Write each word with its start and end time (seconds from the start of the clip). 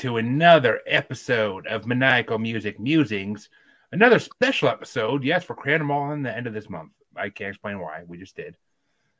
To 0.00 0.16
another 0.16 0.80
episode 0.86 1.66
of 1.66 1.86
Maniacal 1.86 2.38
Music 2.38 2.80
Musings. 2.80 3.50
Another 3.92 4.18
special 4.18 4.70
episode. 4.70 5.22
Yes, 5.22 5.44
cramming 5.44 5.80
them 5.80 5.90
all 5.90 6.12
in 6.12 6.22
the 6.22 6.34
end 6.34 6.46
of 6.46 6.54
this 6.54 6.70
month. 6.70 6.92
I 7.14 7.28
can't 7.28 7.50
explain 7.50 7.78
why. 7.80 8.04
We 8.06 8.16
just 8.16 8.34
did. 8.34 8.56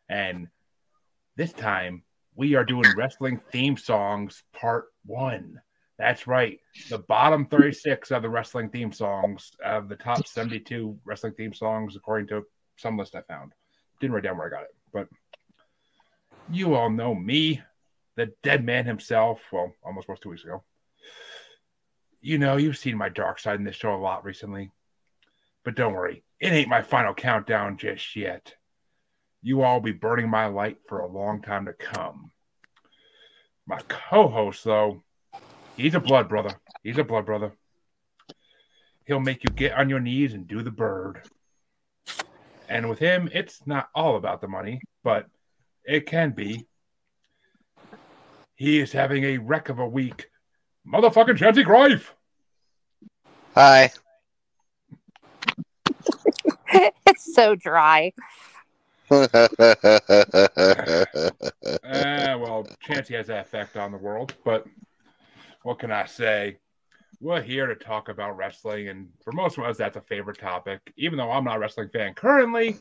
And 0.09 0.48
this 1.37 1.53
time 1.53 2.03
we 2.34 2.55
are 2.55 2.65
doing 2.65 2.87
wrestling 2.97 3.43
theme 3.53 3.77
songs 3.77 4.43
part 4.55 4.87
one. 5.05 5.61
That's 5.98 6.27
right. 6.27 6.59
The 6.89 7.01
bottom 7.01 7.45
36 7.45 8.11
of 8.11 8.23
the 8.23 8.31
wrestling 8.31 8.70
theme 8.70 8.91
songs 8.91 9.53
of 9.62 9.91
the 9.91 9.97
top 9.97 10.27
72 10.27 10.98
wrestling 11.05 11.34
theme 11.34 11.53
songs, 11.53 11.95
according 11.95 12.28
to 12.28 12.47
some 12.77 12.97
list 12.97 13.15
I 13.15 13.20
found. 13.20 13.53
Didn't 14.01 14.15
write 14.15 14.25
down 14.25 14.39
where 14.39 14.47
I 14.47 14.51
got 14.51 14.62
it, 14.62 14.75
but 14.95 15.08
you 16.51 16.75
all 16.75 16.89
know 16.89 17.14
me 17.14 17.61
the 18.17 18.33
dead 18.42 18.64
man 18.64 18.86
himself. 18.86 19.42
Well, 19.53 19.75
almost 19.84 20.08
was 20.08 20.19
two 20.20 20.31
weeks 20.31 20.45
ago. 20.45 20.64
You 22.21 22.39
know, 22.39 22.57
you've 22.57 22.79
seen 22.79 22.97
my 22.97 23.09
dark 23.09 23.39
side 23.39 23.59
in 23.59 23.65
this 23.65 23.77
show 23.77 23.95
a 23.95 23.97
lot 23.97 24.25
recently. 24.25 24.71
But 25.65 25.75
don't 25.75 25.93
worry, 25.93 26.23
it 26.39 26.53
ain't 26.53 26.69
my 26.69 26.83
final 26.83 27.15
countdown 27.15 27.77
just 27.77 28.17
yet. 28.17 28.55
You 29.43 29.63
all 29.63 29.81
be 29.81 29.93
burning 29.93 30.29
my 30.29 30.47
light 30.47 30.79
for 30.87 31.01
a 31.01 31.11
long 31.11 31.43
time 31.43 31.67
to 31.67 31.73
come. 31.73 32.31
My 33.67 33.81
co 33.89 34.29
host, 34.29 34.65
though, 34.65 35.03
he's 35.77 35.95
a 35.95 36.01
blood 36.01 36.29
brother. 36.29 36.61
He's 36.83 36.98
a 36.98 37.05
blood 37.05 37.27
brother. 37.27 37.53
He'll 39.07 39.21
make 39.21 39.45
you 39.45 39.51
get 39.51 39.73
on 39.73 39.89
your 39.89 40.01
knees 40.01 40.35
and 40.35 40.47
do 40.47 40.63
the 40.63 40.71
bird. 40.71 41.23
And 42.69 42.89
with 42.89 42.98
him, 42.98 43.29
it's 43.33 43.67
not 43.67 43.89
all 43.95 44.17
about 44.17 44.41
the 44.41 44.48
money, 44.48 44.81
but 45.03 45.27
it 45.85 46.07
can 46.07 46.31
be 46.31 46.67
he 48.55 48.79
is 48.79 48.93
having 48.93 49.25
a 49.25 49.39
wreck 49.39 49.71
of 49.71 49.79
a 49.79 49.89
week. 49.89 50.29
Motherfucking 50.86 51.36
Chancy 51.36 51.62
Greif. 51.62 52.14
Hi. 53.55 53.91
it's 57.06 57.34
so 57.34 57.55
dry. 57.55 58.12
uh, 59.11 59.27
well, 61.84 62.67
Chancy 62.81 63.14
has 63.14 63.27
that 63.27 63.47
effect 63.47 63.77
on 63.77 63.92
the 63.92 63.98
world, 63.98 64.34
but 64.45 64.64
what 65.62 65.78
can 65.78 65.91
I 65.91 66.06
say? 66.06 66.58
We're 67.20 67.42
here 67.42 67.67
to 67.67 67.75
talk 67.75 68.08
about 68.08 68.36
wrestling, 68.36 68.89
and 68.89 69.08
for 69.23 69.33
most 69.33 69.58
of 69.58 69.64
us, 69.64 69.77
that's 69.77 69.97
a 69.97 70.01
favorite 70.03 70.39
topic. 70.39 70.81
Even 70.97 71.19
though 71.19 71.31
I'm 71.31 71.45
not 71.45 71.56
a 71.56 71.58
wrestling 71.58 71.91
fan 71.92 72.14
currently, 72.14 72.78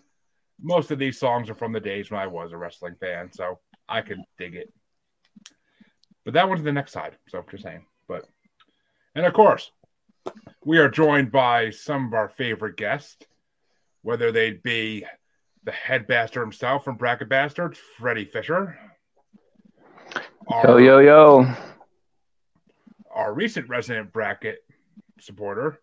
most 0.62 0.92
of 0.92 1.00
these 1.00 1.20
songs 1.20 1.50
are 1.50 1.56
from 1.56 1.74
the 1.74 1.80
days 1.80 2.10
when 2.10 2.22
I 2.22 2.28
was 2.28 2.54
a 2.54 2.58
wrestling 2.58 2.96
fan, 3.00 3.32
so 3.34 3.60
I 3.90 4.02
can 4.02 4.24
dig 4.38 4.56
it. 4.56 4.72
But 6.24 6.36
that 6.36 6.48
one's 6.48 6.64
the 6.64 6.72
next 6.72 6.94
side. 6.94 7.18
So 7.28 7.44
just 7.50 7.64
saying. 7.64 7.86
But 9.20 9.26
and 9.26 9.28
of 9.28 9.36
course, 9.36 9.72
we 10.64 10.78
are 10.78 10.88
joined 10.88 11.30
by 11.30 11.72
some 11.72 12.08
of 12.08 12.14
our 12.14 12.30
favorite 12.30 12.78
guests, 12.78 13.18
whether 14.02 14.32
they 14.32 14.52
be 14.52 15.04
the 15.66 15.74
head 15.74 16.08
bastard 16.08 16.44
himself 16.44 16.86
from 16.86 16.96
Bracket 16.96 17.28
Bastards, 17.28 17.78
Freddie 17.98 18.24
Fisher. 18.24 18.80
Our, 20.48 20.66
yo 20.66 20.78
yo 20.78 21.00
yo. 21.00 21.54
Our 23.14 23.34
recent 23.34 23.68
resident 23.68 24.14
bracket 24.14 24.60
supporter, 25.20 25.82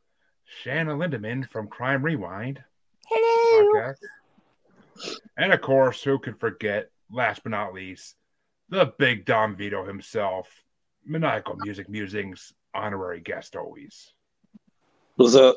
Shana 0.64 0.96
Lindaman 0.96 1.46
from 1.46 1.68
Crime 1.68 2.02
Rewind. 2.02 2.64
Hello. 3.06 3.70
Podcast. 3.70 3.98
And 5.36 5.52
of 5.52 5.60
course, 5.60 6.02
who 6.02 6.18
could 6.18 6.40
forget, 6.40 6.90
last 7.12 7.42
but 7.42 7.50
not 7.50 7.74
least, 7.74 8.16
the 8.70 8.94
big 8.98 9.26
Don 9.26 9.56
Vito 9.56 9.84
himself, 9.84 10.48
Maniacal 11.04 11.56
Music 11.56 11.90
Musings 11.90 12.54
honorary 12.76 13.20
guest 13.20 13.56
always. 13.56 14.12
What's 15.16 15.34
up? 15.34 15.56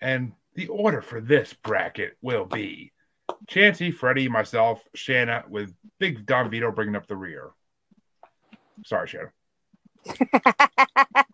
And 0.00 0.32
the 0.54 0.68
order 0.68 1.00
for 1.00 1.20
this 1.20 1.52
bracket 1.52 2.16
will 2.22 2.44
be 2.44 2.92
Chancey, 3.46 3.90
Freddie, 3.90 4.28
myself, 4.28 4.82
Shana, 4.96 5.48
with 5.48 5.74
Big 5.98 6.26
Don 6.26 6.50
Vito 6.50 6.70
bringing 6.72 6.96
up 6.96 7.06
the 7.06 7.16
rear. 7.16 7.50
Sorry, 8.84 9.08
Shana. 9.08 9.30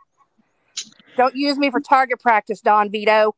Don't 1.17 1.35
use 1.35 1.59
me 1.59 1.71
for 1.71 1.81
target 1.81 2.21
practice, 2.21 2.61
Don 2.61 2.91
Vito. 2.91 3.35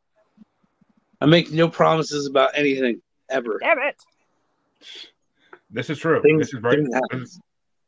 I 1.20 1.26
make 1.26 1.53
no 1.53 1.69
promises 1.69 2.26
about 2.26 2.50
anything 2.54 3.00
ever. 3.28 3.59
Damn 3.60 3.78
it. 3.78 3.97
This 5.70 5.91
is 5.91 5.99
true. 5.99 6.20
Things- 6.22 6.41
this 6.41 6.54
is 6.54 6.60
very 6.60 6.82
this 6.82 7.22
is, 7.22 7.41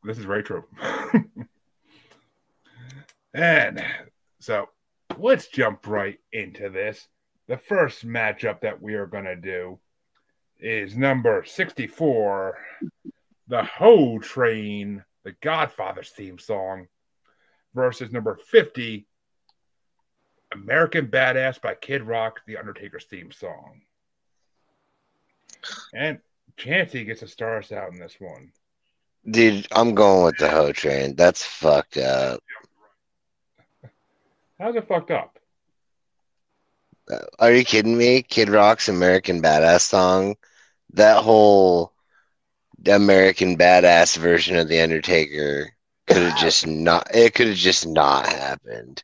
this 0.05 0.19
is 0.19 0.25
very 0.25 0.43
true. 0.43 0.65
and 3.35 3.85
so 4.41 4.69
let's 5.19 5.49
jump 5.49 5.87
right 5.87 6.19
into 6.33 6.69
this. 6.69 7.09
The 7.49 7.57
first 7.57 8.07
matchup 8.07 8.61
that 8.61 8.81
we 8.81 8.95
are 8.95 9.07
going 9.07 9.25
to 9.25 9.37
do 9.37 9.79
is 10.59 10.97
number 10.97 11.45
64, 11.45 12.59
the 13.49 13.65
Ho 13.65 14.19
Train, 14.19 15.05
the 15.25 15.35
Godfather's 15.43 16.11
theme 16.11 16.39
song, 16.39 16.87
versus 17.75 18.13
number 18.13 18.39
50, 18.51 19.07
American 20.53 21.09
Badass 21.09 21.61
by 21.61 21.75
Kid 21.75 22.03
Rock, 22.03 22.41
the 22.47 22.57
Undertaker's 22.57 23.05
theme 23.05 23.33
song. 23.33 23.83
And 25.95 26.19
Chancey 26.57 27.05
gets 27.05 27.21
to 27.21 27.29
start 27.29 27.65
us 27.65 27.73
out 27.73 27.93
in 27.93 27.99
this 27.99 28.17
one. 28.19 28.53
Dude, 29.31 29.67
I'm 29.73 29.95
going 29.95 30.25
with 30.25 30.39
the 30.39 30.51
Ho 30.51 30.73
Train. 30.73 31.15
That's 31.15 31.45
fucked 31.45 31.97
up. 31.97 32.41
How's 34.63 34.77
it 34.77 34.87
fucked 34.87 35.11
up? 35.11 35.41
Are 37.41 37.53
you 37.53 37.65
kidding 37.65 37.99
me? 37.99 38.23
Kid 38.23 38.49
Rock's 38.49 38.89
American 38.89 39.43
Badass 39.43 39.81
song. 39.81 40.37
That 40.93 41.25
whole 41.25 41.93
American 42.87 43.59
Badass 43.59 44.17
version 44.17 44.57
of 44.57 44.69
The 44.69 44.81
Undertaker 44.81 45.73
could 46.07 46.23
have 46.23 46.39
just 46.39 46.65
not 46.69 47.13
it 47.13 47.35
could 47.35 47.49
have 47.49 47.57
just 47.57 47.89
not 47.89 48.27
happened. 48.27 49.03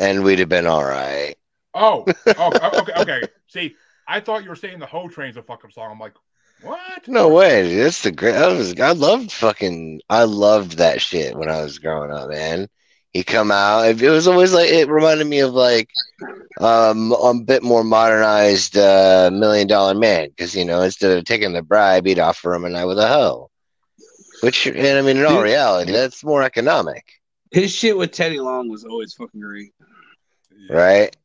And 0.00 0.24
we'd 0.24 0.40
have 0.40 0.48
been 0.48 0.66
all 0.66 0.84
right. 0.84 1.36
Oh, 1.72 2.04
oh, 2.26 2.34
oh 2.36 2.80
okay, 2.80 2.92
okay. 2.96 3.28
See, 3.46 3.76
I 4.08 4.18
thought 4.18 4.42
you 4.42 4.48
were 4.48 4.56
saying 4.56 4.80
the 4.80 4.86
Ho 4.86 5.06
Train's 5.06 5.36
a 5.36 5.42
fucking 5.42 5.70
song. 5.70 5.92
I'm 5.92 6.00
like, 6.00 6.14
what? 6.62 7.06
No 7.06 7.28
way. 7.28 7.76
That's 7.76 8.02
the 8.02 8.10
great 8.10 8.34
I 8.34 8.48
was 8.48 8.74
I 8.80 8.90
loved 8.90 9.30
fucking 9.30 10.00
I 10.10 10.24
loved 10.24 10.78
that 10.78 11.00
shit 11.00 11.36
when 11.36 11.48
I 11.48 11.62
was 11.62 11.78
growing 11.78 12.10
up, 12.10 12.28
man. 12.28 12.68
He 13.16 13.24
come 13.24 13.50
out. 13.50 13.86
It 13.86 14.10
was 14.10 14.28
always 14.28 14.52
like 14.52 14.68
it 14.68 14.90
reminded 14.90 15.26
me 15.26 15.38
of 15.38 15.54
like 15.54 15.88
um 16.60 17.12
a 17.12 17.32
bit 17.32 17.62
more 17.62 17.82
modernized 17.82 18.76
uh 18.76 19.30
million 19.32 19.66
dollar 19.66 19.94
man 19.94 20.28
because 20.28 20.54
you 20.54 20.66
know 20.66 20.82
instead 20.82 21.16
of 21.16 21.24
taking 21.24 21.54
the 21.54 21.62
bribe 21.62 22.04
he'd 22.04 22.18
offer 22.18 22.52
him 22.52 22.66
a 22.66 22.68
night 22.68 22.84
with 22.84 22.98
a 22.98 23.08
hoe. 23.08 23.50
Which 24.42 24.66
and 24.66 24.98
I 24.98 25.00
mean 25.00 25.16
in 25.16 25.24
all 25.24 25.40
reality 25.42 25.92
that's 25.92 26.22
more 26.24 26.42
economic, 26.42 27.06
His 27.52 27.74
shit 27.74 27.96
with 27.96 28.12
Teddy 28.12 28.38
Long 28.38 28.68
was 28.68 28.84
always 28.84 29.14
fucking 29.14 29.40
great. 29.40 29.72
right? 30.68 31.16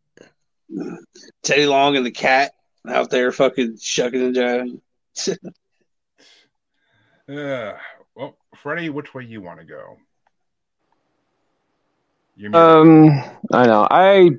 Teddy 1.43 1.65
Long 1.65 1.97
and 1.97 2.05
the 2.05 2.11
cat 2.11 2.53
out 2.87 3.09
there 3.09 3.33
fucking 3.33 3.79
shucking 3.81 4.21
and 4.21 4.35
jiving. 4.37 5.37
Uh, 7.29 7.77
well, 8.13 8.35
Freddie, 8.55 8.89
which 8.89 9.13
way 9.13 9.23
you 9.23 9.41
want 9.41 9.59
to 9.59 9.65
go? 9.65 9.95
Um, 12.53 13.09
I 13.53 13.65
know. 13.67 13.87
I 13.89 14.31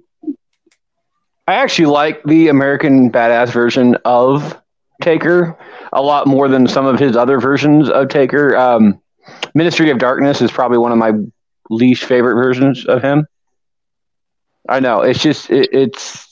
I 1.47 1.55
actually 1.55 1.87
like 1.87 2.23
the 2.25 2.49
American 2.49 3.11
Badass 3.11 3.53
version 3.53 3.97
of 4.05 4.61
Taker 5.03 5.59
a 5.93 6.03
lot 6.03 6.27
more 6.27 6.49
than 6.49 6.67
some 6.67 6.87
of 6.87 6.99
his 6.99 7.17
other 7.17 7.39
versions 7.39 7.89
of 7.89 8.09
Taker. 8.09 8.57
Um, 8.57 9.01
Ministry 9.55 9.91
of 9.91 9.99
Darkness 9.99 10.41
is 10.41 10.51
probably 10.51 10.79
one 10.79 10.93
of 10.93 10.99
my 10.99 11.13
least 11.71 12.05
favorite 12.05 12.35
versions 12.35 12.87
of 12.87 13.03
him. 13.03 13.27
I 14.69 14.81
know. 14.81 15.03
It's 15.03 15.21
just 15.21 15.51
it, 15.51 15.69
it's. 15.73 16.29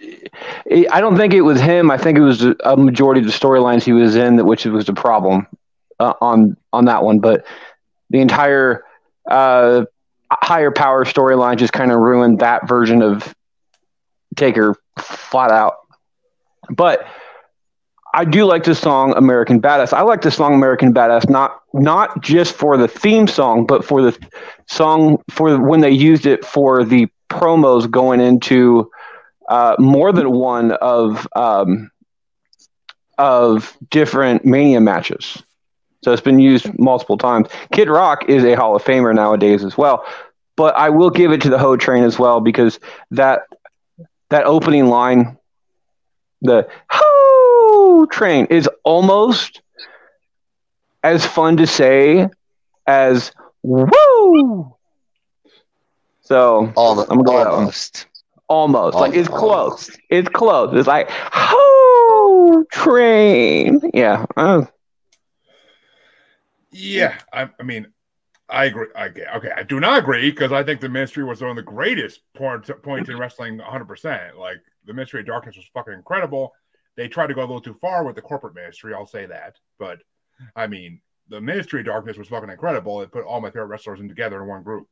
It, 0.00 0.86
I 0.92 1.00
don't 1.00 1.16
think 1.16 1.34
it 1.34 1.40
was 1.40 1.60
him. 1.60 1.90
I 1.90 1.98
think 1.98 2.16
it 2.16 2.22
was 2.22 2.42
a 2.42 2.76
majority 2.76 3.20
of 3.20 3.26
the 3.26 3.32
storylines 3.32 3.82
he 3.82 3.92
was 3.92 4.16
in, 4.16 4.36
that 4.36 4.44
which 4.44 4.64
was 4.64 4.86
the 4.86 4.92
problem 4.92 5.46
uh, 5.98 6.14
on 6.20 6.56
on 6.72 6.84
that 6.86 7.02
one. 7.02 7.18
But 7.18 7.44
the 8.10 8.20
entire 8.20 8.84
uh, 9.30 9.84
higher 10.30 10.70
power 10.70 11.04
storyline 11.04 11.56
just 11.56 11.72
kind 11.72 11.92
of 11.92 11.98
ruined 11.98 12.40
that 12.40 12.68
version 12.68 13.02
of 13.02 13.34
Taker 14.36 14.76
flat 14.98 15.50
out. 15.50 15.74
But 16.68 17.06
I 18.12 18.24
do 18.24 18.44
like 18.44 18.64
the 18.64 18.74
song 18.74 19.14
American 19.16 19.60
Badass. 19.60 19.92
I 19.92 20.02
like 20.02 20.22
the 20.22 20.30
song 20.30 20.54
American 20.54 20.92
Badass 20.92 21.28
not 21.28 21.60
not 21.72 22.22
just 22.22 22.54
for 22.54 22.76
the 22.76 22.88
theme 22.88 23.26
song, 23.26 23.66
but 23.66 23.84
for 23.84 24.02
the 24.02 24.18
song 24.66 25.22
for 25.30 25.58
when 25.60 25.80
they 25.80 25.90
used 25.90 26.26
it 26.26 26.44
for 26.44 26.84
the 26.84 27.08
promos 27.28 27.88
going 27.88 28.20
into 28.20 28.90
uh, 29.48 29.76
more 29.78 30.12
than 30.12 30.30
one 30.32 30.72
of 30.72 31.26
um, 31.36 31.90
of 33.18 33.76
different 33.90 34.44
Mania 34.44 34.80
matches. 34.80 35.42
So 36.02 36.12
it's 36.12 36.22
been 36.22 36.38
used 36.38 36.78
multiple 36.78 37.18
times. 37.18 37.48
Kid 37.72 37.88
Rock 37.88 38.28
is 38.28 38.44
a 38.44 38.54
Hall 38.54 38.74
of 38.76 38.82
Famer 38.82 39.14
nowadays 39.14 39.64
as 39.64 39.76
well. 39.76 40.04
But 40.56 40.74
I 40.76 40.90
will 40.90 41.10
give 41.10 41.32
it 41.32 41.40
to 41.42 41.50
the 41.50 41.58
Ho 41.58 41.76
Train 41.76 42.04
as 42.04 42.18
well 42.18 42.40
because 42.40 42.78
that 43.10 43.42
that 44.30 44.44
opening 44.46 44.86
line, 44.86 45.36
the 46.42 46.68
Ho 46.90 48.06
Train, 48.10 48.46
is 48.46 48.68
almost 48.84 49.60
as 51.02 51.24
fun 51.26 51.56
to 51.58 51.66
say 51.66 52.28
as 52.86 53.32
Woo. 53.62 54.74
So 56.22 56.72
Almost. 56.76 57.10
I'm 57.10 57.18
gonna 57.18 57.24
go 57.24 57.34
with 57.38 57.44
that 57.44 57.52
one. 57.52 57.68
almost. 57.68 58.06
almost 58.48 58.98
like 58.98 59.14
it's 59.14 59.28
close. 59.28 59.90
It's 60.10 60.28
close. 60.28 60.74
It's 60.76 60.88
like 60.88 61.08
Ho 61.10 62.64
Train. 62.72 63.80
Yeah. 63.94 64.26
uh, 64.36 64.62
Yeah, 66.72 67.18
I, 67.32 67.50
I 67.58 67.62
mean, 67.62 67.88
I 68.48 68.66
agree. 68.66 68.88
I, 68.96 69.06
okay, 69.06 69.26
okay, 69.36 69.50
I 69.56 69.62
do 69.62 69.80
not 69.80 69.98
agree 69.98 70.30
because 70.30 70.52
I 70.52 70.62
think 70.62 70.80
the 70.80 70.88
Ministry 70.88 71.24
was 71.24 71.40
one 71.40 71.50
of 71.50 71.56
the 71.56 71.62
greatest 71.62 72.20
points 72.34 72.68
in 73.08 73.18
wrestling. 73.18 73.58
100. 73.58 73.84
percent 73.86 74.36
Like 74.38 74.58
the 74.84 74.92
Ministry 74.92 75.20
of 75.20 75.26
Darkness 75.26 75.56
was 75.56 75.66
fucking 75.72 75.94
incredible. 75.94 76.52
They 76.96 77.08
tried 77.08 77.28
to 77.28 77.34
go 77.34 77.40
a 77.40 77.42
little 77.42 77.60
too 77.60 77.78
far 77.80 78.04
with 78.04 78.16
the 78.16 78.22
corporate 78.22 78.54
ministry. 78.54 78.92
I'll 78.92 79.06
say 79.06 79.26
that, 79.26 79.56
but 79.78 80.00
I 80.56 80.66
mean, 80.66 81.00
the 81.28 81.40
Ministry 81.40 81.80
of 81.80 81.86
Darkness 81.86 82.18
was 82.18 82.28
fucking 82.28 82.50
incredible. 82.50 83.00
It 83.02 83.12
put 83.12 83.24
all 83.24 83.40
my 83.40 83.50
favorite 83.50 83.66
wrestlers 83.66 84.00
in 84.00 84.08
together 84.08 84.42
in 84.42 84.48
one 84.48 84.64
group, 84.64 84.88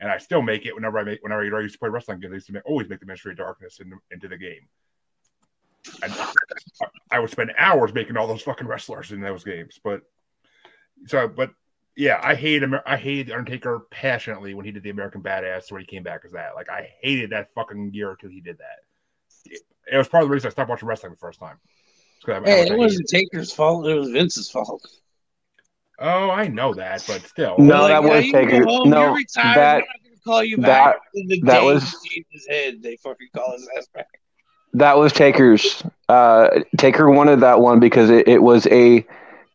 and 0.00 0.10
I 0.10 0.18
still 0.18 0.42
make 0.42 0.66
it 0.66 0.74
whenever 0.74 0.98
I 0.98 1.04
make 1.04 1.22
whenever 1.22 1.56
I 1.56 1.60
used 1.60 1.74
to 1.74 1.78
play 1.78 1.88
wrestling 1.88 2.20
games. 2.20 2.32
I 2.32 2.34
used 2.34 2.46
to 2.48 2.52
make, 2.54 2.66
always 2.66 2.88
make 2.88 3.00
the 3.00 3.06
Ministry 3.06 3.32
of 3.32 3.38
Darkness 3.38 3.78
in, 3.80 3.92
into 4.10 4.28
the 4.28 4.36
game. 4.36 4.68
And 6.02 6.12
I 7.12 7.20
would 7.20 7.30
spend 7.30 7.52
hours 7.56 7.94
making 7.94 8.16
all 8.16 8.26
those 8.26 8.42
fucking 8.42 8.66
wrestlers 8.66 9.12
in 9.12 9.20
those 9.20 9.44
games, 9.44 9.78
but 9.82 10.02
so 11.06 11.28
but 11.28 11.50
yeah, 11.96 12.20
I 12.22 12.34
hate 12.34 12.62
Amer- 12.62 12.82
I 12.86 12.96
hated 12.96 13.32
Undertaker 13.32 13.86
passionately 13.90 14.54
when 14.54 14.64
he 14.64 14.70
did 14.72 14.82
the 14.82 14.90
American 14.90 15.22
Badass 15.22 15.70
when 15.72 15.80
he 15.80 15.86
came 15.86 16.02
back 16.02 16.22
as 16.24 16.32
that. 16.32 16.54
Like 16.54 16.68
I 16.68 16.90
hated 17.00 17.30
that 17.30 17.52
fucking 17.54 17.92
year 17.94 18.10
or 18.10 18.16
two 18.16 18.28
he 18.28 18.40
did 18.40 18.58
that. 18.58 18.80
It, 19.52 19.60
it 19.92 19.96
was 19.96 20.08
part 20.08 20.22
of 20.22 20.28
the 20.28 20.32
reason 20.34 20.48
I 20.48 20.50
stopped 20.50 20.68
watching 20.70 20.88
wrestling 20.88 21.12
the 21.12 21.18
first 21.18 21.38
time. 21.40 21.56
I- 22.28 22.32
I 22.32 22.40
Hey, 22.44 22.52
I 22.52 22.54
it 22.56 22.62
hated 22.64 22.78
wasn't 22.78 23.08
Taker's 23.08 23.52
fault. 23.52 23.86
It 23.86 23.94
was 23.94 24.10
Vince's 24.10 24.50
fault. 24.50 24.84
Oh, 25.98 26.28
I 26.30 26.48
know 26.48 26.74
that, 26.74 27.04
but 27.06 27.22
still. 27.22 27.56
No, 27.58 27.82
Like, 27.82 27.88
that 27.90 28.02
was 28.02 28.24
you 28.26 28.32
can 28.32 28.48
Taker. 28.48 28.64
home, 28.66 28.90
No, 28.90 29.02
you're 29.06 29.14
retired. 29.14 29.56
that- 29.56 29.74
we're 29.76 29.78
not 29.80 29.86
gonna 30.04 30.16
call 30.24 30.44
you 30.44 30.56
that- 30.58 30.62
back. 30.66 30.96
And 31.14 31.30
the 31.30 31.40
that 31.42 31.62
was- 31.62 31.96
his 32.30 32.46
head, 32.48 32.82
they 32.82 32.96
fucking 32.96 33.28
call 33.34 33.52
his 33.52 33.68
ass 33.78 33.86
back. 33.94 34.08
That 34.74 34.98
was 34.98 35.12
Taker's. 35.14 35.82
Uh, 36.10 36.60
Taker 36.76 37.08
wanted 37.10 37.40
that 37.40 37.60
one 37.60 37.80
because 37.80 38.10
it, 38.10 38.28
it 38.28 38.42
was 38.42 38.66
a 38.66 39.06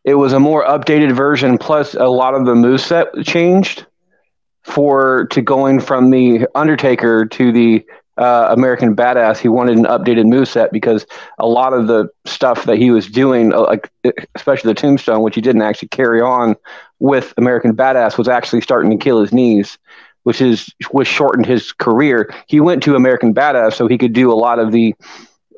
it 0.04 0.14
was 0.14 0.32
a 0.32 0.40
more 0.40 0.64
updated 0.64 1.12
version. 1.12 1.58
Plus, 1.58 1.94
a 1.94 2.06
lot 2.06 2.34
of 2.34 2.44
the 2.44 2.54
moveset 2.54 3.24
changed 3.26 3.86
for 4.62 5.26
to 5.26 5.42
going 5.42 5.80
from 5.80 6.10
the 6.10 6.46
Undertaker 6.54 7.26
to 7.26 7.52
the 7.52 7.84
uh, 8.16 8.48
American 8.50 8.94
Badass. 8.94 9.38
He 9.38 9.48
wanted 9.48 9.78
an 9.78 9.84
updated 9.84 10.24
moveset 10.26 10.70
because 10.70 11.06
a 11.38 11.46
lot 11.46 11.72
of 11.72 11.86
the 11.86 12.08
stuff 12.24 12.64
that 12.64 12.76
he 12.76 12.90
was 12.90 13.06
doing, 13.06 13.52
uh, 13.52 13.62
like 13.62 13.90
especially 14.34 14.70
the 14.70 14.80
Tombstone, 14.80 15.22
which 15.22 15.34
he 15.34 15.40
didn't 15.40 15.62
actually 15.62 15.88
carry 15.88 16.20
on 16.20 16.56
with 16.98 17.32
American 17.36 17.74
Badass, 17.74 18.18
was 18.18 18.28
actually 18.28 18.60
starting 18.60 18.90
to 18.90 18.96
kill 18.96 19.20
his 19.20 19.32
knees 19.32 19.78
which 20.24 20.40
is 20.40 20.72
which 20.90 21.08
shortened 21.08 21.46
his 21.46 21.72
career. 21.72 22.32
He 22.46 22.60
went 22.60 22.82
to 22.84 22.94
American 22.94 23.34
Badass 23.34 23.74
so 23.74 23.86
he 23.86 23.98
could 23.98 24.12
do 24.12 24.32
a 24.32 24.34
lot 24.34 24.58
of 24.58 24.72
the 24.72 24.94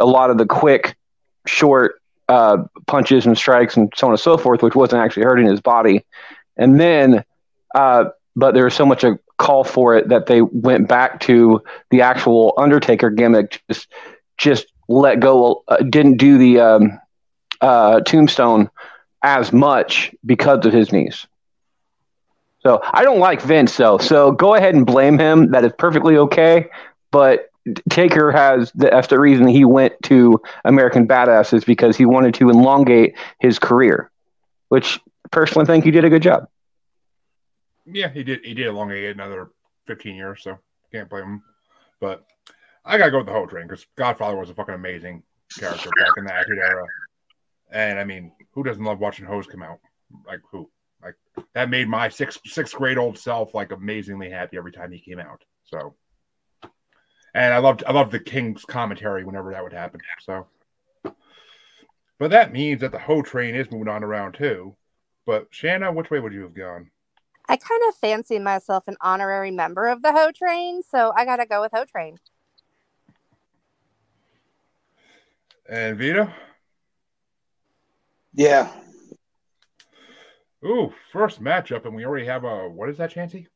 a 0.00 0.06
lot 0.06 0.30
of 0.30 0.38
the 0.38 0.46
quick, 0.46 0.96
short 1.46 2.00
uh, 2.28 2.58
punches 2.86 3.26
and 3.26 3.36
strikes 3.36 3.76
and 3.76 3.92
so 3.96 4.06
on 4.06 4.12
and 4.12 4.20
so 4.20 4.36
forth, 4.36 4.62
which 4.62 4.74
wasn't 4.74 5.02
actually 5.02 5.24
hurting 5.24 5.46
his 5.46 5.60
body. 5.60 6.04
And 6.56 6.80
then, 6.80 7.24
uh, 7.74 8.06
but 8.36 8.54
there 8.54 8.64
was 8.64 8.74
so 8.74 8.86
much 8.86 9.04
a 9.04 9.18
call 9.38 9.64
for 9.64 9.96
it 9.96 10.08
that 10.08 10.26
they 10.26 10.40
went 10.40 10.88
back 10.88 11.20
to 11.20 11.62
the 11.90 12.02
actual 12.02 12.54
Undertaker 12.56 13.10
gimmick. 13.10 13.62
Just 13.68 13.88
just 14.38 14.66
let 14.88 15.20
go. 15.20 15.64
Uh, 15.68 15.78
didn't 15.78 16.16
do 16.16 16.38
the 16.38 16.60
um, 16.60 17.00
uh, 17.60 18.00
Tombstone 18.00 18.70
as 19.22 19.52
much 19.52 20.14
because 20.24 20.64
of 20.66 20.72
his 20.72 20.92
knees. 20.92 21.26
So 22.60 22.80
I 22.82 23.04
don't 23.04 23.20
like 23.20 23.42
Vince 23.42 23.76
though. 23.76 23.98
So 23.98 24.32
go 24.32 24.54
ahead 24.54 24.74
and 24.74 24.86
blame 24.86 25.18
him. 25.18 25.50
That 25.50 25.64
is 25.64 25.72
perfectly 25.78 26.16
okay. 26.16 26.68
But 27.10 27.50
Taker 27.88 28.30
has 28.30 28.70
the, 28.72 28.90
that's 28.90 29.08
the 29.08 29.18
reason 29.18 29.46
he 29.46 29.64
went 29.64 29.94
to 30.04 30.40
American 30.64 31.06
Badass 31.06 31.54
is 31.54 31.64
because 31.64 31.96
he 31.96 32.04
wanted 32.04 32.34
to 32.34 32.50
elongate 32.50 33.16
his 33.38 33.58
career, 33.58 34.10
which 34.68 35.00
personally 35.30 35.64
I 35.64 35.66
think 35.66 35.84
he 35.84 35.90
did 35.90 36.04
a 36.04 36.10
good 36.10 36.22
job. 36.22 36.46
Yeah, 37.86 38.08
he 38.08 38.22
did. 38.22 38.44
He 38.44 38.54
did 38.54 38.66
elongate 38.66 39.14
another 39.14 39.50
15 39.86 40.14
years, 40.14 40.42
so 40.42 40.58
can't 40.92 41.08
blame 41.08 41.24
him. 41.24 41.42
But 42.00 42.24
I 42.84 42.98
gotta 42.98 43.10
go 43.10 43.18
with 43.18 43.26
the 43.26 43.32
whole 43.32 43.46
train 43.46 43.66
because 43.66 43.86
Godfather 43.96 44.36
was 44.36 44.50
a 44.50 44.54
fucking 44.54 44.74
amazing 44.74 45.22
character 45.58 45.90
back 45.98 46.08
in 46.16 46.24
the 46.24 46.34
Attitude 46.34 46.58
Era. 46.58 46.86
And 47.70 47.98
I 47.98 48.04
mean, 48.04 48.32
who 48.52 48.62
doesn't 48.62 48.84
love 48.84 49.00
watching 49.00 49.26
Hose 49.26 49.46
come 49.46 49.62
out? 49.62 49.80
Like 50.26 50.40
who? 50.50 50.70
Like 51.02 51.14
that 51.54 51.70
made 51.70 51.88
my 51.88 52.08
sixth 52.08 52.40
sixth 52.46 52.74
grade 52.74 52.98
old 52.98 53.18
self 53.18 53.54
like 53.54 53.72
amazingly 53.72 54.30
happy 54.30 54.56
every 54.56 54.72
time 54.72 54.92
he 54.92 54.98
came 54.98 55.18
out. 55.18 55.42
So, 55.64 55.94
and 57.34 57.52
I 57.52 57.58
loved 57.58 57.84
I 57.86 57.92
loved 57.92 58.12
the 58.12 58.20
King's 58.20 58.64
commentary 58.64 59.24
whenever 59.24 59.50
that 59.52 59.62
would 59.62 59.72
happen. 59.72 60.00
So, 60.22 60.46
but 62.18 62.30
that 62.30 62.52
means 62.52 62.80
that 62.80 62.92
the 62.92 62.98
Ho 62.98 63.22
train 63.22 63.54
is 63.54 63.70
moving 63.70 63.88
on 63.88 64.04
around 64.04 64.34
too. 64.34 64.76
But 65.26 65.50
Shana, 65.50 65.94
which 65.94 66.10
way 66.10 66.20
would 66.20 66.32
you 66.32 66.42
have 66.42 66.54
gone? 66.54 66.90
I 67.48 67.56
kind 67.56 67.82
of 67.88 67.94
fancy 67.96 68.38
myself 68.38 68.84
an 68.88 68.96
honorary 69.00 69.50
member 69.50 69.88
of 69.88 70.02
the 70.02 70.12
Ho 70.12 70.30
Train, 70.34 70.82
so 70.82 71.12
I 71.14 71.24
gotta 71.24 71.46
go 71.46 71.60
with 71.60 71.72
Ho 71.74 71.84
Train. 71.84 72.18
And 75.68 75.96
Vito? 75.98 76.30
Yeah. 78.34 78.70
Ooh, 80.64 80.92
first 81.12 81.42
matchup, 81.42 81.84
and 81.84 81.94
we 81.94 82.06
already 82.06 82.26
have 82.26 82.44
a 82.44 82.68
what 82.68 82.88
is 82.88 82.96
that, 82.98 83.12
Chansey? 83.12 83.46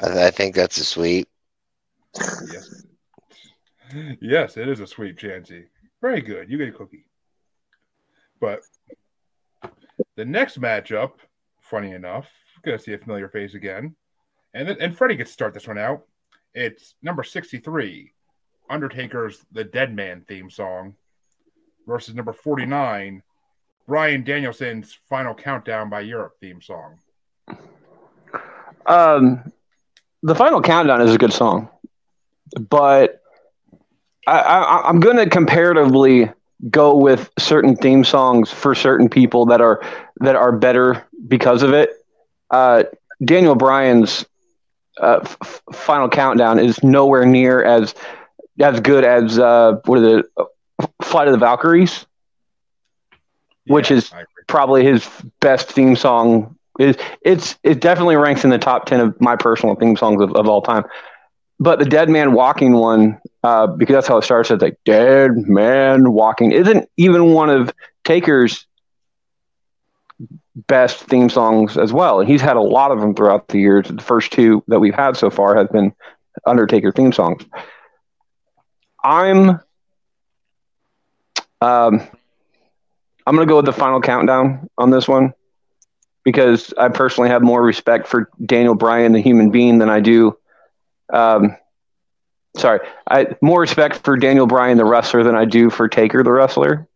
I, 0.00 0.26
I 0.26 0.30
think 0.30 0.54
that's 0.54 0.78
a 0.78 0.84
sweep. 0.84 1.28
Yes. 2.16 2.84
yes, 4.20 4.56
it 4.56 4.68
is 4.68 4.80
a 4.80 4.86
sweet 4.86 5.16
Chansey. 5.16 5.64
Very 6.00 6.20
good. 6.20 6.50
You 6.50 6.58
get 6.58 6.68
a 6.68 6.72
cookie. 6.72 7.04
But 8.40 8.60
the 10.16 10.24
next 10.24 10.60
matchup, 10.60 11.12
funny 11.60 11.92
enough, 11.92 12.30
gonna 12.62 12.78
see 12.78 12.92
a 12.92 12.98
familiar 12.98 13.28
face 13.28 13.54
again. 13.54 13.94
And 14.54 14.68
then, 14.68 14.76
and 14.80 14.96
Freddie 14.96 15.16
gets 15.16 15.30
to 15.30 15.34
start 15.34 15.54
this 15.54 15.68
one 15.68 15.78
out. 15.78 16.06
It's 16.54 16.94
number 17.02 17.22
63, 17.22 18.12
Undertaker's 18.68 19.44
The 19.52 19.64
Dead 19.64 19.94
Man 19.94 20.24
theme 20.26 20.50
song, 20.50 20.94
versus 21.86 22.14
number 22.14 22.32
49, 22.32 23.22
Bryan 23.86 24.24
Danielson's 24.24 24.98
Final 25.08 25.34
Countdown 25.34 25.90
by 25.90 26.00
Europe 26.00 26.34
theme 26.40 26.60
song. 26.60 26.98
Um, 28.86 29.52
the 30.22 30.34
final 30.34 30.60
countdown 30.60 31.00
is 31.02 31.14
a 31.14 31.18
good 31.18 31.32
song, 31.32 31.68
but 32.58 33.20
I, 34.26 34.38
I, 34.40 34.88
I'm 34.88 35.00
going 35.00 35.16
to 35.16 35.28
comparatively 35.28 36.30
go 36.70 36.96
with 36.96 37.30
certain 37.38 37.74
theme 37.76 38.04
songs 38.04 38.50
for 38.50 38.74
certain 38.74 39.08
people 39.08 39.46
that 39.46 39.60
are 39.60 39.80
that 40.20 40.36
are 40.36 40.52
better 40.52 41.06
because 41.28 41.62
of 41.62 41.72
it. 41.72 41.90
Uh, 42.50 42.84
Daniel 43.24 43.54
Bryan's 43.54 44.26
uh, 45.00 45.20
f- 45.22 45.62
final 45.72 46.08
countdown 46.08 46.58
is 46.58 46.82
nowhere 46.82 47.24
near 47.24 47.62
as 47.62 47.94
as 48.60 48.80
good 48.80 49.04
as 49.04 49.38
uh, 49.38 49.80
what 49.86 49.98
is 50.00 50.18
it, 50.20 50.26
Flight 51.02 51.28
of 51.28 51.32
the 51.32 51.38
Valkyries, 51.38 52.04
Which 53.66 53.90
is- 53.90 54.10
probably 54.48 54.84
his 54.84 55.08
best 55.40 55.70
theme 55.70 55.94
song. 55.96 56.56
Is 56.78 56.96
it's 57.22 57.56
it 57.62 57.80
definitely 57.80 58.16
ranks 58.16 58.42
in 58.44 58.50
the 58.50 58.58
top 58.58 58.86
ten 58.86 59.00
of 59.00 59.20
my 59.20 59.36
personal 59.36 59.74
theme 59.76 59.96
songs 59.96 60.20
of, 60.22 60.34
of 60.34 60.48
all 60.48 60.62
time. 60.62 60.84
But 61.60 61.78
the 61.78 61.86
Dead 61.86 62.10
Man 62.10 62.32
Walking 62.32 62.74
one, 62.74 63.20
uh, 63.44 63.68
because 63.68 63.94
that's 63.94 64.08
how 64.08 64.18
it 64.18 64.24
starts. 64.24 64.50
It's 64.50 64.62
like 64.62 64.78
Dead 64.86 65.32
Man 65.36 66.12
Walking 66.12 66.52
isn't 66.52 66.88
even 66.96 67.32
one 67.34 67.50
of 67.50 67.72
Taker's 68.04 68.66
best 70.68 70.98
theme 71.04 71.30
songs 71.30 71.76
as 71.78 71.92
well. 71.92 72.20
And 72.20 72.28
he's 72.28 72.42
had 72.42 72.56
a 72.56 72.60
lot 72.62 72.92
of 72.92 73.00
them 73.00 73.14
throughout 73.14 73.48
the 73.48 73.58
years. 73.58 73.88
The 73.88 74.02
first 74.02 74.32
two 74.32 74.62
that 74.68 74.80
we've 74.80 74.94
had 74.94 75.16
so 75.16 75.30
far 75.30 75.56
have 75.56 75.70
been 75.70 75.92
Undertaker 76.46 76.92
theme 76.92 77.12
songs. 77.12 77.44
I'm 79.04 79.60
um 81.62 82.00
I'm 83.26 83.34
gonna 83.36 83.46
go 83.46 83.56
with 83.56 83.66
the 83.66 83.72
final 83.72 84.00
countdown 84.00 84.68
on 84.78 84.90
this 84.90 85.08
one 85.08 85.34
because 86.24 86.72
I 86.78 86.88
personally 86.88 87.30
have 87.30 87.42
more 87.42 87.62
respect 87.62 88.06
for 88.06 88.30
Daniel 88.44 88.74
Bryan, 88.74 89.12
the 89.12 89.20
human 89.22 89.50
being, 89.50 89.78
than 89.78 89.88
I 89.90 90.00
do. 90.00 90.36
Um, 91.12 91.56
sorry, 92.56 92.80
I 93.08 93.36
more 93.40 93.60
respect 93.60 93.96
for 94.04 94.16
Daniel 94.16 94.46
Bryan, 94.46 94.78
the 94.78 94.84
wrestler, 94.84 95.22
than 95.22 95.34
I 95.34 95.44
do 95.44 95.70
for 95.70 95.88
Taker, 95.88 96.22
the 96.22 96.32
wrestler. 96.32 96.88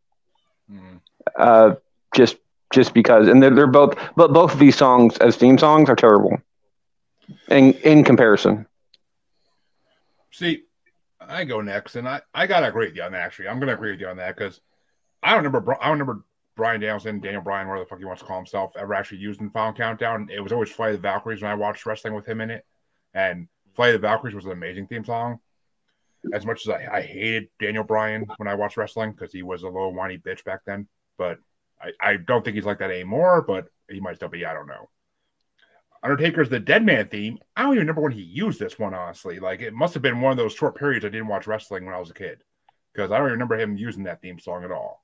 Mm. 0.71 1.00
Uh, 1.37 1.75
just 2.14 2.37
just 2.73 2.94
because, 2.94 3.28
and 3.28 3.42
they're, 3.42 3.54
they're 3.54 3.66
both, 3.66 3.97
but 4.16 4.33
both 4.33 4.52
of 4.52 4.59
these 4.59 4.76
songs 4.76 5.16
as 5.18 5.37
theme 5.37 5.59
songs 5.59 5.88
are 5.88 5.97
terrible. 5.97 6.38
In 7.49 7.73
in 7.85 8.04
comparison, 8.04 8.66
See, 10.35 10.64
I 11.21 11.44
go 11.44 11.61
next, 11.61 11.94
and 11.94 12.09
I, 12.09 12.21
I 12.35 12.49
gotta 12.49 12.66
agree 12.66 12.87
with 12.87 12.97
you 12.97 13.04
on 13.04 13.12
that. 13.12 13.21
Actually, 13.21 13.47
I'm 13.47 13.61
gonna 13.61 13.75
agree 13.75 13.92
with 13.92 14.00
you 14.00 14.09
on 14.09 14.16
that 14.16 14.37
because 14.37 14.61
I 15.23 15.33
don't 15.33 15.44
remember 15.44 15.76
I 15.80 15.87
don't 15.87 16.00
remember 16.00 16.25
Bryan 16.56 16.80
Danielson, 16.80 17.21
Daniel 17.21 17.40
Bryan, 17.40 17.68
whatever 17.68 17.85
the 17.85 17.88
fuck 17.88 18.00
he 18.00 18.04
wants 18.04 18.21
to 18.23 18.26
call 18.26 18.38
himself, 18.38 18.73
ever 18.76 18.94
actually 18.94 19.18
used 19.18 19.40
in 19.40 19.50
Final 19.50 19.73
Countdown. 19.73 20.28
It 20.35 20.40
was 20.40 20.50
always 20.50 20.73
Flight 20.73 20.90
of 20.90 20.97
the 20.97 21.02
Valkyries 21.02 21.40
when 21.40 21.52
I 21.52 21.54
watched 21.54 21.87
wrestling 21.87 22.14
with 22.14 22.26
him 22.26 22.40
in 22.40 22.50
it, 22.50 22.64
and 23.14 23.47
Flight 23.75 23.95
of 23.95 24.00
the 24.00 24.07
Valkyries 24.07 24.35
was 24.35 24.45
an 24.45 24.52
amazing 24.52 24.87
theme 24.87 25.04
song. 25.04 25.40
As 26.33 26.47
much 26.47 26.66
as 26.66 26.71
I, 26.71 26.99
I 26.99 27.00
hated 27.02 27.49
Daniel 27.61 27.85
Bryan 27.85 28.26
when 28.38 28.49
I 28.49 28.54
watched 28.54 28.76
wrestling 28.76 29.12
because 29.12 29.33
he 29.33 29.43
was 29.43 29.62
a 29.62 29.69
little 29.69 29.93
whiny 29.93 30.16
bitch 30.16 30.45
back 30.45 30.61
then, 30.64 30.88
but 31.19 31.38
I, 31.81 31.90
I 32.00 32.16
don't 32.16 32.45
think 32.45 32.54
he's 32.54 32.64
like 32.64 32.78
that 32.78 32.90
anymore. 32.90 33.43
But 33.43 33.66
he 33.90 34.00
might 34.00 34.16
still 34.16 34.28
be. 34.28 34.47
I 34.47 34.54
don't 34.54 34.66
know. 34.66 34.88
Undertaker's 36.02 36.50
the 36.50 36.61
Dead 36.61 36.85
Man 36.85 37.09
theme. 37.09 37.38
I 37.57 37.62
don't 37.62 37.73
even 37.73 37.81
remember 37.81 38.02
when 38.02 38.12
he 38.12 38.23
used 38.23 38.61
this 38.61 38.78
one, 38.78 38.93
honestly. 38.93 39.40
Like, 39.40 39.62
it 39.62 39.73
must 39.73 39.95
have 39.95 40.02
been 40.02 40.21
one 40.21 40.33
of 40.33 40.37
those 40.37 40.52
short 40.52 40.76
periods 40.76 41.04
I 41.04 41.09
didn't 41.09 41.28
watch 41.28 41.47
wrestling 41.47 41.87
when 41.87 41.95
I 41.95 41.99
was 41.99 42.11
a 42.11 42.14
kid 42.14 42.45
because 42.93 43.11
I 43.11 43.19
don't 43.19 43.33
remember 43.33 43.59
him 43.59 43.76
using 43.76 44.04
that 44.04 44.21
theme 44.21 44.38
song 44.38 44.64
at 44.64 44.71
all. 44.71 45.02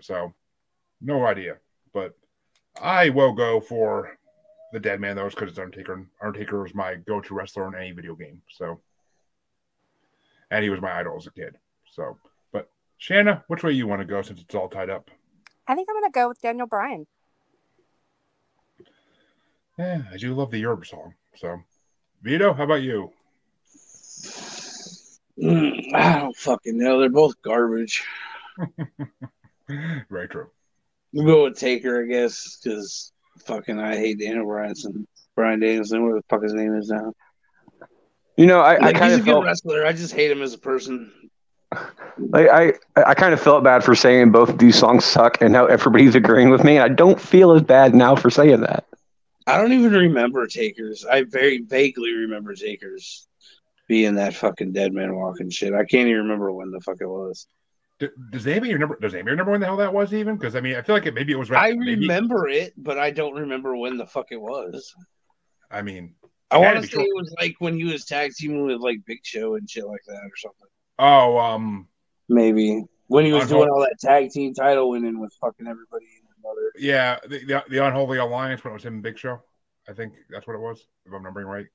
So, 0.00 0.34
no 1.00 1.24
idea. 1.24 1.58
But 1.94 2.16
I 2.80 3.10
will 3.10 3.32
go 3.32 3.60
for 3.60 4.17
the 4.72 4.80
Dead 4.80 5.00
Man, 5.00 5.16
though, 5.16 5.28
because 5.28 5.50
it's 5.50 5.58
Undertaker. 5.58 6.06
Undertaker 6.22 6.62
was 6.62 6.74
my 6.74 6.94
go 6.94 7.20
to 7.20 7.34
wrestler 7.34 7.68
in 7.68 7.74
any 7.74 7.92
video 7.92 8.14
game. 8.14 8.42
So, 8.50 8.80
and 10.50 10.62
he 10.62 10.70
was 10.70 10.80
my 10.80 10.98
idol 10.98 11.16
as 11.16 11.26
a 11.26 11.30
kid. 11.30 11.56
So, 11.92 12.18
but 12.52 12.70
Shana, 13.00 13.42
which 13.48 13.62
way 13.62 13.72
you 13.72 13.86
want 13.86 14.00
to 14.00 14.06
go 14.06 14.22
since 14.22 14.40
it's 14.40 14.54
all 14.54 14.68
tied 14.68 14.90
up? 14.90 15.10
I 15.66 15.74
think 15.74 15.88
I'm 15.88 15.96
gonna 15.96 16.10
go 16.10 16.28
with 16.28 16.40
Daniel 16.40 16.66
Bryan. 16.66 17.06
Yeah, 19.78 20.02
I 20.12 20.16
do 20.16 20.34
love 20.34 20.50
the 20.50 20.58
Europe 20.58 20.86
song. 20.86 21.14
So, 21.36 21.56
Vito, 22.22 22.52
how 22.52 22.64
about 22.64 22.82
you? 22.82 23.12
Mm, 25.38 25.94
I 25.94 26.20
don't 26.20 26.36
fucking 26.36 26.76
know. 26.76 26.98
They're 26.98 27.10
both 27.10 27.40
garbage. 27.42 28.04
Very 30.10 30.28
true. 30.28 30.50
We'll 31.12 31.26
go 31.26 31.44
with 31.44 31.58
Taker, 31.58 32.02
I 32.02 32.06
guess, 32.06 32.58
because 32.62 33.12
fucking 33.42 33.78
I 33.78 33.96
hate 33.96 34.18
Daniel 34.18 34.46
Bryanson. 34.46 35.06
Bryan 35.34 35.60
Danielson, 35.60 36.02
whatever 36.02 36.18
the 36.18 36.24
fuck 36.28 36.42
his 36.42 36.54
name 36.54 36.74
is 36.74 36.88
now. 36.88 37.12
you 38.36 38.46
know, 38.46 38.60
I, 38.60 38.74
I 38.74 38.92
kind 38.92 39.04
he's 39.04 39.14
a 39.14 39.18
of 39.20 39.24
good 39.24 39.30
felt 39.32 39.44
wrestler. 39.44 39.86
I 39.86 39.92
just 39.92 40.12
hate 40.12 40.30
him 40.30 40.42
as 40.42 40.52
a 40.52 40.58
person. 40.58 41.12
like 42.30 42.48
I 42.48 42.72
I 42.96 43.14
kind 43.14 43.32
of 43.32 43.40
felt 43.40 43.62
bad 43.62 43.84
for 43.84 43.94
saying 43.94 44.32
both 44.32 44.58
these 44.58 44.76
songs 44.76 45.04
suck, 45.04 45.40
and 45.40 45.52
now 45.52 45.66
everybody's 45.66 46.14
agreeing 46.14 46.50
with 46.50 46.64
me. 46.64 46.76
And 46.76 46.82
I 46.82 46.94
don't 46.94 47.20
feel 47.20 47.52
as 47.52 47.62
bad 47.62 47.94
now 47.94 48.16
for 48.16 48.30
saying 48.30 48.62
that. 48.62 48.84
I 49.46 49.56
don't 49.56 49.72
even 49.72 49.92
remember 49.92 50.46
Takers. 50.46 51.04
I 51.04 51.22
very 51.22 51.60
vaguely 51.62 52.12
remember 52.12 52.54
Takers 52.54 53.26
being 53.86 54.16
that 54.16 54.34
fucking 54.34 54.72
dead 54.72 54.92
man 54.92 55.14
walking 55.16 55.50
shit. 55.50 55.72
I 55.72 55.84
can't 55.84 56.08
even 56.08 56.22
remember 56.22 56.52
when 56.52 56.70
the 56.70 56.80
fuck 56.80 56.98
it 57.00 57.06
was. 57.06 57.46
Does 58.30 58.46
anybody 58.46 58.72
remember? 58.72 58.96
Does 59.00 59.14
anybody 59.14 59.32
remember 59.32 59.52
when 59.52 59.60
the 59.60 59.66
hell 59.66 59.76
that 59.78 59.92
was 59.92 60.14
even? 60.14 60.36
Because 60.36 60.54
I 60.54 60.60
mean, 60.60 60.76
I 60.76 60.82
feel 60.82 60.94
like 60.94 61.06
it 61.06 61.14
maybe 61.14 61.32
it 61.32 61.38
was. 61.38 61.50
Right, 61.50 61.72
I 61.72 61.76
maybe- 61.76 62.02
remember 62.02 62.48
it, 62.48 62.72
but 62.76 62.98
I 62.98 63.10
don't 63.10 63.34
remember 63.34 63.76
when 63.76 63.96
the 63.96 64.06
fuck 64.06 64.26
it 64.30 64.40
was. 64.40 64.94
I 65.70 65.82
mean, 65.82 66.14
I 66.50 66.58
want 66.58 66.76
to 66.76 66.82
say 66.82 66.88
short- 66.88 67.06
it 67.06 67.14
was 67.14 67.34
like 67.40 67.56
when 67.58 67.76
he 67.76 67.84
was 67.84 68.04
tag 68.04 68.32
teaming 68.34 68.66
with 68.66 68.80
like 68.80 68.98
Big 69.06 69.18
Show 69.24 69.56
and 69.56 69.68
shit 69.68 69.86
like 69.86 70.02
that 70.06 70.20
or 70.22 70.36
something. 70.36 70.68
oh, 70.98 71.38
um, 71.38 71.88
Maybe 72.28 72.84
when 73.08 73.24
he 73.24 73.32
was 73.32 73.48
doing 73.48 73.68
all 73.68 73.80
that 73.80 73.96
tag 74.00 74.30
team 74.30 74.54
title 74.54 74.90
winning 74.90 75.18
with 75.18 75.32
fucking 75.40 75.66
everybody 75.66 76.06
and 76.18 76.28
yeah, 76.76 77.18
the, 77.28 77.44
the 77.44 77.64
the 77.68 77.86
unholy 77.86 78.18
alliance 78.18 78.62
when 78.64 78.72
it 78.72 78.74
was 78.74 78.84
him 78.84 78.94
and 78.94 79.02
Big 79.02 79.18
Show. 79.18 79.40
I 79.88 79.92
think 79.92 80.14
that's 80.30 80.46
what 80.46 80.54
it 80.54 80.60
was, 80.60 80.86
if 81.04 81.08
I'm 81.08 81.14
remembering 81.14 81.46
right. 81.46 81.66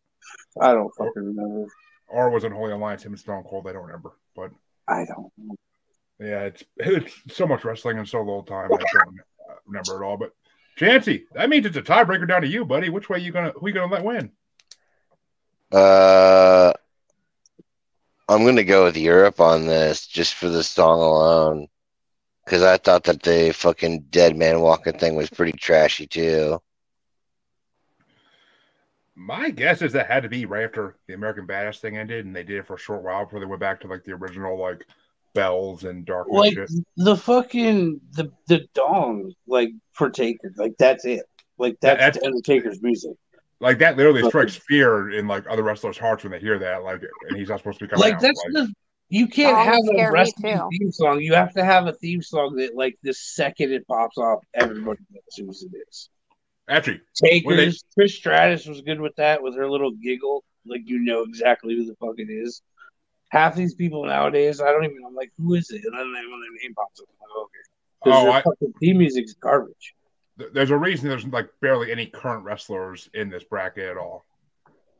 I 0.61 0.71
don't 0.73 0.93
fucking 0.95 1.11
remember. 1.15 1.67
Or 2.07 2.29
was 2.29 2.43
unholy 2.43 2.71
alliance 2.71 3.03
him 3.03 3.13
and 3.13 3.19
Stone 3.19 3.43
Cold? 3.43 3.67
I 3.67 3.73
don't 3.73 3.85
remember, 3.85 4.11
but 4.35 4.51
I 4.87 5.05
don't. 5.05 5.31
know. 5.37 5.55
Yeah, 6.19 6.43
it's 6.43 6.63
it's 6.77 7.35
so 7.35 7.47
much 7.47 7.63
wrestling 7.63 7.97
in 7.97 8.05
so 8.05 8.19
little 8.19 8.43
time. 8.43 8.71
I 8.73 8.77
don't 8.77 9.19
remember 9.65 10.01
it 10.01 10.05
all. 10.05 10.17
But 10.17 10.33
Chancy, 10.75 11.25
that 11.33 11.49
means 11.49 11.65
it's 11.65 11.77
a 11.77 11.81
tiebreaker 11.81 12.27
down 12.27 12.41
to 12.41 12.47
you, 12.47 12.65
buddy. 12.65 12.89
Which 12.89 13.09
way 13.09 13.19
you 13.19 13.31
gonna 13.31 13.51
who 13.51 13.67
you 13.67 13.73
gonna 13.73 13.91
let 13.91 14.03
win? 14.03 14.31
Uh, 15.71 16.71
I'm 18.29 18.45
gonna 18.45 18.63
go 18.63 18.85
with 18.85 18.97
Europe 18.97 19.39
on 19.39 19.65
this 19.65 20.07
just 20.07 20.35
for 20.35 20.49
the 20.49 20.63
song 20.63 20.99
alone, 20.99 21.67
because 22.45 22.63
I 22.63 22.77
thought 22.77 23.03
that 23.05 23.23
the 23.23 23.51
fucking 23.53 24.07
dead 24.09 24.37
man 24.37 24.61
walking 24.61 24.97
thing 24.97 25.15
was 25.15 25.29
pretty 25.29 25.57
trashy 25.57 26.07
too. 26.07 26.61
My 29.15 29.51
guess 29.51 29.81
is 29.83 29.93
that 29.93 30.07
had 30.07 30.23
to 30.23 30.29
be 30.29 30.45
right 30.45 30.63
after 30.63 30.97
the 31.07 31.13
American 31.13 31.45
Badass 31.45 31.79
thing 31.79 31.97
ended, 31.97 32.25
and 32.25 32.35
they 32.35 32.43
did 32.43 32.57
it 32.57 32.67
for 32.67 32.75
a 32.75 32.79
short 32.79 33.03
while 33.03 33.25
before 33.25 33.39
they 33.39 33.45
went 33.45 33.59
back 33.59 33.79
to 33.81 33.87
like 33.87 34.03
the 34.03 34.13
original 34.13 34.57
like 34.59 34.85
bells 35.33 35.83
and 35.83 36.05
darkness 36.05 36.37
Like 36.37 36.53
shit. 36.53 36.69
the 36.97 37.15
fucking 37.17 37.99
the 38.11 38.31
the 38.47 38.65
dong 38.73 39.33
like 39.47 39.69
for 39.93 40.09
Taker. 40.09 40.51
Like 40.57 40.73
that's 40.77 41.05
it. 41.05 41.23
Like 41.57 41.77
that's, 41.81 41.99
That's- 41.99 42.23
Undertaker's 42.23 42.81
music. 42.81 43.11
Like 43.59 43.79
that 43.79 43.95
literally 43.97 44.21
But- 44.21 44.29
strikes 44.29 44.55
fear 44.67 45.11
in 45.11 45.27
like 45.27 45.45
other 45.49 45.63
wrestlers' 45.63 45.97
hearts 45.97 46.23
when 46.23 46.31
they 46.31 46.39
hear 46.39 46.59
that. 46.59 46.83
Like, 46.83 47.01
and 47.29 47.37
he's 47.37 47.49
not 47.49 47.59
supposed 47.59 47.79
to 47.79 47.85
be 47.85 47.89
coming 47.89 48.01
Like 48.01 48.15
out. 48.15 48.21
that's 48.21 48.43
like, 48.53 48.65
the 48.67 48.73
you 49.09 49.27
can't 49.27 49.57
have 49.57 49.79
a 49.95 50.11
wrestling 50.11 50.59
theme 50.71 50.91
song. 50.91 51.21
You 51.21 51.33
have 51.35 51.53
to 51.53 51.63
have 51.63 51.85
a 51.87 51.93
theme 51.93 52.21
song 52.21 52.55
that 52.57 52.75
like 52.75 52.97
the 53.03 53.13
second 53.13 53.71
it 53.71 53.87
pops 53.87 54.17
off, 54.17 54.39
everybody 54.55 54.99
knows 55.11 55.59
who 55.61 55.67
it 55.67 55.77
is. 55.87 56.09
actually, 56.67 57.01
When 57.43 57.57
they- 57.57 57.67
Trish 57.97 58.11
Stratus 58.11 58.65
was 58.65 58.81
good 58.81 58.99
with 58.99 59.15
that 59.17 59.41
with 59.43 59.55
her 59.55 59.69
little 59.69 59.91
giggle, 59.91 60.43
like 60.65 60.81
you 60.85 60.99
know 60.99 61.21
exactly 61.21 61.75
who 61.75 61.85
the 61.85 61.95
fuck 61.95 62.15
it 62.17 62.31
is. 62.31 62.61
Half 63.33 63.55
these 63.55 63.73
people 63.73 64.05
nowadays, 64.05 64.61
I 64.61 64.71
don't 64.71 64.83
even. 64.85 64.97
I'm 65.07 65.15
like, 65.15 65.31
who 65.39 65.55
is 65.55 65.69
it? 65.71 65.81
And 65.83 65.93
then 65.95 66.05
when 66.05 66.13
their 66.39 66.61
name 66.61 66.73
pops 66.75 66.99
up, 67.01 67.07
I'm 67.09 67.29
like, 67.29 67.43
okay. 67.45 67.59
Because 68.03 68.19
Oh, 68.19 68.23
their 68.25 68.33
I- 68.33 68.41
fucking 68.43 68.73
theme 68.79 68.97
music's 68.99 69.33
garbage. 69.33 69.95
there's 70.53 70.69
a 70.69 70.77
reason 70.77 71.09
there's 71.09 71.25
like 71.25 71.49
barely 71.59 71.91
any 71.91 72.05
current 72.05 72.43
wrestlers 72.45 73.09
in 73.15 73.29
this 73.31 73.43
bracket 73.43 73.85
at 73.89 73.97
all. 73.97 74.23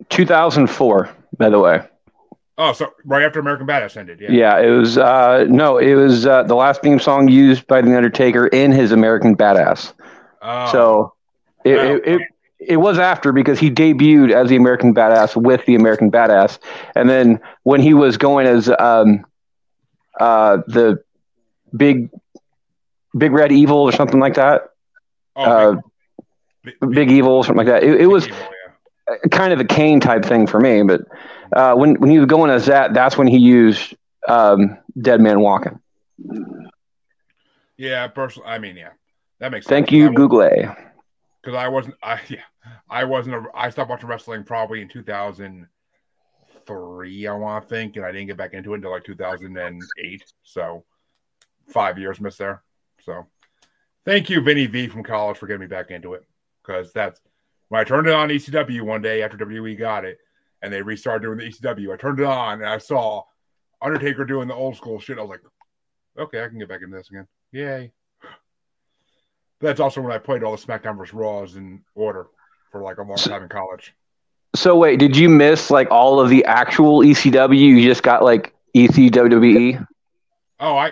2004, 0.10 1.10
by 1.38 1.50
the 1.50 1.60
way. 1.60 1.82
Oh, 2.58 2.72
so 2.74 2.92
right 3.06 3.24
after 3.24 3.40
American 3.40 3.66
Badass 3.68 3.98
ended, 3.98 4.20
yeah. 4.20 4.32
Yeah, 4.32 4.60
it 4.60 4.70
was 4.70 4.98
uh 4.98 5.46
no, 5.50 5.78
it 5.78 5.96
was 5.96 6.26
uh, 6.28 6.44
the 6.44 6.56
last 6.56 6.82
theme 6.82 7.00
song 7.00 7.28
used 7.28 7.66
by 7.68 7.82
the 7.82 7.96
Undertaker 7.96 8.48
in 8.48 8.72
his 8.72 8.92
American 8.92 9.36
Badass. 9.36 9.94
Oh, 10.42 10.72
So 10.72 11.14
it, 11.66 11.78
Wow. 11.78 11.84
it, 11.96 12.08
it 12.08 12.22
it 12.68 12.78
was 12.78 13.00
after 13.00 13.32
because 13.32 13.60
he 13.60 13.70
debuted 13.70 14.32
as 14.32 14.50
the 14.50 14.56
American 14.56 14.94
Badass 14.94 15.36
with 15.36 15.66
the 15.66 15.76
American 15.76 16.12
Badass, 16.12 16.60
and 16.96 17.10
then 17.10 17.40
when 17.64 17.82
he 17.82 17.94
was 17.94 18.18
going 18.18 18.48
as 18.48 18.70
um 18.70 19.26
uh 20.20 20.58
the 20.68 21.04
big 21.76 22.10
big 23.18 23.32
red 23.32 23.52
evil 23.52 23.78
or 23.78 23.92
something 23.92 24.20
like 24.20 24.36
that, 24.36 24.70
oh, 25.36 25.44
uh, 25.44 25.82
big, 26.64 26.76
big 26.92 27.12
evil 27.12 27.34
or 27.34 27.44
something 27.44 27.66
like 27.66 27.82
that. 27.82 27.84
It, 27.84 28.02
it 28.02 28.08
was 28.08 28.28
evil, 28.28 28.38
yeah. 29.08 29.16
kind 29.32 29.54
of 29.54 29.60
a 29.60 29.66
Kane 29.66 30.00
type 30.00 30.26
thing 30.26 30.48
for 30.48 30.60
me, 30.60 30.84
but 30.84 31.02
uh, 31.56 31.76
when 31.76 31.96
when 31.96 32.10
he 32.10 32.18
was 32.20 32.28
going 32.28 32.52
as 32.52 32.66
that, 32.68 32.94
that's 32.94 33.18
when 33.18 33.28
he 33.28 33.38
used 33.38 33.96
um, 34.28 34.78
Dead 35.00 35.22
Man 35.22 35.40
Walking. 35.40 35.80
Yeah, 37.78 38.08
personally, 38.08 38.50
I 38.50 38.60
mean, 38.60 38.78
yeah, 38.78 38.90
that 39.40 39.52
makes 39.52 39.66
sense. 39.66 39.70
Thank 39.70 39.88
sense. 39.88 39.98
you, 39.98 40.14
Google. 40.14 40.50
Because 41.44 41.58
I 41.58 41.68
wasn't. 41.68 41.96
I 42.02 42.20
yeah, 42.30 42.44
I 42.90 43.04
wasn't. 43.04 43.36
A, 43.36 43.44
I 43.54 43.70
stopped 43.70 43.90
watching 43.90 44.08
wrestling 44.10 44.44
probably 44.44 44.82
in 44.82 44.88
2003. 44.88 47.28
I 47.28 47.34
want 47.34 47.64
to 47.64 47.70
think, 47.70 47.98
and 47.98 48.06
I 48.06 48.12
didn't 48.12 48.28
get 48.28 48.38
back 48.38 48.54
into 48.54 48.74
it 48.74 48.78
until 48.78 48.92
like 48.92 49.04
2008. 49.04 50.24
So 50.44 50.86
five 51.68 52.00
years 52.00 52.22
missed 52.22 52.40
there. 52.40 52.64
So 53.02 53.28
thank 54.06 54.30
you, 54.30 54.42
Vinny 54.42 54.68
V 54.68 54.88
from 54.88 55.04
college, 55.04 55.38
for 55.38 55.48
getting 55.48 55.62
me 55.62 55.68
back 55.68 55.92
into 55.92 56.14
it. 56.14 56.24
Because 56.62 56.94
that's 56.94 57.20
when 57.70 57.82
I 57.82 57.84
turned 57.84 58.08
it 58.08 58.14
on 58.14 58.30
ECW 58.30 58.84
one 58.84 59.02
day 59.02 59.22
after 59.22 59.38
WWE 59.38 59.78
got 59.78 60.06
it, 60.06 60.20
and 60.62 60.72
they 60.72 60.82
restarted 60.82 61.24
doing 61.24 61.38
the 61.38 61.46
ECW. 61.46 61.94
I 61.94 61.98
turned 61.98 62.20
it 62.20 62.26
on 62.26 62.62
and 62.62 62.70
I 62.70 62.78
saw 62.78 63.24
Undertaker 63.82 64.24
doing 64.24 64.48
the 64.48 64.54
old 64.54 64.78
school 64.78 65.00
shit. 65.00 65.18
I 65.18 65.22
was 65.22 65.32
like, 65.32 65.42
okay, 66.18 66.44
I 66.44 66.48
can 66.48 66.60
get 66.60 66.70
back 66.70 66.82
into 66.82 66.96
this 66.96 67.10
again. 67.10 67.28
Yay. 67.52 67.92
That's 69.64 69.80
also 69.80 70.02
when 70.02 70.12
I 70.12 70.18
played 70.18 70.44
all 70.44 70.56
the 70.56 70.62
SmackDown 70.62 70.98
vs. 70.98 71.14
Raws 71.14 71.56
in 71.56 71.82
order 71.96 72.28
for 72.72 72.82
like 72.82 72.98
a 72.98 73.04
long 73.04 73.18
time 73.18 73.44
in 73.44 73.50
college. 73.50 73.94
So 74.56 74.76
wait, 74.78 75.00
did 75.00 75.16
you 75.18 75.30
miss 75.30 75.72
like 75.72 75.90
all 75.90 76.20
of 76.20 76.30
the 76.30 76.44
actual 76.46 77.00
ECW? 77.00 77.58
You 77.58 77.82
just 77.82 78.04
got 78.04 78.24
like 78.24 78.54
ECWWE. 78.76 79.88
Oh, 80.60 80.76
I 80.76 80.92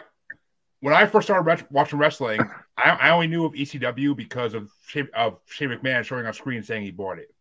when 0.80 0.94
I 0.94 1.06
first 1.06 1.28
started 1.28 1.44
ret- 1.44 1.72
watching 1.72 2.00
wrestling, 2.00 2.42
I, 2.78 2.90
I 2.92 3.10
only 3.12 3.28
knew 3.28 3.46
of 3.46 3.54
ECW 3.54 4.16
because 4.16 4.54
of 4.56 4.70
Shane, 4.88 5.10
of 5.14 5.40
Shane 5.48 5.70
McMahon 5.70 6.04
showing 6.04 6.26
on 6.26 6.34
screen 6.34 6.64
saying 6.64 6.84
he 6.84 6.92
bought 6.92 7.20
it. 7.20 7.32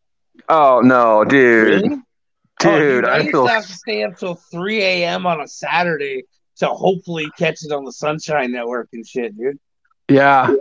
Oh 0.49 0.81
no, 0.85 1.25
dude, 1.25 1.83
Really? 1.83 1.89
dude, 2.61 3.05
Oh, 3.05 3.09
I 3.09 3.15
I 3.15 3.19
used 3.21 3.31
feel 3.31 3.47
to 3.47 3.53
have 3.53 3.67
to 3.67 3.73
stay 3.73 4.03
up 4.05 4.19
till 4.19 4.35
3 4.35 4.83
a.m. 4.83 5.27
on 5.27 5.41
a 5.41 5.49
Saturday 5.49 6.25
to 6.57 6.67
hopefully 6.67 7.29
catch 7.39 7.65
it 7.65 7.73
on 7.73 7.85
the 7.85 7.93
Sunshine 7.93 8.53
Network 8.53 8.89
and 8.93 9.07
shit, 9.07 9.37
dude. 9.39 9.59
yeah. 10.09 10.53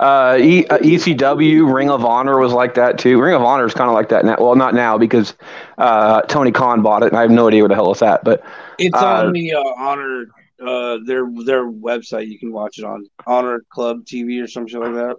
Uh, 0.00 0.36
e- 0.40 0.66
uh, 0.66 0.78
ECW, 0.78 1.72
Ring 1.72 1.88
of 1.88 2.04
Honor 2.04 2.38
was 2.38 2.52
like 2.52 2.74
that 2.74 2.98
too. 2.98 3.20
Ring 3.20 3.34
of 3.34 3.42
Honor 3.42 3.64
is 3.64 3.74
kind 3.74 3.88
of 3.88 3.94
like 3.94 4.08
that 4.08 4.24
now. 4.24 4.36
Well, 4.38 4.56
not 4.56 4.74
now 4.74 4.98
because 4.98 5.34
uh, 5.78 6.22
Tony 6.22 6.50
Khan 6.50 6.82
bought 6.82 7.02
it, 7.02 7.08
and 7.08 7.16
I 7.16 7.22
have 7.22 7.30
no 7.30 7.46
idea 7.48 7.62
where 7.62 7.68
the 7.68 7.74
hell 7.76 7.92
it's 7.92 8.02
at. 8.02 8.24
But 8.24 8.42
It's 8.78 8.96
Uh, 9.00 9.26
on 9.26 9.32
the 9.32 9.54
uh, 9.54 9.62
Honor 9.78 10.26
uh, 10.60 10.98
their 11.06 11.26
their 11.44 11.64
website. 11.66 12.28
You 12.28 12.38
can 12.38 12.52
watch 12.52 12.78
it 12.78 12.84
on 12.84 13.08
Honor 13.26 13.62
Club 13.70 14.04
TV 14.04 14.42
or 14.42 14.48
some 14.48 14.66
shit 14.66 14.80
like 14.80 14.94
that. 14.94 15.16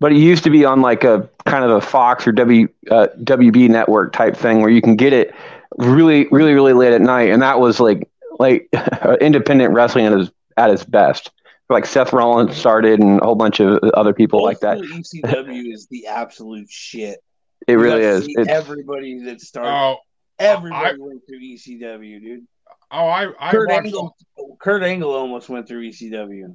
but 0.00 0.12
it 0.12 0.18
used 0.18 0.42
to 0.44 0.50
be 0.50 0.64
on 0.64 0.80
like 0.80 1.04
a 1.04 1.28
kind 1.44 1.64
of 1.64 1.70
a 1.70 1.80
Fox 1.80 2.26
or 2.26 2.32
W 2.32 2.66
uh, 2.90 3.08
WB 3.22 3.68
network 3.68 4.12
type 4.12 4.36
thing 4.36 4.60
where 4.60 4.70
you 4.70 4.80
can 4.80 4.96
get 4.96 5.12
it 5.12 5.34
really, 5.78 6.26
really, 6.30 6.54
really 6.54 6.72
late 6.72 6.92
at 6.92 7.00
night, 7.02 7.30
and 7.30 7.42
that 7.42 7.60
was 7.60 7.78
like 7.78 8.08
like 8.38 8.68
independent 9.20 9.74
wrestling 9.74 10.06
at 10.06 10.12
its 10.12 10.30
at 10.56 10.70
its 10.70 10.84
best. 10.84 11.30
Like 11.70 11.86
Seth 11.86 12.12
Rollins 12.12 12.56
started, 12.56 13.00
and 13.00 13.20
a 13.20 13.24
whole 13.24 13.34
bunch 13.34 13.60
of 13.60 13.78
other 13.94 14.12
people 14.12 14.42
like 14.44 14.60
that. 14.60 14.76
Old 14.76 14.86
ECW 14.86 15.72
is 15.72 15.86
the 15.90 16.06
absolute 16.06 16.68
shit. 16.70 17.18
It 17.66 17.74
really 17.76 18.02
is. 18.02 18.26
see 18.26 18.34
It's, 18.36 18.50
Everybody 18.50 19.24
that 19.24 19.40
started, 19.40 19.70
Oh, 19.70 19.94
oh 19.94 19.98
everybody 20.38 20.98
went 21.00 21.22
through 21.26 21.40
ECW, 21.40 22.20
dude. 22.20 22.46
oh, 22.90 23.06
I 23.06 23.28
I 23.40 23.50
Kurt 23.52 23.70
watched 23.70 23.86
Angle, 23.86 24.16
Kurt 24.60 24.82
Angle 24.82 25.10
almost 25.14 25.48
went 25.48 25.66
through 25.66 25.88
ECW. 25.88 26.54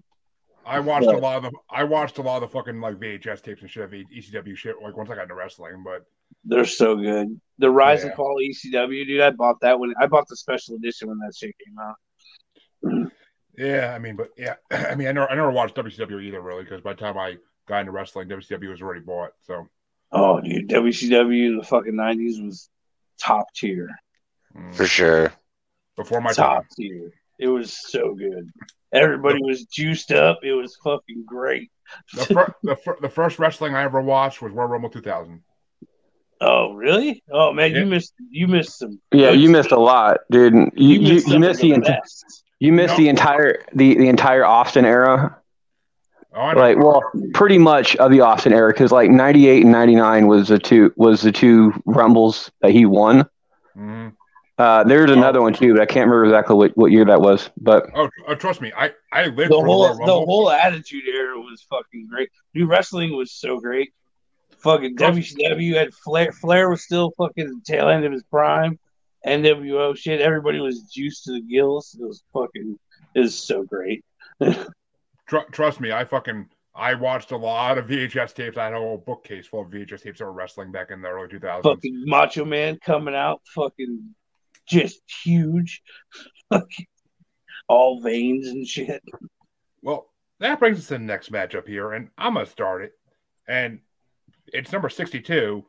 I 0.68 0.80
watched 0.80 1.08
Yeah. 1.08 1.16
a 1.16 1.18
lot 1.18 1.38
of 1.38 1.44
the 1.52 1.52
I 1.72 1.84
watched 1.86 2.20
a 2.20 2.22
lot 2.22 2.44
of 2.44 2.50
the 2.52 2.54
fucking 2.56 2.80
like 2.80 2.98
VHS 2.98 3.42
tapes 3.42 3.62
and 3.62 3.72
shit 3.72 3.82
of 3.86 3.90
ECW 3.92 4.56
shit 4.56 4.76
like 4.84 4.96
once 4.96 5.10
I 5.10 5.16
got 5.16 5.24
into 5.24 5.34
wrestling, 5.34 5.82
but 5.84 6.04
They're 6.44 6.66
so 6.66 6.96
good. 6.96 7.42
The 7.58 7.72
Rise 7.72 8.02
Yeah. 8.02 8.08
and 8.10 8.16
Fall 8.16 8.36
ECW, 8.40 9.08
dude. 9.08 9.22
I 9.22 9.32
bought 9.32 9.56
that 9.62 9.80
when 9.80 9.92
I 10.00 10.06
bought 10.06 10.28
the 10.28 10.36
special 10.36 10.76
edition 10.76 11.08
when 11.08 11.18
that 11.20 11.34
shit 11.36 11.56
came 11.66 11.80
out. 11.80 13.12
Yeah, 13.60 13.94
I 13.96 14.00
mean, 14.00 14.16
but 14.16 14.30
yeah, 14.38 14.56
I 14.72 14.96
mean, 14.96 15.08
I 15.08 15.12
never 15.12 15.30
I 15.30 15.36
never 15.36 15.52
watched 15.52 15.76
WCW 15.76 16.24
either 16.24 16.42
really 16.42 16.64
because 16.64 16.82
by 16.82 16.94
the 16.94 17.00
time 17.00 17.18
I 17.18 17.38
got 17.68 17.82
into 17.82 17.92
wrestling, 17.92 18.28
WCW 18.30 18.70
was 18.70 18.82
already 18.82 19.02
bought. 19.02 19.32
So 19.46 19.68
Oh, 20.12 20.40
dude, 20.42 20.68
WCW 20.70 21.48
in 21.50 21.58
the 21.58 21.64
fucking 21.64 21.96
nineties 21.96 22.42
was 22.42 22.70
top 23.20 23.54
tier. 23.54 23.90
mm, 24.58 24.74
for 24.74 24.86
sure. 24.88 25.32
before 25.96 26.22
my 26.22 26.32
top 26.32 26.64
time, 26.64 26.68
tier. 26.78 27.12
It 27.38 27.48
was 27.48 27.72
so 27.72 28.16
good. 28.16 28.50
Everybody 28.92 29.38
was 29.44 29.66
juiced 29.66 30.12
up. 30.12 30.40
It 30.44 30.54
was 30.54 30.76
fucking 30.84 31.24
great. 31.28 31.70
the, 32.16 32.26
fir- 32.26 32.54
the, 32.64 32.76
fir- 32.76 32.98
the 33.02 33.10
first 33.10 33.38
wrestling 33.40 33.76
I 33.76 33.84
ever 33.84 34.02
watched 34.02 34.42
was 34.42 34.52
Royal 34.52 34.68
Rumble 34.70 34.90
2000. 34.90 35.42
Oh, 36.42 36.74
really? 36.74 37.22
Oh 37.32 37.52
man, 37.54 37.72
Yeah. 37.72 37.80
you 37.80 37.86
missed 37.86 38.14
you 38.32 38.48
missed 38.48 38.80
some. 38.80 39.00
yeah, 39.12 39.32
you 39.32 39.50
missed 39.50 39.72
a 39.72 39.80
lot, 39.80 40.20
dude. 40.32 40.54
You 40.54 40.70
you, 40.76 41.00
you, 41.00 41.20
some 41.20 41.34
of 41.34 41.40
missed 41.42 41.62
the, 41.62 41.72
enti- 41.72 41.86
best. 41.86 42.44
You 42.60 42.72
missed 42.74 42.94
No. 42.94 42.98
the 42.98 43.10
entire 43.10 43.64
the, 43.74 43.96
the 43.96 44.08
entire 44.10 44.46
Austin 44.46 44.86
era. 44.86 45.36
Oh, 46.36 46.52
Like, 46.56 46.78
well, 46.78 47.02
pretty 47.34 47.58
much 47.58 47.96
of 47.96 48.12
the 48.12 48.22
Austin 48.22 48.54
era 48.54 48.72
because 48.72 48.92
like 48.92 49.10
'98 49.10 49.64
and 49.64 49.72
'99 49.72 50.28
was 50.28 50.48
the 50.50 50.60
two 50.60 50.94
was 50.96 51.22
the 51.22 51.32
two 51.32 51.74
rumbles 51.86 52.52
that 52.62 52.72
he 52.72 52.86
won. 52.86 53.28
Mhm. 53.78 54.14
Uh, 54.60 54.84
there's 54.84 55.10
another 55.10 55.42
one 55.42 55.54
too, 55.54 55.74
but 55.74 55.82
I 55.82 55.86
can't 55.86 56.06
remember 56.10 56.26
exactly 56.26 56.54
what, 56.56 56.76
what 56.78 56.92
year 56.92 57.06
that 57.06 57.22
was. 57.22 57.50
But 57.62 57.86
oh, 57.96 58.08
tr- 58.08 58.12
oh, 58.28 58.36
trust 58.36 58.60
me, 58.62 58.72
I 58.78 58.92
I 59.12 59.28
lived 59.28 59.52
The 59.52 59.56
whole 59.62 59.88
Royal 59.88 60.06
the 60.06 60.26
whole 60.26 60.50
attitude 60.52 61.06
era 61.08 61.40
was 61.40 61.66
fucking 61.70 62.08
great. 62.12 62.30
New 62.54 62.68
wrestling 62.68 63.16
was 63.16 63.32
so 63.32 63.60
great. 63.60 63.94
Fucking 64.58 64.98
WCW 64.98 65.76
had 65.76 65.94
Flair. 65.94 66.34
Flair 66.34 66.70
was 66.70 66.84
still 66.84 67.12
fucking 67.18 67.48
the 67.48 67.62
tail 67.64 67.88
end 67.88 68.04
of 68.04 68.12
his 68.12 68.24
prime. 68.24 68.78
NWO 69.26 69.96
shit. 69.98 70.22
Everybody 70.22 70.60
was 70.60 70.84
juiced 70.84 71.26
to 71.26 71.34
the 71.34 71.42
gills. 71.42 71.96
It 72.00 72.06
was 72.06 72.24
fucking. 72.34 72.78
It 73.16 73.20
was 73.20 73.38
so 73.38 73.64
great. 73.64 74.04
Tr- 74.42 75.50
trust 75.52 75.80
me, 75.80 75.92
I 75.92 76.06
fucking 76.06 76.48
I 76.76 76.94
watched 76.94 77.32
a 77.32 77.38
lot 77.38 77.78
of 77.78 77.88
VHS 77.88 78.34
tapes. 78.34 78.58
I 78.58 78.66
had 78.66 78.74
a 78.74 78.78
whole 78.78 79.04
bookcase 79.06 79.48
full 79.48 79.62
of 79.62 79.68
VHS 79.68 80.04
tapes 80.04 80.22
of 80.22 80.28
wrestling 80.28 80.72
back 80.72 80.92
in 80.92 81.02
the 81.02 81.10
early 81.10 81.28
2000s. 81.28 81.64
fucking 81.64 82.04
Macho 82.06 82.46
Man 82.46 82.78
coming 82.84 83.16
out, 83.16 83.42
fucking 83.54 84.16
just 84.68 85.02
huge, 85.24 85.82
fucking 86.50 86.88
all 87.68 88.02
veins 88.02 88.48
and 88.48 88.66
shit. 88.66 89.04
Well, 89.82 90.10
that 90.40 90.60
brings 90.60 90.80
us 90.80 90.88
to 90.88 90.94
the 90.94 91.00
next 91.00 91.32
matchup 91.32 91.68
here, 91.68 91.92
and 91.92 92.10
I'm 92.18 92.36
gonna 92.36 92.46
start 92.46 92.84
it. 92.84 92.94
And 93.48 93.80
it's 94.48 94.72
number 94.72 94.90
62, 94.90 95.66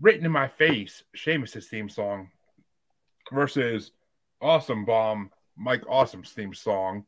written 0.00 0.24
in 0.24 0.32
my 0.32 0.48
face, 0.48 1.02
Sheamus's 1.14 1.68
theme 1.68 1.88
song 1.88 2.30
versus 3.32 3.92
Awesome 4.40 4.84
Bomb, 4.84 5.30
Mike 5.56 5.82
Awesome's 5.88 6.30
theme 6.30 6.54
song, 6.54 7.04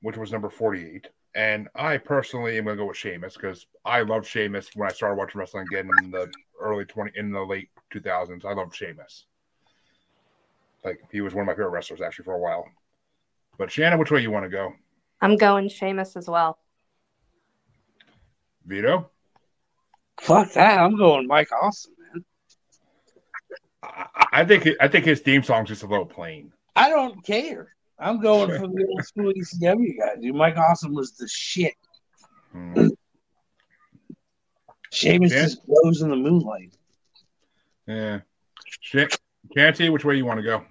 which 0.00 0.16
was 0.16 0.32
number 0.32 0.50
48. 0.50 1.08
And 1.34 1.68
I 1.74 1.96
personally 1.96 2.58
am 2.58 2.64
gonna 2.64 2.76
go 2.76 2.86
with 2.86 2.96
Sheamus 2.96 3.34
because 3.34 3.66
I 3.84 4.02
loved 4.02 4.26
Sheamus 4.26 4.70
when 4.74 4.88
I 4.88 4.92
started 4.92 5.16
watching 5.16 5.38
wrestling 5.38 5.66
again 5.66 5.88
in 6.02 6.10
the 6.10 6.30
early 6.60 6.84
20 6.84 7.12
in 7.16 7.30
the 7.30 7.40
late 7.40 7.70
2000s. 7.94 8.44
I 8.44 8.52
loved 8.52 8.74
Sheamus. 8.74 9.24
Like 10.84 11.00
he 11.10 11.20
was 11.20 11.34
one 11.34 11.42
of 11.42 11.46
my 11.46 11.52
favorite 11.52 11.70
wrestlers 11.70 12.00
actually 12.00 12.24
for 12.24 12.34
a 12.34 12.38
while. 12.38 12.66
But 13.56 13.70
Shannon, 13.70 13.98
which 13.98 14.10
way 14.10 14.20
you 14.20 14.30
want 14.30 14.44
to 14.44 14.50
go? 14.50 14.74
I'm 15.20 15.36
going 15.36 15.68
Sheamus 15.68 16.16
as 16.16 16.28
well. 16.28 16.58
Vito? 18.66 19.10
Fuck 20.20 20.52
that! 20.52 20.78
I'm 20.78 20.96
going 20.96 21.26
Mike 21.26 21.48
Awesome, 21.52 21.94
man. 21.98 22.01
I, 23.82 24.06
I 24.32 24.44
think 24.44 24.68
I 24.80 24.88
think 24.88 25.04
his 25.04 25.20
theme 25.20 25.42
song's 25.42 25.68
just 25.68 25.82
a 25.82 25.86
little 25.86 26.06
plain. 26.06 26.52
I 26.76 26.88
don't 26.88 27.22
care. 27.24 27.74
I'm 27.98 28.20
going 28.20 28.50
for 28.58 28.66
the 28.66 28.86
old 28.90 29.04
school 29.04 29.32
ECW 29.32 29.98
guy, 29.98 30.20
dude. 30.20 30.34
Mike 30.34 30.56
Awesome 30.56 30.94
was 30.94 31.12
the 31.12 31.28
shit. 31.28 31.74
Hmm. 32.52 32.88
Sheamus 34.90 35.32
Yeah. 35.32 35.42
just 35.42 35.64
glows 35.66 36.02
in 36.02 36.10
the 36.10 36.16
moonlight. 36.16 36.74
Yeah. 37.86 38.20
Sh- 38.80 39.06
Chanty, 39.56 39.88
which 39.90 40.04
way 40.04 40.16
you 40.16 40.24
want 40.24 40.38
to 40.38 40.44
go? 40.44 40.64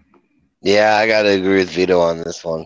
Yeah, 0.62 0.96
I 0.98 1.08
gotta 1.08 1.30
agree 1.30 1.58
with 1.60 1.70
Vito 1.72 2.00
on 2.00 2.20
this 2.20 2.44
one. 2.44 2.66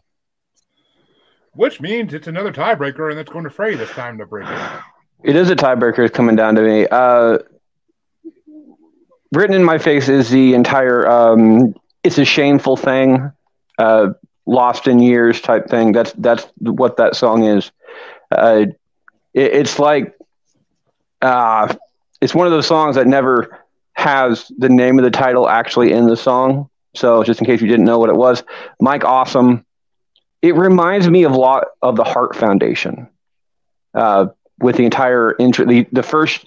Which 1.54 1.80
means 1.80 2.14
it's 2.14 2.28
another 2.28 2.52
tiebreaker, 2.52 3.10
and 3.12 3.20
it's 3.20 3.32
going 3.32 3.46
to 3.46 3.50
Frey 3.50 3.76
this 3.76 3.90
time 3.92 4.18
to 4.18 4.26
break 4.26 4.48
it. 4.50 4.82
it 5.24 5.36
is 5.38 5.50
a 5.50 5.56
tiebreaker 5.56 6.12
coming 6.12 6.36
down 6.36 6.56
to 6.56 6.62
me. 6.62 6.86
Uh, 6.92 7.38
written 9.36 9.56
in 9.56 9.64
my 9.64 9.78
face 9.78 10.10
is 10.10 10.30
the 10.30 10.54
entire 10.54 11.08
um, 11.08 11.76
"It's 12.04 12.18
a 12.18 12.26
shameful 12.26 12.78
thing," 12.78 13.32
uh, 13.78 14.10
"Lost 14.46 14.88
in 14.88 15.00
Years" 15.00 15.42
type 15.42 15.70
thing. 15.70 15.92
That's 15.92 16.14
that's 16.14 16.48
what 16.60 16.98
that 16.98 17.16
song 17.16 17.44
is. 17.44 17.72
Uh, 18.32 18.66
it, 19.34 19.54
it's 19.54 19.80
like 19.80 20.16
uh, 21.22 21.74
it's 22.22 22.34
one 22.36 22.48
of 22.48 22.52
those 22.52 22.68
songs 22.68 22.96
that 22.96 23.08
never 23.08 23.60
has 23.94 24.52
the 24.58 24.70
name 24.70 25.00
of 25.00 25.06
the 25.06 25.12
title 25.12 25.48
actually 25.48 25.92
in 25.92 26.08
the 26.08 26.18
song. 26.18 26.70
So 26.96 27.24
just 27.24 27.40
in 27.40 27.46
case 27.46 27.62
you 27.62 27.68
didn't 27.68 27.86
know 27.86 28.00
what 28.00 28.10
it 28.10 28.16
was, 28.16 28.44
Mike 28.80 29.04
Awesome. 29.04 29.66
It 30.42 30.56
reminds 30.56 31.10
me 31.10 31.24
of 31.24 31.32
a 31.32 31.38
lot 31.38 31.68
of 31.82 31.96
the 31.96 32.04
Hart 32.04 32.36
Foundation. 32.36 33.10
Uh, 33.94 34.28
with 34.60 34.76
the 34.78 34.86
entire 34.86 35.36
intro, 35.40 35.66
the, 35.66 35.88
the 35.92 36.04
first 36.04 36.46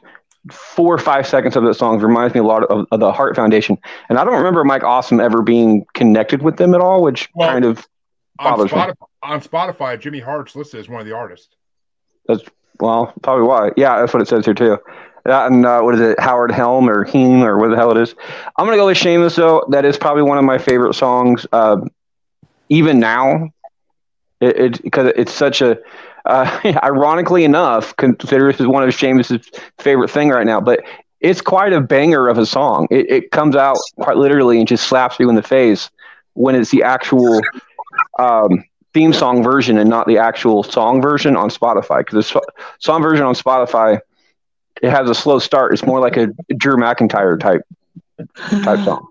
four 0.50 0.94
or 0.94 0.98
five 0.98 1.26
seconds 1.26 1.56
of 1.56 1.64
the 1.64 1.74
song 1.74 1.98
reminds 2.00 2.34
me 2.34 2.40
a 2.40 2.44
lot 2.44 2.64
of, 2.64 2.86
of 2.90 3.00
the 3.00 3.12
Hart 3.12 3.36
Foundation. 3.36 3.76
And 4.08 4.18
I 4.18 4.24
don't 4.24 4.36
remember 4.36 4.64
Mike 4.64 4.84
Awesome 4.84 5.20
ever 5.20 5.42
being 5.42 5.84
connected 5.94 6.42
with 6.42 6.56
them 6.56 6.74
at 6.74 6.80
all, 6.80 7.02
which 7.02 7.28
Well, 7.34 7.50
kind 7.50 7.64
of 7.64 7.86
On 8.38 8.52
Bothers 8.56 8.72
me. 8.72 8.78
Spotify, 8.78 8.94
on 9.22 9.40
Spotify, 9.40 10.00
Jimmy 10.00 10.20
Hart's 10.20 10.54
listed 10.56 10.80
as 10.80 10.88
one 10.88 11.00
of 11.00 11.06
the 11.06 11.14
artists. 11.14 11.54
That's 12.26 12.42
Well, 12.80 13.12
probably 13.22 13.46
why. 13.46 13.72
Yeah, 13.76 14.00
that's 14.00 14.12
what 14.14 14.22
it 14.22 14.28
says 14.28 14.44
here 14.44 14.54
too. 14.54 14.78
That 15.24 15.50
and 15.50 15.66
uh, 15.66 15.80
what 15.82 15.94
is 15.94 16.00
it, 16.00 16.20
Howard 16.20 16.52
Helm 16.52 16.88
or 16.88 17.04
Heen 17.04 17.42
or 17.42 17.58
what 17.58 17.68
the 17.70 17.76
hell 17.76 17.90
it 17.90 17.96
is. 17.98 18.14
I'm 18.56 18.64
gonna 18.64 18.76
go 18.76 18.86
with 18.86 18.96
Shameless 18.96 19.36
though. 19.36 19.66
That 19.68 19.84
is 19.84 19.98
probably 19.98 20.22
one 20.22 20.38
of 20.38 20.44
my 20.44 20.56
favorite 20.56 20.94
songs. 20.94 21.46
Uh, 21.52 21.80
even 22.70 22.98
now, 22.98 23.50
it, 24.40 24.56
it 24.56 24.82
because 24.82 25.12
it's 25.16 25.32
such 25.32 25.60
a. 25.60 25.78
Uh, 26.28 26.78
ironically 26.84 27.44
enough, 27.44 27.96
consider 27.96 28.52
this 28.52 28.60
is 28.60 28.66
one 28.66 28.84
of 28.84 28.94
Sheamus's 28.94 29.50
favorite 29.78 30.10
thing 30.10 30.28
right 30.28 30.46
now. 30.46 30.60
But 30.60 30.84
it's 31.20 31.40
quite 31.40 31.72
a 31.72 31.80
banger 31.80 32.28
of 32.28 32.38
a 32.38 32.46
song. 32.46 32.86
It, 32.90 33.10
it 33.10 33.30
comes 33.32 33.56
out 33.56 33.78
quite 33.96 34.16
literally 34.16 34.58
and 34.58 34.68
just 34.68 34.86
slaps 34.86 35.18
you 35.18 35.28
in 35.28 35.34
the 35.34 35.42
face 35.42 35.90
when 36.34 36.54
it's 36.54 36.70
the 36.70 36.84
actual 36.84 37.40
um, 38.18 38.64
theme 38.94 39.12
song 39.12 39.42
version 39.42 39.78
and 39.78 39.90
not 39.90 40.06
the 40.06 40.18
actual 40.18 40.62
song 40.62 41.02
version 41.02 41.36
on 41.36 41.50
Spotify. 41.50 41.98
Because 41.98 42.14
the 42.14 42.22
so- 42.22 42.42
song 42.78 43.02
version 43.02 43.24
on 43.24 43.34
Spotify, 43.34 43.98
it 44.82 44.90
has 44.90 45.10
a 45.10 45.14
slow 45.14 45.38
start. 45.38 45.72
It's 45.72 45.84
more 45.84 45.98
like 45.98 46.16
a 46.16 46.28
Drew 46.56 46.76
McIntyre 46.76 47.40
type 47.40 47.62
type 48.62 48.78
song. 48.84 49.08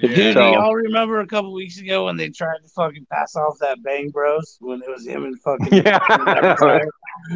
Dude, 0.00 0.10
Yeah. 0.10 0.16
do 0.16 0.32
So- 0.32 0.52
y'all 0.52 0.74
remember 0.74 1.20
a 1.20 1.26
couple 1.26 1.52
weeks 1.52 1.78
ago 1.80 2.06
when 2.06 2.16
they 2.16 2.28
tried 2.30 2.58
to 2.62 2.68
fucking 2.74 3.06
pass 3.12 3.36
off 3.36 3.56
that 3.60 3.82
Bang 3.82 4.10
Bros 4.10 4.56
when 4.60 4.82
it 4.82 4.90
was 4.90 5.06
him 5.06 5.24
and 5.24 5.40
fucking 5.40 5.68
Yeah. 5.84 5.98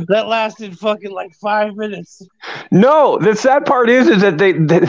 that 0.08 0.26
lasted 0.26 0.76
fucking 0.78 1.12
like 1.12 1.32
five 1.40 1.76
minutes. 1.76 2.20
No, 2.70 3.18
the 3.18 3.34
sad 3.36 3.64
part 3.64 3.88
is, 3.88 4.08
is 4.08 4.22
that 4.22 4.38
they, 4.38 4.52
they 4.52 4.80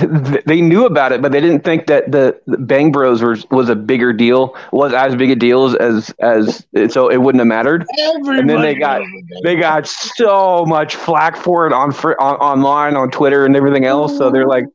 they 0.45 0.61
knew 0.61 0.85
about 0.85 1.11
it, 1.11 1.21
but 1.21 1.31
they 1.31 1.39
didn't 1.39 1.63
think 1.63 1.85
that 1.87 2.11
the, 2.11 2.39
the 2.47 2.57
Bang 2.57 2.91
Bros 2.91 3.21
was 3.21 3.45
was 3.51 3.69
a 3.69 3.75
bigger 3.75 4.13
deal, 4.13 4.55
was 4.71 4.93
as 4.93 5.15
big 5.15 5.29
a 5.29 5.35
deal 5.35 5.75
as 5.79 6.09
as 6.19 6.65
so 6.91 7.07
it 7.09 7.17
wouldn't 7.17 7.39
have 7.39 7.47
mattered. 7.47 7.85
Everybody 7.99 8.39
And 8.39 8.49
then 8.49 8.61
they 8.61 8.75
got 8.75 9.01
they 9.43 9.55
got 9.55 9.87
so 9.87 10.65
much 10.65 10.95
flack 10.95 11.37
for 11.37 11.67
it 11.67 11.73
on, 11.73 11.91
fr- 11.91 12.19
on 12.19 12.35
online 12.37 12.95
on 12.95 13.11
Twitter 13.11 13.45
and 13.45 13.55
everything 13.55 13.85
else. 13.85 14.17
So 14.17 14.29
they're 14.31 14.47
like, 14.47 14.65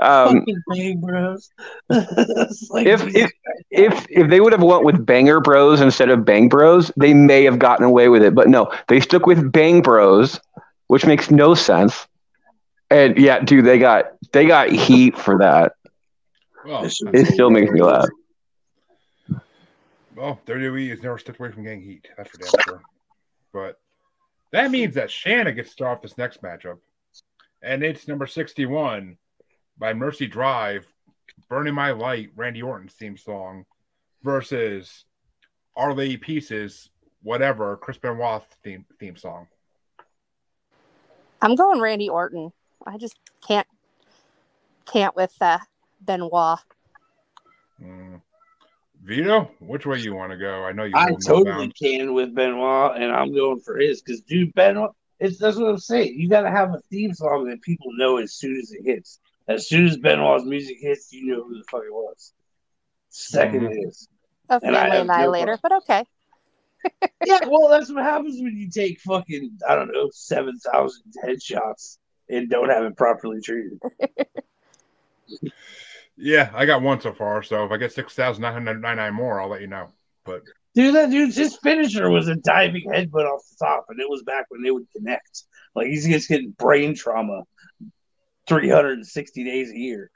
um, 0.00 0.40
fucking 0.40 0.62
big 0.72 1.00
bros. 1.00 1.50
Like, 2.70 2.86
If- 2.86 3.14
if 3.14 3.30
if 3.70 4.06
if 4.10 4.30
they 4.30 4.40
would 4.40 4.52
have 4.52 4.62
went 4.62 4.84
with 4.84 5.04
Banger 5.04 5.40
Bros 5.40 5.80
instead 5.80 6.08
of 6.10 6.24
Bang 6.24 6.48
Bros, 6.48 6.90
they 6.96 7.14
may 7.14 7.44
have 7.44 7.58
gotten 7.58 7.84
away 7.84 8.08
with 8.08 8.22
it. 8.22 8.34
But 8.34 8.48
no, 8.48 8.72
they 8.88 9.00
stuck 9.00 9.26
with 9.26 9.50
Bang 9.52 9.82
Bros, 9.82 10.40
which 10.88 11.04
makes 11.06 11.30
no 11.30 11.54
sense. 11.54 12.06
And 12.90 13.16
yeah, 13.18 13.40
dude, 13.40 13.64
they 13.64 13.78
got 13.78 14.12
they 14.32 14.46
got 14.46 14.70
heat 14.70 15.16
for 15.18 15.38
that. 15.38 15.72
Well, 16.64 16.84
It 16.84 17.26
still 17.26 17.50
makes 17.50 17.70
me 17.70 17.80
laugh. 17.82 18.06
well, 20.14 20.40
WWE 20.46 20.90
has 20.90 21.02
never 21.02 21.18
stepped 21.18 21.38
away 21.38 21.52
from 21.52 21.62
getting 21.64 21.82
heat. 21.82 22.08
That's 22.16 22.30
for 22.30 22.38
damn 22.38 22.64
sure. 22.64 22.82
But 23.52 23.78
that 24.52 24.70
means 24.70 24.94
that 24.94 25.08
Shana 25.08 25.54
gets 25.54 25.70
to 25.70 25.72
start 25.72 25.96
off 25.98 26.02
this 26.02 26.16
next 26.18 26.42
matchup, 26.42 26.78
and 27.62 27.82
it's 27.82 28.08
number 28.08 28.26
sixty-one 28.26 29.16
by 29.78 29.92
Mercy 29.92 30.26
Drive, 30.26 30.86
"Burn 31.48 31.66
in 31.66 31.74
My 31.74 31.92
Light," 31.92 32.30
Randy 32.36 32.62
Orton's 32.62 32.94
theme 32.94 33.16
song, 33.16 33.64
versus 34.22 35.04
Our 35.76 35.94
Lady 35.94 36.16
Peace's, 36.16 36.90
whatever 37.22 37.76
Chris 37.76 37.98
Benoit 37.98 38.42
theme 38.62 38.84
theme 38.98 39.16
song. 39.16 39.48
I'm 41.42 41.54
going 41.54 41.80
Randy 41.80 42.08
Orton. 42.08 42.52
I 42.86 42.98
just 42.98 43.16
can't 43.46 43.66
can't 44.86 45.14
with 45.16 45.34
uh, 45.40 45.58
Benoit. 46.00 46.58
Mm. 47.82 48.22
Vito, 49.02 49.50
which 49.60 49.86
way 49.86 49.98
you 49.98 50.14
want 50.14 50.32
to 50.32 50.38
go? 50.38 50.64
I 50.64 50.72
know 50.72 50.84
you. 50.84 50.92
I 50.94 51.10
totally 51.24 51.68
bounds. 51.68 51.74
can 51.78 52.14
with 52.14 52.34
Benoit, 52.34 52.96
and 52.96 53.12
I'm 53.12 53.32
going 53.32 53.60
for 53.60 53.76
his 53.76 54.02
because, 54.02 54.20
dude, 54.22 54.52
Benoit. 54.54 54.90
It's 55.20 55.38
that's 55.38 55.56
what 55.56 55.68
I'm 55.68 55.78
saying. 55.78 56.18
You 56.18 56.28
got 56.28 56.42
to 56.42 56.50
have 56.50 56.74
a 56.74 56.80
theme 56.90 57.14
song 57.14 57.48
that 57.48 57.62
people 57.62 57.86
know 57.96 58.16
as 58.16 58.34
soon 58.34 58.58
as 58.58 58.72
it 58.72 58.84
hits. 58.84 59.20
As 59.48 59.68
soon 59.68 59.86
as 59.86 59.96
Benoit's 59.96 60.44
music 60.44 60.78
hits, 60.80 61.12
you 61.12 61.26
know 61.26 61.44
who 61.44 61.58
the 61.58 61.64
fuck 61.70 61.82
it 61.84 61.92
was. 61.92 62.32
2nd 63.10 63.62
Mhm. 63.62 63.70
it 63.72 63.88
is. 63.88 64.08
A 64.48 64.60
And 64.62 64.76
I 64.76 64.80
family 64.82 64.96
have 64.98 65.06
no 65.06 65.12
annihilator, 65.14 65.58
but 65.62 65.72
okay. 65.72 66.04
Yeah, 67.24 67.40
well, 67.46 67.68
that's 67.68 67.92
what 67.92 68.04
happens 68.04 68.40
when 68.40 68.56
you 68.56 68.70
take 68.70 69.00
fucking 69.00 69.58
I 69.68 69.74
don't 69.74 69.92
know 69.92 70.08
seven 70.12 70.56
thousand 70.58 71.12
headshots 71.24 71.98
and 72.28 72.48
don't 72.48 72.68
have 72.68 72.84
it 72.84 72.96
properly 72.96 73.40
treated. 73.40 73.80
Yeah, 76.18 76.50
I 76.54 76.64
got 76.64 76.80
one 76.82 77.00
so 77.00 77.12
far. 77.12 77.42
So 77.42 77.64
if 77.64 77.70
I 77.72 77.76
get 77.76 77.92
six 77.92 78.14
thousand 78.14 78.42
nine 78.42 78.52
hundred 78.54 78.80
ninety-nine 78.80 79.12
more, 79.14 79.40
I'll 79.40 79.48
let 79.48 79.60
you 79.60 79.66
know. 79.66 79.88
But 80.24 80.42
Dude, 80.74 80.94
that 80.94 81.10
dude's 81.10 81.36
his 81.36 81.56
finisher 81.56 82.10
was 82.10 82.28
a 82.28 82.36
diving 82.36 82.84
headbutt 82.90 83.24
off 83.30 83.42
the 83.50 83.64
top, 83.64 83.86
and 83.88 84.00
it 84.00 84.08
was 84.08 84.22
back 84.22 84.46
when 84.48 84.62
they 84.62 84.70
would 84.70 84.86
connect. 84.96 85.44
Like 85.74 85.88
he's 85.88 86.06
just 86.06 86.28
getting 86.28 86.50
brain 86.52 86.94
trauma, 86.94 87.42
three 88.46 88.68
hundred 88.68 88.98
and 88.98 89.06
sixty 89.06 89.44
days 89.44 89.70
a 89.70 89.76
year. 89.76 90.10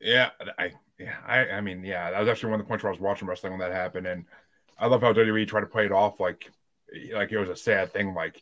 yeah, 0.00 0.30
I 0.58 0.72
yeah, 0.98 1.16
I 1.26 1.48
I 1.50 1.60
mean, 1.60 1.84
yeah, 1.84 2.10
that 2.10 2.20
was 2.20 2.28
actually 2.28 2.50
one 2.50 2.60
of 2.60 2.66
the 2.66 2.68
points 2.68 2.84
where 2.84 2.92
I 2.92 2.94
was 2.94 3.00
watching 3.00 3.28
wrestling 3.28 3.52
when 3.52 3.60
that 3.60 3.72
happened, 3.72 4.06
and 4.06 4.24
I 4.78 4.86
love 4.86 5.02
how 5.02 5.12
WWE 5.12 5.46
tried 5.46 5.60
to 5.60 5.66
play 5.66 5.86
it 5.86 5.92
off 5.92 6.20
like 6.20 6.50
like 7.12 7.32
it 7.32 7.38
was 7.38 7.48
a 7.48 7.56
sad 7.56 7.92
thing, 7.92 8.14
like 8.14 8.40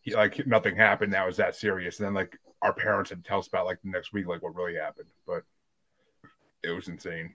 he 0.00 0.14
like 0.14 0.46
nothing 0.46 0.76
happened. 0.76 1.12
That 1.12 1.26
was 1.26 1.36
that 1.38 1.56
serious, 1.56 1.98
and 1.98 2.06
then 2.06 2.14
like 2.14 2.38
our 2.62 2.72
parents 2.72 3.10
had 3.10 3.22
to 3.22 3.28
tell 3.28 3.38
us 3.38 3.48
about 3.48 3.66
like 3.66 3.80
the 3.82 3.90
next 3.90 4.12
week, 4.12 4.26
like 4.26 4.42
what 4.42 4.54
really 4.54 4.74
happened. 4.74 5.08
But 5.26 5.42
it 6.62 6.70
was 6.70 6.88
insane. 6.88 7.34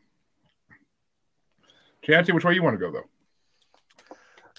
Chancey, 2.01 2.33
which 2.33 2.43
way 2.43 2.53
you 2.53 2.63
want 2.63 2.75
to 2.75 2.85
go 2.85 2.91
though? 2.91 3.09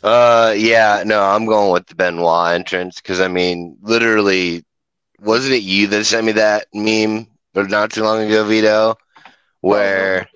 Uh, 0.03 0.53
yeah, 0.53 1.03
no, 1.07 1.23
I'm 1.23 1.47
going 1.47 1.73
with 1.73 1.87
the 1.87 1.95
Benoit 1.95 2.55
entrance 2.55 2.97
because 2.97 3.21
I 3.21 3.29
mean, 3.29 3.79
literally, 3.81 4.65
wasn't 5.25 5.55
it 5.55 5.63
you 5.63 5.87
that 5.89 6.05
sent 6.05 6.27
me 6.27 6.33
that 6.33 6.67
meme 6.75 7.27
not 7.55 7.91
too 7.93 8.03
long 8.03 8.23
ago, 8.23 8.45
Vito, 8.45 8.97
where 9.61 10.29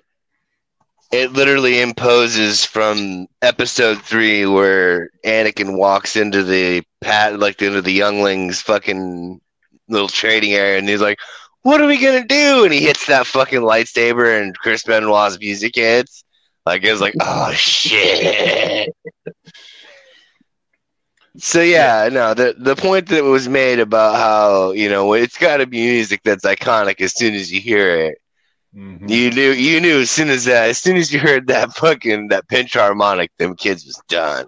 it 1.11 1.33
literally 1.33 1.81
imposes 1.81 2.65
from 2.65 3.27
episode 3.41 4.01
three 4.01 4.45
where 4.45 5.09
Anakin 5.25 5.77
walks 5.77 6.15
into 6.15 6.43
the 6.43 6.83
pat 7.01 7.39
like 7.39 7.61
into 7.61 7.81
the 7.81 7.91
younglings 7.91 8.61
fucking 8.61 9.39
little 9.87 10.07
trading 10.07 10.53
area 10.53 10.77
and 10.77 10.87
he's 10.87 11.01
like, 11.01 11.19
"What 11.63 11.81
are 11.81 11.87
we 11.87 12.01
gonna 12.01 12.25
do?" 12.25 12.63
And 12.63 12.73
he 12.73 12.81
hits 12.81 13.05
that 13.07 13.27
fucking 13.27 13.61
lightsaber 13.61 14.39
and 14.41 14.57
Chris 14.57 14.83
Benoit's 14.83 15.39
music 15.39 15.75
hits. 15.75 16.23
Like 16.65 16.83
it 16.83 16.91
was 16.91 17.01
like, 17.01 17.15
oh 17.21 17.51
shit. 17.53 18.93
So 21.39 21.61
yeah, 21.61 22.09
no, 22.11 22.33
the 22.33 22.55
the 22.57 22.75
point 22.75 23.07
that 23.09 23.23
was 23.23 23.47
made 23.49 23.79
about 23.79 24.15
how 24.15 24.71
you 24.71 24.89
know 24.89 25.13
it's 25.13 25.37
got 25.37 25.57
to 25.57 25.67
be 25.67 25.79
music 25.79 26.21
that's 26.23 26.45
iconic 26.45 27.01
as 27.01 27.15
soon 27.15 27.33
as 27.35 27.51
you 27.51 27.61
hear 27.61 27.89
it. 27.95 28.17
Mhm. 28.75 29.09
You 29.09 29.31
knew 29.31 29.51
you 29.51 29.79
knew 29.81 30.01
as 30.01 30.11
soon 30.11 30.29
as 30.29 30.45
that 30.45 30.69
as 30.69 30.77
soon 30.79 30.97
as 30.97 31.13
you 31.13 31.19
heard 31.19 31.47
that 31.47 31.73
fucking 31.73 32.29
that 32.29 32.47
pinch 32.47 32.73
harmonic, 32.73 33.31
them 33.37 33.55
kids 33.55 33.85
was 33.85 34.01
done. 34.09 34.45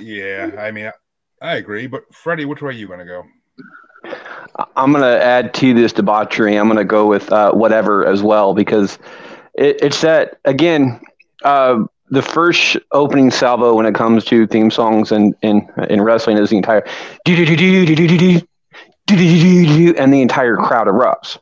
Yeah, 0.00 0.50
I 0.58 0.70
mean, 0.72 0.86
I, 0.86 0.92
I 1.52 1.54
agree. 1.56 1.86
But 1.86 2.02
Freddie, 2.14 2.44
which 2.44 2.62
way 2.62 2.68
are 2.68 2.72
you 2.72 2.86
going 2.88 3.00
to 3.00 3.04
go? 3.04 3.24
I'm 4.76 4.92
gonna 4.92 5.06
add 5.16 5.54
to 5.54 5.74
this 5.74 5.92
debauchery. 5.92 6.56
I'm 6.56 6.68
gonna 6.68 6.84
go 6.84 7.06
with 7.06 7.30
uh, 7.32 7.52
whatever 7.52 8.06
as 8.06 8.22
well 8.22 8.54
because 8.54 8.98
it, 9.54 9.82
it's 9.82 10.00
that 10.02 10.38
again. 10.44 11.00
Uh, 11.44 11.84
the 12.10 12.22
first 12.22 12.76
opening 12.92 13.30
salvo 13.30 13.74
when 13.74 13.86
it 13.86 13.94
comes 13.94 14.24
to 14.26 14.46
theme 14.46 14.70
songs 14.70 15.10
and 15.12 15.34
in 15.42 15.68
in 15.88 16.00
wrestling 16.02 16.38
is 16.38 16.50
the 16.50 16.56
entire 16.56 16.86
do 17.24 17.34
do 17.36 17.44
do 17.44 17.56
do 17.56 17.86
do 17.86 17.96
do 17.96 18.06
do 18.06 18.40
do 19.06 19.16
do 19.16 19.66
do 19.66 19.94
and 19.98 20.12
the 20.12 20.20
entire 20.22 20.56
crowd 20.56 20.86
erupts. 20.86 21.38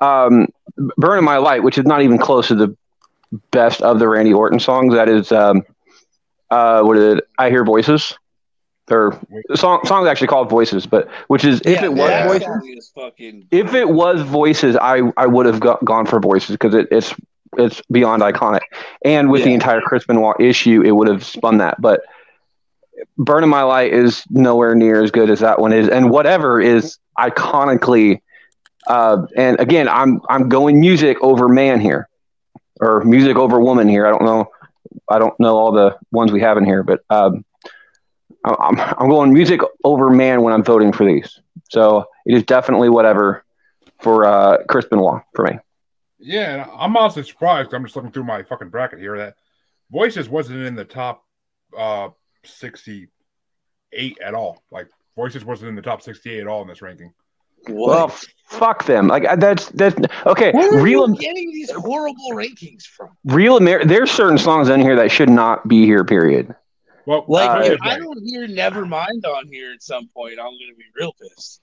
Um, 0.00 0.48
"Burn 0.96 1.18
in 1.18 1.24
My 1.24 1.36
Light," 1.38 1.62
which 1.62 1.78
is 1.78 1.84
not 1.86 2.02
even 2.02 2.18
close 2.18 2.48
to 2.48 2.54
the 2.54 2.76
best 3.50 3.82
of 3.82 3.98
the 3.98 4.08
Randy 4.08 4.32
Orton 4.32 4.58
songs. 4.60 4.94
That 4.94 5.08
is, 5.08 5.30
um, 5.32 5.62
uh, 6.50 6.82
what 6.82 6.96
is 6.96 7.14
it? 7.18 7.24
I 7.38 7.50
hear 7.50 7.64
voices. 7.64 8.16
Or 8.90 9.18
the 9.48 9.56
song 9.56 9.80
song's 9.86 10.08
actually 10.08 10.26
called 10.26 10.50
Voices, 10.50 10.86
but 10.86 11.08
which 11.28 11.44
is 11.44 11.60
if 11.62 11.80
Yeah, 11.80 11.84
it 11.84 11.92
was 11.92 12.08
that 12.10 12.26
Voices, 12.26 12.92
fucking. 12.94 13.46
if 13.50 13.72
it 13.72 13.88
was 13.88 14.20
voices, 14.20 14.76
I 14.76 15.00
I 15.16 15.26
would 15.26 15.46
have 15.46 15.58
go- 15.58 15.78
gone 15.84 16.04
for 16.04 16.20
voices 16.20 16.50
because 16.50 16.74
it, 16.74 16.88
it's 16.90 17.14
it's 17.58 17.80
beyond 17.90 18.22
iconic. 18.22 18.60
And 19.04 19.30
with 19.30 19.44
the 19.44 19.52
entire 19.52 19.80
Chris 19.80 20.04
Benoit 20.04 20.40
issue, 20.40 20.82
it 20.82 20.92
would 20.92 21.08
have 21.08 21.24
spun 21.24 21.58
that. 21.58 21.80
But 21.80 22.02
Burn 23.18 23.42
in 23.44 23.50
My 23.50 23.62
Light 23.62 23.92
is 23.92 24.24
nowhere 24.30 24.74
near 24.74 25.02
as 25.02 25.10
good 25.10 25.30
as 25.30 25.40
that 25.40 25.58
one 25.58 25.72
is, 25.72 25.88
and 25.88 26.10
whatever 26.10 26.60
is 26.60 26.98
iconically. 27.18 28.20
Uh, 28.86 29.26
and 29.36 29.58
again, 29.60 29.88
I'm 29.88 30.20
I'm 30.28 30.48
going 30.48 30.80
music 30.80 31.16
over 31.22 31.48
man 31.48 31.80
here, 31.80 32.08
or 32.80 33.02
music 33.04 33.36
over 33.36 33.58
woman 33.60 33.88
here. 33.88 34.06
I 34.06 34.10
don't 34.10 34.24
know. 34.24 34.50
I 35.08 35.18
don't 35.18 35.38
know 35.40 35.56
all 35.56 35.72
the 35.72 35.96
ones 36.12 36.32
we 36.32 36.40
have 36.40 36.56
in 36.56 36.64
here, 36.64 36.82
but 36.82 37.00
um, 37.10 37.44
I'm 38.44 38.78
I'm 38.78 39.08
going 39.08 39.32
music 39.32 39.60
over 39.84 40.10
man 40.10 40.42
when 40.42 40.52
I'm 40.52 40.64
voting 40.64 40.92
for 40.92 41.04
these. 41.04 41.40
So 41.70 42.06
it 42.26 42.34
is 42.34 42.44
definitely 42.44 42.90
whatever 42.90 43.44
for 44.00 44.26
uh, 44.26 44.58
Chris 44.68 44.86
Benoit 44.86 45.22
for 45.34 45.44
me. 45.44 45.58
Yeah, 46.24 46.66
I'm 46.74 46.96
honestly 46.96 47.22
surprised. 47.22 47.74
I'm 47.74 47.84
just 47.84 47.96
looking 47.96 48.10
through 48.10 48.24
my 48.24 48.42
fucking 48.42 48.70
bracket 48.70 48.98
here 48.98 49.18
that 49.18 49.34
Voices 49.90 50.28
wasn't 50.28 50.60
in 50.60 50.74
the 50.74 50.84
top 50.84 51.22
uh 51.76 52.08
68 52.44 54.18
at 54.24 54.34
all. 54.34 54.62
Like 54.70 54.88
Voices 55.16 55.44
wasn't 55.44 55.68
in 55.68 55.74
the 55.76 55.82
top 55.82 56.00
68 56.02 56.40
at 56.40 56.46
all 56.46 56.62
in 56.62 56.68
this 56.68 56.80
ranking. 56.80 57.12
What? 57.66 57.88
Well, 57.88 58.08
fuck 58.46 58.86
them. 58.86 59.08
Like 59.08 59.26
uh, 59.26 59.36
that's 59.36 59.68
that's 59.70 59.96
okay. 60.26 60.52
Where 60.52 60.74
are 60.78 60.82
Real 60.82 61.08
you 61.10 61.16
getting 61.16 61.50
these 61.52 61.70
horrible 61.70 62.30
rankings 62.32 62.84
from? 62.84 63.10
real 63.26 63.58
Amer- 63.58 63.84
There's 63.84 64.10
certain 64.10 64.38
songs 64.38 64.70
in 64.70 64.80
here 64.80 64.96
that 64.96 65.10
should 65.10 65.30
not 65.30 65.68
be 65.68 65.84
here. 65.84 66.04
Period. 66.04 66.54
Well, 67.06 67.26
Like, 67.28 67.50
put 67.50 67.66
it 67.66 67.72
if 67.74 67.82
I 67.82 67.98
don't 67.98 68.22
hear 68.24 68.48
Nevermind 68.48 69.26
on 69.26 69.46
here 69.48 69.72
at 69.74 69.82
some 69.82 70.08
point, 70.08 70.38
I'm 70.38 70.46
gonna 70.46 70.74
be 70.78 70.84
real 70.98 71.12
pissed. 71.20 71.60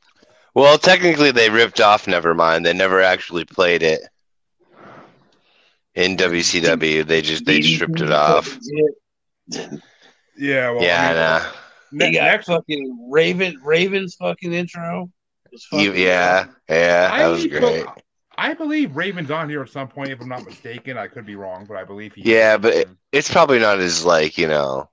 Well, 0.54 0.78
technically, 0.78 1.32
they 1.32 1.50
ripped 1.50 1.82
off 1.82 2.06
Nevermind. 2.06 2.63
They 2.63 2.74
never 2.74 3.02
actually 3.02 3.45
played 3.45 3.82
it 3.82 4.02
in 5.95 6.15
WCW. 6.17 7.06
They 7.06 7.21
just 7.21 7.45
they 7.45 7.60
just 7.60 7.82
ripped 7.82 8.01
it 8.01 8.12
off. 8.12 8.58
yeah, 10.38 10.71
well, 10.71 10.82
Yeah, 10.84 11.01
I 11.01 11.10
I 11.12 11.13
know. 11.13 11.51
ne- 11.91 12.13
got 12.13 12.21
next, 12.23 12.45
fucking 12.47 13.08
Raven 13.12 13.60
Raven's 13.63 14.15
fucking 14.15 14.54
intro. 14.54 15.12
You, 15.51 15.58
fucking- 15.69 15.95
yeah, 16.01 16.45
yeah, 16.69 17.17
that 17.17 17.27
was 17.27 17.43
I, 17.45 17.47
great. 17.47 17.86
I 18.38 18.54
believe 18.54 18.95
Raven's 18.95 19.30
on 19.30 19.49
here 19.49 19.62
at 19.62 19.69
some 19.69 19.88
point, 19.89 20.10
if 20.10 20.21
I'm 20.21 20.30
not 20.30 20.45
mistaken. 20.45 20.97
I 20.97 21.08
could 21.08 21.25
be 21.25 21.36
wrong, 21.36 21.65
but 21.67 21.77
I 21.77 21.84
believe 21.84 22.13
he. 22.13 22.21
Yeah, 22.23 22.58
but 22.58 22.73
it, 22.73 22.89
it's 23.12 23.30
probably 23.30 23.60
not 23.60 23.80
as 23.80 24.06
like 24.06 24.38
you 24.38 24.47
know 24.47 24.89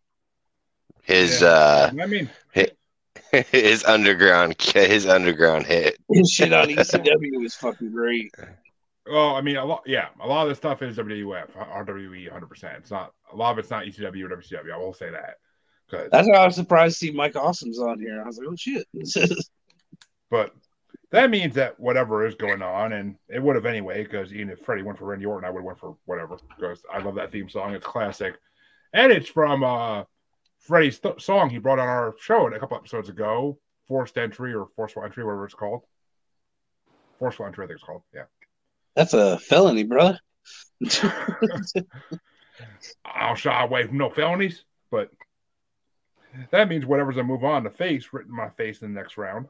His 1.04 1.40
Yeah. 1.40 1.46
uh 1.48 1.90
I 2.00 2.06
mean, 2.06 2.28
his 3.52 3.84
underground 3.84 4.61
his 4.61 5.06
underground 5.06 5.66
hit. 5.66 5.96
His 6.11 6.30
shit 6.30 6.52
on 6.52 6.68
ECW 6.68 7.40
was 7.40 7.54
fucking 7.54 7.92
great. 7.92 8.34
Well, 9.10 9.34
I 9.36 9.40
mean, 9.40 9.56
a 9.56 9.64
lot. 9.64 9.82
Yeah, 9.86 10.08
a 10.20 10.26
lot 10.26 10.42
of 10.42 10.48
the 10.50 10.54
stuff 10.54 10.82
is 10.82 10.96
WWF, 10.96 11.50
RWE, 11.52 12.24
100. 12.26 12.46
percent 12.48 12.74
It's 12.78 12.90
not 12.90 13.12
a 13.32 13.36
lot 13.36 13.52
of 13.52 13.58
it's 13.58 13.70
not 13.70 13.84
ECW 13.84 14.24
or 14.30 14.36
WCW. 14.36 14.72
I 14.72 14.76
will 14.78 14.92
say 14.94 15.10
that. 15.10 15.36
'Cause- 15.90 16.08
That's 16.12 16.28
why 16.28 16.36
I 16.36 16.46
was 16.46 16.54
surprised 16.54 16.98
to 17.00 17.06
see 17.06 17.12
Mike 17.12 17.34
Awesome's 17.36 17.78
on 17.80 17.98
here. 18.00 18.20
I 18.22 18.26
was 18.26 18.38
like, 18.38 18.48
oh 18.48 18.56
shit. 18.56 18.86
but 20.30 20.54
that 21.10 21.30
means 21.30 21.54
that 21.54 21.80
whatever 21.80 22.26
is 22.26 22.34
going 22.34 22.60
on, 22.60 22.92
and 22.92 23.16
it 23.28 23.42
would 23.42 23.56
have 23.56 23.64
anyway, 23.64 24.02
because 24.04 24.32
even 24.34 24.50
if 24.50 24.60
Freddie 24.60 24.82
went 24.82 24.98
for 24.98 25.06
Randy 25.06 25.24
Orton, 25.24 25.46
I 25.46 25.50
would 25.50 25.60
have 25.60 25.64
went 25.64 25.78
for 25.80 25.96
whatever, 26.04 26.36
because 26.56 26.82
I 26.92 26.98
love 26.98 27.14
that 27.14 27.32
theme 27.32 27.48
song. 27.48 27.74
It's 27.74 27.86
classic, 27.86 28.34
and 28.92 29.10
it's 29.10 29.28
from 29.28 29.64
uh 29.64 30.04
Freddie's 30.60 30.98
th- 30.98 31.22
song 31.22 31.48
he 31.48 31.58
brought 31.58 31.78
on 31.78 31.88
our 31.88 32.14
show 32.20 32.46
a 32.52 32.58
couple 32.58 32.76
episodes 32.76 33.08
ago, 33.08 33.58
Forced 33.86 34.18
Entry 34.18 34.52
or 34.52 34.68
Forceful 34.76 35.04
Entry, 35.04 35.24
whatever 35.24 35.46
it's 35.46 35.54
called. 35.54 35.82
Forceful 37.18 37.46
Entry, 37.46 37.64
I 37.64 37.68
think 37.68 37.76
it's 37.78 37.84
called. 37.86 38.02
Yeah. 38.14 38.24
That's 38.98 39.14
a 39.14 39.38
felony, 39.38 39.84
brother. 39.84 40.18
I'll 43.04 43.37
shy 43.37 43.62
away 43.62 43.87
from 43.87 43.98
no 43.98 44.11
felonies, 44.11 44.64
but 44.90 45.12
that 46.50 46.68
means 46.68 46.84
whatever's 46.84 47.16
I 47.16 47.22
move 47.22 47.44
on 47.44 47.62
to 47.62 47.70
face 47.70 48.08
written 48.12 48.32
in 48.32 48.37
my 48.37 48.48
face 48.48 48.82
in 48.82 48.92
the 48.92 49.00
next 49.00 49.16
round. 49.16 49.46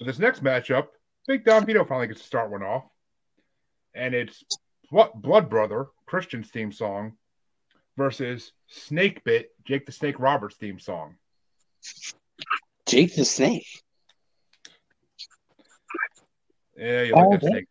So 0.00 0.04
this 0.04 0.18
next 0.18 0.42
matchup, 0.42 0.88
Big 1.28 1.44
Don 1.44 1.64
Vito 1.64 1.84
finally 1.84 2.08
gets 2.08 2.20
to 2.22 2.26
start 2.26 2.50
one 2.50 2.64
off, 2.64 2.86
and 3.94 4.16
it's 4.16 4.42
what 4.90 5.14
Blood 5.22 5.48
Brother 5.48 5.86
Christian's 6.04 6.48
theme 6.48 6.72
song 6.72 7.12
versus 7.96 8.50
Snake 8.66 9.22
Bit 9.22 9.50
Jake 9.64 9.86
the 9.86 9.92
Snake 9.92 10.18
Roberts 10.18 10.56
theme 10.56 10.80
song. 10.80 11.14
Jake 12.84 13.14
the 13.14 13.24
Snake. 13.24 13.68
Yeah, 16.76 17.02
you 17.02 17.14
like 17.14 17.24
Oh, 17.24 17.30
that 17.30 17.42
snake. 17.42 17.66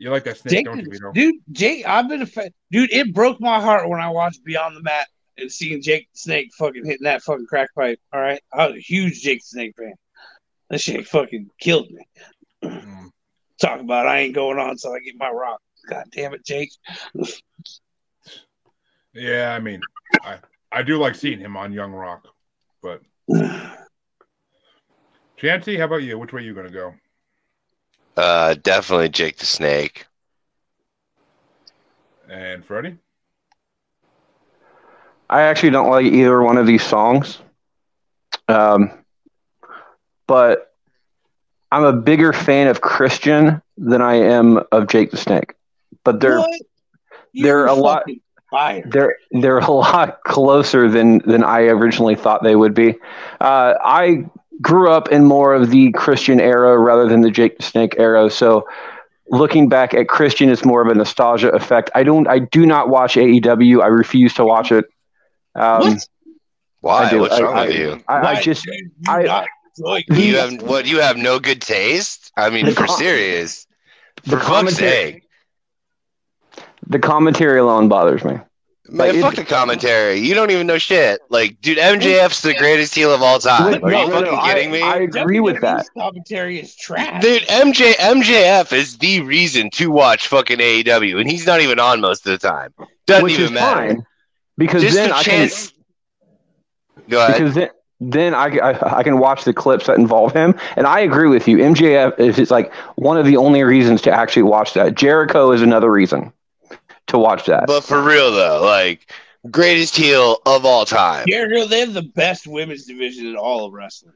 You 0.00 0.10
like 0.10 0.24
that 0.24 0.38
snake, 0.38 0.52
Jake, 0.52 0.64
don't 0.64 0.80
you, 0.80 1.12
dude, 1.12 1.34
Jake, 1.52 1.86
I've 1.86 2.08
been 2.08 2.22
a 2.22 2.26
fan. 2.26 2.48
Dude, 2.70 2.90
it 2.90 3.12
broke 3.12 3.38
my 3.38 3.60
heart 3.60 3.86
when 3.86 4.00
I 4.00 4.08
watched 4.08 4.42
Beyond 4.42 4.74
the 4.74 4.82
Mat 4.82 5.06
and 5.36 5.52
seeing 5.52 5.82
Jake 5.82 6.08
the 6.14 6.18
Snake 6.18 6.50
fucking 6.58 6.86
hitting 6.86 7.04
that 7.04 7.22
fucking 7.22 7.44
crack 7.44 7.68
pipe. 7.74 8.00
All 8.10 8.18
right, 8.20 8.40
I 8.50 8.66
was 8.66 8.76
a 8.76 8.80
huge 8.80 9.20
Jake 9.20 9.40
the 9.40 9.44
Snake 9.44 9.74
fan. 9.76 9.92
That 10.70 10.80
shit 10.80 11.06
fucking 11.06 11.50
killed 11.60 11.90
me. 11.90 12.08
Mm. 12.64 13.10
Talk 13.60 13.80
about 13.80 14.06
I 14.06 14.20
ain't 14.20 14.34
going 14.34 14.58
on 14.58 14.70
until 14.70 14.92
I 14.92 15.00
get 15.00 15.16
my 15.18 15.28
rock. 15.28 15.60
God 15.86 16.06
damn 16.12 16.32
it, 16.32 16.46
Jake. 16.46 16.70
Yeah, 19.12 19.54
I 19.54 19.60
mean, 19.60 19.82
I 20.24 20.38
I 20.72 20.82
do 20.82 20.96
like 20.96 21.14
seeing 21.14 21.40
him 21.40 21.58
on 21.58 21.74
Young 21.74 21.92
Rock, 21.92 22.26
but 22.82 23.02
Chancy, 25.36 25.76
how 25.76 25.84
about 25.84 26.04
you? 26.04 26.18
Which 26.18 26.32
way 26.32 26.42
you 26.42 26.54
gonna 26.54 26.70
go? 26.70 26.94
Uh 28.16 28.54
definitely 28.54 29.08
Jake 29.08 29.38
the 29.38 29.46
Snake. 29.46 30.06
And 32.28 32.64
Freddie? 32.64 32.96
I 35.28 35.42
actually 35.42 35.70
don't 35.70 35.90
like 35.90 36.06
either 36.06 36.42
one 36.42 36.58
of 36.58 36.66
these 36.66 36.82
songs. 36.82 37.38
Um, 38.48 38.90
but 40.26 40.72
I'm 41.72 41.84
a 41.84 41.92
bigger 41.92 42.32
fan 42.32 42.66
of 42.68 42.80
Christian 42.80 43.62
than 43.78 44.02
I 44.02 44.14
am 44.14 44.60
of 44.72 44.88
Jake 44.88 45.10
the 45.12 45.16
Snake. 45.16 45.54
But 46.04 46.20
they're 46.20 46.44
they're 47.34 47.66
a 47.66 47.74
lot- 47.74 48.04
Fire. 48.50 48.82
they're 48.84 49.16
they're 49.30 49.58
a 49.58 49.70
lot 49.70 50.20
closer 50.24 50.88
than 50.88 51.18
than 51.18 51.44
I 51.44 51.62
originally 51.66 52.16
thought 52.16 52.42
they 52.42 52.56
would 52.56 52.74
be. 52.74 52.96
Uh, 53.40 53.74
I 53.80 54.24
grew 54.60 54.90
up 54.90 55.08
in 55.10 55.24
more 55.24 55.54
of 55.54 55.70
the 55.70 55.90
Christian 55.92 56.40
era 56.40 56.78
rather 56.78 57.08
than 57.08 57.20
the 57.22 57.30
Jake 57.30 57.56
the 57.58 57.62
Snake 57.62 57.94
era, 57.98 58.30
so 58.30 58.66
looking 59.28 59.68
back 59.68 59.94
at 59.94 60.08
Christian 60.08 60.48
it's 60.50 60.64
more 60.64 60.82
of 60.82 60.88
a 60.88 60.94
nostalgia 60.94 61.50
effect. 61.50 61.90
I 61.94 62.02
don't 62.02 62.26
I 62.28 62.40
do 62.40 62.66
not 62.66 62.88
watch 62.88 63.14
AEW. 63.16 63.82
I 63.82 63.86
refuse 63.86 64.34
to 64.34 64.44
watch 64.44 64.72
it. 64.72 64.86
Um, 65.54 65.80
What? 65.80 66.08
Why? 66.80 67.04
I 67.04 67.10
do. 67.10 67.20
What's 67.20 67.34
I- 67.36 67.42
wrong 67.42 67.56
I- 67.58 67.66
with 67.66 67.76
you? 67.76 68.02
I, 68.08 68.14
I 68.36 68.40
just 68.42 68.64
dude, 68.64 68.74
you 68.74 68.90
I- 69.08 69.22
not 69.22 69.46
You 70.10 70.36
have 70.36 70.62
what? 70.62 70.86
You 70.86 71.00
have 71.00 71.16
no 71.16 71.38
good 71.38 71.62
taste. 71.62 72.32
I 72.36 72.50
mean, 72.50 72.66
The 72.66 72.72
for 72.72 72.86
com- 72.86 72.96
serious. 72.98 73.66
the 74.24 74.30
For 74.30 74.36
fuck's 74.38 74.46
commentary 74.46 74.90
sake, 74.90 75.22
the 76.86 76.98
commentary 76.98 77.58
alone 77.60 77.88
bothers 77.88 78.24
me. 78.24 78.38
Man! 78.90 79.08
Like, 79.08 79.16
it- 79.16 79.20
fuck 79.22 79.34
the 79.36 79.44
commentary. 79.44 80.16
You 80.18 80.34
don't 80.34 80.50
even 80.50 80.66
know 80.66 80.78
shit. 80.78 81.20
Like, 81.30 81.60
dude, 81.60 81.78
MJF's 81.78 82.42
the 82.42 82.54
greatest 82.54 82.94
heel 82.94 83.12
of 83.14 83.22
all 83.22 83.38
time. 83.38 83.82
Are 83.84 83.90
No, 83.90 84.00
you 84.02 84.08
no, 84.08 84.10
fucking 84.12 84.32
no, 84.32 84.38
I- 84.38 84.54
kidding 84.54 84.70
me? 84.72 84.82
I 84.82 84.96
agree 84.98 85.40
with 85.40 85.60
that. 85.60 85.86
Commentary 85.96 86.60
is 86.60 86.74
trash. 86.76 87.22
Dude, 87.22 87.42
MJ 87.48 87.92
MJF 87.94 88.72
is 88.72 88.98
the 88.98 89.20
reason 89.22 89.70
to 89.70 89.90
watch 89.90 90.26
fucking 90.28 90.58
AEW, 90.58 91.18
and 91.20 91.30
he's 91.30 91.46
not 91.46 91.60
even 91.60 91.78
on 91.78 92.00
most 92.00 92.26
of 92.26 92.32
the 92.38 92.46
time. 92.48 92.74
Doesn't 93.06 93.24
which 93.24 93.32
even 93.34 93.44
is 93.46 93.50
matter. 93.52 93.86
fine 93.94 94.06
because 94.58 94.82
Just 94.82 94.94
then 94.96 95.10
a 95.10 95.14
I 95.14 95.22
chance. 95.22 95.72
Go 97.08 97.18
ahead. 97.24 97.38
because 97.38 97.54
then 97.54 97.68
then 98.02 98.34
I, 98.34 98.46
I 98.58 98.98
I 98.98 99.02
can 99.02 99.18
watch 99.18 99.44
the 99.44 99.52
clips 99.52 99.86
that 99.86 99.98
involve 99.98 100.32
him, 100.32 100.54
and 100.76 100.86
I 100.86 101.00
agree 101.00 101.28
with 101.28 101.46
you. 101.48 101.58
MJF 101.58 102.18
is 102.18 102.38
is 102.38 102.50
like 102.50 102.72
one 102.96 103.18
of 103.18 103.26
the 103.26 103.36
only 103.36 103.62
reasons 103.62 104.00
to 104.02 104.10
actually 104.10 104.44
watch 104.44 104.74
that. 104.74 104.94
Jericho 104.94 105.52
is 105.52 105.60
another 105.60 105.90
reason 105.90 106.32
to 107.10 107.18
watch 107.18 107.46
that. 107.46 107.66
But 107.66 107.82
for 107.84 108.02
real 108.02 108.32
though, 108.32 108.62
like 108.62 109.12
greatest 109.50 109.96
heel 109.96 110.38
of 110.46 110.64
all 110.64 110.84
time. 110.84 111.26
Jericho, 111.28 111.66
they 111.66 111.80
have 111.80 111.94
the 111.94 112.02
best 112.02 112.46
women's 112.46 112.84
division 112.86 113.26
in 113.26 113.36
all 113.36 113.66
of 113.66 113.72
wrestling. 113.72 114.14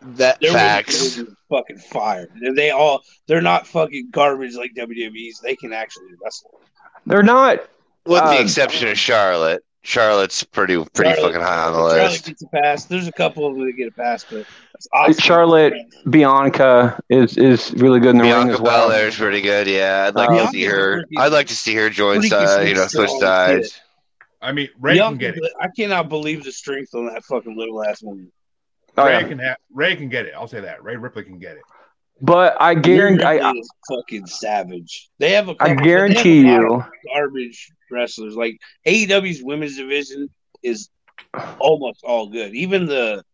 That 0.00 0.40
Their 0.40 0.52
facts. 0.52 0.98
division 1.14 1.36
fucking 1.50 1.78
fire. 1.78 2.28
And 2.42 2.56
they 2.56 2.70
all 2.70 3.02
they're 3.26 3.40
not 3.42 3.66
fucking 3.66 4.10
garbage 4.10 4.54
like 4.54 4.72
WWE's. 4.76 5.40
They 5.40 5.56
can 5.56 5.72
actually 5.72 6.08
wrestle. 6.22 6.60
They're 7.06 7.22
not. 7.22 7.58
With 8.06 8.22
the 8.22 8.38
Uh, 8.38 8.40
exception 8.42 8.88
of 8.88 8.98
Charlotte. 8.98 9.62
Charlotte's 9.82 10.42
pretty 10.44 10.76
pretty 10.92 11.12
Charlotte- 11.14 11.32
fucking 11.34 11.40
high 11.46 11.64
on 11.66 11.72
the 11.72 11.78
Charlotte 11.78 12.10
list. 12.10 12.26
gets 12.26 12.42
a 12.42 12.46
pass. 12.48 12.84
There's 12.86 13.06
a 13.08 13.12
couple 13.12 13.46
of 13.46 13.54
them 13.54 13.64
that 13.66 13.72
get 13.72 13.88
a 13.88 13.92
pass, 13.92 14.24
but 14.28 14.44
it's 14.74 14.88
awesome. 14.92 15.14
Charlotte 15.14 15.74
Bianca 16.10 17.00
is 17.08 17.36
is 17.38 17.72
really 17.74 18.00
good 18.00 18.10
in 18.10 18.16
the 18.18 18.22
ring 18.24 18.32
Bianca 18.32 18.54
as 18.54 18.60
well. 18.60 18.88
Belair's 18.88 19.16
pretty 19.16 19.40
good. 19.40 19.66
Yeah, 19.66 20.06
I'd 20.08 20.14
like 20.14 20.30
Uh, 20.30 20.46
to 20.46 20.48
see 20.48 20.64
her. 20.64 21.04
I'd 21.16 21.32
like 21.32 21.46
to 21.48 21.54
see 21.56 21.74
her 21.76 21.88
join. 21.90 22.20
Freaky 22.20 22.34
Uh, 22.34 22.60
you 22.60 22.74
know, 22.74 22.86
switch 22.86 23.10
sides. 23.20 23.80
I 24.42 24.52
mean, 24.52 24.68
Ray 24.78 24.96
Young- 24.96 25.12
can 25.18 25.18
get 25.34 25.36
it. 25.36 25.52
I 25.60 25.68
cannot 25.74 26.08
believe 26.08 26.44
the 26.44 26.52
strength 26.52 26.94
on 26.94 27.06
that 27.06 27.24
fucking 27.24 27.56
little 27.56 27.82
ass 27.84 28.02
woman. 28.02 28.30
Oh, 28.96 29.04
Ray 29.06 29.12
yeah. 29.20 29.28
can 29.28 29.38
ha- 29.38 29.56
Ray 29.72 29.96
can 29.96 30.08
get 30.08 30.26
it. 30.26 30.32
I'll 30.36 30.48
say 30.48 30.60
that. 30.60 30.82
Rhea 30.82 30.98
Ripley 30.98 31.22
can 31.24 31.38
get 31.38 31.56
it. 31.56 31.62
But 32.20 32.56
I 32.60 32.74
guarantee, 32.74 33.24
Rhea 33.24 33.42
I, 33.42 33.46
Ripley 33.48 33.62
fucking 33.88 34.26
savage. 34.26 35.08
They 35.18 35.32
have 35.32 35.48
a 35.48 35.54
I 35.60 35.74
guarantee 35.74 36.42
they 36.42 36.48
have 36.48 36.64
a 36.64 36.68
lot 36.72 36.90
you, 37.04 37.10
garbage 37.14 37.70
wrestlers. 37.90 38.34
Like 38.34 38.60
AEW's 38.86 39.42
women's 39.42 39.76
division 39.76 40.30
is 40.62 40.88
almost 41.58 42.02
all 42.04 42.28
good. 42.28 42.54
Even 42.54 42.86
the 42.86 43.24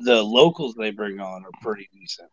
the 0.00 0.22
locals 0.22 0.74
they 0.74 0.90
bring 0.90 1.20
on 1.20 1.44
are 1.44 1.50
pretty 1.62 1.88
decent. 1.92 2.28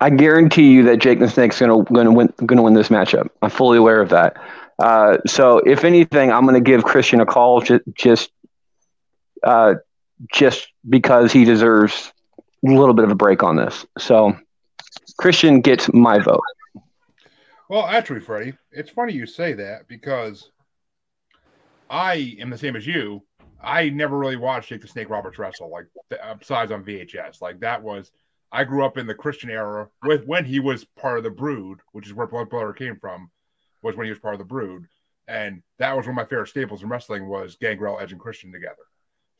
I 0.00 0.10
guarantee 0.10 0.70
you 0.72 0.84
that 0.84 0.98
Jake 0.98 1.18
the 1.18 1.28
Snake's 1.28 1.58
gonna 1.58 1.82
gonna 1.84 2.12
win 2.12 2.32
gonna 2.44 2.62
win 2.62 2.74
this 2.74 2.88
matchup. 2.88 3.30
I'm 3.42 3.50
fully 3.50 3.78
aware 3.78 4.00
of 4.00 4.10
that. 4.10 4.36
Uh, 4.78 5.18
so 5.26 5.58
if 5.58 5.84
anything, 5.84 6.30
I'm 6.30 6.44
gonna 6.44 6.60
give 6.60 6.84
Christian 6.84 7.20
a 7.20 7.26
call 7.26 7.60
just 7.62 7.82
just 7.94 8.30
uh, 9.42 9.74
just 10.32 10.68
because 10.88 11.32
he 11.32 11.44
deserves 11.44 12.12
a 12.66 12.70
little 12.70 12.94
bit 12.94 13.04
of 13.04 13.10
a 13.10 13.14
break 13.14 13.42
on 13.42 13.56
this. 13.56 13.86
So 13.98 14.36
Christian 15.18 15.60
gets 15.60 15.92
my 15.92 16.18
vote. 16.18 16.42
Well, 17.68 17.86
actually, 17.86 18.20
Freddie, 18.20 18.54
it's 18.70 18.90
funny 18.90 19.12
you 19.12 19.26
say 19.26 19.52
that 19.54 19.88
because 19.88 20.50
I 21.90 22.36
am 22.38 22.50
the 22.50 22.58
same 22.58 22.76
as 22.76 22.86
you. 22.86 23.22
I 23.60 23.88
never 23.88 24.18
really 24.18 24.36
watched 24.36 24.68
Jake 24.68 24.82
the 24.82 24.88
Snake 24.88 25.10
Roberts 25.10 25.38
wrestle, 25.38 25.70
like 25.70 25.86
uh, 26.22 26.34
besides 26.34 26.70
on 26.70 26.84
VHS. 26.84 27.40
Like 27.40 27.60
that 27.60 27.82
was, 27.82 28.12
I 28.52 28.64
grew 28.64 28.84
up 28.84 28.98
in 28.98 29.06
the 29.06 29.14
Christian 29.14 29.50
era 29.50 29.88
with 30.04 30.24
when 30.26 30.44
he 30.44 30.60
was 30.60 30.84
part 30.84 31.18
of 31.18 31.24
the 31.24 31.30
Brood, 31.30 31.80
which 31.92 32.06
is 32.06 32.14
where 32.14 32.26
Blood 32.26 32.50
Brother 32.50 32.72
came 32.72 32.96
from, 33.00 33.30
was 33.82 33.96
when 33.96 34.04
he 34.04 34.10
was 34.10 34.20
part 34.20 34.34
of 34.34 34.38
the 34.38 34.44
Brood, 34.44 34.86
and 35.26 35.62
that 35.78 35.96
was 35.96 36.06
one 36.06 36.12
of 36.12 36.16
my 36.16 36.24
favorite 36.24 36.48
staples 36.48 36.82
in 36.82 36.88
wrestling 36.88 37.28
was 37.28 37.56
Gangrel, 37.56 37.98
Edge, 37.98 38.12
and 38.12 38.20
Christian 38.20 38.52
together. 38.52 38.76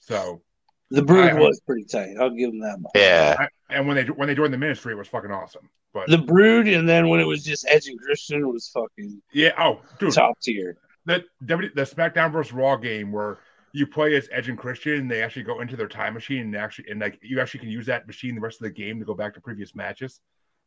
So, 0.00 0.42
The 0.90 1.02
Brood 1.02 1.30
I- 1.30 1.34
was 1.34 1.60
pretty 1.60 1.84
tight. 1.84 2.14
I'll 2.20 2.30
give 2.30 2.50
them 2.50 2.60
that 2.60 2.80
much. 2.80 2.92
Yeah, 2.94 3.36
I, 3.38 3.48
and 3.70 3.86
when 3.86 3.96
they 3.96 4.04
when 4.04 4.28
they 4.28 4.34
joined 4.34 4.52
the 4.52 4.58
ministry, 4.58 4.92
it 4.92 4.96
was 4.96 5.08
fucking 5.08 5.30
awesome. 5.30 5.68
But 5.92 6.08
The 6.08 6.18
Brood, 6.18 6.68
and 6.68 6.88
then 6.88 7.08
when 7.08 7.20
it 7.20 7.26
was 7.26 7.42
just 7.42 7.66
Edge 7.68 7.88
and 7.88 7.98
Christian, 7.98 8.46
was 8.52 8.68
fucking 8.68 9.20
yeah, 9.32 9.52
oh, 9.58 9.80
dude, 9.98 10.12
top 10.12 10.38
tier. 10.40 10.76
the 11.06 11.24
W 11.46 11.70
the 11.74 11.82
SmackDown 11.82 12.32
versus 12.32 12.52
Raw 12.52 12.76
game 12.76 13.10
where 13.10 13.38
you 13.72 13.86
play 13.86 14.14
as 14.14 14.28
Edge 14.30 14.48
and 14.48 14.56
Christian, 14.58 14.94
and 15.00 15.10
they 15.10 15.22
actually 15.22 15.42
go 15.42 15.60
into 15.60 15.76
their 15.76 15.88
time 15.88 16.14
machine 16.14 16.42
and 16.42 16.56
actually 16.56 16.90
and 16.90 17.00
like 17.00 17.18
you 17.22 17.40
actually 17.40 17.60
can 17.60 17.68
use 17.70 17.86
that 17.86 18.06
machine 18.06 18.34
the 18.34 18.40
rest 18.40 18.60
of 18.60 18.64
the 18.64 18.70
game 18.70 18.98
to 18.98 19.04
go 19.04 19.14
back 19.14 19.34
to 19.34 19.40
previous 19.40 19.74
matches. 19.74 20.20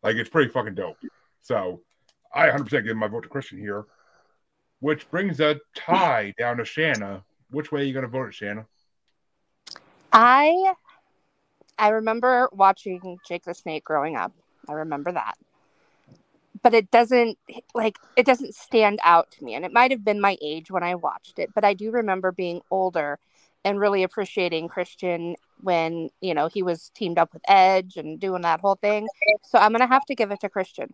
Like 0.04 0.16
it's 0.16 0.30
pretty 0.30 0.52
fucking 0.52 0.76
dope. 0.76 0.98
So 1.42 1.82
I 2.34 2.44
100 2.46 2.64
percent 2.66 2.86
give 2.86 2.98
my 2.98 3.08
vote 3.08 3.24
to 3.24 3.30
Christian 3.30 3.58
here, 3.58 3.86
which 4.80 5.10
brings 5.10 5.40
a 5.40 5.60
tie 5.76 6.34
down 6.38 6.58
to 6.58 6.64
Shana. 6.64 7.24
Which 7.52 7.72
way 7.72 7.82
are 7.82 7.86
you 7.86 7.94
going 7.94 8.04
to 8.06 8.10
vote 8.10 8.28
it, 8.28 8.34
Shana? 8.34 8.66
I 10.12 10.74
I 11.78 11.90
remember 11.90 12.50
watching 12.52 13.18
Jake 13.28 13.46
the 13.46 13.54
Snake 13.54 13.84
growing 13.84 14.16
up. 14.16 14.34
I 14.68 14.74
remember 14.74 15.12
that. 15.12 15.36
But 16.62 16.74
it 16.74 16.92
doesn't 16.92 17.38
like 17.74 17.98
it 18.18 18.26
doesn't 18.26 18.54
stand 18.54 19.00
out 19.04 19.32
to 19.32 19.44
me. 19.44 19.56
And 19.56 19.64
it 19.64 19.72
might 19.72 19.92
have 19.92 20.04
been 20.04 20.20
my 20.20 20.38
age 20.42 20.70
when 20.70 20.84
I 20.84 20.96
watched 20.96 21.40
it, 21.40 21.52
but 21.56 21.64
I 21.64 21.74
do 21.74 21.92
remember 21.92 22.32
being 22.32 22.62
older 22.70 23.18
and 23.64 23.80
really 23.80 24.04
appreciating 24.04 24.68
Christian 24.68 25.36
when, 25.62 26.10
you 26.22 26.34
know, 26.34 26.48
he 26.48 26.64
was 26.64 26.90
teamed 26.94 27.18
up 27.18 27.34
with 27.34 27.42
Edge 27.48 27.98
and 27.98 28.20
doing 28.20 28.42
that 28.42 28.62
whole 28.62 28.76
thing. 28.76 29.08
So 29.44 29.58
I'm 29.58 29.72
gonna 29.72 29.88
have 29.88 30.06
to 30.06 30.16
give 30.16 30.32
it 30.32 30.42
to 30.42 30.50
Christian. 30.50 30.94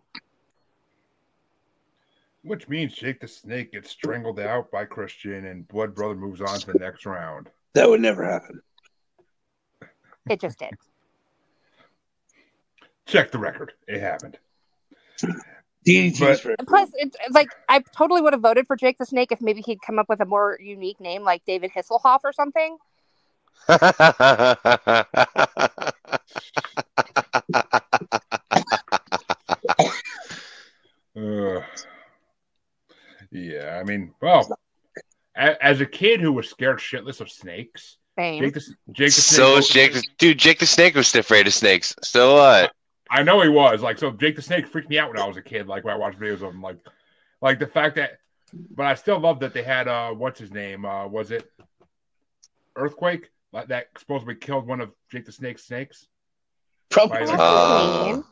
Which 2.42 2.68
means 2.68 2.94
Jake 2.94 3.20
the 3.20 3.26
Snake 3.26 3.72
gets 3.72 3.90
strangled 3.90 4.38
out 4.38 4.70
by 4.70 4.84
Christian 4.84 5.46
and 5.46 5.66
Blood 5.66 5.96
Brother 5.96 6.14
moves 6.14 6.40
on 6.40 6.60
to 6.60 6.66
the 6.66 6.78
next 6.78 7.04
round. 7.04 7.50
That 7.74 7.88
would 7.88 8.00
never 8.00 8.24
happen. 8.24 8.62
It 10.28 10.40
just 10.40 10.58
did. 10.58 10.70
Check 13.06 13.30
the 13.30 13.38
record. 13.38 13.72
It 13.86 14.00
happened. 14.00 14.38
DDT's 15.86 16.40
But- 16.42 16.66
plus, 16.66 16.90
it's 16.94 17.16
like 17.30 17.48
I 17.68 17.80
totally 17.96 18.20
would 18.20 18.32
have 18.32 18.42
voted 18.42 18.66
for 18.66 18.74
Jake 18.76 18.98
the 18.98 19.06
Snake 19.06 19.30
if 19.30 19.40
maybe 19.40 19.60
he'd 19.62 19.80
come 19.80 19.98
up 19.98 20.08
with 20.08 20.20
a 20.20 20.24
more 20.26 20.58
unique 20.60 20.98
name 21.00 21.22
like 21.22 21.44
David 21.44 21.70
Hisselhoff 21.70 22.20
or 22.24 22.32
something. 22.32 22.76
Uh, 31.16 31.60
yeah, 33.30 33.78
I 33.80 33.84
mean, 33.84 34.12
well, 34.20 34.46
a- 35.36 35.64
as 35.64 35.80
a 35.80 35.86
kid 35.86 36.20
who 36.20 36.32
was 36.32 36.48
scared 36.48 36.78
shitless 36.78 37.20
of 37.20 37.30
snakes, 37.30 37.96
Same. 38.16 38.42
Jake 38.42 38.54
the, 38.54 38.60
Jake 38.92 39.14
the 39.14 39.20
Snake. 39.20 39.36
so 39.36 39.56
is 39.58 39.68
Jake, 39.68 40.16
dude, 40.18 40.38
Jake 40.38 40.58
the 40.58 40.66
Snake 40.66 40.94
was 40.94 41.14
afraid 41.14 41.46
of 41.46 41.52
snakes. 41.54 41.94
So 42.02 42.34
what? 42.36 42.72
I 43.10 43.22
know 43.22 43.40
he 43.42 43.48
was 43.48 43.82
like 43.82 43.98
so. 43.98 44.10
Jake 44.10 44.36
the 44.36 44.42
Snake 44.42 44.66
freaked 44.66 44.88
me 44.88 44.98
out 44.98 45.10
when 45.10 45.18
I 45.18 45.26
was 45.26 45.36
a 45.36 45.42
kid. 45.42 45.66
Like 45.66 45.84
when 45.84 45.94
I 45.94 45.98
watched 45.98 46.18
videos 46.18 46.36
of 46.36 46.54
him, 46.54 46.62
like, 46.62 46.78
like 47.40 47.58
the 47.58 47.66
fact 47.66 47.96
that. 47.96 48.18
But 48.74 48.86
I 48.86 48.94
still 48.94 49.18
love 49.18 49.40
that 49.40 49.52
they 49.52 49.62
had 49.62 49.86
uh, 49.86 50.10
what's 50.12 50.38
his 50.40 50.50
name? 50.52 50.84
Uh, 50.84 51.06
was 51.06 51.30
it 51.30 51.50
Earthquake? 52.74 53.30
Like 53.52 53.68
that 53.68 53.88
supposedly 53.98 54.34
killed 54.34 54.66
one 54.66 54.80
of 54.80 54.92
Jake 55.10 55.26
the 55.26 55.32
Snake's 55.32 55.64
snakes. 55.64 56.06
probably. 56.90 57.18
Uh. 57.22 58.22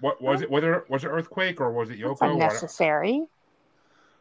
What 0.00 0.20
was 0.20 0.42
it? 0.42 0.50
Was 0.50 0.64
it 0.64 0.90
was 0.90 1.04
it 1.04 1.08
Earthquake 1.08 1.60
or 1.60 1.70
was 1.72 1.90
it 1.90 1.98
That's 2.00 2.20
unnecessary. 2.22 3.24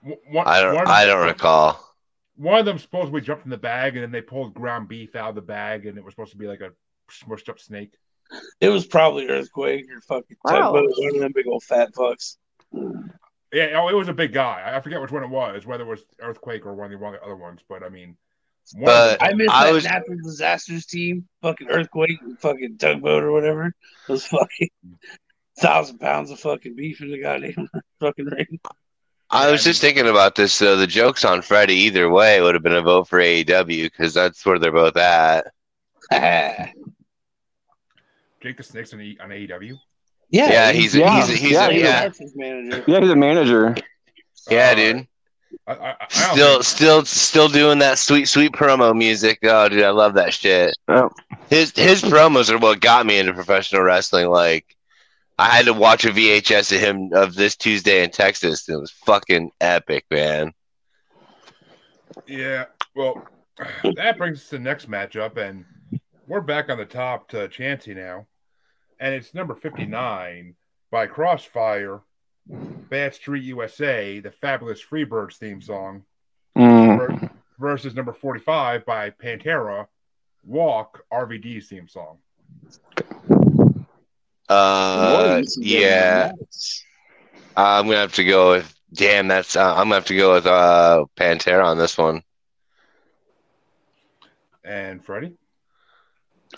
One- 0.02 0.17
one- 0.32 0.47
I 0.47 0.62
don't. 0.62 0.76
one- 0.76 0.88
I 0.88 1.06
don't 1.06 1.26
recall. 1.26 1.90
One 2.41 2.58
of 2.60 2.65
them 2.65 2.80
supposedly 2.80 3.21
jumped 3.21 3.45
in 3.45 3.51
the 3.51 3.58
bag, 3.58 3.95
and 3.95 4.04
then 4.04 4.12
they 4.12 4.21
pulled 4.21 4.56
ground 4.56 4.88
beef 4.88 5.15
out 5.15 5.30
of 5.30 5.36
the 5.36 5.41
bag, 5.41 5.86
and 5.86 5.95
it 5.97 6.04
was 6.04 6.13
supposed 6.13 6.32
to 6.32 6.38
be 6.38 6.47
like 6.47 6.62
a 6.62 6.71
smushed 7.12 7.49
up 7.49 7.60
snake. 7.60 7.93
It 8.60 8.69
was 8.69 8.86
probably 8.86 9.27
earthquake 9.30 9.86
or 9.93 10.01
fucking 10.01 10.38
Wow. 10.43 10.71
tugboat, 10.71 10.91
one 10.97 11.15
of 11.15 11.21
them 11.21 11.32
big 11.36 11.45
old 11.47 11.63
fat 11.63 11.93
fucks. 11.93 12.38
Yeah, 13.54 13.80
oh, 13.80 13.89
it 13.89 13.93
was 13.95 14.08
a 14.08 14.13
big 14.13 14.34
guy. 14.34 14.71
I 14.73 14.80
forget 14.80 15.01
which 15.01 15.12
one 15.12 15.23
it 15.23 15.30
was, 15.30 15.65
whether 15.67 15.84
it 15.84 15.88
was 15.88 16.04
earthquake 16.19 16.65
or 16.65 16.73
one 16.73 16.86
of 16.86 16.91
the, 16.91 16.97
one 16.97 17.15
other 17.21 17.36
ones. 17.36 17.60
But 17.67 17.84
I 17.84 17.89
mean, 17.89 18.15
But- 18.82 19.21
I 19.21 19.34
miss 19.34 19.49
I 19.51 19.65
that 19.65 19.73
was- 19.73 19.84
natural 19.84 20.17
disasters 20.23 20.86
team, 20.88 21.27
fucking 21.41 21.67
earthquake 21.69 22.21
and 22.21 22.39
fucking 22.39 22.77
tugboat 22.80 23.23
or 23.23 23.32
whatever. 23.34 23.75
Those 24.08 24.25
fucking 24.25 24.69
thousand 25.60 25.99
pounds 25.99 26.32
of 26.32 26.39
fucking 26.39 26.75
beef 26.75 27.01
in 27.01 27.12
the 27.12 27.19
goddamn 27.21 27.67
fucking 27.99 28.25
ring. 28.25 28.60
I 29.32 29.50
was 29.52 29.63
just 29.63 29.80
thinking 29.82 30.08
about 30.08 30.36
this. 30.36 30.58
though. 30.60 30.76
the 30.76 30.86
joke's 30.88 31.24
on 31.26 31.41
Freddie. 31.41 31.74
Either 31.76 32.10
way, 32.10 32.41
would 32.41 32.54
have 32.54 32.63
been 32.63 32.74
a 32.74 32.82
vote 32.82 33.08
for 33.08 33.20
AEW 33.20 33.84
because 33.84 34.13
that's 34.13 34.46
where 34.46 34.60
they're 34.60 34.72
both 34.72 34.98
at. 34.98 35.48
yeah, 36.12 36.70
Jake 38.41 38.58
the 38.58 38.63
Snake's 38.63 38.94
on, 38.94 39.02
e, 39.02 39.17
on 39.22 39.30
AEW. 39.30 39.78
Yeah, 40.30 40.72
he's 40.72 40.96
Yeah, 40.96 41.26
he's 41.26 41.39
he's 41.39 41.52
yeah, 41.52 41.67
a, 41.67 41.72
he's 41.72 41.82
yeah, 41.84 42.02
Texas 42.02 42.32
manager. 42.36 42.84
Yeah, 42.88 43.00
he's 43.02 43.10
a 43.10 43.15
manager. 43.15 43.76
yeah, 44.50 44.70
Uh, 44.72 44.76
dude. 44.76 45.08
I, 45.67 45.74
I, 45.74 45.96
I 46.00 46.08
Still, 46.10 46.54
think- 46.54 46.63
still, 46.63 47.06
still 47.06 47.48
doing 47.50 47.80
that 47.80 48.00
sweet, 48.00 48.26
sweet 48.28 48.52
promo 48.54 48.96
music. 48.98 49.39
Oh, 49.44 49.67
dude, 49.70 49.84
I 49.84 49.89
love 49.91 50.13
that 50.15 50.34
shit. 50.34 50.76
Oh. 50.88 51.10
His 51.50 51.72
his 51.76 52.02
promos 52.02 52.50
are 52.50 52.58
what 52.58 52.80
got 52.80 53.06
me 53.06 53.20
into 53.20 53.34
professional 53.34 53.84
wrestling. 53.84 54.30
Like, 54.30 54.76
I 55.38 55.50
had 55.50 55.65
to 55.65 55.74
watch 55.74 56.06
a 56.06 56.10
VHS 56.10 56.76
of 56.76 56.82
him 56.82 57.10
of 57.13 57.36
this 57.36 57.56
Tuesday 57.56 58.04
in 58.04 58.12
Texas. 58.12 58.67
It 58.70 58.76
was 58.76 58.91
fucking 58.91 59.52
epic, 59.60 60.06
man. 60.12 60.54
Yeah, 62.28 62.65
well, 62.96 63.26
that 63.96 64.17
brings 64.17 64.39
us 64.39 64.50
to 64.50 64.58
the 64.58 64.63
next 64.63 64.89
matchup, 64.89 65.38
and 65.38 65.65
we're 66.28 66.41
back 66.41 66.70
on 66.70 66.78
the 66.78 66.86
top 66.86 67.30
to 67.30 67.48
Chansey 67.48 67.96
now, 67.96 68.28
and 69.00 69.13
it's 69.13 69.34
number 69.34 69.56
fifty-nine 69.56 70.56
by 70.91 71.08
Crossfire, 71.08 72.02
Bad 72.48 73.15
Street 73.15 73.44
USA, 73.46 74.20
the 74.20 74.32
Fabulous 74.32 74.82
Freebirds 74.84 75.36
theme 75.38 75.62
song, 75.62 76.04
Mm. 76.58 77.32
versus 77.60 77.96
number 77.96 78.13
forty-five 78.13 78.86
by 78.86 79.10
Pantera, 79.10 79.88
Walk 80.44 81.04
RVD 81.12 81.63
theme 81.65 81.88
song. 81.88 82.17
Uh, 84.52 85.42
yeah, 85.60 86.32
I'm 87.56 87.86
gonna 87.86 87.98
have 88.00 88.14
to 88.16 88.24
go 88.24 88.52
with. 88.52 88.74
Damn, 88.94 89.28
that's. 89.28 89.56
Uh, 89.56 89.72
I'm 89.74 89.86
gonna 89.86 89.96
have 89.96 90.06
to 90.06 90.18
go 90.18 90.34
with 90.34 90.46
uh 90.46 91.06
Pantera 91.18 91.64
on 91.66 91.78
this 91.78 91.98
one. 91.98 92.24
And 94.64 95.04
Freddie, 95.04 95.38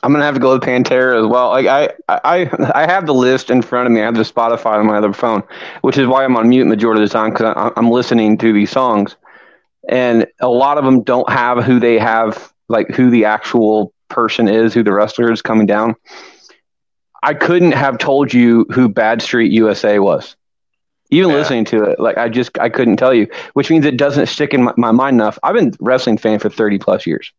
I'm 0.04 0.12
gonna 0.12 0.26
have 0.26 0.36
to 0.36 0.40
go 0.42 0.54
with 0.54 0.64
Pantera 0.64 1.20
as 1.24 1.28
well. 1.28 1.50
Like 1.50 1.68
I, 1.68 1.90
I, 2.10 2.50
I 2.76 2.86
have 2.92 3.06
the 3.06 3.14
list 3.14 3.50
in 3.50 3.62
front 3.62 3.86
of 3.88 3.92
me. 3.94 4.02
I 4.02 4.06
have 4.06 4.16
the 4.16 4.24
Spotify 4.24 4.78
on 4.78 4.88
my 4.88 4.98
other 4.98 5.14
phone, 5.14 5.44
which 5.82 5.98
is 5.98 6.08
why 6.08 6.24
I'm 6.24 6.36
on 6.36 6.50
mute 6.50 6.66
majority 6.66 7.04
of 7.04 7.10
the 7.10 7.14
time 7.14 7.32
because 7.32 7.72
I'm 7.76 7.90
listening 7.90 8.38
to 8.40 8.54
these 8.54 8.72
songs, 8.72 9.16
and 9.90 10.26
a 10.42 10.48
lot 10.50 10.78
of 10.78 10.86
them 10.86 11.04
don't 11.04 11.30
have 11.30 11.64
who 11.64 11.80
they 11.80 12.00
have, 12.00 12.54
like 12.70 12.90
who 12.90 13.10
the 13.10 13.26
actual 13.26 13.94
person 14.10 14.48
is, 14.48 14.74
who 14.74 14.84
the 14.84 14.94
wrestler 14.94 15.32
is 15.32 15.42
coming 15.42 15.68
down. 15.68 15.96
I 17.24 17.34
couldn't 17.34 17.72
have 17.74 17.98
told 17.98 18.34
you 18.34 18.66
who 18.72 18.90
Bad 18.90 19.22
Street 19.22 19.52
USA 19.54 20.00
was. 20.00 20.36
Even 21.12 21.32
Yeah. 21.32 21.38
listening 21.38 21.66
to 21.66 21.84
it, 21.86 22.00
like 22.00 22.18
I 22.18 22.30
just 22.30 22.58
I 22.60 22.70
couldn't 22.70 22.98
tell 22.98 23.14
you, 23.14 23.28
which 23.54 23.70
means 23.70 23.86
it 23.86 23.98
doesn't 23.98 24.28
stick 24.28 24.54
in 24.54 24.64
my, 24.64 24.74
my 24.78 24.92
mind 24.92 25.16
enough. 25.16 25.40
I've 25.44 25.56
been 25.56 25.70
a 25.70 25.78
wrestling 25.80 26.18
fan 26.18 26.40
for 26.40 26.50
30 26.50 26.80
plus 26.80 27.06
years. 27.08 27.32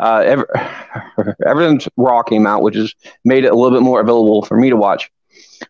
Uh, 0.00 0.22
ever, 0.24 1.36
ever 1.46 1.68
since 1.68 1.88
Raw 1.96 2.22
came 2.22 2.46
out, 2.46 2.62
which 2.62 2.76
has 2.76 2.94
made 3.24 3.44
it 3.44 3.52
a 3.52 3.54
little 3.54 3.76
bit 3.78 3.82
more 3.84 4.00
available 4.00 4.42
for 4.42 4.56
me 4.56 4.70
to 4.70 4.76
watch. 4.76 5.10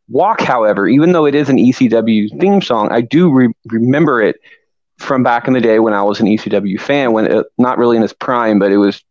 Walk, 0.09 0.41
however, 0.41 0.89
even 0.89 1.13
though 1.13 1.27
it 1.27 1.35
is 1.35 1.49
an 1.49 1.59
ECW 1.59 2.29
theme 2.41 2.63
song, 2.63 2.91
I 2.93 3.01
do 3.03 3.31
re- 3.33 3.53
remember 3.67 4.23
it 4.23 4.37
from 4.99 5.23
back 5.25 5.49
in 5.49 5.55
the 5.55 5.61
day 5.61 5.81
when 5.81 5.95
I 5.95 6.03
was 6.03 6.21
an 6.21 6.29
ECW 6.29 6.79
fan, 6.79 7.13
when 7.13 7.27
it, 7.27 7.47
not 7.59 7.79
really 7.79 7.97
in 7.97 8.03
its 8.05 8.13
prime, 8.13 8.59
but 8.59 8.71
it 8.73 8.77
was 8.79 9.03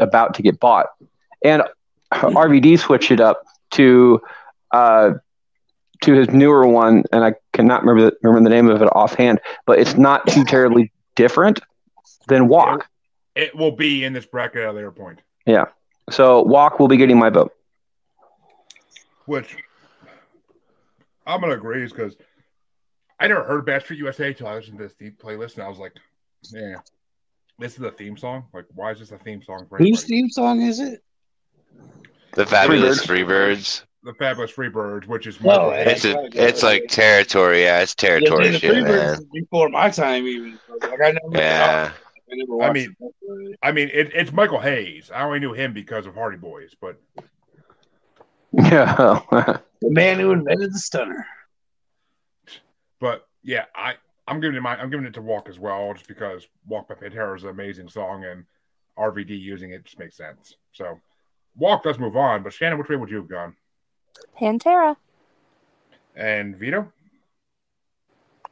about 0.00 0.34
to 0.34 0.42
get 0.42 0.58
bought. 0.58 0.86
And 1.44 1.62
RVD 2.12 2.78
switched 2.78 3.10
it 3.10 3.20
up 3.20 3.42
to 3.72 4.20
uh, 4.72 5.12
to 6.02 6.12
his 6.14 6.30
newer 6.30 6.66
one, 6.66 7.04
and 7.12 7.24
I 7.24 7.34
cannot 7.52 7.84
remember 7.84 8.10
the, 8.10 8.16
remember 8.22 8.48
the 8.48 8.54
name 8.54 8.68
of 8.68 8.82
it 8.82 8.88
offhand, 8.92 9.40
but 9.66 9.78
it's 9.78 9.94
not 9.96 10.26
too 10.26 10.44
terribly 10.44 10.92
different 11.16 11.60
than 12.28 12.48
Walk. 12.48 12.88
it 13.34 13.54
will 13.56 13.72
be 13.72 14.04
in 14.04 14.12
this 14.12 14.26
bracket 14.26 14.62
at 14.62 14.68
a 14.68 14.72
later 14.72 14.90
point. 14.90 15.20
Yeah. 15.46 15.66
So 16.10 16.42
Walk 16.42 16.80
will 16.80 16.88
be 16.88 16.96
getting 16.96 17.18
my 17.18 17.30
vote. 17.30 17.52
which 19.26 19.56
I'm 21.26 21.40
gonna 21.40 21.54
agree 21.54 21.84
is 21.84 21.92
because 21.92 22.16
I 23.20 23.28
never 23.28 23.44
heard 23.44 23.64
Bad 23.64 23.82
Street 23.82 23.98
USA 23.98 24.28
until 24.28 24.48
I 24.48 24.54
listened 24.54 24.78
to 24.78 24.84
this 24.84 24.94
deep 24.94 25.22
playlist, 25.22 25.54
and 25.54 25.62
I 25.62 25.68
was 25.68 25.78
like, 25.78 25.92
"Yeah, 26.50 26.76
this 27.58 27.76
is 27.76 27.82
a 27.82 27.92
theme 27.92 28.16
song. 28.16 28.46
Like, 28.52 28.66
why 28.74 28.90
is 28.90 28.98
this 28.98 29.12
a 29.12 29.18
theme 29.18 29.42
song 29.42 29.66
for 29.68 29.78
Whose 29.78 30.04
theme 30.04 30.28
song 30.28 30.62
is 30.62 30.80
it? 30.80 31.00
The 32.32 32.46
Fabulous 32.46 33.04
Freebirds. 33.04 33.82
the 34.04 34.14
Fabulous 34.14 34.52
Freebirds, 34.52 35.06
which 35.06 35.26
is 35.26 35.40
Michael 35.40 35.70
It's 35.72 36.04
a, 36.04 36.28
it's 36.32 36.62
like 36.62 36.84
territory. 36.88 37.62
Yeah, 37.64 37.80
it's 37.82 37.94
territory 37.94 38.48
the 38.50 38.58
shit, 38.58 38.82
man. 38.84 39.18
before 39.32 39.68
my 39.68 39.90
time, 39.90 40.26
even. 40.26 40.58
Like 40.80 41.00
I 41.00 41.12
never. 41.12 41.18
Yeah. 41.32 41.92
I 42.60 42.64
I 42.68 42.72
mean- 42.72 42.96
it. 42.98 43.06
Uh, 43.30 43.56
I 43.62 43.72
mean, 43.72 43.90
it, 43.92 44.10
it's 44.14 44.32
Michael 44.32 44.60
Hayes. 44.60 45.10
I 45.14 45.22
only 45.22 45.38
knew 45.40 45.52
him 45.52 45.72
because 45.74 46.06
of 46.06 46.14
Hardy 46.14 46.38
Boys, 46.38 46.74
but 46.80 46.98
Yeah. 48.52 49.20
the 49.30 49.60
man 49.90 50.18
who 50.18 50.32
invented 50.32 50.72
the 50.72 50.78
stunner. 50.78 51.26
but 53.00 53.26
yeah, 53.42 53.64
I 53.74 53.94
I'm 54.26 54.40
giving 54.40 54.56
it 54.56 54.60
my 54.62 54.76
I'm 54.80 54.90
giving 54.90 55.06
it 55.06 55.14
to 55.14 55.22
Walk 55.22 55.48
as 55.48 55.58
well, 55.58 55.92
just 55.94 56.08
because 56.08 56.46
Walk 56.66 56.88
by 56.88 56.94
Pantera 56.94 57.36
is 57.36 57.42
an 57.44 57.50
amazing 57.50 57.88
song, 57.88 58.24
and 58.24 58.44
RVD 58.98 59.30
using 59.38 59.70
it 59.72 59.84
just 59.84 59.98
makes 59.98 60.16
sense. 60.16 60.54
So 60.72 60.98
Walk 61.56 61.82
does 61.82 61.98
move 61.98 62.16
on, 62.16 62.42
but 62.42 62.52
Shannon, 62.52 62.78
which 62.78 62.88
way 62.88 62.96
would 62.96 63.10
you 63.10 63.16
have 63.16 63.28
gone? 63.28 63.54
Pantera. 64.38 64.96
And 66.16 66.56
Vito, 66.56 66.92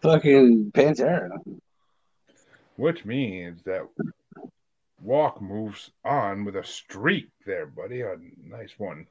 Fucking 0.02 0.72
Pantera. 0.72 1.38
which 2.76 3.04
means 3.04 3.62
that 3.64 3.82
Walk 5.02 5.40
moves 5.42 5.90
on 6.04 6.44
with 6.44 6.56
a 6.56 6.64
streak 6.64 7.28
there, 7.46 7.66
buddy. 7.66 8.00
A 8.02 8.16
nice 8.44 8.72
one, 8.78 9.06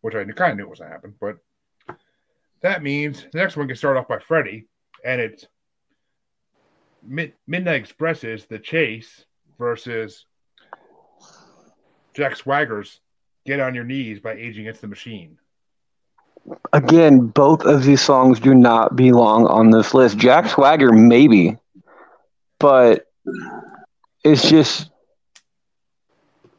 which 0.00 0.14
I 0.14 0.24
kind 0.24 0.52
of 0.52 0.56
knew 0.58 0.68
was 0.68 0.78
going 0.80 0.90
to 0.90 0.94
happen. 0.94 1.14
But 1.20 1.36
that 2.62 2.82
means 2.82 3.26
the 3.32 3.38
next 3.38 3.56
one 3.56 3.66
gets 3.68 3.80
started 3.80 4.00
off 4.00 4.08
by 4.08 4.18
Freddie, 4.18 4.66
and 5.04 5.20
it's 5.20 5.46
Mid- 7.04 7.34
Midnight 7.46 7.76
Express's 7.80 8.46
The 8.46 8.58
Chase 8.58 9.24
versus 9.58 10.26
Jack 12.14 12.34
Swagger's 12.36 13.00
Get 13.48 13.60
on 13.60 13.74
Your 13.74 13.84
Knees 13.84 14.20
by 14.20 14.34
Aging 14.34 14.66
Against 14.66 14.82
the 14.82 14.88
Machine. 14.88 15.38
Again, 16.74 17.28
both 17.28 17.64
of 17.64 17.82
these 17.82 18.02
songs 18.02 18.40
do 18.40 18.52
not 18.52 18.94
belong 18.94 19.46
on 19.46 19.70
this 19.70 19.94
list. 19.94 20.18
Jack 20.18 20.50
Swagger, 20.50 20.92
maybe, 20.92 21.56
but 22.58 23.06
it's 24.22 24.46
just, 24.46 24.90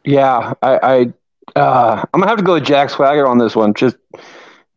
yeah. 0.04 0.56
I, 0.64 1.14
I 1.56 1.60
uh, 1.60 2.04
I'm 2.12 2.22
gonna 2.22 2.28
have 2.28 2.40
to 2.40 2.44
go 2.44 2.56
with 2.56 2.66
Jack 2.66 2.90
Swagger 2.90 3.28
on 3.28 3.38
this 3.38 3.56
one, 3.56 3.76
just, 3.76 3.98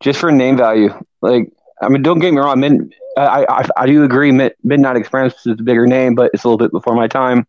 just 0.00 0.20
for 0.20 0.30
name 0.30 0.58
value. 0.58 0.92
Like, 1.22 1.50
I 1.80 1.88
mean, 1.88 2.02
don't 2.02 2.18
get 2.18 2.34
me 2.34 2.40
wrong. 2.40 2.90
I, 3.16 3.46
I, 3.48 3.66
I 3.74 3.86
do 3.86 4.04
agree. 4.04 4.32
Mid, 4.32 4.54
Midnight 4.62 4.96
Express 4.98 5.46
is 5.46 5.58
a 5.60 5.62
bigger 5.62 5.86
name, 5.86 6.14
but 6.14 6.30
it's 6.34 6.44
a 6.44 6.46
little 6.46 6.58
bit 6.58 6.72
before 6.72 6.94
my 6.94 7.08
time. 7.08 7.46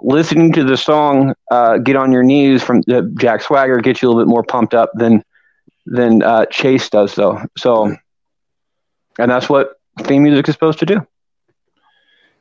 Listening 0.00 0.52
to 0.52 0.64
the 0.64 0.76
song 0.76 1.34
uh, 1.50 1.78
"Get 1.78 1.96
on 1.96 2.12
Your 2.12 2.22
Knees" 2.22 2.62
from 2.62 2.82
uh, 2.88 3.02
Jack 3.18 3.42
Swagger 3.42 3.78
gets 3.78 4.00
you 4.00 4.08
a 4.08 4.10
little 4.10 4.24
bit 4.24 4.30
more 4.30 4.44
pumped 4.44 4.74
up 4.74 4.90
than 4.94 5.24
than 5.86 6.22
uh, 6.22 6.46
Chase 6.46 6.88
does, 6.88 7.14
though. 7.14 7.42
So, 7.56 7.96
and 9.18 9.30
that's 9.30 9.48
what 9.48 9.80
theme 10.02 10.22
music 10.22 10.48
is 10.48 10.54
supposed 10.54 10.78
to 10.80 10.86
do. 10.86 11.06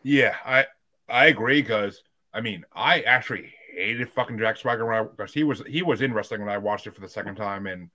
Yeah, 0.04 0.36
I 0.46 0.66
I 1.10 1.26
agree 1.26 1.62
because 1.62 2.04
I 2.34 2.42
mean 2.42 2.64
I 2.74 3.02
actually 3.02 3.54
hated 3.74 4.10
fucking 4.10 4.38
Jack 4.38 4.58
Swagger 4.58 5.10
because 5.16 5.34
he 5.34 5.44
was 5.44 5.64
he 5.68 5.82
was 5.82 6.02
in 6.02 6.14
wrestling 6.14 6.42
when 6.42 6.50
I 6.50 6.58
watched 6.58 6.88
it 6.88 6.96
for 6.96 7.02
the 7.02 7.10
second 7.10 7.36
time, 7.36 7.68
and 7.68 7.90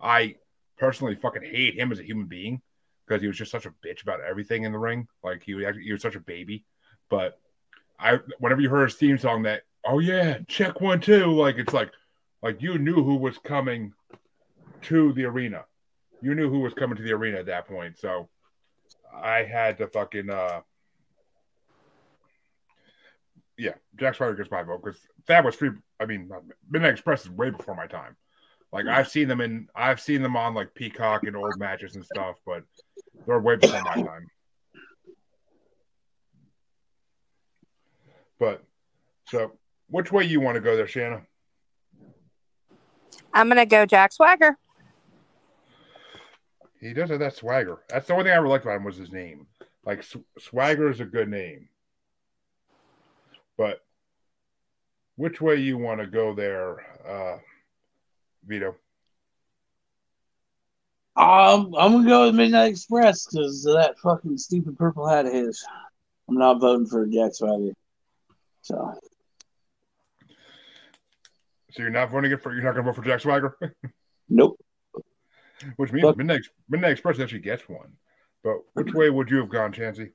I 0.00 0.36
personally 0.78 1.14
fucking 1.14 1.42
hate 1.42 1.78
him 1.78 1.92
as 1.92 2.00
a 2.00 2.04
human 2.04 2.26
being 2.26 2.60
because 3.06 3.20
he 3.20 3.28
was 3.28 3.36
just 3.36 3.50
such 3.50 3.66
a 3.66 3.74
bitch 3.84 4.02
about 4.02 4.20
everything 4.20 4.64
in 4.64 4.72
the 4.72 4.78
ring. 4.78 5.06
Like 5.22 5.42
he 5.42 5.54
was 5.54 5.76
he 5.76 5.92
was 5.92 6.02
such 6.02 6.16
a 6.16 6.20
baby, 6.20 6.64
but 7.08 7.38
I 7.98 8.18
whenever 8.38 8.60
you 8.60 8.68
heard 8.68 8.90
his 8.90 8.98
theme 8.98 9.18
song 9.18 9.42
that 9.42 9.62
oh 9.84 9.98
yeah 9.98 10.38
check 10.48 10.80
one 10.80 11.00
two 11.00 11.32
like 11.32 11.56
it's 11.56 11.72
like 11.72 11.90
like 12.42 12.60
you 12.60 12.78
knew 12.78 13.02
who 13.02 13.16
was 13.16 13.38
coming 13.38 13.92
to 14.82 15.12
the 15.14 15.24
arena. 15.24 15.64
You 16.20 16.34
knew 16.34 16.50
who 16.50 16.60
was 16.60 16.74
coming 16.74 16.96
to 16.96 17.02
the 17.02 17.12
arena 17.12 17.38
at 17.38 17.46
that 17.46 17.66
point. 17.66 17.98
So 17.98 18.28
I 19.14 19.44
had 19.44 19.78
to 19.78 19.86
fucking 19.88 20.30
uh 20.30 20.60
yeah, 23.56 23.74
Jack 23.96 24.16
Swagger 24.16 24.34
gets 24.34 24.50
my 24.50 24.62
vote 24.62 24.82
because 24.82 25.00
that 25.26 25.44
was 25.44 25.54
free. 25.54 25.70
I 26.00 26.06
mean, 26.06 26.28
Midnight 26.68 26.92
Express 26.92 27.22
is 27.24 27.30
way 27.30 27.50
before 27.50 27.74
my 27.74 27.86
time. 27.86 28.16
Like 28.72 28.86
I've 28.86 29.08
seen 29.08 29.28
them 29.28 29.40
in, 29.40 29.68
I've 29.74 30.00
seen 30.00 30.22
them 30.22 30.36
on 30.36 30.54
like 30.54 30.74
Peacock 30.74 31.22
and 31.24 31.36
old 31.36 31.56
matches 31.58 31.94
and 31.94 32.04
stuff, 32.04 32.36
but 32.44 32.64
they're 33.26 33.38
way 33.38 33.54
before 33.56 33.82
my 33.82 33.94
time. 33.94 34.26
But 38.38 38.62
so, 39.26 39.52
which 39.88 40.12
way 40.12 40.24
you 40.24 40.40
want 40.40 40.56
to 40.56 40.60
go 40.60 40.76
there, 40.76 40.86
Shana? 40.86 41.24
I'm 43.32 43.48
gonna 43.48 43.66
go 43.66 43.86
Jack 43.86 44.12
Swagger. 44.12 44.56
He 46.80 46.92
does 46.92 47.10
have 47.10 47.20
that 47.20 47.34
swagger. 47.34 47.78
That's 47.88 48.06
the 48.06 48.12
only 48.12 48.24
thing 48.24 48.32
I 48.32 48.36
ever 48.36 48.48
liked 48.48 48.64
about 48.64 48.76
him 48.76 48.84
was 48.84 48.96
his 48.96 49.10
name. 49.10 49.46
Like 49.86 50.02
Sw- 50.02 50.16
Swagger 50.38 50.90
is 50.90 51.00
a 51.00 51.04
good 51.04 51.28
name, 51.28 51.68
but 53.56 53.82
which 55.16 55.40
way 55.40 55.56
you 55.56 55.78
want 55.78 56.00
to 56.00 56.06
go 56.06 56.34
there, 56.34 56.80
uh, 57.08 57.38
Vito? 58.46 58.76
Um, 61.16 61.74
I'm 61.78 61.92
gonna 61.92 62.08
go 62.08 62.26
with 62.26 62.34
Midnight 62.34 62.72
Express 62.72 63.26
because 63.26 63.62
that 63.64 63.98
fucking 64.02 64.36
stupid 64.36 64.76
purple 64.76 65.08
hat 65.08 65.26
of 65.26 65.32
his. 65.32 65.64
I'm 66.28 66.36
not 66.36 66.60
voting 66.60 66.86
for 66.86 67.06
Jack 67.06 67.34
Swagger. 67.34 67.72
So 68.64 68.94
So 71.70 71.82
you're 71.82 71.90
not 71.90 72.10
voting 72.10 72.34
for 72.38 72.54
you're 72.54 72.62
not 72.64 72.72
going 72.72 72.84
to 72.86 72.90
vote 72.92 72.96
for 72.96 73.04
Jack 73.04 73.20
Swagger, 73.20 73.56
nope. 74.30 74.58
which 75.76 75.92
means 75.92 76.04
Look- 76.04 76.16
Midnight 76.16 76.42
Midnight 76.68 76.92
Express 76.92 77.20
actually 77.20 77.40
gets 77.40 77.68
one. 77.68 77.92
But 78.42 78.56
which 78.72 78.92
way 78.94 79.10
would 79.10 79.30
you 79.30 79.36
have 79.38 79.48
gone, 79.50 79.72
Chansey? 79.72 80.12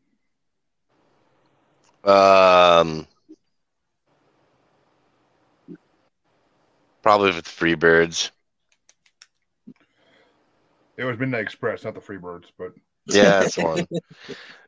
Um, 2.04 3.06
probably 7.04 7.32
with 7.32 7.44
the 7.46 7.52
Freebirds. 7.52 8.32
It 10.98 11.04
was 11.04 11.18
Midnight 11.20 11.42
Express, 11.42 11.84
not 11.84 11.94
the 11.94 12.00
Freebirds, 12.00 12.46
but 12.58 12.74
Yeah, 13.10 13.40
that's 13.42 13.58
one. 13.58 13.88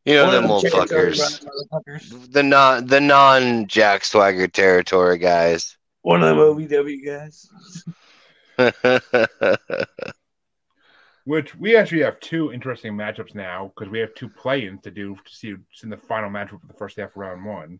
You 0.05 0.15
know 0.15 0.25
One 0.25 0.33
them 0.33 0.51
old 0.51 0.63
chickens 0.63 1.45
fuckers. 1.71 2.31
The 2.31 2.43
non 2.43 2.87
the 2.87 2.99
non 2.99 3.67
Jack 3.67 4.03
Swagger 4.03 4.47
territory 4.47 5.17
guys. 5.17 5.77
One 6.01 6.23
of 6.23 6.29
them 6.29 6.37
OVW 6.37 7.05
guys. 7.05 7.47
which 11.25 11.55
we 11.55 11.75
actually 11.75 12.01
have 12.01 12.19
two 12.19 12.51
interesting 12.51 12.93
matchups 12.93 13.35
now 13.35 13.71
because 13.75 13.91
we 13.91 13.99
have 13.99 14.13
two 14.15 14.29
play-ins 14.29 14.81
to 14.81 14.91
do 14.91 15.15
to 15.15 15.35
see 15.35 15.51
who's 15.51 15.83
in 15.83 15.89
the 15.89 15.97
final 15.97 16.29
matchup 16.29 16.61
of 16.61 16.67
the 16.67 16.73
first 16.73 16.97
half 16.97 17.11
of 17.11 17.17
round 17.17 17.45
one. 17.45 17.79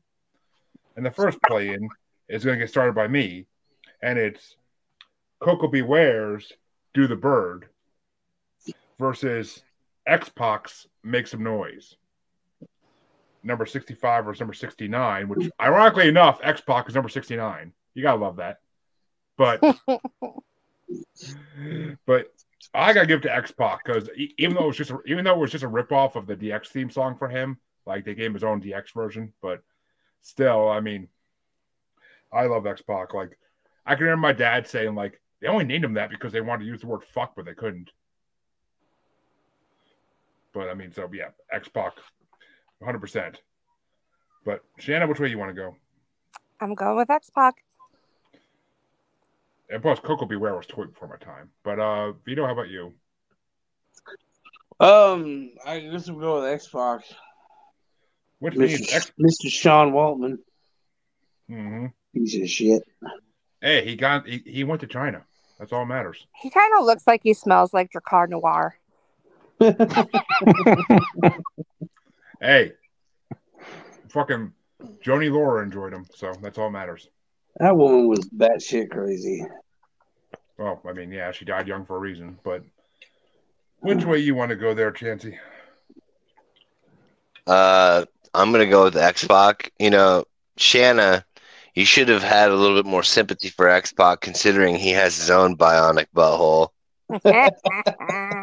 And 0.96 1.06
the 1.06 1.12
first 1.12 1.42
play-in 1.48 1.90
is 2.30 2.44
going 2.46 2.58
to 2.58 2.64
get 2.64 2.70
started 2.70 2.94
by 2.94 3.08
me, 3.08 3.48
and 4.02 4.20
it's 4.20 4.56
Koko 5.40 5.68
B. 5.68 5.82
Ware's 5.82 6.52
"Do 6.94 7.08
the 7.08 7.16
Bird" 7.16 7.68
versus 9.00 9.64
X 10.06 10.30
Pac's 10.30 10.88
"Make 11.04 11.28
Some 11.28 11.44
Noise." 11.44 11.96
Number 13.44 13.66
sixty-five 13.66 14.26
versus 14.26 14.40
number 14.40 14.54
sixty-nine, 14.54 15.28
which 15.28 15.50
ironically 15.60 16.08
enough, 16.08 16.40
X 16.44 16.62
Pac 16.62 16.88
is 16.88 16.96
number 16.96 17.10
sixty-nine. 17.10 17.74
You 17.94 18.04
gotta 18.04 18.22
love 18.22 18.38
that, 18.38 18.60
but 19.38 19.60
but 22.06 22.32
I 22.74 22.94
gotta 22.94 23.08
give 23.08 23.22
to 23.22 23.36
X 23.36 23.52
Pac 23.52 23.84
because 23.84 24.10
even 24.38 24.56
though 24.56 24.66
it 24.66 24.68
was 24.68 24.78
just 24.78 24.92
a, 24.92 25.00
even 25.06 25.26
though 25.26 25.34
it 25.34 25.40
was 25.40 25.52
just 25.52 25.64
a 25.64 25.70
ripoff 25.70 26.16
of 26.16 26.28
the 26.28 26.36
DX 26.36 26.68
theme 26.68 26.90
song 26.90 27.18
for 27.18 27.28
him, 27.28 27.58
like 27.86 28.06
they 28.06 28.16
gave 28.16 28.28
him 28.28 28.34
his 28.34 28.44
own 28.44 28.62
DX 28.62 28.94
version, 28.94 29.34
but 29.42 29.62
still, 30.22 30.70
I 30.70 30.80
mean, 30.80 31.08
I 32.32 32.46
love 32.46 32.66
X 32.66 32.82
Pac. 32.82 33.14
Like 33.14 33.38
I 33.86 33.96
can 33.96 34.06
remember 34.06 34.22
my 34.22 34.34
dad 34.34 34.68
saying 34.68 34.96
like 34.96 35.20
they 35.42 35.48
only 35.48 35.66
named 35.66 35.84
him 35.84 35.96
that 35.96 36.10
because 36.10 36.32
they 36.32 36.42
wanted 36.42 36.66
to 36.66 36.70
use 36.70 36.82
the 36.82 36.88
word 36.88 37.04
fuck, 37.04 37.36
but 37.36 37.46
they 37.46 37.54
couldn't. 37.54 37.92
But 40.54 40.70
I 40.70 40.74
mean, 40.74 40.92
so 40.92 41.10
yeah, 41.14 41.30
X 41.52 41.68
Pac, 41.68 41.94
one 42.80 42.88
hundred 42.88 43.00
percent. 43.00 43.42
But 44.46 44.64
Shana, 44.80 45.08
which 45.08 45.20
way 45.20 45.30
you 45.30 45.38
want 45.38 45.50
to 45.50 45.56
go? 45.56 45.76
I'm 46.60 46.74
going 46.76 46.98
with 46.98 47.10
X 47.10 47.30
Pac. 47.30 47.56
And 49.70 49.82
plus, 49.82 50.00
Koko 50.00 50.26
B. 50.26 50.36
Ware 50.36 50.56
was 50.56 50.66
toy 50.66 50.86
before 50.86 51.08
my 51.08 51.18
time. 51.18 51.50
But 51.64 51.80
uh, 51.80 52.12
Vito, 52.26 52.46
how 52.46 52.52
about 52.52 52.70
you? 52.70 52.94
Um, 54.80 55.52
I 55.66 55.80
guess 55.80 56.10
we'll 56.10 56.20
go 56.20 56.42
with 56.42 56.52
X 56.52 56.68
Pac. 56.68 57.02
Which 58.40 58.56
means 58.56 58.82
Mr. 58.82 58.96
X. 58.96 59.12
Mr. 59.20 59.50
Sean 59.50 59.92
Waltman. 59.92 60.40
Mm-hmm. 61.50 61.86
Piece 62.14 62.42
of 62.42 62.50
shit. 62.50 62.84
Hey, 63.62 63.86
he 63.86 63.96
got 63.96 64.28
he, 64.28 64.42
he 64.46 64.64
went 64.64 64.82
to 64.82 64.88
Chyna. 64.88 65.22
That's 65.60 65.72
all 65.72 65.82
that 65.82 65.86
matters. 65.86 66.26
He 66.42 66.50
kind 66.50 66.74
of 66.78 66.86
looks 66.86 67.06
like 67.06 67.22
he 67.24 67.36
smells 67.36 67.74
like 67.74 67.92
Drakkar 67.92 68.28
Noir. 68.30 68.76
Hey, 72.42 72.72
fucking 74.10 74.52
Joanie 75.02 75.30
Laurer 75.30 75.62
enjoyed 75.62 75.94
him, 75.94 76.08
so 76.16 76.34
that's 76.42 76.58
all 76.58 76.66
that 76.66 76.72
matters. 76.72 77.08
That 77.58 77.78
woman 77.78 78.08
was 78.08 78.28
batshit 78.30 78.90
crazy. 78.90 79.46
Well, 80.58 80.82
I 80.88 80.94
mean, 80.94 81.12
yeah, 81.12 81.32
she 81.32 81.46
died 81.46 81.68
young 81.68 81.86
for 81.86 81.98
a 81.98 82.00
reason, 82.00 82.40
but 82.44 82.64
which 83.82 84.06
way 84.06 84.18
you 84.18 84.34
want 84.34 84.50
to 84.50 84.56
go 84.56 84.74
there, 84.74 84.92
Chansey? 84.92 85.38
Uh, 87.46 88.06
I'm 88.34 88.52
gonna 88.52 88.66
go 88.66 88.86
with 88.86 88.98
X 88.98 89.28
Pac. 89.28 89.72
You 89.78 89.92
know, 89.92 90.26
Shana, 90.58 91.24
you 91.76 91.86
should 91.86 92.10
have 92.10 92.24
had 92.24 92.50
a 92.50 92.56
little 92.56 92.76
bit 92.76 92.90
more 92.90 93.04
sympathy 93.04 93.50
for 93.50 93.70
X 93.70 93.94
Pac, 93.94 94.22
considering 94.22 94.78
he 94.78 94.92
has 94.92 95.16
his 95.16 95.30
own 95.30 95.56
bionic 95.56 96.08
butthole. 96.16 96.70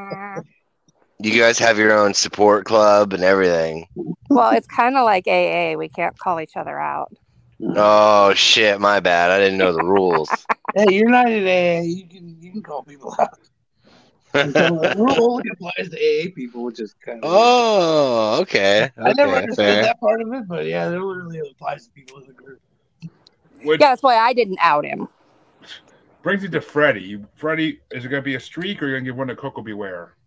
You 1.21 1.41
guys 1.41 1.59
have 1.59 1.79
your 1.79 1.93
own 1.93 2.15
support 2.15 2.65
club 2.65 3.13
and 3.13 3.25
everything. 3.25 3.89
well, 4.31 4.53
it's 4.53 4.69
kind 4.69 4.97
of 4.97 5.05
like 5.05 5.27
AA. 5.27 5.75
We 5.77 5.89
can't 5.89 6.17
call 6.19 6.41
each 6.41 6.57
other 6.57 6.79
out. 6.79 7.13
Oh 7.61 8.35
shit, 8.35 8.81
my 8.81 9.01
bad. 9.01 9.31
I 9.31 9.39
didn't 9.39 9.59
know 9.59 9.73
the 9.73 9.85
rules. 9.85 10.29
Hey, 10.75 10.97
you're 10.97 11.09
not 11.09 11.33
in 11.33 11.45
AA. 11.45 11.81
You 11.81 12.07
can 12.07 12.37
you 12.43 12.53
can 12.53 12.63
call 12.63 12.83
people 12.83 13.17
out. 13.19 13.39
the 14.33 14.95
rule 14.99 15.33
only 15.33 15.49
applies 15.51 15.89
to 15.89 15.97
AA 15.97 16.31
people, 16.37 16.63
which 16.63 16.79
is 16.79 16.95
kind 17.03 17.25
of. 17.25 17.31
oh, 17.33 18.39
okay. 18.43 18.91
I 18.99 19.15
never 19.15 19.33
understood 19.35 19.57
fair. 19.57 19.83
that 19.83 19.99
part 19.99 20.21
of 20.21 20.31
it, 20.35 20.47
but 20.47 20.67
yeah, 20.67 20.87
it 20.89 20.91
literally 20.91 21.41
applies 21.51 21.87
to 21.87 21.91
people 21.93 22.19
in 22.19 22.27
the 22.27 22.35
group. 22.35 22.61
Which 23.63 23.81
Yeah, 23.81 23.89
that's 23.89 24.03
why 24.03 24.17
I 24.19 24.35
didn't 24.35 24.59
out 24.61 24.85
him. 24.85 25.09
brings 26.23 26.45
it 26.45 26.53
to 26.53 26.61
Freddie. 26.61 27.25
Freddie, 27.35 27.81
is 27.91 28.05
it 28.05 28.09
going 28.09 28.23
to 28.23 28.25
be 28.25 28.35
a 28.35 28.41
streak 28.41 28.83
or 28.83 28.85
are 28.85 28.89
you 28.89 28.95
going 28.97 29.05
to 29.05 29.11
give 29.11 29.17
one 29.17 29.29
to 29.29 29.37
Koko 29.37 29.63
B. 29.63 29.73
Ware? 29.73 30.18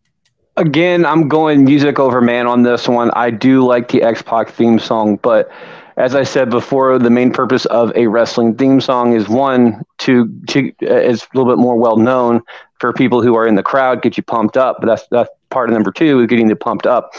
Again, 0.58 1.06
I'm 1.06 1.28
going 1.30 1.64
music 1.64 1.98
over 1.98 2.22
man 2.22 2.46
on 2.46 2.64
this 2.64 2.88
one. 2.88 3.10
I 3.12 3.32
do 3.32 3.66
like 3.66 3.88
the 3.90 4.04
X 4.04 4.22
Pac 4.22 4.50
theme 4.50 4.80
song, 4.80 5.18
but 5.18 5.50
as 5.98 6.16
I 6.16 6.24
said 6.24 6.50
before, 6.50 6.98
the 7.00 7.10
main 7.10 7.32
purpose 7.32 7.66
of 7.68 7.92
a 7.96 8.08
wrestling 8.08 8.56
theme 8.56 8.82
song 8.82 9.14
is 9.14 9.30
one 9.30 9.84
to, 10.00 10.28
to 10.48 10.74
uh, 10.84 10.96
is 10.96 11.24
a 11.24 11.38
little 11.38 11.52
bit 11.52 11.60
more 11.60 11.78
well 11.78 11.98
known 11.98 12.42
for 12.80 12.92
people 12.92 13.22
who 13.22 13.36
are 13.36 13.48
in 13.48 13.56
the 13.56 13.64
crowd, 13.64 14.02
get 14.02 14.18
you 14.18 14.24
pumped 14.24 14.58
up. 14.58 14.78
But 14.80 14.88
that's 14.88 15.08
that's 15.10 15.30
part 15.50 15.70
of 15.70 15.74
number 15.74 15.92
two 15.92 16.20
is 16.20 16.28
getting 16.28 16.50
you 16.50 16.56
pumped 16.56 16.86
up. 16.86 17.14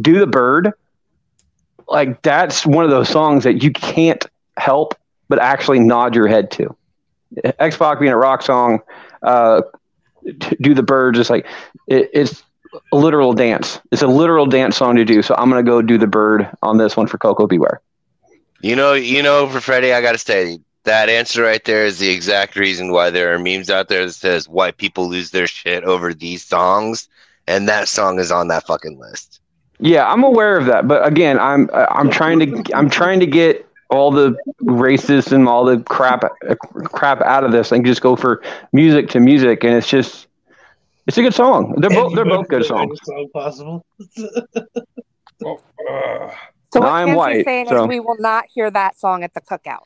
Do 0.00 0.18
the 0.18 0.26
bird, 0.26 0.72
like 1.88 2.22
that's 2.22 2.64
one 2.64 2.84
of 2.84 2.90
those 2.90 3.08
songs 3.08 3.44
that 3.44 3.62
you 3.62 3.70
can't 3.70 4.24
help 4.56 4.94
but 5.28 5.38
actually 5.38 5.78
nod 5.78 6.14
your 6.14 6.26
head 6.26 6.50
to. 6.52 6.74
X 7.58 7.76
Pac 7.76 8.00
being 8.00 8.12
a 8.12 8.16
rock 8.16 8.42
song, 8.42 8.80
uh, 9.22 9.62
do 10.60 10.74
the 10.74 10.82
bird 10.82 11.14
just 11.14 11.30
like 11.30 11.46
it, 11.86 12.10
it's 12.12 12.42
a 12.92 12.96
literal 12.96 13.32
dance. 13.32 13.80
It's 13.92 14.02
a 14.02 14.06
literal 14.06 14.46
dance 14.46 14.76
song 14.76 14.96
to 14.96 15.04
do. 15.04 15.22
So 15.22 15.34
I'm 15.36 15.48
gonna 15.48 15.62
go 15.62 15.82
do 15.82 15.98
the 15.98 16.06
bird 16.06 16.48
on 16.62 16.78
this 16.78 16.96
one 16.96 17.06
for 17.06 17.18
Koko 17.18 17.46
B. 17.46 17.58
Ware. 17.58 17.80
You 18.60 18.74
know, 18.74 18.92
you 18.92 19.22
know, 19.22 19.48
for 19.48 19.60
Freddie, 19.60 19.92
I 19.92 20.00
gotta 20.00 20.18
say 20.18 20.58
that 20.84 21.08
answer 21.08 21.42
right 21.42 21.64
there 21.64 21.84
is 21.84 21.98
the 21.98 22.08
exact 22.08 22.56
reason 22.56 22.92
why 22.92 23.10
there 23.10 23.34
are 23.34 23.38
memes 23.38 23.70
out 23.70 23.88
there 23.88 24.06
that 24.06 24.12
says 24.12 24.48
why 24.48 24.70
people 24.70 25.08
lose 25.08 25.30
their 25.30 25.46
shit 25.46 25.84
over 25.84 26.14
these 26.14 26.44
songs, 26.44 27.08
and 27.46 27.68
that 27.68 27.88
song 27.88 28.18
is 28.18 28.30
on 28.32 28.48
that 28.48 28.66
fucking 28.66 28.98
list. 28.98 29.40
Yeah, 29.80 30.10
I'm 30.10 30.24
aware 30.24 30.56
of 30.56 30.66
that, 30.66 30.88
but 30.88 31.06
again, 31.06 31.38
I'm 31.38 31.68
I'm 31.72 32.10
trying 32.10 32.40
to 32.40 32.76
I'm 32.76 32.90
trying 32.90 33.20
to 33.20 33.26
get 33.26 33.64
all 33.90 34.10
the 34.10 34.36
racist 34.62 35.32
and 35.32 35.48
all 35.48 35.64
the 35.64 35.80
crap 35.80 36.24
crap 36.84 37.20
out 37.22 37.44
of 37.44 37.52
this, 37.52 37.70
and 37.72 37.84
just 37.84 38.00
go 38.00 38.16
for 38.16 38.42
music 38.72 39.08
to 39.10 39.20
music, 39.20 39.64
and 39.64 39.74
it's 39.74 39.88
just 39.88 40.27
it's 41.08 41.18
a 41.18 41.22
good 41.22 41.34
song. 41.34 41.74
They're 41.78 41.90
both 41.90 42.14
they're 42.14 42.24
both 42.24 42.46
good 42.48 42.64
songs. 42.64 42.98
Song 43.02 43.28
possible. 43.32 43.84
Well, 45.40 45.60
uh, 45.90 46.30
So 46.72 46.80
what 46.80 46.86
Now 46.86 46.92
I'm 46.92 47.14
white, 47.14 47.44
saying 47.44 47.68
so- 47.68 47.82
is 47.84 47.88
we 47.88 47.98
will 48.00 48.18
not 48.20 48.44
hear 48.54 48.70
that 48.70 48.98
song 48.98 49.24
at 49.24 49.34
the 49.34 49.40
cookout. 49.40 49.82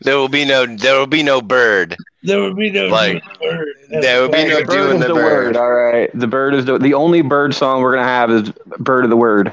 There 0.00 0.16
will 0.16 0.28
be 0.28 0.44
no, 0.44 0.66
there 0.66 0.98
will 0.98 1.06
be 1.06 1.22
no 1.22 1.40
bird. 1.40 1.96
There 2.24 2.40
would 2.42 2.56
be 2.56 2.72
no 2.72 2.88
Like, 2.88 3.22
word. 3.40 3.68
there 3.88 4.20
would 4.22 4.32
be 4.32 4.44
no 4.48 4.58
the 4.58 4.64
bird 4.64 4.68
doing 4.88 5.00
the 5.00 5.06
the 5.08 5.14
bird. 5.14 5.54
word. 5.54 5.56
All 5.56 5.72
right, 5.72 6.10
the 6.12 6.26
bird 6.26 6.54
is 6.54 6.64
the 6.64 6.76
the 6.78 6.94
only 6.94 7.22
bird 7.22 7.54
song 7.54 7.82
we're 7.82 7.94
gonna 7.94 8.06
have 8.08 8.28
is 8.30 8.50
"Bird 8.80 9.04
of 9.04 9.10
the 9.10 9.16
Word," 9.16 9.52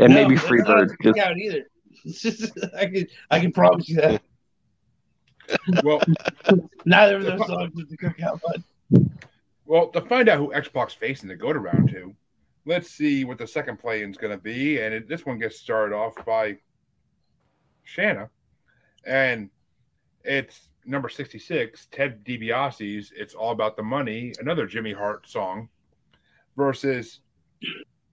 and 0.00 0.12
No, 0.12 0.22
maybe 0.22 0.34
it's 0.34 0.42
"Free 0.42 0.58
not 0.58 0.66
Bird." 0.66 0.96
Just, 1.02 1.16
cookout 1.16 1.36
either. 1.36 1.62
Just, 2.06 2.58
I 2.76 2.86
can 2.86 3.06
I 3.30 3.38
can 3.40 3.52
promise 3.52 3.88
you 3.88 3.96
that 4.00 4.20
well, 5.84 6.00
neither 6.84 7.18
of 7.18 7.22
those 7.24 7.46
songs 7.46 7.72
was 7.76 7.86
the 7.88 7.96
cookout. 7.96 8.40
But 8.44 8.60
well, 9.66 9.88
to 9.88 10.00
find 10.02 10.28
out 10.28 10.38
who 10.38 10.52
X 10.54 10.68
Pac's 10.68 10.94
facing 10.94 11.28
to 11.28 11.36
go 11.36 11.52
to 11.52 11.58
round 11.58 11.90
two, 11.90 12.14
let's 12.64 12.90
see 12.90 13.24
what 13.24 13.38
the 13.38 13.46
second 13.46 13.78
play 13.78 14.02
is 14.02 14.16
going 14.16 14.32
to 14.36 14.42
be. 14.42 14.80
And 14.80 14.94
it, 14.94 15.08
this 15.08 15.26
one 15.26 15.38
gets 15.38 15.58
started 15.58 15.94
off 15.94 16.14
by 16.26 16.56
Shana, 17.86 18.28
and 19.04 19.50
it's 20.24 20.68
number 20.84 21.08
66, 21.08 21.88
Ted 21.90 22.24
DiBiase's 22.24 23.12
It's 23.14 23.34
All 23.34 23.50
About 23.52 23.76
the 23.76 23.82
Money, 23.82 24.32
another 24.40 24.66
Jimmy 24.66 24.92
Hart 24.92 25.28
song, 25.28 25.68
versus 26.56 27.20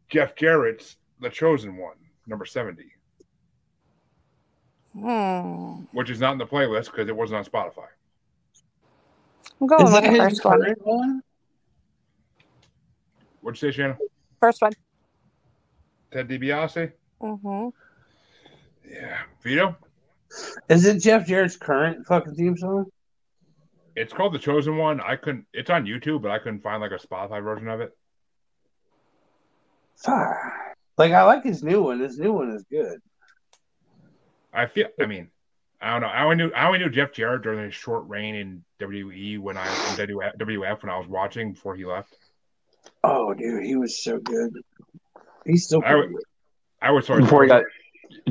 Jeff 0.10 0.36
Jarrett's 0.36 0.98
The 1.20 1.30
Chosen 1.30 1.78
One, 1.78 1.96
number 2.28 2.46
70, 2.46 2.84
Hmm. 4.94 5.84
which 5.92 6.10
is 6.10 6.20
not 6.22 6.34
in 6.34 6.38
the 6.38 6.46
playlist 6.46 6.86
because 6.86 7.10
it 7.10 7.16
wasn't 7.16 7.38
on 7.40 7.46
Spotify. 7.46 7.88
I'm 9.62 9.68
going 9.68 9.86
is 9.88 9.94
with 9.94 10.04
the 10.04 10.10
his 10.10 10.20
first 10.20 10.46
one. 10.46 10.62
current 10.62 10.80
one? 10.84 11.22
What'd 13.42 13.62
you 13.62 13.72
say, 13.72 13.78
Shana? 13.82 13.98
First 14.40 14.62
one. 14.62 14.74
Ted 16.12 16.28
DiBiase? 16.28 16.92
Mm 17.22 17.42
hmm 17.42 17.70
Yeah. 18.92 19.18
Vito? 19.44 19.76
Is 20.70 20.86
it 20.86 21.02
Jeff 21.02 21.28
Jarrett's 21.28 21.56
current 21.58 22.06
fucking 22.06 22.36
theme 22.36 22.58
song? 22.58 22.86
It's 23.96 24.12
called 24.12 24.34
The 24.34 24.40
Chosen 24.40 24.78
One. 24.78 25.00
I 25.00 25.16
couldn't, 25.16 25.46
it's 25.54 25.70
on 25.70 25.86
YouTube, 25.86 26.22
but 26.22 26.32
I 26.32 26.40
couldn't 26.40 26.62
find 26.62 26.82
like 26.82 26.92
a 26.92 26.96
Spotify 27.00 27.42
version 27.42 27.70
of 27.70 27.80
it. 27.80 27.92
Fuck. 29.96 30.36
Like 30.98 31.14
I 31.14 31.24
like 31.24 31.44
his 31.44 31.64
new 31.64 31.84
one. 31.84 32.00
His 32.00 32.18
new 32.20 32.34
one 32.34 32.52
is 32.52 32.64
good. 32.70 33.00
I 34.54 34.66
feel. 34.66 34.88
I 35.00 35.06
mean, 35.06 35.30
I 35.82 35.92
don't 35.92 36.02
know. 36.02 36.08
I 36.08 36.24
only 36.24 36.36
knew. 36.38 36.52
I 36.54 36.66
only 36.68 36.80
knew 36.80 36.90
Jeff 36.90 37.12
Jarrett 37.12 37.42
during 37.44 37.64
his 37.66 37.76
short 37.76 38.08
reign 38.08 38.36
in 38.36 38.64
WE 38.80 39.38
when 39.38 39.58
I 39.58 39.66
in 39.68 40.08
WF, 40.08 40.38
WF 40.38 40.82
when 40.84 40.90
I 40.90 40.98
was 40.98 41.08
watching 41.08 41.54
before 41.54 41.76
he 41.76 41.86
left. 41.86 42.16
Oh, 43.04 43.34
dude, 43.34 43.64
he 43.64 43.76
was 43.76 44.04
so 44.04 44.18
good. 44.20 44.54
He's 45.46 45.66
still 45.66 45.82
I 45.86 45.92
pretty 45.92 46.16
I 46.82 46.92
was 46.92 47.06
sorry 47.06 47.22
before 47.22 47.44
he 47.44 47.50
got 47.50 47.64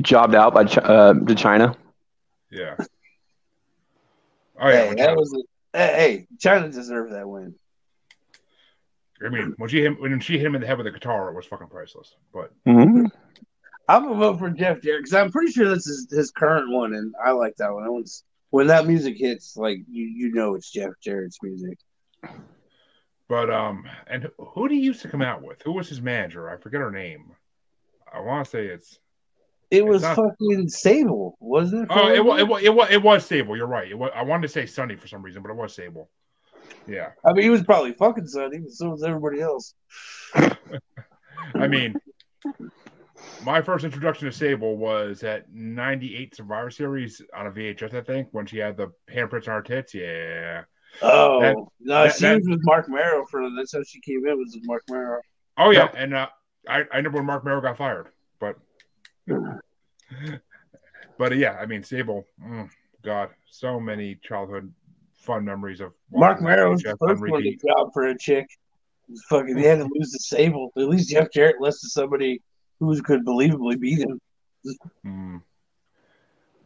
jobbed 0.01 0.35
out 0.35 0.53
by 0.53 0.61
uh, 0.63 1.13
to 1.13 1.35
Chyna. 1.35 1.75
Yeah. 2.51 2.75
Oh 4.57 4.69
yeah. 4.69 4.85
hey, 4.85 4.89
that 4.95 5.09
Chyna- 5.09 5.15
was 5.17 5.33
a, 5.73 5.77
hey, 5.77 5.93
hey, 5.97 6.27
Chyna 6.37 6.71
deserved 6.71 7.11
that 7.11 7.27
win. 7.27 7.55
I 9.25 9.27
mean, 9.27 9.53
when 9.57 9.69
she 9.69 9.77
hit 9.79 9.87
him, 9.87 9.95
when 9.99 10.17
she 10.21 10.37
hit 10.37 10.45
him 10.45 10.55
in 10.55 10.61
the 10.61 10.67
head 10.67 10.77
with 10.77 10.87
a 10.87 10.91
guitar, 10.91 11.29
it 11.29 11.35
was 11.35 11.45
fucking 11.45 11.67
priceless. 11.67 12.15
But 12.33 12.51
Mhm. 12.65 13.11
I'm 13.87 14.03
gonna 14.03 14.15
vote 14.15 14.39
for 14.39 14.49
Jeff 14.49 14.81
Jarrett 14.81 15.03
because 15.03 15.13
I'm 15.13 15.31
pretty 15.31 15.51
sure 15.51 15.69
this 15.69 15.87
is 15.87 16.07
his 16.11 16.31
current 16.31 16.71
one, 16.71 16.93
and 16.93 17.13
I 17.23 17.31
like 17.31 17.55
that 17.57 17.73
one. 17.73 17.83
That 17.83 17.91
one's 17.91 18.23
when 18.49 18.67
that 18.67 18.87
music 18.87 19.15
hits, 19.17 19.55
like 19.55 19.79
you 19.89 20.05
you 20.05 20.31
know 20.33 20.55
it's 20.55 20.71
Jeff 20.71 20.91
Jarrett's 21.03 21.37
music. 21.43 21.77
but 23.27 23.49
um, 23.49 23.85
and 24.07 24.29
who- 24.39 24.67
did 24.67 24.75
he 24.75 24.81
used 24.81 25.01
to 25.01 25.07
come 25.09 25.21
out 25.21 25.43
with? 25.43 25.61
Who 25.63 25.71
was 25.73 25.89
his 25.89 26.01
manager? 26.01 26.49
I 26.49 26.57
forget 26.57 26.81
her 26.81 26.91
name. 26.91 27.31
I 28.11 28.21
want 28.21 28.45
to 28.45 28.51
say 28.51 28.65
it's. 28.67 28.99
It 29.71 29.85
was 29.85 30.03
not- 30.03 30.15
fucking 30.15 30.69
Sable, 30.69 31.37
wasn't 31.39 31.83
it? 31.83 31.87
Oh, 31.91 32.11
it 32.11 32.23
was. 32.23 32.39
It 32.39 32.47
was. 32.47 32.63
It 32.63 32.73
was. 32.73 32.87
It 32.91 33.03
was 33.03 33.25
Sable. 33.25 33.57
You're 33.57 33.67
right. 33.67 33.89
It 33.89 33.97
was, 33.97 34.11
I 34.15 34.23
wanted 34.23 34.43
to 34.43 34.53
say 34.53 34.65
Sunny 34.65 34.95
for 34.95 35.07
some 35.07 35.21
reason, 35.21 35.41
but 35.41 35.49
it 35.49 35.55
was 35.57 35.73
Sable. 35.73 36.09
Yeah. 36.87 37.09
I 37.25 37.33
mean, 37.33 37.43
he 37.43 37.49
was 37.49 37.63
probably 37.63 37.93
fucking 37.93 38.27
Sunny, 38.27 38.59
but 38.59 38.71
so 38.71 38.89
was 38.89 39.03
everybody 39.03 39.41
else. 39.41 39.73
I 40.35 41.67
mean, 41.67 41.95
my 43.43 43.61
first 43.61 43.85
introduction 43.85 44.25
to 44.29 44.31
Sable 44.35 44.77
was 44.77 45.23
at 45.23 45.51
98 45.53 46.35
Survivor 46.35 46.69
Series 46.71 47.21
on 47.35 47.47
a 47.47 47.51
VHS, 47.51 47.93
I 47.93 48.01
think, 48.01 48.27
when 48.31 48.45
she 48.45 48.57
had 48.57 48.77
the 48.77 48.91
handprints 49.11 49.47
on 49.47 49.55
her 49.55 49.61
tits. 49.61 49.93
Yeah. 49.93 50.63
Oh 51.01 51.41
That- 51.41 51.55
no, 51.79 52.03
that- 52.03 52.15
she 52.15 52.21
that- 52.25 52.37
was 52.37 52.47
with 52.47 52.59
Marc 52.63 52.87
Mero 52.89 53.25
for 53.29 53.41
that's 53.57 53.73
how 53.73 53.83
she 53.83 53.99
came 54.01 54.25
in 54.27 54.37
was 54.37 54.53
with 54.55 54.63
Marc 54.65 54.83
Mero. 54.89 55.19
Oh, 55.57 55.69
yeah. 55.71 55.89
And 55.95 56.13
uh, 56.13 56.27
I, 56.67 56.79
I 56.91 56.97
remember 56.97 57.19
when 57.19 57.25
Marc 57.27 57.45
Mero 57.45 57.61
got 57.61 57.77
fired, 57.77 58.07
but. 58.39 58.57
But 61.17 61.31
uh, 61.31 61.35
yeah, 61.35 61.53
I 61.53 61.65
mean, 61.65 61.83
Sable, 61.83 62.27
mm, 62.45 62.69
God, 63.03 63.29
so 63.49 63.79
many 63.79 64.15
childhood 64.21 64.71
fun 65.17 65.45
memories 65.45 65.79
of 65.79 65.93
Mark 66.11 66.41
watching 66.41 66.45
Mero 66.47 66.71
was 66.71 66.81
the 66.81 66.89
VHS 66.89 66.97
first 66.99 67.31
one 67.31 67.41
to 67.43 67.55
job 67.55 67.93
for 67.93 68.07
a 68.07 68.17
chick. 68.17 68.45
Fucking, 69.29 69.55
they 69.55 69.63
had 69.67 69.77
to 69.79 69.89
lose 69.95 70.11
the 70.11 70.19
Sable. 70.19 70.71
At 70.77 70.89
least 70.89 71.09
Jeff 71.09 71.31
Jarrett 71.31 71.61
listed 71.61 71.91
somebody 71.91 72.41
who 72.79 73.01
could 73.01 73.25
believably 73.25 73.79
beat 73.79 73.99
him. 73.99 74.19
Mm. 75.05 75.41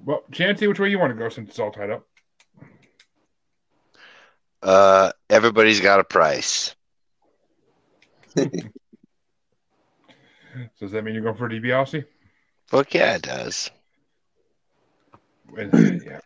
Well, 0.04 0.24
Chancey, 0.32 0.68
which 0.68 0.80
way 0.80 0.90
you 0.90 1.00
want 1.00 1.12
to 1.12 1.20
go 1.20 1.30
since 1.30 1.50
it's 1.50 1.60
all 1.60 1.72
tied 1.72 1.90
up? 1.90 2.08
Uh, 4.62 5.12
everybody's 5.30 5.80
got 5.80 6.00
a 6.00 6.04
price. 6.04 6.76
So 10.76 10.86
does 10.86 10.92
that 10.92 11.04
mean 11.04 11.14
you're 11.14 11.24
going 11.24 11.36
for 11.36 11.50
DiBiase? 11.50 12.06
Fuck 12.68 12.94
yeah, 12.94 13.16
it 13.16 13.22
does. 13.22 13.72
And, 15.58 16.02
yeah. 16.04 16.20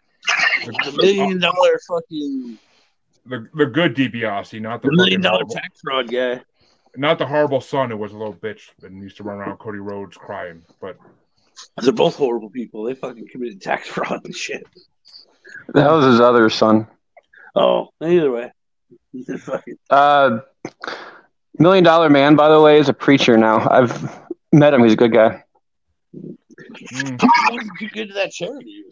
The 0.65 0.93
million 0.97 1.39
dollar 1.39 1.79
fucking 1.87 2.57
The, 3.25 3.47
the 3.53 3.65
good 3.65 3.95
DiBiase, 3.95 4.61
not 4.61 4.81
the 4.81 4.89
the 4.89 4.95
million 4.95 5.21
dollar 5.21 5.43
tax 5.49 5.81
fraud 5.81 6.09
guy. 6.09 6.41
Not 6.95 7.17
the 7.17 7.25
horrible 7.25 7.61
son 7.61 7.89
who 7.89 7.97
was 7.97 8.11
a 8.11 8.17
little 8.17 8.33
bitch 8.33 8.69
and 8.83 9.01
used 9.01 9.17
to 9.17 9.23
run 9.23 9.37
around 9.37 9.57
Cody 9.57 9.79
Rhodes 9.79 10.17
crying. 10.17 10.63
But 10.81 10.97
They're 11.81 11.91
both 11.93 12.15
horrible 12.15 12.49
people. 12.49 12.83
They 12.83 12.93
fucking 12.95 13.27
committed 13.31 13.61
tax 13.61 13.87
fraud 13.89 14.21
and 14.25 14.35
shit. 14.35 14.65
That 15.73 15.91
was 15.91 16.05
his 16.05 16.19
other 16.19 16.49
son. 16.49 16.87
Oh, 17.55 17.89
either 18.01 18.31
way. 18.31 18.51
They're 19.13 19.37
fucking 19.37 19.77
Uh, 19.89 20.39
Million 21.59 21.83
Dollar 21.83 22.09
Man, 22.09 22.35
by 22.35 22.49
the 22.49 22.59
way, 22.59 22.79
is 22.79 22.89
a 22.89 22.93
preacher 22.93 23.37
now. 23.37 23.67
I've 23.69 24.19
met 24.51 24.73
him. 24.73 24.83
He's 24.83 24.93
a 24.93 24.97
good 24.97 25.13
guy. 25.13 25.43
mm, 26.15 27.19
too 27.79 27.89
good 27.89 28.07
to 28.09 28.13
that 28.15 28.31
charity. 28.31 28.69
you 28.69 28.89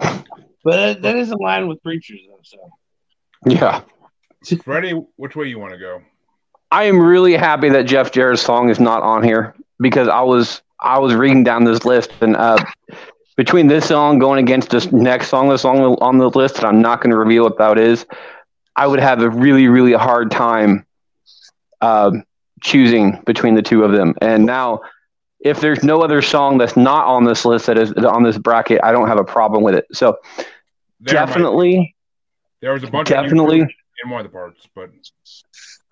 fucking 0.00 0.24
But 0.64 0.76
that, 0.76 1.02
that 1.02 1.16
is 1.16 1.30
in 1.30 1.38
line 1.38 1.68
with 1.68 1.82
preachers, 1.82 2.20
though. 2.28 2.40
So 2.42 2.70
Yeah. 3.46 3.82
Freddie, 4.64 5.00
which 5.16 5.36
way 5.36 5.46
you 5.46 5.58
want 5.58 5.72
to 5.74 5.78
go? 5.78 6.00
I 6.72 6.84
am 6.84 6.98
really 6.98 7.34
happy 7.34 7.68
that 7.68 7.82
Jeff 7.82 8.12
Jarrett's 8.12 8.40
song 8.40 8.70
is 8.70 8.80
not 8.80 9.02
on 9.02 9.22
here 9.22 9.54
because 9.78 10.08
I 10.08 10.22
was 10.22 10.62
I 10.80 10.98
was 10.98 11.14
reading 11.14 11.44
down 11.44 11.64
this 11.64 11.84
list 11.84 12.10
and 12.22 12.34
uh, 12.34 12.56
between 13.36 13.66
this 13.66 13.88
song 13.88 14.18
going 14.18 14.42
against 14.42 14.70
this 14.70 14.90
next 14.90 15.28
song 15.28 15.50
that's 15.50 15.66
on 15.66 15.76
the, 15.76 15.90
on 16.00 16.16
the 16.16 16.30
list, 16.30 16.56
and 16.56 16.66
I'm 16.66 16.80
not 16.80 17.02
going 17.02 17.10
to 17.10 17.16
reveal 17.16 17.44
what 17.44 17.58
that 17.58 17.78
is, 17.78 18.06
I 18.74 18.86
would 18.86 19.00
have 19.00 19.20
a 19.20 19.28
really, 19.28 19.68
really 19.68 19.92
hard 19.92 20.30
time 20.30 20.86
um, 21.82 22.24
choosing 22.62 23.22
between 23.26 23.54
the 23.54 23.62
two 23.62 23.84
of 23.84 23.92
them. 23.92 24.14
And 24.22 24.46
now, 24.46 24.80
if 25.40 25.60
there's 25.60 25.82
no 25.84 26.00
other 26.00 26.22
song 26.22 26.56
that's 26.56 26.76
not 26.76 27.06
on 27.06 27.24
this 27.24 27.44
list 27.44 27.66
that 27.66 27.78
is 27.78 27.92
on 27.92 28.22
this 28.22 28.38
bracket, 28.38 28.80
I 28.82 28.92
don't 28.92 29.08
have 29.08 29.18
a 29.18 29.24
problem 29.24 29.62
with 29.62 29.74
it. 29.74 29.86
So 29.92 30.18
There 31.00 31.14
definitely, 31.14 31.94
there 32.60 32.72
was 32.72 32.82
a 32.82 32.86
bunch 32.86 33.08
definitely. 33.08 33.60
of 33.60 33.68
in 34.04 34.10
one 34.10 34.24
of 34.24 34.30
the 34.30 34.32
parts, 34.32 34.66
but 34.74 34.90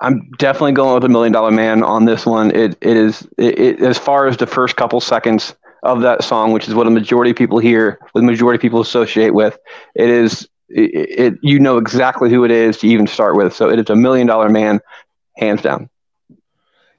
I'm 0.01 0.31
definitely 0.39 0.73
going 0.73 0.95
with 0.95 1.05
a 1.05 1.09
million 1.09 1.33
dollar 1.33 1.51
man 1.51 1.83
on 1.83 2.07
this 2.07 2.25
one. 2.25 2.51
It 2.55 2.77
it 2.81 2.97
is 2.97 3.27
it, 3.39 3.59
it, 3.59 3.83
as 3.83 3.99
far 3.99 4.27
as 4.27 4.37
the 4.39 4.47
first 4.47 4.77
couple 4.77 5.01
seconds 5.01 5.55
of 5.83 6.01
that 6.03 6.25
song, 6.25 6.53
which 6.53 6.69
is 6.69 6.75
what 6.75 6.87
a 6.87 6.91
majority 6.91 7.31
of 7.31 7.37
people 7.37 7.59
hear, 7.59 7.99
what 8.13 8.21
the 8.21 8.27
majority 8.27 8.57
of 8.57 8.63
people 8.63 8.81
associate 8.81 9.35
with. 9.35 9.59
It 9.95 10.09
is 10.09 10.49
it, 10.69 11.35
it 11.35 11.35
you 11.43 11.59
know 11.59 11.79
exactly 11.79 12.31
who 12.31 12.45
it 12.45 12.51
is 12.51 12.79
to 12.79 12.89
even 12.89 13.07
start 13.07 13.37
with. 13.37 13.55
So 13.55 13.69
it 13.71 13.79
is 13.79 13.91
a 13.91 13.97
million 13.97 14.27
dollar 14.27 14.49
man, 14.49 14.81
hands 15.37 15.63
down. 15.63 15.91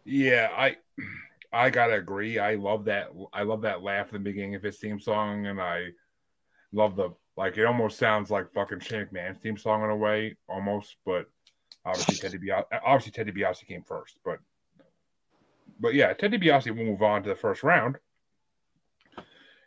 yeah, 0.06 0.50
I 0.56 0.78
I 1.52 1.70
gotta 1.70 1.96
agree. 1.96 2.40
I 2.40 2.56
love 2.56 2.86
that. 2.86 3.10
I 3.34 3.44
love 3.44 3.62
that 3.62 3.84
laugh 3.84 4.08
at 4.08 4.14
the 4.14 4.20
beginning 4.20 4.56
of 4.56 4.64
his 4.64 4.78
theme 4.78 5.00
song, 5.00 5.48
and 5.48 5.60
I 5.60 5.90
love 6.72 6.96
the 6.96 7.10
like. 7.36 7.58
It 7.58 7.66
almost 7.66 7.98
sounds 7.98 8.30
like 8.30 8.54
fucking 8.54 8.80
Shane 8.82 9.08
McMahon's 9.08 9.40
theme 9.40 9.58
song 9.58 9.84
in 9.84 9.90
a 9.90 9.96
way, 9.96 10.38
almost. 10.48 10.98
But 11.06 11.26
obviously, 11.86 12.16
Ted 12.16 12.40
DiBiase. 12.40 12.66
Obviously, 12.84 13.12
Ted 13.12 13.28
DiBiase 13.28 13.66
came 13.66 13.84
first, 13.84 14.18
but 14.24 14.40
but 15.80 15.94
yeah, 15.94 16.14
Ted 16.14 16.32
DiBiase 16.32 16.76
will 16.76 16.86
move 16.86 17.02
on 17.02 17.24
to 17.24 17.30
the 17.30 17.36
first 17.36 17.64
round, 17.64 17.98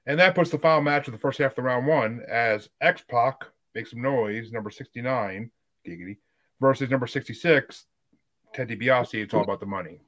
and 0.06 0.18
that 0.20 0.34
puts 0.34 0.50
the 0.50 0.58
final 0.58 0.82
match 0.82 1.08
of 1.08 1.12
the 1.12 1.18
first 1.18 1.38
half 1.38 1.52
of 1.52 1.56
the 1.56 1.62
round 1.62 1.86
one 1.86 2.22
as 2.28 2.68
X 2.80 3.02
Pac 3.08 3.46
makes 3.74 3.90
some 3.90 4.02
noise, 4.02 4.52
number 4.52 4.70
sixty 4.70 5.02
nine, 5.02 5.50
giggity, 5.86 6.18
versus 6.60 6.90
number 6.90 7.06
sixty 7.06 7.34
six, 7.34 7.86
Ted 8.54 8.68
DiBiase. 8.68 9.22
It's 9.22 9.34
all 9.34 9.42
about 9.42 9.60
the 9.60 9.66
money. 9.66 10.00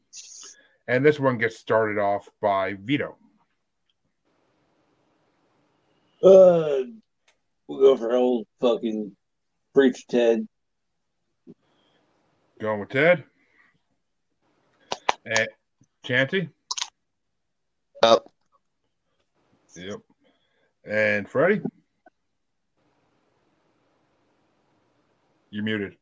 And 0.89 1.05
this 1.05 1.19
one 1.19 1.37
gets 1.37 1.59
started 1.59 1.99
off 2.01 2.29
by 2.41 2.75
Vito. 2.75 3.17
Uh, 6.23 6.87
we'll 7.67 7.81
go 7.81 7.97
for 7.97 8.15
old 8.15 8.47
fucking 8.61 9.17
Preacher 9.75 10.05
Ted. 10.09 10.49
Going 12.61 12.81
with 12.81 12.89
Ted. 12.89 13.25
And 15.25 15.49
Chanty. 16.05 16.49
Oh, 18.03 18.21
Yep. 19.77 20.01
And 20.89 21.29
Freddie. 21.29 21.61
You're 25.51 25.65
muted. 25.65 25.97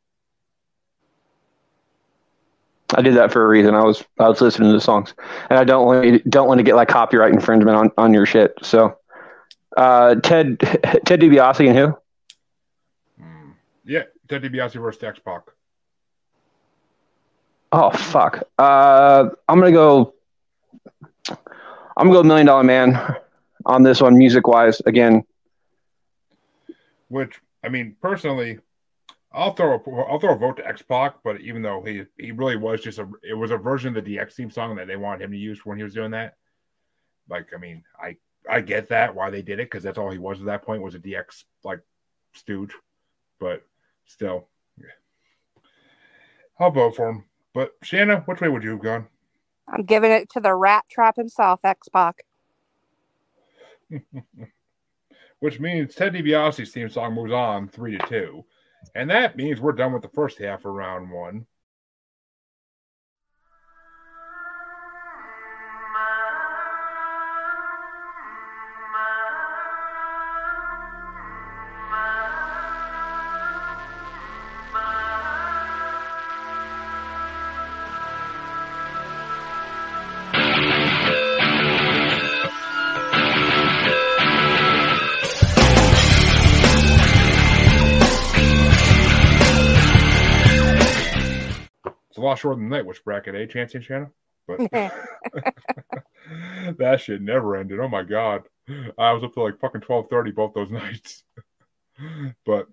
I 2.96 3.02
did 3.02 3.14
that 3.14 3.32
for 3.32 3.44
a 3.44 3.48
reason. 3.48 3.74
I 3.74 3.82
was 3.82 4.04
I 4.20 4.28
was 4.28 4.40
listening 4.40 4.68
to 4.68 4.74
the 4.74 4.80
songs, 4.80 5.14
and 5.50 5.58
I 5.58 5.64
don't 5.64 5.86
want 5.86 6.30
don't 6.30 6.46
want 6.46 6.58
to 6.58 6.62
get 6.62 6.76
like 6.76 6.88
copyright 6.88 7.32
infringement 7.32 7.76
on, 7.76 7.90
on 7.98 8.14
your 8.14 8.26
shit. 8.26 8.54
So, 8.62 8.98
uh, 9.76 10.16
Ted 10.16 10.60
Ted 10.60 11.20
DiBiase 11.20 11.68
and 11.68 11.76
who? 11.76 11.96
Hmm. 13.20 13.50
Yeah, 13.84 14.04
Ted 14.28 14.42
DiBiase 14.42 14.80
versus 14.80 15.02
X 15.02 15.18
Pac. 15.18 15.42
Oh 17.76 17.90
fuck. 17.90 18.40
Uh, 18.56 19.30
I'm 19.48 19.58
gonna 19.58 19.72
go. 19.72 20.14
I'm 21.28 22.06
gonna 22.06 22.12
go 22.12 22.22
Million 22.22 22.46
Dollar 22.46 22.62
Man 22.62 23.16
on 23.66 23.82
this 23.82 24.00
one, 24.00 24.16
music 24.16 24.46
wise. 24.46 24.80
Again, 24.86 25.24
Which 27.08 27.40
I 27.64 27.70
mean, 27.70 27.96
personally, 28.00 28.60
I'll 29.32 29.54
throw 29.54 29.74
a, 29.74 29.90
I'll 30.02 30.20
throw 30.20 30.34
a 30.34 30.38
vote 30.38 30.58
to 30.58 30.68
X 30.68 30.82
Pac, 30.82 31.16
but 31.24 31.40
even 31.40 31.62
though 31.62 31.82
he 31.82 32.04
he 32.16 32.30
really 32.30 32.54
was 32.54 32.80
just 32.80 33.00
a 33.00 33.08
it 33.28 33.34
was 33.34 33.50
a 33.50 33.56
version 33.56 33.96
of 33.96 34.04
the 34.04 34.16
DX 34.16 34.34
theme 34.34 34.52
song 34.52 34.76
that 34.76 34.86
they 34.86 34.94
wanted 34.94 35.24
him 35.24 35.32
to 35.32 35.36
use 35.36 35.66
when 35.66 35.76
he 35.76 35.82
was 35.82 35.94
doing 35.94 36.12
that. 36.12 36.36
Like, 37.28 37.48
I 37.52 37.58
mean, 37.58 37.82
I 38.00 38.18
I 38.48 38.60
get 38.60 38.88
that 38.90 39.16
why 39.16 39.30
they 39.30 39.42
did 39.42 39.58
it 39.58 39.68
because 39.68 39.82
that's 39.82 39.98
all 39.98 40.12
he 40.12 40.18
was 40.18 40.38
at 40.38 40.46
that 40.46 40.62
point 40.62 40.80
was 40.80 40.94
a 40.94 41.00
DX 41.00 41.42
like 41.64 41.80
stooge, 42.34 42.72
but 43.40 43.66
still, 44.06 44.46
yeah. 44.78 45.62
I'll 46.60 46.70
vote 46.70 46.94
for 46.94 47.08
him. 47.08 47.24
But 47.54 47.80
Shana, 47.82 48.26
which 48.26 48.40
way 48.40 48.48
would 48.48 48.64
you 48.64 48.70
have 48.70 48.82
gone? 48.82 49.06
I'm 49.68 49.84
giving 49.84 50.10
it 50.10 50.28
to 50.30 50.40
the 50.40 50.54
rat 50.54 50.84
trap 50.90 51.16
himself, 51.16 51.60
X 51.64 51.88
Pac. 51.88 52.22
Which 55.40 55.60
means 55.60 55.94
Ted 55.94 56.14
DiBiase's 56.14 56.72
theme 56.72 56.88
song 56.88 57.14
moves 57.14 57.32
on 57.32 57.68
three 57.68 57.96
to 57.96 58.06
two. 58.06 58.44
And 58.94 59.08
that 59.10 59.36
means 59.36 59.60
we're 59.60 59.72
done 59.72 59.92
with 59.92 60.02
the 60.02 60.08
first 60.08 60.38
half 60.38 60.64
of 60.64 60.72
round 60.72 61.10
one. 61.10 61.46
Lot 92.34 92.40
shorter 92.40 92.60
than 92.60 92.68
that, 92.70 92.84
which 92.84 93.04
bracket, 93.04 93.36
A, 93.36 93.46
Chancey 93.46 93.78
and 93.78 93.86
Shana? 93.86 94.10
But 94.48 94.58
that 96.78 97.00
shit 97.00 97.22
never 97.22 97.56
ended. 97.56 97.78
Oh 97.78 97.88
my 97.88 98.02
god. 98.02 98.42
I 98.98 99.12
was 99.12 99.22
up 99.22 99.34
to 99.34 99.42
like 99.42 99.60
fucking 99.60 99.82
twelve 99.82 100.08
thirty 100.10 100.32
both 100.32 100.52
those 100.52 100.70
nights. 100.72 101.22
but 102.44 102.66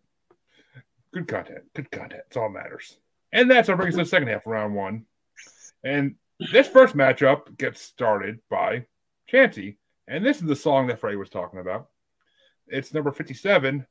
good 1.14 1.28
content. 1.28 1.66
Good 1.76 1.91
content. 1.91 2.24
It's 2.28 2.38
all 2.38 2.49
matters. 2.49 2.97
And 3.32 3.51
that's 3.51 3.70
our 3.70 3.78
brings 3.78 3.93
us 3.95 3.99
to 3.99 4.03
the 4.03 4.09
second 4.09 4.30
half 4.30 4.47
of 4.47 4.51
round 4.51 4.74
one. 4.74 5.05
And 5.84 6.16
this 6.51 6.68
first 6.68 6.97
matchup 6.97 7.55
gets 7.55 7.82
started 7.82 8.39
by 8.49 8.86
Chancey. 9.28 9.78
And 10.07 10.26
this 10.26 10.38
is 10.38 10.47
the 10.47 10.55
song 10.55 10.88
that 10.88 10.99
Freddie 10.99 11.18
was 11.18 11.30
talking 11.30 11.59
about. 11.59 11.88
It's 12.68 12.93
number 12.93 13.12
57, 13.12 13.86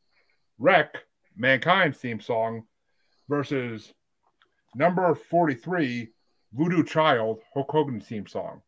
Wreck, 0.58 0.96
Mankind's 1.36 1.98
theme 1.98 2.20
song, 2.20 2.64
versus 3.28 3.94
number 4.74 5.14
43, 5.14 6.08
Voodoo 6.52 6.84
Child, 6.84 7.40
Hulk 7.54 7.70
Hogan's 7.70 8.06
theme 8.06 8.26
song. 8.26 8.62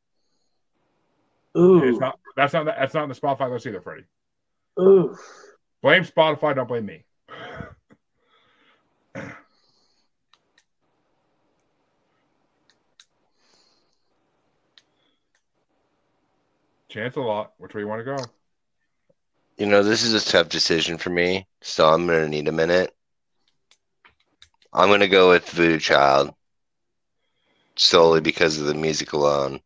Ooh, 1.57 1.83
It's 1.83 1.99
not 2.01 2.19
that's 2.37 2.55
not 2.55 2.65
that's 2.65 2.95
not 2.95 3.03
in 3.05 3.09
the 3.11 3.15
Spotify 3.15 3.51
list 3.51 3.67
either, 3.67 3.81
Freddie. 3.81 4.05
ooh. 4.81 5.17
Blame 5.83 6.05
Spotify, 6.05 6.55
don't 6.55 6.69
blame 6.69 6.87
me. 6.87 7.05
Chance 16.89 17.17
a 17.17 17.21
lot. 17.21 17.53
Which 17.59 17.75
way 17.75 17.81
you 17.83 17.89
want 17.89 18.01
to 18.01 18.05
go? 18.05 18.17
you 19.59 19.67
know, 19.67 19.83
this 19.83 20.03
is 20.03 20.15
a 20.15 20.31
tough 20.31 20.49
decision 20.49 20.99
for 20.99 21.11
me, 21.11 21.47
so 21.61 21.87
I'm 21.87 22.07
gonna 22.07 22.29
need 22.29 22.49
a 22.49 22.53
minute. 22.53 22.95
I'm 24.73 24.89
gonna 24.89 25.09
go 25.09 25.31
with 25.31 25.49
Voodoo 25.51 25.79
Child 25.79 26.35
solely 27.77 28.21
because 28.21 28.59
of 28.59 28.67
the 28.67 28.75
music 28.75 29.13
alone. 29.13 29.61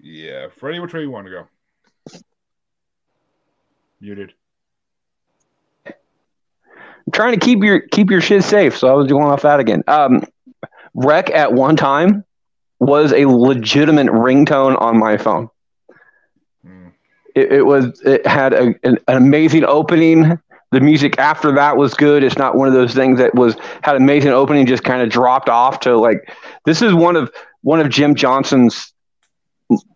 Yeah, 0.00 0.48
Freddie, 0.56 0.78
which 0.78 0.94
way 0.94 1.02
you 1.02 1.10
want 1.10 1.26
to 1.26 1.32
go? 1.32 1.48
Muted. 4.00 4.32
I'm 5.86 7.12
trying 7.12 7.38
to 7.38 7.44
keep 7.44 7.62
your 7.62 7.80
keep 7.80 8.10
your 8.10 8.20
shit 8.20 8.44
safe, 8.44 8.76
so 8.76 8.88
I 8.88 8.92
was 8.92 9.06
going 9.06 9.24
off 9.24 9.42
that 9.42 9.60
again. 9.60 9.82
Um, 9.88 10.22
Wreck 10.94 11.30
at 11.30 11.52
one 11.52 11.76
time 11.76 12.24
was 12.80 13.12
a 13.12 13.26
legitimate 13.26 14.06
ringtone 14.06 14.80
on 14.80 14.98
my 14.98 15.16
phone. 15.16 15.48
Hmm. 16.64 16.88
It, 17.34 17.52
it 17.52 17.62
was 17.66 18.00
it 18.02 18.26
had 18.26 18.52
a, 18.52 18.74
an, 18.84 18.98
an 19.08 19.16
amazing 19.16 19.64
opening. 19.64 20.38
The 20.70 20.80
music 20.80 21.18
after 21.18 21.52
that 21.52 21.76
was 21.76 21.94
good. 21.94 22.22
It's 22.22 22.36
not 22.36 22.54
one 22.54 22.68
of 22.68 22.74
those 22.74 22.94
things 22.94 23.18
that 23.18 23.34
was 23.34 23.56
had 23.82 23.96
amazing 23.96 24.32
opening 24.32 24.66
just 24.66 24.84
kind 24.84 25.00
of 25.00 25.08
dropped 25.08 25.48
off 25.48 25.80
to 25.80 25.96
like 25.96 26.30
this 26.64 26.82
is 26.82 26.92
one 26.92 27.16
of 27.16 27.32
one 27.62 27.80
of 27.80 27.88
Jim 27.88 28.14
Johnston's 28.14 28.92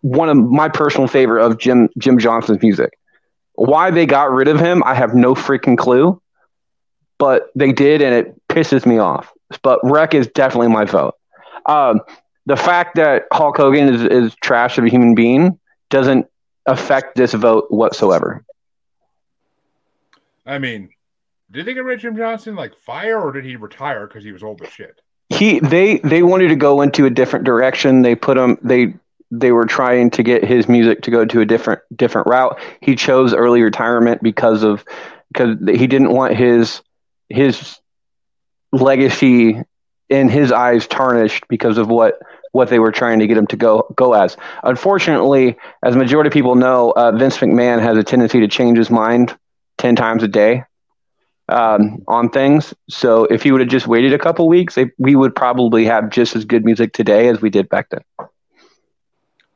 one 0.01 0.29
of 0.29 0.37
my 0.37 0.69
personal 0.69 1.07
favorite 1.07 1.45
of 1.45 1.57
Jim 1.59 1.89
Jim 1.97 2.17
Johnston's 2.17 2.61
music. 2.61 2.97
Why 3.55 3.91
they 3.91 4.05
got 4.05 4.31
rid 4.31 4.47
of 4.47 4.59
him, 4.59 4.83
I 4.83 4.95
have 4.95 5.13
no 5.13 5.35
freaking 5.35 5.77
clue. 5.77 6.19
But 7.19 7.49
they 7.55 7.71
did, 7.71 8.01
and 8.01 8.13
it 8.13 8.35
pisses 8.49 8.85
me 8.85 8.97
off. 8.97 9.31
But 9.61 9.79
Wreck 9.83 10.13
is 10.13 10.27
definitely 10.27 10.69
my 10.69 10.85
vote. 10.85 11.13
Um, 11.67 12.01
the 12.45 12.57
fact 12.57 12.95
that 12.95 13.23
Hulk 13.31 13.57
Hogan 13.57 13.93
is, 13.93 14.01
is 14.03 14.35
trash 14.41 14.77
of 14.77 14.83
a 14.83 14.89
human 14.89 15.15
being 15.15 15.59
doesn't 15.89 16.27
affect 16.65 17.15
this 17.15 17.33
vote 17.33 17.67
whatsoever. 17.69 18.43
I 20.45 20.59
mean, 20.59 20.89
did 21.51 21.65
they 21.65 21.73
get 21.73 21.83
rid 21.83 21.95
of 21.95 22.01
Jim 22.01 22.17
Johnston 22.17 22.55
like 22.55 22.75
fire, 22.75 23.19
or 23.19 23.31
did 23.31 23.45
he 23.45 23.55
retire 23.55 24.07
because 24.07 24.23
he 24.23 24.31
was 24.31 24.43
old 24.43 24.61
as 24.61 24.69
shit? 24.69 24.99
He 25.29 25.59
they 25.59 25.99
they 25.99 26.23
wanted 26.23 26.49
to 26.49 26.55
go 26.55 26.81
into 26.81 27.05
a 27.05 27.09
different 27.09 27.45
direction. 27.45 28.01
They 28.01 28.15
put 28.15 28.37
him 28.37 28.57
they 28.61 28.93
they 29.31 29.51
were 29.51 29.65
trying 29.65 30.11
to 30.11 30.23
get 30.23 30.43
his 30.43 30.67
music 30.67 31.01
to 31.03 31.11
go 31.11 31.25
to 31.25 31.41
a 31.41 31.45
different 31.45 31.81
different 31.95 32.27
route. 32.27 32.59
He 32.81 32.95
chose 32.95 33.33
early 33.33 33.61
retirement 33.61 34.21
because 34.21 34.63
of 34.63 34.83
because 35.31 35.57
he 35.67 35.87
didn't 35.87 36.11
want 36.11 36.35
his 36.35 36.81
his 37.29 37.79
legacy 38.71 39.61
in 40.09 40.29
his 40.29 40.51
eyes 40.51 40.87
tarnished 40.87 41.47
because 41.47 41.77
of 41.77 41.87
what 41.87 42.19
what 42.51 42.69
they 42.69 42.77
were 42.77 42.91
trying 42.91 43.19
to 43.19 43.27
get 43.27 43.37
him 43.37 43.47
to 43.47 43.55
go 43.55 43.87
go 43.95 44.13
as. 44.13 44.37
Unfortunately, 44.63 45.57
as 45.83 45.95
majority 45.95 46.27
of 46.27 46.33
people 46.33 46.55
know, 46.55 46.93
uh, 46.95 47.11
Vince 47.11 47.37
McMahon 47.37 47.81
has 47.81 47.97
a 47.97 48.03
tendency 48.03 48.39
to 48.39 48.47
change 48.47 48.77
his 48.77 48.89
mind 48.91 49.35
ten 49.83 49.97
times 49.97 50.23
a 50.23 50.29
day 50.29 50.63
um, 51.49 52.01
on 52.07 52.29
things. 52.29 52.73
So 52.89 53.25
if 53.25 53.43
he 53.43 53.51
would 53.51 53.59
have 53.59 53.69
just 53.69 53.85
waited 53.85 54.13
a 54.13 54.17
couple 54.17 54.47
weeks, 54.47 54.75
they, 54.75 54.89
we 54.97 55.17
would 55.17 55.35
probably 55.35 55.83
have 55.83 56.09
just 56.09 56.37
as 56.37 56.45
good 56.45 56.63
music 56.63 56.93
today 56.93 57.27
as 57.27 57.41
we 57.41 57.49
did 57.49 57.67
back 57.67 57.89
then. 57.89 58.01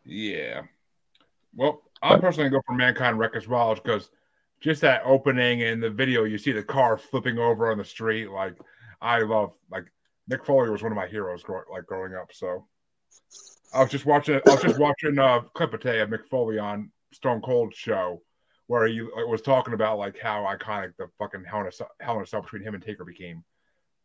Yeah. 0.04 0.64
Well, 1.56 1.82
I'm 2.02 2.20
personally 2.20 2.50
gonna 2.50 2.60
go 2.60 2.64
for 2.68 2.76
Mankind 2.76 3.18
Wreck 3.18 3.38
as 3.38 3.48
well 3.48 3.74
because 3.74 4.10
just 4.60 4.82
that 4.82 5.02
opening 5.06 5.64
and 5.64 5.82
the 5.82 5.90
video, 5.90 6.26
you 6.26 6.38
see 6.38 6.52
the 6.52 6.62
car 6.62 6.98
flipping 6.98 7.40
over 7.40 7.72
on 7.72 7.78
the 7.78 7.86
street. 7.86 8.30
Like 8.30 8.56
I 9.02 9.22
love 9.22 9.54
like 9.72 9.86
Mick 10.30 10.44
Foley 10.44 10.70
was 10.70 10.84
one 10.84 10.92
of 10.92 10.98
my 10.98 11.08
heroes 11.08 11.42
grow, 11.42 11.62
like 11.72 11.86
growing 11.86 12.14
up. 12.14 12.34
So 12.34 12.66
I 13.74 13.80
was 13.82 13.92
just 13.92 14.06
watching 14.06 14.42
I 14.46 14.52
was 14.52 14.62
just 14.62 14.78
watching 14.78 15.18
a 15.18 15.46
clip 15.54 15.74
of 15.74 15.80
today 15.80 16.02
of 16.02 16.10
Mick 16.10 16.28
Foley 16.28 16.60
on 16.60 16.92
Stone 17.14 17.42
Cold 17.42 17.74
show 17.74 18.22
where 18.68 18.86
he 18.88 19.01
uh, 19.01 19.26
was 19.28 19.41
talking 19.41 19.74
about 19.74 19.97
like 19.97 20.20
how 20.20 20.43
iconic 20.43 20.93
the 20.97 21.07
fucking 21.18 21.43
Hell 21.45 21.61
in 21.61 21.68
a, 21.68 22.03
Hell 22.03 22.18
in 22.18 22.24
a 22.24 22.26
Cell 22.26 22.41
between 22.41 22.63
him 22.63 22.76
and 22.76 22.84
Taker 22.84 23.05
became. 23.05 23.43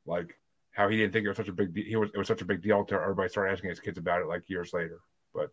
Like 0.07 0.35
how 0.73 0.89
he 0.89 0.97
didn't 0.97 1.13
think 1.13 1.25
it 1.25 1.29
was 1.29 1.37
such 1.37 1.49
a 1.49 1.53
big 1.53 1.75
deal. 1.75 1.85
He 1.85 1.97
was 1.97 2.11
it 2.15 2.19
was 2.19 2.29
such 2.29 2.43
a 2.43 2.47
big 2.47 2.63
deal 2.63 2.85
to 2.85 2.95
everybody 2.95 3.29
started 3.29 3.53
asking 3.53 3.71
his 3.71 3.81
kids 3.81 3.99
about 3.99 4.23
it 4.23 4.29
like 4.29 4.49
years 4.49 4.73
later. 4.73 5.01
But 5.35 5.51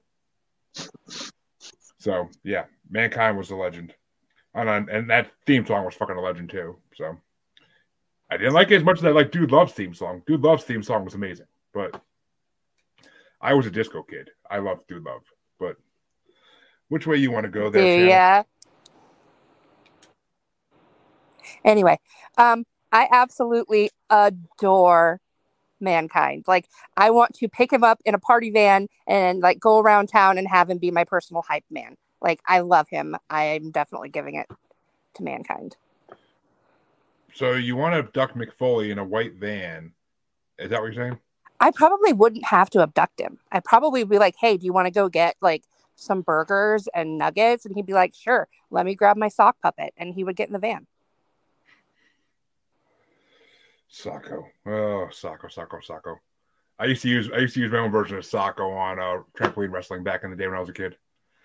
so 1.99 2.29
yeah, 2.43 2.65
Mankind 2.89 3.37
was 3.37 3.51
a 3.51 3.55
legend, 3.55 3.93
and 4.53 4.89
and 4.89 5.09
that 5.09 5.31
theme 5.45 5.65
song 5.65 5.85
was 5.85 5.95
fucking 5.95 6.15
a 6.15 6.21
legend 6.21 6.49
too. 6.49 6.77
So 6.95 7.17
I 8.29 8.37
didn't 8.37 8.53
like 8.53 8.71
it 8.71 8.75
as 8.75 8.83
much 8.83 8.99
as 8.99 9.05
I 9.05 9.09
like 9.09 9.31
Dude 9.31 9.51
Loves 9.51 9.73
theme 9.73 9.93
song. 9.93 10.23
Dude 10.25 10.41
Loves 10.41 10.63
theme 10.63 10.83
song 10.83 11.03
was 11.03 11.15
amazing, 11.15 11.47
but 11.73 11.99
I 13.41 13.53
was 13.53 13.65
a 13.65 13.71
disco 13.71 14.03
kid. 14.03 14.29
I 14.49 14.59
loved 14.59 14.87
Dude 14.87 15.03
Love, 15.03 15.23
but 15.59 15.77
which 16.87 17.07
way 17.07 17.17
you 17.17 17.31
want 17.31 17.45
to 17.45 17.51
go 17.51 17.69
there? 17.69 18.07
Yeah. 18.07 18.43
Anyway, 21.63 21.99
um, 22.37 22.65
I 22.91 23.07
absolutely 23.11 23.89
adore 24.09 25.19
mankind. 25.79 26.45
Like, 26.47 26.67
I 26.97 27.11
want 27.11 27.35
to 27.35 27.47
pick 27.47 27.71
him 27.71 27.83
up 27.83 28.01
in 28.05 28.13
a 28.13 28.19
party 28.19 28.51
van 28.51 28.87
and 29.07 29.39
like 29.39 29.59
go 29.59 29.79
around 29.79 30.07
town 30.07 30.37
and 30.37 30.47
have 30.47 30.69
him 30.69 30.77
be 30.77 30.91
my 30.91 31.03
personal 31.03 31.43
hype 31.47 31.65
man. 31.69 31.95
Like, 32.21 32.41
I 32.47 32.59
love 32.59 32.87
him. 32.89 33.15
I'm 33.29 33.71
definitely 33.71 34.09
giving 34.09 34.35
it 34.35 34.47
to 35.15 35.23
mankind. 35.23 35.77
So 37.33 37.53
you 37.53 37.75
want 37.75 37.93
to 37.93 37.99
abduct 37.99 38.35
Mick 38.37 38.51
Foley 38.53 38.91
in 38.91 38.97
a 38.97 39.05
white 39.05 39.35
van? 39.35 39.93
Is 40.57 40.71
that 40.71 40.81
what 40.81 40.93
you're 40.93 41.05
saying? 41.05 41.19
I 41.59 41.71
probably 41.71 42.13
wouldn't 42.13 42.45
have 42.45 42.69
to 42.71 42.81
abduct 42.81 43.19
him. 43.19 43.39
I'd 43.51 43.63
probably 43.63 44.03
be 44.03 44.17
like, 44.17 44.35
hey, 44.39 44.57
do 44.57 44.65
you 44.65 44.73
want 44.73 44.87
to 44.87 44.91
go 44.91 45.09
get 45.09 45.35
like 45.41 45.63
some 45.95 46.21
burgers 46.21 46.87
and 46.93 47.17
nuggets? 47.17 47.65
And 47.65 47.75
he'd 47.75 47.85
be 47.85 47.93
like, 47.93 48.13
sure, 48.15 48.47
let 48.71 48.85
me 48.85 48.95
grab 48.95 49.17
my 49.17 49.27
sock 49.27 49.57
puppet. 49.61 49.93
And 49.97 50.13
he 50.13 50.23
would 50.23 50.35
get 50.35 50.47
in 50.47 50.53
the 50.53 50.59
van. 50.59 50.87
Socko. 53.91 54.43
Oh, 54.65 55.07
Socko, 55.11 55.53
Socko, 55.53 55.79
Socko. 55.85 56.15
I 56.77 56.85
used 56.85 57.01
to 57.01 57.09
use 57.09 57.29
I 57.33 57.39
used 57.39 57.55
to 57.55 57.59
use 57.59 57.71
my 57.71 57.79
own 57.79 57.91
version 57.91 58.17
of 58.17 58.23
Socko 58.23 58.75
on 58.75 58.99
uh, 58.99 59.23
trampoline 59.37 59.71
wrestling 59.71 60.03
back 60.03 60.23
in 60.23 60.29
the 60.29 60.35
day 60.35 60.47
when 60.47 60.55
I 60.55 60.59
was 60.61 60.69
a 60.69 60.73
kid. 60.73 60.95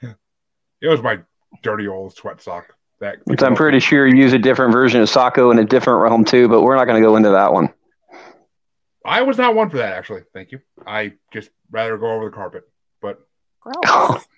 it 0.02 0.88
was 0.88 1.02
my 1.02 1.20
dirty 1.62 1.88
old 1.88 2.14
sweat 2.14 2.40
sock. 2.40 2.74
That 3.00 3.16
Which 3.24 3.42
I'm 3.42 3.56
pretty 3.56 3.80
sure 3.80 4.06
you 4.06 4.16
use 4.16 4.32
a 4.32 4.38
different 4.38 4.72
version 4.72 5.00
of 5.00 5.08
Socko 5.08 5.50
in 5.50 5.58
a 5.58 5.64
different 5.64 6.00
realm 6.00 6.24
too, 6.24 6.48
but 6.48 6.62
we're 6.62 6.76
not 6.76 6.84
going 6.84 7.02
to 7.02 7.06
go 7.06 7.16
into 7.16 7.30
that 7.30 7.52
one. 7.52 7.72
I 9.04 9.22
was 9.22 9.36
not 9.36 9.54
one 9.54 9.68
for 9.68 9.78
that 9.78 9.94
actually. 9.94 10.22
Thank 10.32 10.52
you. 10.52 10.60
I 10.86 11.14
just 11.32 11.50
rather 11.70 11.98
go 11.98 12.10
over 12.12 12.26
the 12.26 12.30
carpet. 12.30 12.62
But 13.02 13.20
Gross. 13.60 14.24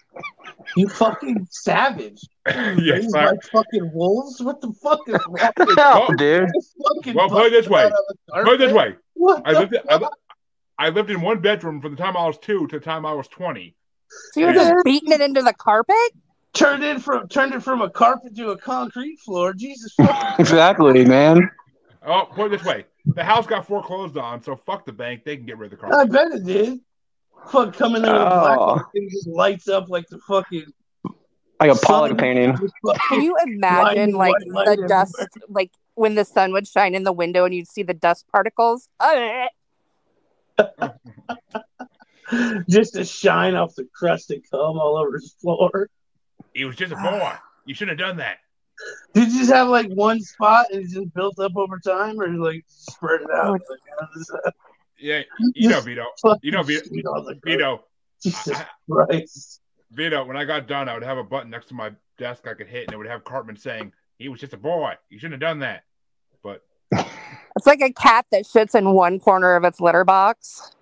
You 0.77 0.89
fucking 0.89 1.47
savage. 1.51 2.21
yes, 2.47 2.77
Raised 2.79 3.17
I, 3.17 3.33
by 3.33 3.37
fucking 3.53 3.91
wolves? 3.93 4.41
What 4.43 4.61
the 4.61 4.73
fuck 4.83 5.01
is 5.09 5.15
wrong 5.29 5.53
with 5.59 5.77
No, 5.77 6.09
dude. 6.17 6.49
this 6.49 6.75
Well, 7.15 7.29
put 7.29 7.47
it 7.47 7.51
this 7.51 7.69
way. 7.69 7.91
butt 8.29 8.45
put 8.45 8.55
it 8.55 8.59
this 8.59 8.73
way. 8.73 8.95
What 9.15 9.43
I 9.45 9.53
the 9.55 9.61
lived 9.61 9.77
I, 9.89 9.99
fuck? 9.99 10.19
I 10.79 10.89
lived 10.91 11.11
in 11.11 11.21
one 11.21 11.41
bedroom 11.41 11.81
from 11.81 11.93
the 11.95 12.03
time 12.03 12.17
I 12.17 12.27
was 12.27 12.39
two 12.39 12.67
to 12.69 12.79
the 12.79 12.85
time 12.85 13.07
I 13.07 13.13
was 13.13 13.29
twenty. 13.29 13.75
So 14.33 14.41
you 14.41 14.47
were 14.47 14.53
just 14.53 14.73
beating 14.85 15.13
it 15.13 15.21
into 15.21 15.43
the 15.43 15.55
carpet? 15.55 15.97
Turned 16.53 16.83
it 16.85 17.01
from 17.03 17.29
turned 17.29 17.55
it 17.55 17.63
from 17.63 17.83
a 17.83 17.91
carpet 17.91 18.37
to 18.37 18.51
a 18.51 18.57
concrete 18.59 19.19
floor. 19.21 19.53
Jesus 19.53 19.95
Exactly, 20.39 21.05
man. 21.05 21.51
Oh, 22.07 22.29
put 22.33 22.47
it 22.53 22.59
this 22.59 22.65
way. 22.65 22.85
The 23.07 23.25
house 23.25 23.47
got 23.47 23.67
foreclosed 23.67 24.17
on, 24.17 24.43
so 24.43 24.57
fuck 24.57 24.85
the 24.85 24.93
bank. 24.93 25.25
They 25.25 25.37
can 25.37 25.47
get 25.47 25.59
rid 25.59 25.73
of 25.73 25.79
the 25.79 25.87
carpet. 25.87 25.99
I 25.99 26.05
bet 26.05 26.33
it 26.33 26.45
did. 26.45 26.81
Fuck 27.51 27.75
coming 27.77 28.05
in 28.05 28.13
with 28.13 28.23
a 28.23 28.27
black 28.27 28.59
Oh. 28.59 28.67
light 28.75 28.85
and 28.95 29.11
just 29.11 29.27
lights 29.29 29.69
up 29.69 29.89
like 29.89 30.07
the 30.09 30.19
fucking 30.21 30.67
Like 31.61 31.71
a 31.71 31.75
Pollock 31.77 32.19
painting. 32.19 32.57
Can 33.09 33.23
you 33.23 33.37
imagine 33.45 34.11
Blinding 34.11 34.17
like 34.17 34.33
white 34.33 34.49
light 34.49 34.65
the 34.67 34.71
everywhere. 34.73 34.89
dust, 34.89 35.29
like 35.49 35.71
when 35.95 36.15
the 36.15 36.25
sun 36.25 36.53
would 36.53 36.67
shine 36.67 36.95
in 36.95 37.05
the 37.05 37.13
window 37.13 37.45
and 37.45 37.55
you'd 37.55 37.69
see 37.69 37.83
the 37.83 37.95
dust 37.95 38.27
particles? 38.31 38.89
Just 42.69 42.95
to 42.95 43.05
shine 43.05 43.55
off 43.55 43.75
the 43.77 43.87
crust 43.95 44.31
and 44.33 44.43
cum 44.51 44.79
all 44.79 44.97
over 44.97 45.13
his 45.15 45.33
floor. 45.41 45.89
He 46.55 46.65
was 46.65 46.75
just 46.77 46.93
a 46.93 46.97
boy. 46.97 47.33
You 47.67 47.75
shouldn't 47.75 48.01
have 48.01 48.09
done 48.09 48.17
that. 48.19 48.39
Did 49.15 49.31
you 49.33 49.39
just 49.41 49.53
have 49.53 49.69
like 49.69 49.87
one 49.93 50.21
spot 50.21 50.67
and 50.73 50.83
it 50.83 50.91
just 50.91 51.15
built 51.15 51.39
up 51.39 51.57
over 51.57 51.79
time, 51.79 52.21
or 52.21 52.29
like 52.29 52.65
spread 52.67 53.21
it 53.23 53.31
out? 53.31 53.47
Oh. 53.47 53.53
Like, 53.53 53.61
how 54.01 54.07
does 54.15 54.27
that 54.27 54.53
Yeah, 54.99 55.23
you 55.55 55.69
know, 55.69 55.81
Vito. 55.81 56.07
You 56.43 56.53
know, 56.53 56.63
Vito. 56.63 56.83
shit 56.85 57.07
on 57.07 57.25
the 57.25 57.35
carpet? 57.35 57.41
Vito. 57.45 57.85
Jesus 58.23 58.57
I- 58.57 58.67
Christ. 58.91 59.61
Vito, 59.93 60.25
when 60.25 60.37
I 60.37 60.45
got 60.45 60.67
done, 60.67 60.89
I 60.89 60.95
would 60.95 61.05
have 61.05 61.19
a 61.19 61.25
button 61.25 61.51
next 61.51 61.67
to 61.67 61.75
my 61.75 61.93
desk 62.19 62.47
I 62.47 62.55
could 62.55 62.67
hit, 62.67 62.85
and 62.85 62.95
it 62.95 62.97
would 62.97 63.07
have 63.07 63.25
Cartman 63.25 63.57
saying, 63.57 63.93
"He 64.19 64.29
was 64.29 64.41
just 64.41 64.53
a 64.53 64.59
boy. 64.59 64.95
You 65.11 65.19
shouldn't 65.19 65.41
have 65.43 65.49
done 65.49 65.61
that." 65.61 65.85
But 66.43 66.63
It's 67.57 67.67
like 67.67 67.81
a 67.81 67.93
cat 67.93 68.27
that 68.33 68.45
shits 68.45 68.75
in 68.75 68.91
one 68.91 69.19
corner 69.19 69.57
of 69.57 69.65
its 69.65 69.81
litter 69.81 70.05
box. 70.05 70.73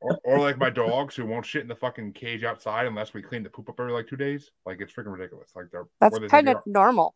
or, 0.00 0.18
or 0.24 0.38
like 0.38 0.56
my 0.56 0.70
dogs 0.70 1.14
who 1.14 1.26
won't 1.26 1.44
shit 1.44 1.60
in 1.60 1.68
the 1.68 1.74
fucking 1.74 2.14
cage 2.14 2.42
outside 2.42 2.86
unless 2.86 3.12
we 3.12 3.20
clean 3.20 3.42
the 3.42 3.50
poop 3.50 3.68
up 3.68 3.78
every 3.78 3.92
like 3.92 4.08
two 4.08 4.16
days. 4.16 4.50
Like 4.64 4.80
it's 4.80 4.92
freaking 4.92 5.12
ridiculous. 5.12 5.50
Like 5.54 5.66
they're 5.70 5.86
That's 6.00 6.18
kind 6.30 6.48
of 6.48 6.56
normal. 6.64 7.14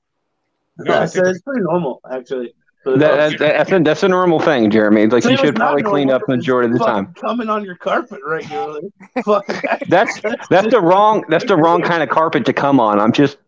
No, 0.79 0.93
I 0.93 0.99
That's, 1.01 1.17
it's 1.17 1.41
pretty 1.43 1.63
normal, 1.63 2.01
actually. 2.11 2.55
But 2.85 2.99
That, 2.99 3.39
that, 3.39 3.39
that's, 3.39 3.73
a, 3.73 3.79
that's 3.79 4.03
a 4.03 4.09
normal 4.09 4.41
thing, 4.41 4.71
Jeremy. 4.71 5.07
Like 5.07 5.25
you 5.25 5.37
should 5.37 5.57
not 5.57 5.75
probably 5.75 5.83
clean 5.85 6.11
up 6.11 6.23
the 6.27 6.37
majority 6.37 6.73
of 6.73 6.79
the 6.79 6.85
time. 6.85 7.15
Coming 7.15 7.49
on 7.49 7.65
your 7.65 7.77
carpet 7.77 8.21
regularly. 8.27 8.93
fucking, 9.25 9.61
That's 9.89 10.21
that's 10.51 10.71
the 10.71 10.81
wrong 10.81 11.25
that's 11.29 11.45
the 11.45 11.57
wrong 11.57 11.83
kind 11.83 12.03
of 12.03 12.09
carpet 12.09 12.45
to 12.47 12.53
come 12.53 12.81
on. 12.81 12.99
I'm 12.99 13.13
just 13.13 13.39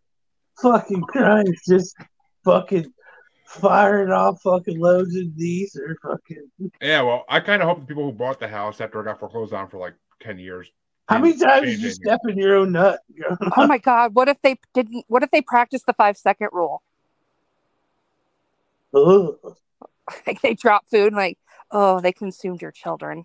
fucking 0.63 1.03
Christ. 1.03 1.65
Just 1.69 1.97
fucking 2.45 2.93
firing 3.47 4.11
off 4.11 4.41
fucking 4.43 4.79
loads 4.79 5.17
of 5.17 5.37
these 5.37 5.77
or 5.77 5.97
fucking. 6.03 6.71
Yeah, 6.81 7.03
well, 7.03 7.25
I 7.29 7.41
kind 7.41 7.63
of 7.63 7.69
hope 7.69 7.81
the 7.81 7.87
people 7.87 8.05
who 8.05 8.13
bought 8.13 8.39
the 8.39 8.49
house 8.49 8.81
after 8.81 9.01
it 9.01 9.05
got 9.05 9.19
foreclosed 9.19 9.53
on 9.53 9.69
for 9.69 9.79
like 9.79 9.95
ten 10.21 10.39
years. 10.39 10.71
How 11.09 11.19
many 11.19 11.37
times 11.37 11.67
did 11.67 11.81
you 11.81 11.89
Changing. 11.89 11.91
step 11.91 12.21
in 12.29 12.39
your 12.39 12.57
own 12.57 12.73
nut? 12.73 13.01
Oh 13.57 13.67
my 13.67 13.79
god! 13.79 14.15
What 14.15 14.29
if 14.29 14.41
they 14.43 14.59
didn't? 14.73 15.05
What 15.09 15.23
if 15.23 15.31
they 15.31 15.43
practiced 15.43 15.87
the 15.87 15.93
five 15.93 16.17
second 16.17 16.49
rule? 16.53 16.83
Ugh. 18.95 19.37
Like 20.27 20.41
they 20.43 20.55
drop 20.55 20.87
food, 20.91 21.13
like 21.15 21.39
oh, 21.71 22.01
they 22.01 22.13
consumed 22.13 22.63
your 22.63 22.73
children. 22.73 23.25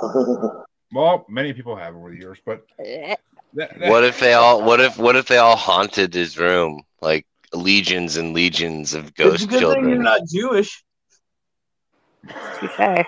Well, 0.92 1.24
many 1.28 1.52
people 1.52 1.76
have 1.76 1.94
over 1.94 2.10
the 2.10 2.16
years, 2.16 2.38
but 2.44 2.64
Eh. 2.80 3.14
that, 3.54 3.78
that- 3.78 3.90
What 3.90 4.02
if 4.02 4.18
they 4.18 4.32
all? 4.32 4.60
What 4.62 4.80
if? 4.80 4.98
What 4.98 5.14
if 5.14 5.28
they 5.28 5.38
all 5.38 5.54
haunted 5.54 6.12
his 6.12 6.36
room 6.36 6.82
like 7.00 7.26
legions 7.52 8.16
and 8.16 8.34
legions 8.34 8.92
of 8.94 9.06
It's 9.06 9.20
a 9.20 9.46
ghost 9.46 9.50
children? 9.50 9.84
thing 9.84 9.88
you're 9.90 10.02
not 10.02 10.22
Jewish. 10.28 10.82
Touche. 12.58 13.06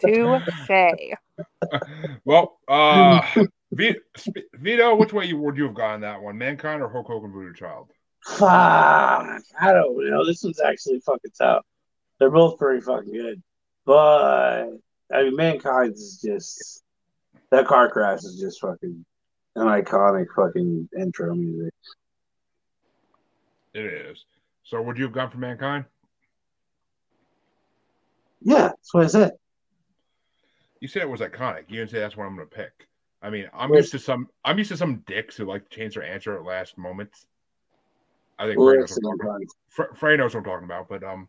Touche. 0.00 1.14
well, 2.24 2.58
uh, 2.68 3.22
Vito, 3.72 3.98
Vito, 4.54 4.94
which 4.94 5.12
way 5.12 5.32
would 5.32 5.56
you 5.56 5.64
have 5.64 5.74
gone 5.74 6.02
that 6.02 6.22
one? 6.22 6.38
Mankind 6.38 6.80
or 6.80 6.88
Hulk 6.88 7.08
Hogan 7.08 7.32
Voodoo 7.32 7.54
Child? 7.54 7.90
Fuck. 8.24 9.42
I 9.60 9.72
don't 9.72 10.10
know. 10.10 10.24
This 10.24 10.42
one's 10.42 10.60
actually 10.60 11.00
fucking 11.00 11.32
tough. 11.38 11.64
They're 12.18 12.30
both 12.30 12.58
pretty 12.58 12.80
fucking 12.80 13.12
good. 13.12 13.42
But 13.84 14.68
I 15.12 15.22
mean 15.24 15.36
Mankind 15.36 15.92
is 15.94 16.20
just 16.24 16.82
that 17.50 17.66
car 17.66 17.90
crash 17.90 18.24
is 18.24 18.40
just 18.40 18.60
fucking 18.60 19.04
an 19.56 19.66
iconic 19.66 20.26
fucking 20.34 20.88
intro 20.98 21.34
music. 21.34 21.74
It 23.74 23.84
is. 23.84 24.24
So 24.62 24.80
would 24.80 24.96
you 24.96 25.04
have 25.04 25.12
gone 25.12 25.30
for 25.30 25.38
Mankind? 25.38 25.84
Yeah, 28.40 28.68
that's 28.68 28.94
what 28.94 29.04
I 29.04 29.08
said. 29.08 29.32
You 30.80 30.88
said 30.88 31.02
it 31.02 31.08
was 31.08 31.20
iconic. 31.20 31.64
You 31.68 31.78
didn't 31.78 31.90
say 31.90 32.00
that's 32.00 32.16
what 32.16 32.24
I'm 32.24 32.36
going 32.36 32.48
to 32.48 32.54
pick. 32.54 32.88
I 33.22 33.30
mean, 33.30 33.48
I'm 33.54 33.72
used 33.72 33.92
to 33.92 33.98
some. 33.98 34.28
I'm 34.44 34.58
used 34.58 34.70
to 34.70 34.76
some 34.76 35.02
dicks 35.06 35.36
who 35.36 35.46
like 35.46 35.68
to 35.68 35.76
change 35.76 35.94
their 35.94 36.04
answer 36.04 36.36
at 36.36 36.44
last 36.44 36.76
moments. 36.76 37.26
I 38.44 38.48
think 38.48 38.58
Frey 38.58 38.76
knows, 38.76 38.90
what 38.90 38.96
I'm 38.96 39.18
talking 39.18 39.20
about. 39.22 39.40
Fre- 39.68 39.94
Frey 39.96 40.16
knows 40.16 40.34
what 40.34 40.40
I'm 40.40 40.44
talking 40.44 40.64
about. 40.64 40.88
But 40.88 41.02
um, 41.02 41.28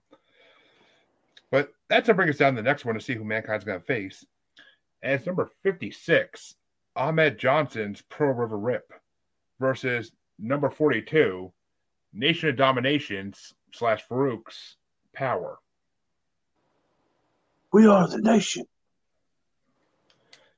but 1.52 1.72
that's 1.90 2.08
to 2.08 2.14
bring 2.14 2.30
us 2.30 2.38
down 2.38 2.56
to 2.56 2.62
the 2.62 2.68
next 2.68 2.86
one 2.86 2.96
to 2.96 3.02
see 3.02 3.14
who 3.14 3.24
Mankind's 3.24 3.64
going 3.64 3.80
to 3.80 3.86
face. 3.86 4.26
And 5.02 5.14
it's 5.14 5.26
number 5.26 5.50
56, 5.64 6.56
Ahmed 6.96 7.38
Johnson's 7.38 8.02
Pearl 8.02 8.34
River 8.34 8.58
Rip 8.58 8.92
versus 9.60 10.12
number 10.40 10.70
42, 10.70 11.52
Nation 12.14 12.50
of 12.50 12.56
Dominations 12.56 13.54
slash 13.72 14.04
Faarooq's 14.10 14.78
Power. 15.14 15.60
We 17.72 17.88
are 17.88 18.08
the 18.08 18.20
nation. 18.20 18.66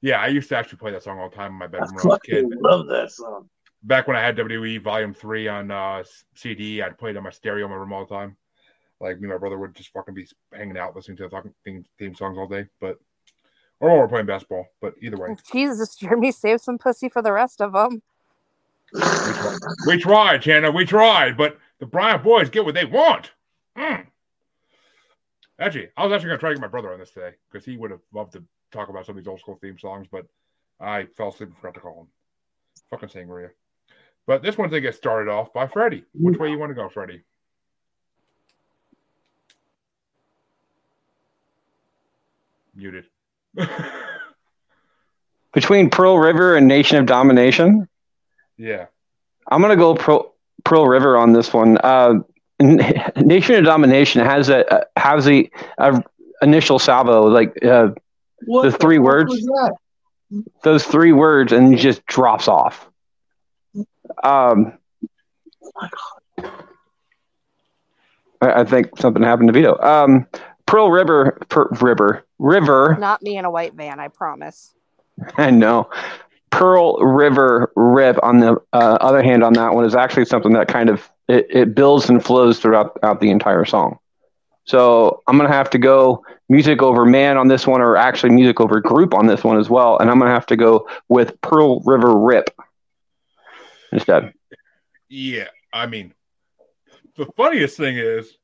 Yeah, 0.02 0.22
I 0.22 0.28
used 0.28 0.50
to 0.50 0.58
actually 0.58 0.78
play 0.78 0.92
that 0.92 1.04
song 1.04 1.20
all 1.20 1.30
the 1.30 1.36
time 1.36 1.52
in 1.52 1.58
my 1.58 1.66
I 1.66 1.68
bedroom 1.68 1.96
when 1.96 2.06
I 2.06 2.08
was 2.08 2.18
a 2.18 2.32
kid. 2.32 2.46
love 2.62 2.88
that 2.88 3.12
song. 3.12 3.50
Back 3.84 4.08
when 4.08 4.18
I 4.18 4.22
had 4.22 4.36
WWE 4.38 4.82
Volume 4.82 5.14
Three 5.14 5.48
on 5.48 5.72
uh, 5.72 6.04
CD, 6.36 6.82
I'd 6.82 6.98
play 6.98 7.12
it 7.12 7.18
on 7.18 7.24
my 7.24 7.30
stereo 7.30 7.66
in 7.66 7.72
my 7.72 7.78
room 7.78 7.94
all 7.94 8.06
the 8.06 8.14
time. 8.14 8.36
Like 9.00 9.18
me 9.20 9.26
and 9.26 9.34
my 9.34 9.38
brother 9.38 9.58
would 9.58 9.76
just 9.76 9.92
fucking 9.94 10.16
be 10.16 10.28
hanging 10.52 10.78
out 10.78 10.96
listening 10.96 11.18
to 11.18 11.24
the 11.24 11.30
fucking 11.30 11.54
theme, 11.64 11.86
theme 12.00 12.16
songs 12.16 12.38
all 12.38 12.48
day. 12.48 12.66
But 12.82 12.98
or 13.80 14.00
we're 14.00 14.08
playing 14.08 14.26
basketball. 14.26 14.68
But 14.82 14.96
either 15.02 15.18
way, 15.18 15.36
Jesus, 15.52 15.96
Jeremy, 15.96 16.32
save 16.32 16.62
some 16.62 16.78
pussy 16.78 17.10
for 17.10 17.22
the 17.22 17.32
rest 17.32 17.62
of 17.62 17.74
them. 17.74 18.02
we 18.94 19.02
tried. 19.02 19.58
We 19.86 19.98
tried, 19.98 20.42
Shana. 20.42 20.74
We 20.74 20.86
tried, 20.86 21.38
but 21.38 21.60
the 21.80 21.86
Bryant 21.86 22.24
boys 22.24 22.50
get 22.50 22.66
what 22.66 22.74
they 22.74 22.86
want. 22.86 23.32
Mm. 23.78 24.08
Actually, 25.60 25.90
I 25.98 26.06
was 26.06 26.14
actually 26.14 26.30
going 26.30 26.38
to 26.38 26.40
try 26.40 26.50
to 26.50 26.56
get 26.56 26.62
my 26.62 26.68
brother 26.68 26.94
on 26.94 27.00
this 27.00 27.12
today 27.12 27.32
because 27.52 27.66
he 27.66 27.78
would 27.78 27.92
have 27.92 28.02
loved 28.14 28.34
to 28.34 28.44
talk 28.72 28.90
about 28.90 29.06
some 29.06 29.18
of 29.18 29.24
these 29.24 29.28
old 29.28 29.40
school 29.40 29.58
theme 29.62 29.78
songs, 29.78 30.08
but 30.12 30.26
I 30.80 31.06
fell 31.16 31.30
asleep 31.30 31.50
and 31.50 31.58
forgot 31.58 31.74
to 31.76 31.80
call 31.80 32.02
him. 32.02 32.08
Fucking 32.90 33.10
sangria. 33.10 33.50
But 34.28 34.44
this 34.44 34.58
one's 34.58 34.72
going 34.72 34.84
to 34.84 34.88
get 34.88 34.96
started 34.96 35.32
off 35.32 35.54
by 35.54 35.68
Freddie. 35.68 36.04
Which 36.14 36.38
way 36.38 36.50
you 36.50 36.60
want 36.60 36.70
to 36.70 36.76
go, 36.76 36.90
Freddie? 36.90 37.24
Muted. 42.76 43.06
Between 45.54 45.90
Pearl 45.90 46.20
River 46.20 46.56
and 46.56 46.68
Nation 46.68 46.98
of 46.98 47.06
Domination, 47.08 47.88
yeah. 48.58 48.86
I'm 49.50 49.62
gonna 49.62 49.76
go 49.76 49.96
Pearl, 49.96 50.36
Pearl 50.64 50.86
River 50.88 51.18
on 51.18 51.34
this 51.34 51.52
one. 51.52 51.78
Uh, 51.80 52.16
Nation 52.60 53.56
of 53.56 53.64
Domination 53.64 54.24
has 54.24 54.50
a 54.50 54.72
uh, 54.72 54.84
has 54.96 55.26
the 55.26 55.50
uh, 55.80 56.00
initial 56.44 56.78
salvo 56.78 57.24
like 57.28 57.64
uh, 57.64 57.90
The 58.42 58.72
three 58.80 58.98
fuck 58.98 59.06
words? 59.06 59.50
those 60.62 60.84
three 60.84 61.14
words 61.14 61.54
and 61.54 61.74
it 61.74 61.78
just 61.78 62.06
drops 62.06 62.48
off. 62.48 62.88
Um, 64.24 64.78
I, 68.42 68.62
I 68.62 68.64
think 68.64 68.98
something 69.00 69.24
happened 69.24 69.50
to 69.50 69.54
Vito. 69.54 69.78
Um, 69.80 70.28
Pearl 70.66 70.92
River, 70.92 71.38
per, 71.50 71.68
River, 71.82 72.26
River. 72.40 72.98
Not 73.00 73.22
me 73.22 73.38
in 73.38 73.46
a 73.46 73.52
white 73.52 73.74
van, 73.74 74.00
I 74.00 74.10
promise. 74.10 74.74
I 75.38 75.50
know. 75.50 75.90
Pearl 76.50 76.98
River 76.98 77.72
Rip, 77.76 78.18
on 78.24 78.40
the 78.40 78.62
uh, 78.74 78.98
other 79.02 79.22
hand, 79.22 79.44
on 79.44 79.54
that 79.54 79.74
one 79.74 79.86
is 79.86 79.96
actually 79.96 80.26
something 80.26 80.54
that 80.54 80.68
kind 80.68 80.90
of 80.90 81.10
it, 81.28 81.48
it 81.50 81.76
builds 81.76 82.10
and 82.10 82.24
flows 82.24 82.60
throughout, 82.60 83.00
throughout 83.00 83.20
the 83.20 83.30
entire 83.30 83.66
song. 83.66 84.00
So 84.64 85.24
I'm 85.28 85.38
gonna 85.38 85.50
have 85.52 85.70
to 85.72 85.78
go 85.78 86.24
music 86.50 86.82
over 86.82 87.06
man 87.06 87.38
on 87.38 87.48
this 87.48 87.68
one, 87.68 87.82
or 87.82 87.96
actually 87.96 88.32
music 88.32 88.60
over 88.60 88.80
group 88.80 89.14
on 89.14 89.28
this 89.28 89.44
one 89.44 89.58
as 89.58 89.70
well. 89.70 89.98
And 89.98 90.10
I'm 90.10 90.20
gonna 90.20 90.32
have 90.32 90.46
to 90.48 90.56
go 90.56 90.88
with 91.10 91.40
Pearl 91.42 91.82
River 91.82 92.18
Rip 92.18 92.50
instead. 93.98 94.34
Yeah. 95.10 95.48
I 95.74 95.86
mean, 95.86 96.14
the 97.16 97.26
funniest 97.38 97.78
thing 97.78 97.98
is 97.98 98.38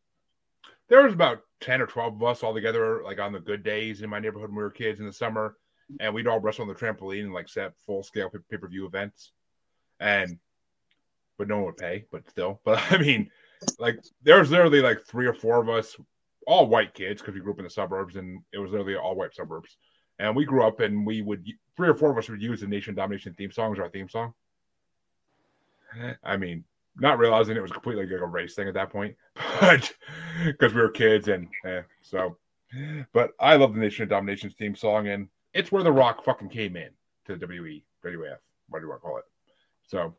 there 0.89 1.04
was 1.04 1.14
about 1.14 1.41
10 1.62 1.82
or 1.82 1.88
12 1.88 2.16
of 2.16 2.24
us 2.24 2.43
all 2.43 2.54
together, 2.54 3.01
like 3.04 3.20
on 3.20 3.32
the 3.32 3.39
good 3.39 3.64
days 3.64 4.01
in 4.01 4.10
my 4.10 4.20
neighborhood 4.20 4.49
when 4.49 4.58
we 4.58 4.64
were 4.64 4.70
kids 4.70 4.99
in 4.99 5.06
the 5.06 5.14
summer. 5.14 5.56
And 5.99 6.14
we'd 6.14 6.28
all 6.28 6.39
wrestle 6.39 6.64
on 6.64 6.68
the 6.68 6.74
trampoline 6.74 7.24
and 7.24 7.34
like 7.34 7.47
set 7.47 7.74
full 7.86 8.04
scale 8.04 8.30
pay 8.30 8.58
per 8.58 8.68
view 8.68 8.86
events. 8.86 9.32
And, 9.99 10.39
but 11.38 11.47
no 11.47 11.58
one 11.58 11.66
would 11.66 11.78
pay, 11.78 12.06
but 12.12 12.30
still. 12.30 12.62
But 12.66 12.82
I 12.91 12.97
mean, 12.97 13.30
like, 13.80 13.99
there 14.24 14.39
was 14.39 14.51
literally 14.51 14.82
like 14.82 15.01
three 15.06 15.28
or 15.28 15.34
four 15.34 15.62
of 15.62 15.70
us, 15.70 15.95
all 16.47 16.68
white 16.68 16.93
kids, 16.93 17.22
because 17.22 17.36
we 17.36 17.41
grew 17.41 17.54
up 17.54 17.60
in 17.60 17.64
the 17.64 17.70
suburbs 17.70 18.16
and 18.16 18.41
it 18.51 18.58
was 18.58 18.72
literally 18.72 18.95
all 18.95 19.16
white 19.16 19.36
suburbs. 19.36 19.78
And 20.20 20.36
we 20.36 20.45
grew 20.45 20.66
up 20.66 20.80
and 20.80 21.06
we 21.06 21.22
would, 21.22 21.45
three 21.78 21.89
or 21.89 21.95
four 21.95 22.12
of 22.12 22.18
us 22.18 22.30
would 22.30 22.41
use 22.41 22.62
the 22.62 22.68
Nation 22.68 22.95
Domination 22.95 23.34
theme 23.34 23.51
song 23.51 23.74
as 23.74 23.80
our 23.80 23.89
theme 23.89 24.10
song. 24.10 24.34
I 26.24 26.38
mean, 26.38 26.64
not 26.98 27.18
realizing 27.18 27.58
it 27.58 27.62
was 27.62 27.72
completely 27.72 28.06
like 28.06 28.22
a 28.22 28.26
race 28.26 28.56
thing 28.56 28.68
at 28.68 28.74
that 28.76 28.91
point, 28.91 29.16
but 29.60 29.94
because 30.46 30.74
we 30.74 30.82
were 30.82 30.89
kids 30.89 31.28
and 31.28 31.48
eh, 31.66 31.82
so. 32.02 32.38
But 33.14 33.32
I 33.39 33.56
love 33.56 33.76
the 33.76 33.80
Nation 33.80 34.04
of 34.04 34.10
Domination's 34.10 34.56
theme 34.56 34.76
song, 34.76 35.08
and 35.08 35.28
it's 35.54 35.72
where 35.72 35.84
The 35.84 35.91
Rock 35.91 36.26
fucking 36.26 36.50
came 36.50 36.76
in 36.76 36.89
to 37.26 37.36
the 37.36 37.46
WWE, 37.46 37.84
WWF, 38.04 38.38
what 38.70 38.80
do 38.80 38.86
you 38.86 38.89
want 38.89 39.02
to 39.02 39.08
call 39.08 39.18
it? 39.18 39.26
So 39.88 40.16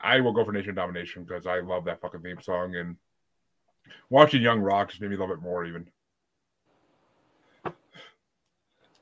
I 0.00 0.20
will 0.20 0.32
go 0.32 0.44
for 0.44 0.52
Nation 0.52 0.70
of 0.70 0.76
Domination 0.76 1.24
because 1.24 1.46
I 1.46 1.60
love 1.60 1.84
that 1.86 2.00
fucking 2.00 2.20
theme 2.20 2.40
song, 2.42 2.76
and 2.76 2.96
watching 4.10 4.42
Young 4.42 4.60
Rock 4.60 4.90
just 4.90 5.00
made 5.00 5.10
me 5.10 5.16
love 5.16 5.30
it 5.30 5.40
more 5.40 5.64
even. 5.64 5.88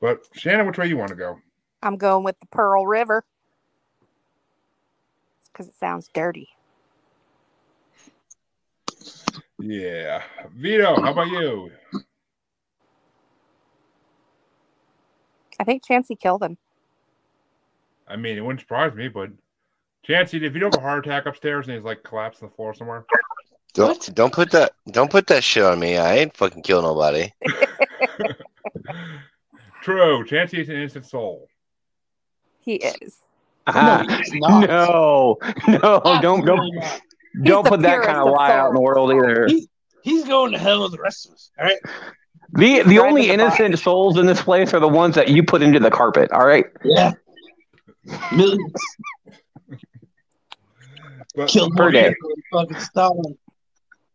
But 0.01 0.25
Shannon, 0.33 0.65
which 0.65 0.77
way 0.77 0.87
you 0.87 0.95
want 0.95 1.09
to 1.09 1.15
go? 1.15 1.37
I'm 1.83 1.97
going 1.97 2.23
with 2.23 2.39
the 2.39 2.45
Pearl 2.47 2.87
River. 2.87 3.25
Because 5.59 5.73
it 5.73 5.77
sounds 5.77 6.09
dirty. 6.13 6.47
Yeah, 9.59 10.23
Vito, 10.55 11.01
how 11.01 11.11
about 11.11 11.27
you? 11.27 11.69
I 15.59 15.65
think 15.65 15.83
Chancey 15.83 16.15
killed 16.15 16.43
him. 16.43 16.57
I 18.07 18.15
mean, 18.15 18.37
it 18.37 18.39
wouldn't 18.39 18.61
surprise 18.61 18.93
me, 18.95 19.09
but 19.09 19.31
Chancey, 20.05 20.37
if 20.45 20.53
you 20.53 20.61
don't 20.61 20.73
have 20.73 20.81
a 20.81 20.87
heart 20.87 21.05
attack 21.05 21.25
upstairs 21.25 21.67
and 21.67 21.75
he's 21.75 21.83
like 21.83 22.03
collapsed 22.03 22.41
on 22.41 22.47
the 22.47 22.55
floor 22.55 22.73
somewhere, 22.73 23.05
Don't 23.73 24.15
don't 24.15 24.33
put 24.33 24.51
that 24.51 24.71
don't 24.89 25.11
put 25.11 25.27
that 25.27 25.43
shit 25.43 25.63
on 25.63 25.77
me. 25.77 25.97
I 25.97 26.19
ain't 26.19 26.37
fucking 26.37 26.63
kill 26.63 26.81
nobody. 26.81 27.33
true. 29.81 30.23
Chancey 30.25 30.61
is 30.61 30.69
an 30.69 30.75
innocent 30.75 31.05
soul. 31.05 31.49
He 32.61 32.75
is. 32.75 33.17
Ah, 33.75 34.05
he's 34.07 34.31
not. 34.35 34.67
no, 34.67 35.37
no, 35.67 36.01
don't 36.21 36.45
don't 36.45 36.59
Absolutely 36.77 36.81
don't 37.43 37.65
put 37.67 37.81
that 37.81 38.03
kind 38.03 38.17
of 38.17 38.27
of 38.27 38.33
lie 38.33 38.51
out 38.51 38.69
in 38.69 38.75
the 38.75 38.81
world 38.81 39.11
either. 39.11 39.45
He's, 39.47 39.67
he's 40.03 40.25
going 40.25 40.51
to 40.53 40.57
hell 40.57 40.81
with 40.83 40.91
the 40.91 40.97
rest 40.99 41.27
of 41.27 41.33
us. 41.33 41.51
All 41.59 41.65
right. 41.65 41.77
The 42.53 42.81
the 42.83 42.97
Right 42.97 43.07
only 43.07 43.29
in 43.29 43.37
the 43.37 43.45
box. 43.45 43.59
innocent 43.59 43.79
souls 43.79 44.17
in 44.17 44.25
this 44.25 44.41
place 44.41 44.73
are 44.73 44.79
the 44.79 44.87
ones 44.87 45.15
that 45.15 45.29
you 45.29 45.43
put 45.43 45.61
into 45.61 45.79
the 45.79 45.91
carpet. 45.91 46.31
All 46.31 46.45
right. 46.45 46.65
Yeah. 46.83 47.11
Millions 48.35 48.73
But 51.35 51.47
killed 51.49 51.75
Per 51.75 51.91
day. 51.91 52.15
fucking 52.51 52.79
Stalin. 52.79 53.37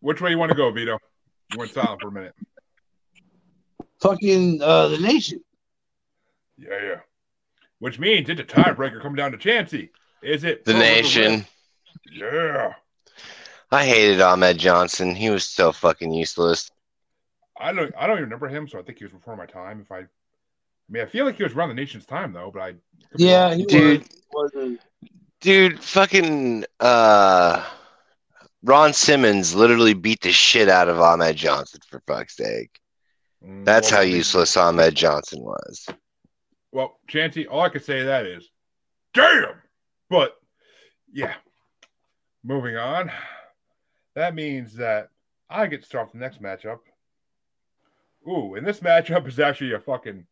which 0.01 0.21
way 0.21 0.31
you 0.31 0.39
want 0.39 0.51
to 0.51 0.57
go, 0.57 0.71
Vito? 0.73 0.99
You 1.53 1.59
went 1.59 1.71
silent 1.71 2.01
for 2.01 2.09
a 2.09 2.13
minute. 2.13 2.35
Fucking 4.01 4.61
uh, 4.61 4.89
the 4.89 4.99
nation. 4.99 5.41
Yeah, 6.59 6.69
yeah. 6.83 6.97
Which 7.79 7.99
means 7.99 8.29
it's 8.29 8.41
a 8.41 8.45
tiebreaker 8.45 9.01
coming 9.03 9.17
down 9.17 9.33
to 9.33 9.39
Chancey. 9.39 9.91
Is 10.23 10.45
it 10.45 10.65
The 10.65 10.75
nation. 10.75 11.33
Red? 11.33 11.47
Yeah. 12.13 12.73
I 13.71 13.85
hated 13.85 14.21
Ahmed 14.21 14.59
Johnson. 14.59 15.15
He 15.15 15.31
was 15.31 15.45
so 15.45 15.73
fucking 15.73 16.13
useless. 16.13 16.71
I 17.59 17.73
don't. 17.73 17.93
I 17.97 18.07
don't 18.07 18.17
even 18.17 18.25
remember 18.25 18.49
him, 18.49 18.69
so 18.69 18.79
I 18.79 18.83
think 18.83 18.99
he 18.99 19.05
was 19.05 19.13
before 19.13 19.37
my 19.37 19.47
time. 19.47 19.81
If 19.81 19.91
I, 19.93 19.99
I 19.99 20.07
mean, 20.89 21.03
I 21.03 21.07
feel 21.07 21.25
like 21.25 21.37
he 21.37 21.43
was 21.43 21.53
around 21.55 21.69
the 21.71 21.75
nation's 21.75 22.07
time 22.07 22.33
though, 22.33 22.51
but 22.53 22.61
I. 22.63 22.75
Yeah, 23.17 23.55
he 23.55 23.65
Dude. 23.65 24.05
was. 24.33 24.79
Dude, 25.41 25.79
fucking 25.83 26.65
uh 26.81 27.65
Ron 28.63 28.93
Simmons 28.95 29.55
literally 29.55 29.93
beat 29.95 30.23
the 30.23 30.33
shit 30.33 30.69
out 30.71 30.89
of 30.89 30.99
Ahmed 31.01 31.37
Johnson 31.37 31.81
for 31.89 32.01
fuck's 32.07 32.37
sake. 32.37 32.81
Mm, 33.47 33.65
That's 33.65 33.91
well, 33.91 34.01
how 34.01 34.07
useless 34.07 34.57
Ahmed 34.57 34.95
Johnson 34.95 35.43
was. 35.43 35.87
Well, 36.75 36.99
Chancey, 37.07 37.47
all 37.47 37.61
I 37.61 37.69
can 37.69 37.85
say 37.85 38.03
that 38.03 38.27
is, 38.27 38.51
damn. 39.15 39.55
But 40.11 40.37
yeah, 41.13 41.35
moving 42.43 42.77
on. 42.77 43.13
That 44.17 44.35
means 44.35 44.75
that 44.75 45.11
I 45.49 45.69
get 45.69 45.83
to 45.83 45.87
start 45.87 46.11
the 46.11 46.19
next 46.19 46.43
matchup. 46.43 46.81
Ooh, 48.29 48.57
and 48.57 48.67
this 48.67 48.81
matchup 48.81 49.29
is 49.29 49.39
actually 49.39 49.75
a 49.75 49.79
fucking 49.79 50.27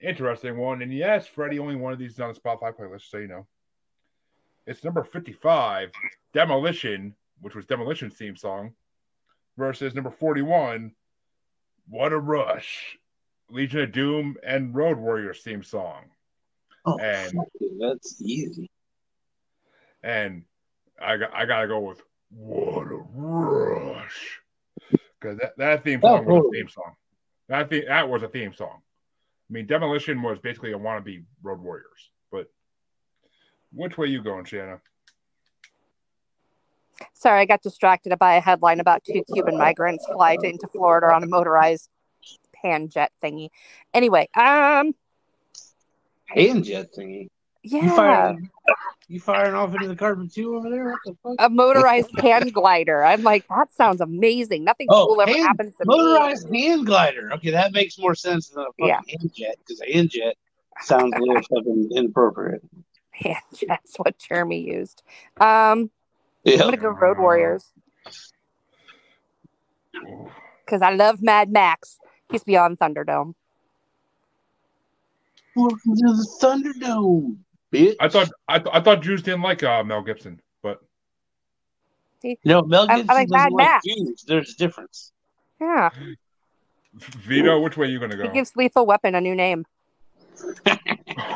interesting 0.00 0.56
one. 0.56 0.82
And 0.82 0.94
yes, 0.94 1.26
Freddie, 1.26 1.58
only 1.58 1.74
one 1.74 1.92
of 1.92 1.98
these 1.98 2.12
is 2.12 2.20
on 2.20 2.32
the 2.32 2.38
Spotify 2.38 2.72
playlist, 2.72 3.10
so 3.10 3.18
you 3.18 3.26
know. 3.26 3.44
It's 4.68 4.84
number 4.84 5.02
55, 5.02 5.90
Demolition, 6.32 7.12
which 7.40 7.56
was 7.56 7.66
Demolition's 7.66 8.14
theme 8.14 8.36
song, 8.36 8.72
versus 9.58 9.96
number 9.96 10.12
41, 10.12 10.92
What 11.88 12.12
a 12.12 12.18
Rush, 12.18 12.98
Legion 13.50 13.80
of 13.80 13.92
Doom 13.92 14.36
and 14.44 14.74
Road 14.74 14.98
Warriors 14.98 15.42
theme 15.42 15.62
song. 15.62 16.04
Oh, 16.84 16.98
And- 16.98 17.38
that's 17.80 18.20
easy. 18.22 18.70
And 20.02 20.44
I 21.00 21.16
got, 21.16 21.34
I 21.34 21.44
gotta 21.46 21.66
go 21.66 21.80
with 21.80 22.00
What 22.30 22.86
a 22.86 23.02
Rush. 23.14 24.40
Because 25.20 25.38
that, 25.38 25.56
that 25.58 25.84
theme 25.84 26.00
Oh, 26.02 26.16
song 26.16 26.24
was 26.26 26.44
a 26.46 26.50
theme 26.56 26.68
song. 26.68 26.94
That, 27.48 27.70
the, 27.70 27.84
that 27.86 28.08
was 28.08 28.22
a 28.22 28.28
theme 28.28 28.54
song. 28.54 28.80
I 29.48 29.52
mean, 29.52 29.66
Demolition 29.66 30.22
was 30.22 30.38
basically 30.38 30.72
a 30.72 30.78
wannabe 30.78 31.24
Road 31.42 31.60
Warriors. 31.60 32.10
But 32.32 32.50
which 33.72 33.96
way 33.98 34.08
you 34.08 34.22
going, 34.22 34.44
Shana? 34.44 34.80
Sorry, 37.14 37.40
I 37.40 37.44
got 37.44 37.62
distracted 37.62 38.16
by 38.18 38.34
a 38.34 38.40
headline 38.40 38.80
about 38.80 39.04
two 39.04 39.22
Cuban 39.32 39.56
migrants 39.58 40.06
fly 40.06 40.36
to, 40.36 40.46
into 40.48 40.66
Florida 40.68 41.12
on 41.14 41.22
a 41.22 41.26
motorized 41.26 41.88
pan 42.66 42.88
jet 42.88 43.12
thingy. 43.22 43.50
Anyway, 43.94 44.28
um, 44.34 44.94
Hand 46.26 46.64
jet 46.64 46.88
thingy. 46.96 47.28
You 47.62 47.80
yeah, 47.82 47.96
firing, 47.96 48.50
you 49.08 49.20
firing 49.20 49.54
off 49.54 49.74
into 49.74 49.88
the 49.88 49.96
carpet 49.96 50.32
too 50.32 50.56
over 50.56 50.70
there? 50.70 50.84
What 50.84 50.98
the 51.04 51.16
fuck? 51.22 51.34
a 51.38 51.48
motorized 51.48 52.10
hand 52.20 52.52
glider. 52.52 53.04
I'm 53.04 53.22
like, 53.22 53.46
that 53.48 53.72
sounds 53.72 54.00
amazing. 54.00 54.64
Nothing 54.64 54.86
Oh, 54.90 55.06
cool 55.06 55.20
ever 55.20 55.30
hand- 55.32 55.46
happens 55.46 55.74
to 55.76 55.84
Motorized 55.84 56.48
hand 56.52 56.86
glider. 56.86 57.32
Okay, 57.34 57.50
that 57.50 57.72
makes 57.72 57.98
more 57.98 58.14
sense 58.14 58.48
than 58.50 58.62
a 58.62 58.66
fucking 58.66 58.86
Yeah. 58.88 59.00
hand 59.08 59.32
jet 59.34 59.56
because 59.58 59.80
a 59.80 59.92
hand 59.92 60.10
jet 60.10 60.34
sounds 60.82 61.12
a 61.16 61.18
little 61.20 61.42
fucking 61.42 61.90
inappropriate. 61.94 62.62
me. 62.72 62.82
Pan 63.12 63.36
jet's 63.54 63.96
what 63.96 64.18
Jeremy 64.18 64.60
used. 64.60 65.02
Um, 65.40 65.90
Yeah. 66.44 66.54
I'm 66.54 66.60
gonna 66.70 66.76
go 66.76 66.88
Road 66.90 67.18
Warriors 67.18 67.72
because 70.64 70.82
I 70.82 70.90
love 70.90 71.22
Mad 71.22 71.50
Max. 71.50 71.98
He's 72.30 72.44
beyond 72.44 72.78
Thunderdome. 72.78 73.34
Welcome 75.54 75.78
to 75.96 76.12
the 76.12 76.28
Thunderdome, 76.42 77.36
bitch. 77.72 77.94
I 78.00 78.08
thought 78.08 78.30
I, 78.46 78.58
th- 78.58 78.70
I 78.74 78.80
thought 78.80 79.00
Jews 79.02 79.22
didn't 79.22 79.42
like 79.42 79.62
uh, 79.62 79.82
Mel 79.84 80.02
Gibson, 80.02 80.40
but 80.62 80.80
no, 82.44 82.62
Mel 82.62 82.86
I- 82.90 82.94
I 82.94 82.96
Gibson 82.96 83.14
like 83.14 83.28
doesn't 83.28 83.52
like 83.52 83.82
Jews. 83.84 84.24
There's 84.26 84.52
a 84.54 84.56
difference. 84.58 85.12
Yeah, 85.60 85.90
Vito, 86.94 87.60
which 87.60 87.76
way 87.78 87.86
are 87.86 87.90
you 87.90 87.98
gonna 88.00 88.16
go? 88.16 88.24
he 88.24 88.28
gives 88.30 88.54
Lethal 88.56 88.84
Weapon 88.84 89.14
a 89.14 89.20
new 89.20 89.34
name. 89.34 89.64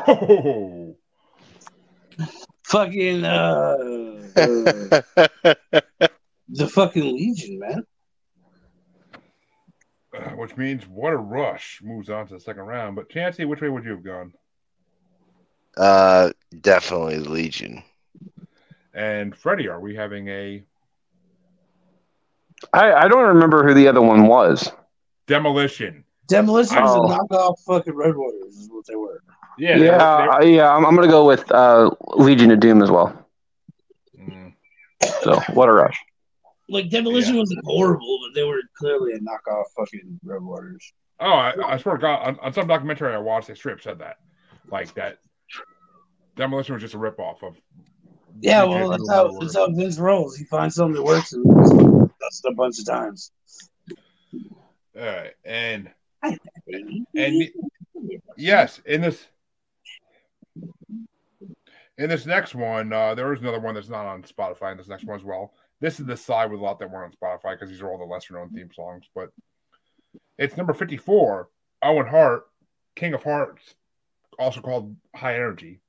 Oh, 0.07 0.95
Fucking 2.65 3.25
uh, 3.25 3.75
uh, 3.75 3.77
the 6.49 6.67
fucking 6.71 7.03
Legion, 7.15 7.57
man. 7.59 7.83
Uh, 10.13 10.19
which 10.35 10.55
means 10.57 10.87
what 10.87 11.13
a 11.13 11.17
rush 11.17 11.79
moves 11.83 12.09
on 12.09 12.27
to 12.27 12.33
the 12.35 12.39
second 12.39 12.63
round. 12.63 12.95
But 12.95 13.09
Chancey, 13.09 13.45
which 13.45 13.61
way 13.61 13.69
would 13.69 13.83
you 13.85 13.91
have 13.91 14.03
gone? 14.03 14.33
uh, 15.77 16.31
definitely 16.59 17.19
Legion. 17.19 17.81
And 18.93 19.33
Freddie, 19.35 19.69
are 19.69 19.79
we 19.79 19.95
having 19.95 20.27
a 20.27 20.63
I, 22.73 22.93
I 22.93 23.07
don't 23.07 23.23
remember 23.35 23.65
who 23.65 23.73
the 23.73 23.87
other 23.87 24.01
one 24.01 24.27
was. 24.27 24.69
demolition? 25.27 26.03
Demolition 26.27 26.81
was 26.81 26.95
Oh. 26.95 27.05
a 27.11 27.17
knockoff 27.17 27.59
fucking 27.65 27.93
Road 27.95 28.15
Warriors, 28.17 28.55
is 28.55 28.69
what 28.69 28.85
they 28.85 28.95
were. 28.95 29.21
Yeah, 29.57 29.77
Yeah, 29.77 29.79
they 29.79 29.89
were- 29.91 30.33
I- 30.33 30.43
yeah. 30.43 30.75
I'm, 30.75 30.85
I'm 30.85 30.95
gonna 30.95 31.07
go 31.07 31.25
with 31.25 31.49
uh, 31.51 31.89
Legion 32.15 32.51
of 32.51 32.59
Doom 32.59 32.81
as 32.81 32.91
well. 32.91 33.13
mm. 34.19 34.53
So 35.23 35.39
what 35.53 35.69
a 35.69 35.73
rush! 35.73 35.97
Like 36.71 36.89
Demolition 36.89 37.33
Yeah. 37.33 37.41
wasn't 37.41 37.65
horrible, 37.65 38.19
but 38.25 38.33
they 38.33 38.45
were 38.45 38.61
clearly 38.77 39.11
a 39.13 39.19
knockoff 39.19 39.65
fucking 39.77 40.19
Road 40.23 40.43
Warriors. 40.43 40.93
Oh, 41.19 41.25
I, 41.25 41.53
I 41.73 41.77
swear 41.77 41.97
to 41.97 42.01
God, 42.01 42.25
on, 42.27 42.39
on 42.39 42.53
some 42.53 42.65
documentary 42.65 43.13
I 43.13 43.17
watched, 43.17 43.47
the 43.47 43.55
strip 43.55 43.81
said 43.81 43.99
that, 43.99 44.17
like 44.71 44.93
that. 44.95 45.17
Demolition 46.37 46.73
was 46.73 46.81
just 46.81 46.95
a 46.95 46.97
ripoff 46.97 47.43
of. 47.43 47.57
Yeah, 48.39 48.61
DJ 48.63 48.69
well, 48.69 48.89
that's 48.89 49.09
how 49.09 49.27
Road 49.27 49.41
that's 49.41 49.55
how 49.55 49.67
Vince 49.69 49.99
rolls. 49.99 50.37
He 50.37 50.45
finds 50.45 50.75
something 50.75 50.95
that 50.95 51.03
works 51.03 51.33
and 51.33 51.43
does 51.43 51.71
it 52.43 52.51
a 52.51 52.55
bunch 52.55 52.79
of 52.79 52.85
times. 52.85 53.31
All 54.97 55.05
right, 55.05 55.33
and 55.43 55.91
and 56.23 57.49
yes, 58.37 58.79
in 58.85 59.01
this 59.01 59.27
in 61.97 62.09
this 62.09 62.25
next 62.25 62.55
one, 62.55 62.93
uh, 62.93 63.13
there 63.13 63.31
is 63.33 63.41
another 63.41 63.59
one 63.59 63.75
that's 63.75 63.89
not 63.89 64.05
on 64.05 64.23
Spotify. 64.23 64.71
In 64.71 64.77
this 64.77 64.87
next 64.87 65.03
one 65.05 65.19
as 65.19 65.23
well, 65.25 65.53
this 65.81 65.99
is 65.99 66.05
the 66.05 66.15
side 66.15 66.49
with 66.51 66.59
a 66.59 66.63
lot 66.63 66.79
that 66.79 66.89
weren't 66.89 67.13
on 67.21 67.39
Spotify 67.39 67.55
because 67.55 67.69
these 67.69 67.81
are 67.81 67.91
all 67.91 67.97
the 67.97 68.05
lesser 68.05 68.35
known 68.35 68.49
theme 68.51 68.69
songs. 68.73 69.05
But 69.13 69.29
it's 70.37 70.55
number 70.55 70.73
fifty 70.73 70.97
four, 70.97 71.49
Owen 71.81 72.07
Hart, 72.07 72.43
King 72.95 73.13
of 73.13 73.23
Hearts, 73.23 73.75
also 74.39 74.61
called 74.61 74.95
High 75.15 75.35
Energy, 75.35 75.81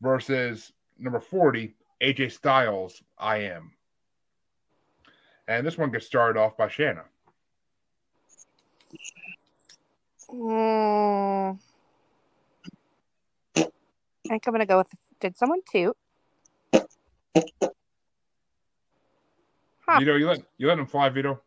versus 0.00 0.72
number 0.98 1.20
forty, 1.20 1.74
AJ 2.00 2.32
Styles, 2.32 3.02
I 3.18 3.38
Am. 3.38 3.72
And 5.48 5.66
this 5.66 5.76
one 5.76 5.90
gets 5.90 6.06
started 6.06 6.38
off 6.38 6.56
by 6.56 6.68
Shana. 6.68 7.04
Mm. 10.30 11.58
I 13.56 14.28
think 14.28 14.46
I'm 14.46 14.52
gonna 14.52 14.66
go 14.66 14.78
with. 14.78 14.88
Did 15.20 15.36
someone 15.36 15.60
toot? 15.72 15.96
Huh. 19.88 20.00
Vito, 20.00 20.16
you 20.16 20.26
let 20.26 20.42
you 20.58 20.68
let 20.68 20.78
him 20.78 20.86
fly, 20.86 21.08
Vito. 21.08 21.40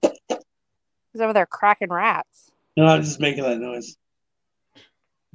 He's 0.00 1.20
over 1.20 1.32
there 1.32 1.46
cracking 1.46 1.90
rats. 1.90 2.50
No, 2.76 2.86
I'm 2.86 3.02
just 3.02 3.20
making 3.20 3.44
that 3.44 3.58
noise. 3.58 3.96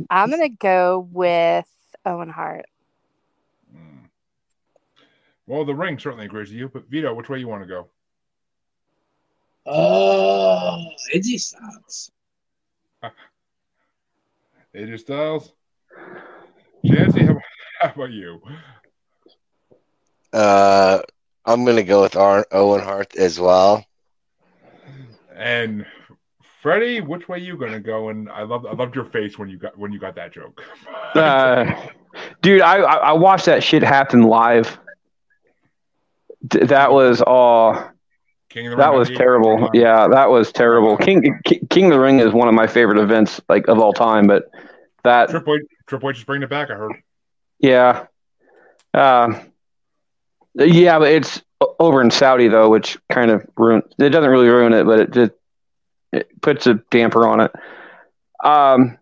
I'm 0.09 0.31
gonna 0.31 0.49
go 0.49 1.07
with 1.11 1.67
Owen 2.03 2.29
Hart. 2.29 2.65
Mm. 3.75 4.09
Well, 5.45 5.65
the 5.65 5.75
ring 5.75 5.99
certainly 5.99 6.25
agrees 6.25 6.49
with 6.49 6.57
you, 6.57 6.69
but 6.69 6.89
Vito, 6.89 7.13
which 7.13 7.29
way 7.29 7.37
you 7.39 7.47
want 7.47 7.61
to 7.61 7.67
go? 7.67 7.87
Oh, 9.67 10.83
Edgy 11.13 11.37
Styles. 11.37 12.11
AJ 14.75 14.99
Styles. 14.99 15.53
Chancy, 16.85 17.25
how, 17.25 17.37
how 17.79 17.91
about 17.91 18.11
you? 18.11 18.41
Uh, 20.33 21.01
I'm 21.45 21.65
gonna 21.65 21.83
go 21.83 22.01
with 22.01 22.15
Ar- 22.15 22.47
Owen 22.51 22.81
Hart 22.81 23.15
as 23.15 23.39
well. 23.39 23.85
And 25.35 25.85
Freddie, 26.61 27.01
which 27.01 27.27
way 27.27 27.39
you 27.39 27.57
gonna 27.57 27.79
go? 27.79 28.09
And 28.09 28.29
I 28.29 28.43
love 28.43 28.65
I 28.65 28.73
loved 28.73 28.95
your 28.95 29.05
face 29.05 29.37
when 29.39 29.49
you 29.49 29.57
got 29.57 29.77
when 29.77 29.91
you 29.91 29.99
got 29.99 30.15
that 30.15 30.31
joke. 30.33 30.63
Uh, 31.13 31.87
dude, 32.41 32.61
I, 32.61 32.77
I 32.77 32.95
I 32.95 33.11
watched 33.13 33.45
that 33.47 33.61
shit 33.63 33.83
happen 33.83 34.23
live. 34.23 34.79
D- 36.47 36.59
That 36.65 36.91
was 36.93 37.21
all. 37.21 37.91
King 38.49 38.67
of 38.67 38.71
the 38.71 38.77
That 38.77 38.89
Ring 38.91 38.99
was 38.99 39.09
98. 39.09 39.17
terrible. 39.17 39.69
Yeah, 39.73 40.07
that 40.07 40.29
was 40.29 40.51
terrible. 40.53 40.95
King 40.95 41.37
King 41.43 41.67
King 41.69 41.85
of 41.87 41.91
the 41.91 41.99
Ring 41.99 42.19
is 42.19 42.31
one 42.31 42.47
of 42.47 42.53
my 42.53 42.65
favorite 42.67 42.97
events 42.97 43.41
like 43.49 43.67
of 43.67 43.79
all 43.79 43.91
time, 43.93 44.25
but 44.27 44.49
that 45.03 45.29
Triple 45.29 45.55
H, 45.55 45.61
Triple 45.87 46.09
H 46.11 46.17
is 46.19 46.23
bringing 46.23 46.43
it 46.43 46.49
back. 46.49 46.69
I 46.69 46.75
heard. 46.75 46.93
yeah, 47.59 48.05
um, 48.93 49.50
yeah, 50.55 50.99
but 50.99 51.09
it's 51.11 51.41
over 51.79 52.01
in 52.01 52.11
Saudi 52.11 52.47
though, 52.47 52.69
which 52.69 52.97
kind 53.09 53.31
of 53.31 53.45
ruin. 53.57 53.81
It 53.99 54.09
doesn't 54.09 54.29
really 54.29 54.49
ruin 54.49 54.73
it, 54.73 54.85
but 54.85 54.99
it 54.99 55.11
just 55.11 55.31
it 56.11 56.41
puts 56.41 56.67
a 56.67 56.75
damper 56.91 57.27
on 57.27 57.41
it. 57.41 57.51
Um, 58.43 58.97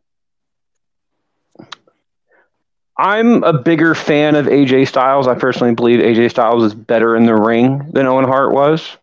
I'm 2.97 3.43
a 3.43 3.53
bigger 3.53 3.95
fan 3.95 4.35
of 4.35 4.47
AJ 4.47 4.87
Styles. 4.87 5.27
I 5.27 5.35
personally 5.35 5.73
believe 5.73 6.01
AJ 6.01 6.31
Styles 6.31 6.63
is 6.63 6.75
better 6.75 7.15
in 7.15 7.25
the 7.25 7.35
ring 7.35 7.91
than 7.93 8.05
Owen 8.07 8.25
Hart 8.25 8.51
was. 8.53 8.97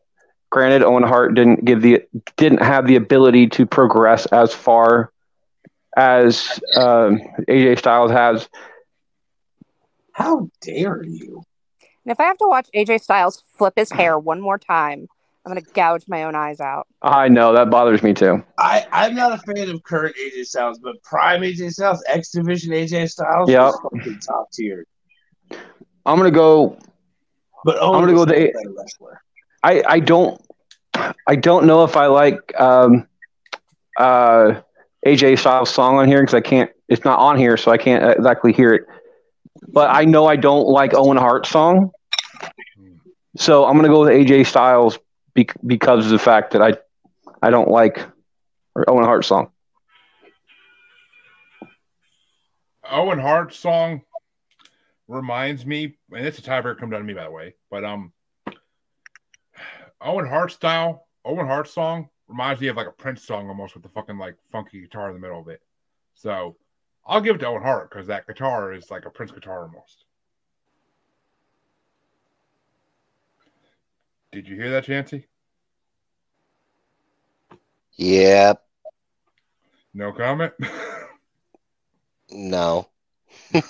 Granted, 0.50 0.82
Owen 0.82 1.02
Hart 1.02 1.34
didn't 1.34 1.64
give 1.64 1.80
the 1.82 2.02
didn't 2.36 2.62
have 2.62 2.86
the 2.86 2.96
ability 2.96 3.48
to 3.48 3.66
progress 3.66 4.26
as 4.26 4.54
far 4.54 5.10
as 5.96 6.60
um, 6.76 7.20
AJ 7.48 7.78
Styles 7.78 8.10
has. 8.10 8.48
How 10.12 10.50
dare 10.60 11.02
you? 11.02 11.45
And 12.06 12.12
if 12.12 12.20
I 12.20 12.24
have 12.24 12.38
to 12.38 12.46
watch 12.46 12.68
AJ 12.72 13.00
Styles 13.00 13.42
flip 13.58 13.74
his 13.76 13.90
hair 13.90 14.16
one 14.16 14.40
more 14.40 14.58
time, 14.58 15.08
I'm 15.44 15.50
gonna 15.50 15.60
gouge 15.74 16.04
my 16.06 16.22
own 16.22 16.36
eyes 16.36 16.60
out. 16.60 16.86
I 17.02 17.26
know 17.26 17.52
that 17.52 17.68
bothers 17.68 18.00
me 18.00 18.14
too. 18.14 18.44
I, 18.58 18.86
I'm 18.92 19.16
not 19.16 19.32
a 19.32 19.38
fan 19.38 19.68
of 19.70 19.82
current 19.82 20.14
AJ 20.14 20.44
Styles, 20.46 20.78
but 20.78 21.02
prime 21.02 21.40
AJ 21.42 21.72
Styles, 21.72 22.02
X 22.06 22.30
Division 22.30 22.72
AJ 22.72 23.10
Styles, 23.10 23.50
Yep. 23.50 23.60
was 23.60 23.80
fucking 23.82 24.20
top 24.20 24.52
tier. 24.52 24.86
I'm 25.50 26.16
gonna 26.16 26.30
go. 26.30 26.78
But 27.64 27.78
Owen 27.80 27.96
I'm 27.96 28.00
gonna 28.02 28.12
go 28.12 28.18
was 28.20 28.26
with 28.28 28.36
a 28.36 28.52
the- 28.52 28.74
wrestler. 28.78 29.20
I 29.64 29.82
I 29.88 29.98
don't 29.98 30.40
I 31.26 31.34
don't 31.34 31.66
know 31.66 31.82
if 31.82 31.96
I 31.96 32.06
like 32.06 32.38
um, 32.60 33.08
uh, 33.98 34.60
AJ 35.04 35.40
Styles 35.40 35.70
song 35.70 35.96
on 35.98 36.06
here 36.06 36.20
because 36.20 36.34
I 36.34 36.40
can't. 36.40 36.70
It's 36.88 37.04
not 37.04 37.18
on 37.18 37.36
here, 37.36 37.56
so 37.56 37.72
I 37.72 37.78
can't 37.78 38.16
exactly 38.16 38.52
hear 38.52 38.72
it. 38.74 38.82
But 39.68 39.90
I 39.90 40.04
know 40.04 40.26
I 40.26 40.36
don't 40.36 40.66
like 40.66 40.94
Owen 40.94 41.16
Hart's 41.16 41.48
song. 41.48 41.90
So 43.36 43.66
I'm 43.66 43.76
gonna 43.76 43.88
go 43.88 44.00
with 44.00 44.10
AJ 44.10 44.46
Styles 44.46 44.98
be- 45.34 45.48
because 45.66 46.06
of 46.06 46.10
the 46.10 46.18
fact 46.18 46.52
that 46.52 46.62
I 46.62 46.74
I 47.42 47.50
don't 47.50 47.68
like 47.68 48.00
Owen 48.88 49.04
Hart's 49.04 49.28
song. 49.28 49.50
Owen 52.88 53.18
Hart's 53.18 53.58
song 53.58 54.02
reminds 55.08 55.66
me, 55.66 55.96
and 56.12 56.26
it's 56.26 56.38
a 56.38 56.42
tiebreaker 56.42 56.78
come 56.78 56.90
down 56.90 57.00
to 57.00 57.06
me 57.06 57.14
by 57.14 57.24
the 57.24 57.30
way, 57.30 57.54
but 57.70 57.84
um, 57.84 58.12
Owen 60.00 60.26
Hart 60.26 60.52
style, 60.52 61.06
Owen 61.24 61.46
Hart 61.46 61.68
song 61.68 62.08
reminds 62.28 62.60
me 62.60 62.68
of 62.68 62.76
like 62.76 62.86
a 62.86 62.92
Prince 62.92 63.22
song 63.22 63.48
almost 63.48 63.74
with 63.74 63.82
the 63.82 63.88
fucking 63.88 64.18
like 64.18 64.36
funky 64.50 64.80
guitar 64.80 65.08
in 65.08 65.14
the 65.14 65.20
middle 65.20 65.40
of 65.40 65.48
it. 65.48 65.60
So 66.14 66.56
I'll 67.06 67.20
give 67.20 67.36
it 67.36 67.38
to 67.38 67.46
Owen 67.46 67.62
Hart 67.62 67.88
because 67.90 68.08
that 68.08 68.26
guitar 68.26 68.72
is 68.72 68.90
like 68.90 69.06
a 69.06 69.10
Prince 69.10 69.30
guitar 69.30 69.62
almost. 69.62 70.04
Did 74.32 74.48
you 74.48 74.56
hear 74.56 74.70
that, 74.70 74.84
Chancey? 74.84 75.28
Yep. 77.96 78.62
No 79.94 80.12
comment. 80.12 80.52
No. 82.28 82.88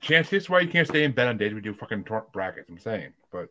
Chance, 0.00 0.30
this 0.30 0.44
is 0.44 0.50
why 0.50 0.60
you 0.60 0.68
can't 0.68 0.86
stay 0.86 1.02
in 1.02 1.10
bed 1.12 1.26
on 1.26 1.36
days 1.36 1.52
we 1.52 1.60
do 1.60 1.74
fucking 1.74 2.06
brackets. 2.32 2.70
I'm 2.70 2.78
saying, 2.78 3.12
but 3.32 3.48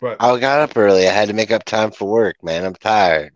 but 0.00 0.18
I 0.20 0.38
got 0.38 0.60
up 0.60 0.76
early. 0.76 1.08
I 1.08 1.12
had 1.12 1.28
to 1.28 1.34
make 1.34 1.50
up 1.50 1.64
time 1.64 1.90
for 1.90 2.08
work, 2.08 2.42
man. 2.44 2.64
I'm 2.64 2.74
tired. 2.74 3.34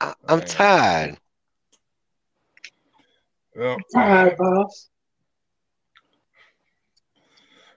I- 0.00 0.14
I'm 0.28 0.38
Man. 0.40 0.48
tired. 0.48 1.18
Well, 3.56 3.76
Alright, 3.94 4.36
boss. 4.36 4.88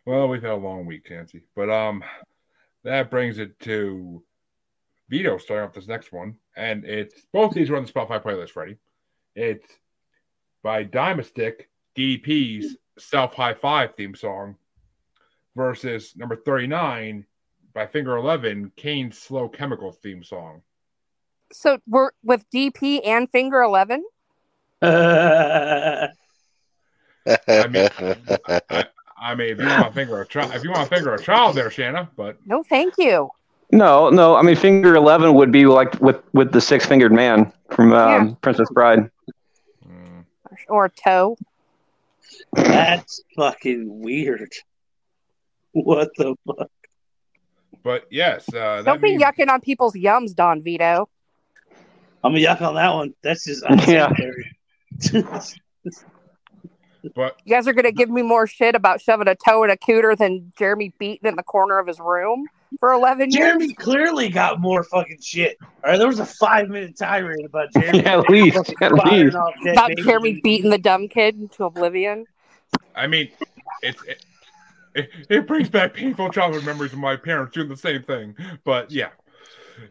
well, 0.05 0.27
we've 0.27 0.41
had 0.41 0.51
a 0.51 0.55
long 0.55 0.85
week, 0.85 1.05
Chancey. 1.05 1.43
But 1.55 1.69
um, 1.69 2.03
that 2.83 3.09
brings 3.09 3.39
it 3.39 3.59
to 3.61 4.23
Vito 5.09 5.37
starting 5.37 5.67
off 5.67 5.73
this 5.73 5.87
next 5.87 6.11
one, 6.11 6.37
and 6.55 6.85
it's 6.85 7.25
both 7.33 7.53
these 7.53 7.69
are 7.69 7.75
on 7.77 7.85
the 7.85 7.91
Spotify 7.91 8.21
playlist. 8.21 8.51
Freddie, 8.51 8.77
it's 9.35 9.67
by 10.63 10.83
Dimastick, 10.83 11.65
DDP's 11.95 12.77
Self 12.97 13.33
High 13.33 13.53
Five 13.53 13.95
theme 13.95 14.15
song, 14.15 14.55
versus 15.55 16.13
number 16.15 16.35
thirty 16.35 16.67
nine 16.67 17.25
by 17.73 17.85
Finger 17.85 18.15
Eleven, 18.17 18.71
Kane's 18.75 19.17
Slow 19.17 19.49
Chemical 19.49 19.91
theme 19.91 20.23
song. 20.23 20.61
So 21.51 21.77
we're 21.87 22.11
with 22.23 22.49
DP 22.49 23.05
and 23.05 23.29
Finger 23.29 23.61
Eleven. 23.61 24.03
I 24.85 26.09
mean, 27.67 27.89
I, 28.69 28.85
I 29.17 29.35
mean, 29.35 29.49
if 29.49 29.59
you 29.59 29.65
want 29.65 29.87
to 29.87 29.91
finger 29.93 30.21
a 30.21 30.27
child, 30.27 30.53
if 30.53 30.63
you 30.63 30.71
want 30.71 30.89
to 30.89 30.95
finger 30.95 31.13
a 31.13 31.21
child, 31.21 31.55
there, 31.55 31.69
Shana. 31.69 32.07
But 32.15 32.37
No, 32.45 32.63
thank 32.63 32.93
you. 32.97 33.29
No, 33.71 34.09
no. 34.09 34.35
I 34.35 34.41
mean, 34.43 34.55
finger 34.55 34.95
eleven 34.95 35.33
would 35.33 35.51
be 35.51 35.65
like 35.65 35.99
with 36.01 36.21
with 36.33 36.51
the 36.51 36.61
six 36.61 36.85
fingered 36.85 37.11
man 37.11 37.51
from 37.71 37.93
um, 37.93 38.27
Yeah. 38.29 38.33
Princess 38.41 38.69
Bride. 38.71 39.09
mm, 39.87 40.23
Or 40.69 40.89
toe. 40.89 41.37
That's 42.53 43.21
fucking 43.35 44.01
weird. 44.01 44.51
What 45.71 46.09
the 46.17 46.35
fuck? 46.45 46.69
but 47.83 48.05
yes, 48.09 48.47
uh, 48.49 48.81
that 48.81 48.85
Don't 48.85 49.01
be 49.01 49.11
means, 49.11 49.23
yucking 49.23 49.49
on 49.49 49.61
people's 49.61 49.93
yums, 49.93 50.33
Don 50.35 50.61
Vito. 50.61 51.09
I'm 52.23 52.35
a 52.35 52.39
yuck 52.39 52.61
on 52.61 52.75
that 52.75 52.93
one. 52.93 53.13
That's 53.21 53.45
just 53.45 53.63
Yeah. 53.87 54.11
But 57.15 57.37
You 57.45 57.53
guys 57.53 57.67
are 57.67 57.73
gonna 57.73 57.91
give 57.91 58.09
me 58.09 58.21
more 58.21 58.47
shit 58.47 58.75
about 58.75 59.01
shoving 59.01 59.27
a 59.27 59.35
toe 59.35 59.63
in 59.63 59.69
a 59.69 59.77
cooter 59.77 60.17
than 60.17 60.51
Jeremy 60.57 60.93
beating 60.97 61.27
in 61.27 61.35
the 61.35 61.43
corner 61.43 61.77
of 61.79 61.87
his 61.87 61.99
room 61.99 62.47
for 62.79 62.91
eleven 62.91 63.29
Jeremy 63.29 63.65
years. 63.65 63.75
clearly 63.77 64.29
got 64.29 64.59
more 64.59 64.83
fucking 64.83 65.19
shit. 65.21 65.57
All 65.61 65.91
right, 65.91 65.97
there 65.97 66.07
was 66.07 66.19
a 66.19 66.25
five 66.25 66.69
minute 66.69 66.97
tirade 66.97 67.45
about 67.45 67.71
Jeremy. 67.73 67.99
Yeah, 67.99 68.19
at 68.19 68.29
least, 68.29 68.73
at 68.81 68.93
least. 68.93 69.35
About 69.35 69.89
babies. 69.89 70.05
Jeremy 70.05 70.39
beating 70.43 70.71
the 70.71 70.77
dumb 70.77 71.07
kid 71.07 71.35
into 71.35 71.65
oblivion. 71.65 72.25
I 72.95 73.07
mean, 73.07 73.29
it's 73.81 74.03
it, 74.03 74.25
it, 74.95 75.09
it 75.29 75.47
brings 75.47 75.69
back 75.69 75.93
painful 75.93 76.29
childhood 76.29 76.65
memories 76.65 76.93
of 76.93 76.99
my 76.99 77.15
parents 77.15 77.53
doing 77.53 77.69
the 77.69 77.77
same 77.77 78.03
thing. 78.03 78.35
But 78.63 78.91
yeah, 78.91 79.09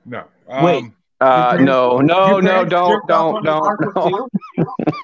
no. 0.04 0.24
Um, 0.48 0.64
Wait. 0.64 0.84
Uh, 1.20 1.56
no, 1.60 1.98
no, 2.00 2.28
Your 2.28 2.42
no, 2.42 2.64
don't, 2.64 2.90
jerked 2.92 3.10
off 3.10 3.42
don't, 3.44 3.94
don't, 3.94 4.28
no. 4.58 4.64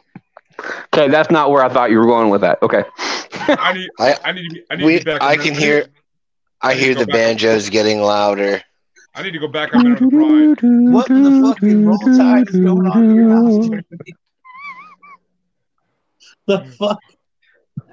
Okay, 0.93 1.09
that's 1.09 1.31
not 1.31 1.51
where 1.51 1.65
I 1.65 1.69
thought 1.71 1.91
you 1.91 1.99
were 1.99 2.07
going 2.07 2.29
with 2.29 2.43
that. 2.43 2.61
Okay. 2.63 2.85
I 3.33 3.73
need, 3.73 3.89
I- 3.99 4.17
I, 4.25 4.33
need 4.33 4.49
to 4.49 4.55
be, 4.55 4.63
I 4.71 4.77
need 4.77 4.85
we- 4.85 4.99
to 4.99 5.05
be 5.05 5.11
back. 5.13 5.23
I 5.23 5.37
can 5.37 5.55
hear- 5.55 5.87
I 6.63 6.75
hear 6.75 6.95
the 6.95 7.07
banjos 7.07 7.71
getting 7.71 8.01
louder. 8.03 8.61
I 9.15 9.23
need 9.23 9.31
to 9.31 9.39
go 9.39 9.49
back 9.49 9.75
on 9.75 9.83
Minute 9.83 10.03
of 10.03 10.11
Pride. 10.11 10.59
What 10.93 11.09
the 11.09 11.41
fucking 11.55 11.87
roll 11.87 11.99
tide 11.99 12.49
is 12.51 12.57
going 12.57 12.87
on 12.87 13.05
in 13.05 13.15
your 13.15 13.31
house, 13.31 13.67
Jeremy? 13.67 13.85
The 16.47 16.65
fuck? 16.79 16.99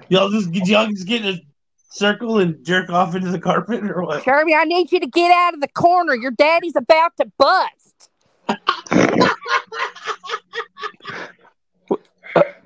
Y'all 0.10 0.30
just 0.30 0.54
y'all 0.54 0.88
just 0.88 1.08
get 1.08 1.24
in 1.26 1.36
a 1.36 1.42
circle 1.90 2.40
and 2.40 2.64
jerk 2.66 2.90
off 2.90 3.16
into 3.16 3.32
the 3.32 3.40
carpet 3.40 3.84
or 3.90 4.04
what? 4.04 4.26
Jeremy, 4.26 4.54
I 4.54 4.64
need 4.66 4.92
you 4.92 5.00
to 5.00 5.08
get 5.08 5.32
out 5.32 5.54
of 5.54 5.62
the 5.62 5.68
corner. 5.70 6.14
Your 6.14 6.32
daddy's 6.32 6.76
about 6.76 7.16
to 7.18 7.32
bust. 7.38 7.72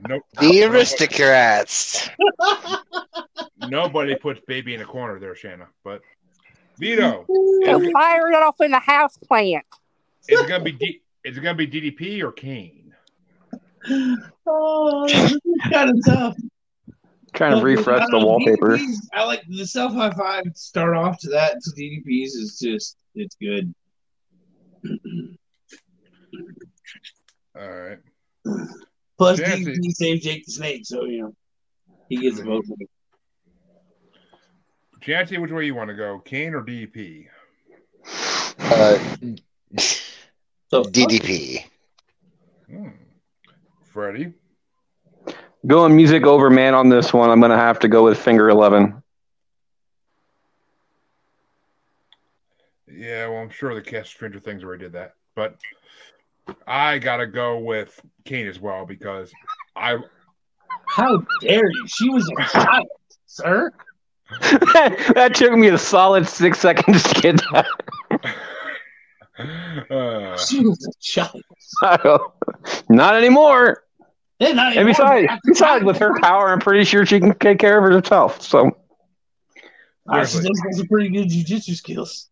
Nope. 0.08 0.24
The 0.40 0.64
aristocrats. 0.64 2.10
Nobody 3.70 4.16
puts 4.16 4.42
baby 4.48 4.74
in 4.74 4.82
a 4.82 4.86
corner 4.86 5.20
there, 5.20 5.36
Shana. 5.36 5.68
But 5.84 6.02
Vito, 6.78 7.26
Go 7.66 7.80
is, 7.80 7.92
fire 7.92 8.28
it 8.30 8.44
off 8.44 8.60
in 8.60 8.72
the 8.72 8.80
house 8.80 9.18
plant. 9.18 9.66
is 10.28 10.40
it 10.40 10.50
gonna 10.50 10.64
be 10.64 10.72
D, 10.72 11.02
is 11.24 11.38
it 11.38 11.42
gonna 11.42 11.56
be 11.56 11.68
DDP 11.68 12.24
or 12.24 12.32
Kane? 12.32 12.94
Oh, 14.48 15.08
this 15.08 15.32
is 15.32 15.42
kind 15.72 15.92
of 15.92 16.00
tough. 16.06 16.36
Trying 17.34 17.58
to 17.58 17.64
refresh 17.64 18.06
the 18.10 18.20
wallpaper. 18.20 18.78
DDPs, 18.78 18.98
I 19.14 19.24
like 19.24 19.44
the 19.48 19.66
self 19.66 19.94
high 19.94 20.12
five. 20.12 20.44
Start 20.56 20.96
off 20.96 21.18
to 21.20 21.30
that 21.30 21.62
to 21.62 21.72
DDPs 21.72 22.36
is 22.36 22.60
just 22.62 22.98
it's 23.16 23.36
good. 23.36 23.74
All 27.60 27.70
right. 27.70 28.00
Plus 29.18 29.40
Fancy. 29.40 29.66
DDP 29.66 29.92
saved 29.92 30.24
Jake 30.24 30.46
the 30.46 30.52
Snake, 30.52 30.82
so 30.86 31.06
you 31.06 31.22
know 31.22 31.36
he 32.10 32.18
gets 32.18 32.40
a 32.40 32.44
vote. 32.44 32.66
for 32.66 32.76
it. 32.80 32.90
Chancey, 35.02 35.38
which 35.38 35.52
way 35.52 35.66
you 35.66 35.76
want 35.76 35.90
to 35.90 35.96
go, 35.96 36.20
Kane 36.20 36.54
or 36.54 36.62
DDP? 36.64 37.28
Uh, 38.60 38.98
So 40.68 40.84
DDP. 40.84 41.66
Hmm. 42.70 42.90
Freddie. 43.84 44.34
Going 45.68 45.96
music 45.96 46.26
over 46.26 46.50
man 46.50 46.74
on 46.74 46.88
this 46.90 47.14
one. 47.14 47.30
I'm 47.30 47.42
gonna 47.42 47.58
have 47.58 47.80
to 47.80 47.88
go 47.88 48.04
with 48.04 48.18
finger 48.18 48.50
eleven. 48.50 49.04
Yeah, 52.88 53.28
well, 53.28 53.40
I'm 53.42 53.50
sure 53.50 53.74
the 53.74 53.82
cast 53.82 54.08
of 54.08 54.08
Stranger 54.08 54.40
Things 54.40 54.64
already 54.64 54.84
did 54.84 54.94
that, 54.94 55.16
but 55.36 55.58
I 56.68 57.00
gotta 57.00 57.28
go 57.28 57.60
with 57.60 58.00
Kane 58.26 58.48
as 58.48 58.60
well 58.60 58.86
because 58.86 59.32
I 59.76 59.98
How 60.88 61.24
dare 61.42 61.70
you? 61.70 61.88
She 61.88 62.10
was 62.10 62.30
a 62.38 62.44
child, 62.50 62.88
sir. 63.26 63.72
that 64.42 65.32
took 65.36 65.54
me 65.54 65.68
a 65.68 65.78
solid 65.78 66.28
six 66.28 66.60
seconds 66.60 67.04
to 67.04 67.22
get 67.22 67.42
that. 67.52 67.66
uh, 69.92 70.38
She 70.38 70.66
was 70.66 70.88
a 70.88 70.92
child. 71.02 71.42
Not 72.90 73.16
anymore. 73.16 73.84
And, 74.40 74.56
not 74.56 74.76
And 74.76 74.90
anymore, 74.90 74.94
besides, 74.94 75.28
but 75.28 75.40
besides, 75.46 75.86
with 75.86 75.98
her 76.00 76.20
power, 76.20 76.50
I'm 76.50 76.60
pretty 76.60 76.84
sure 76.84 77.06
she 77.06 77.20
can 77.20 77.38
take 77.38 77.60
care 77.60 77.78
of 77.78 77.84
herself. 77.84 78.42
So 78.42 78.72
Uh, 80.10 80.26
she 80.26 80.38
does 80.40 80.62
have 80.66 80.74
some 80.74 80.88
pretty 80.88 81.10
good 81.10 81.30
jujitsu 81.30 81.76
skills. 81.76 82.31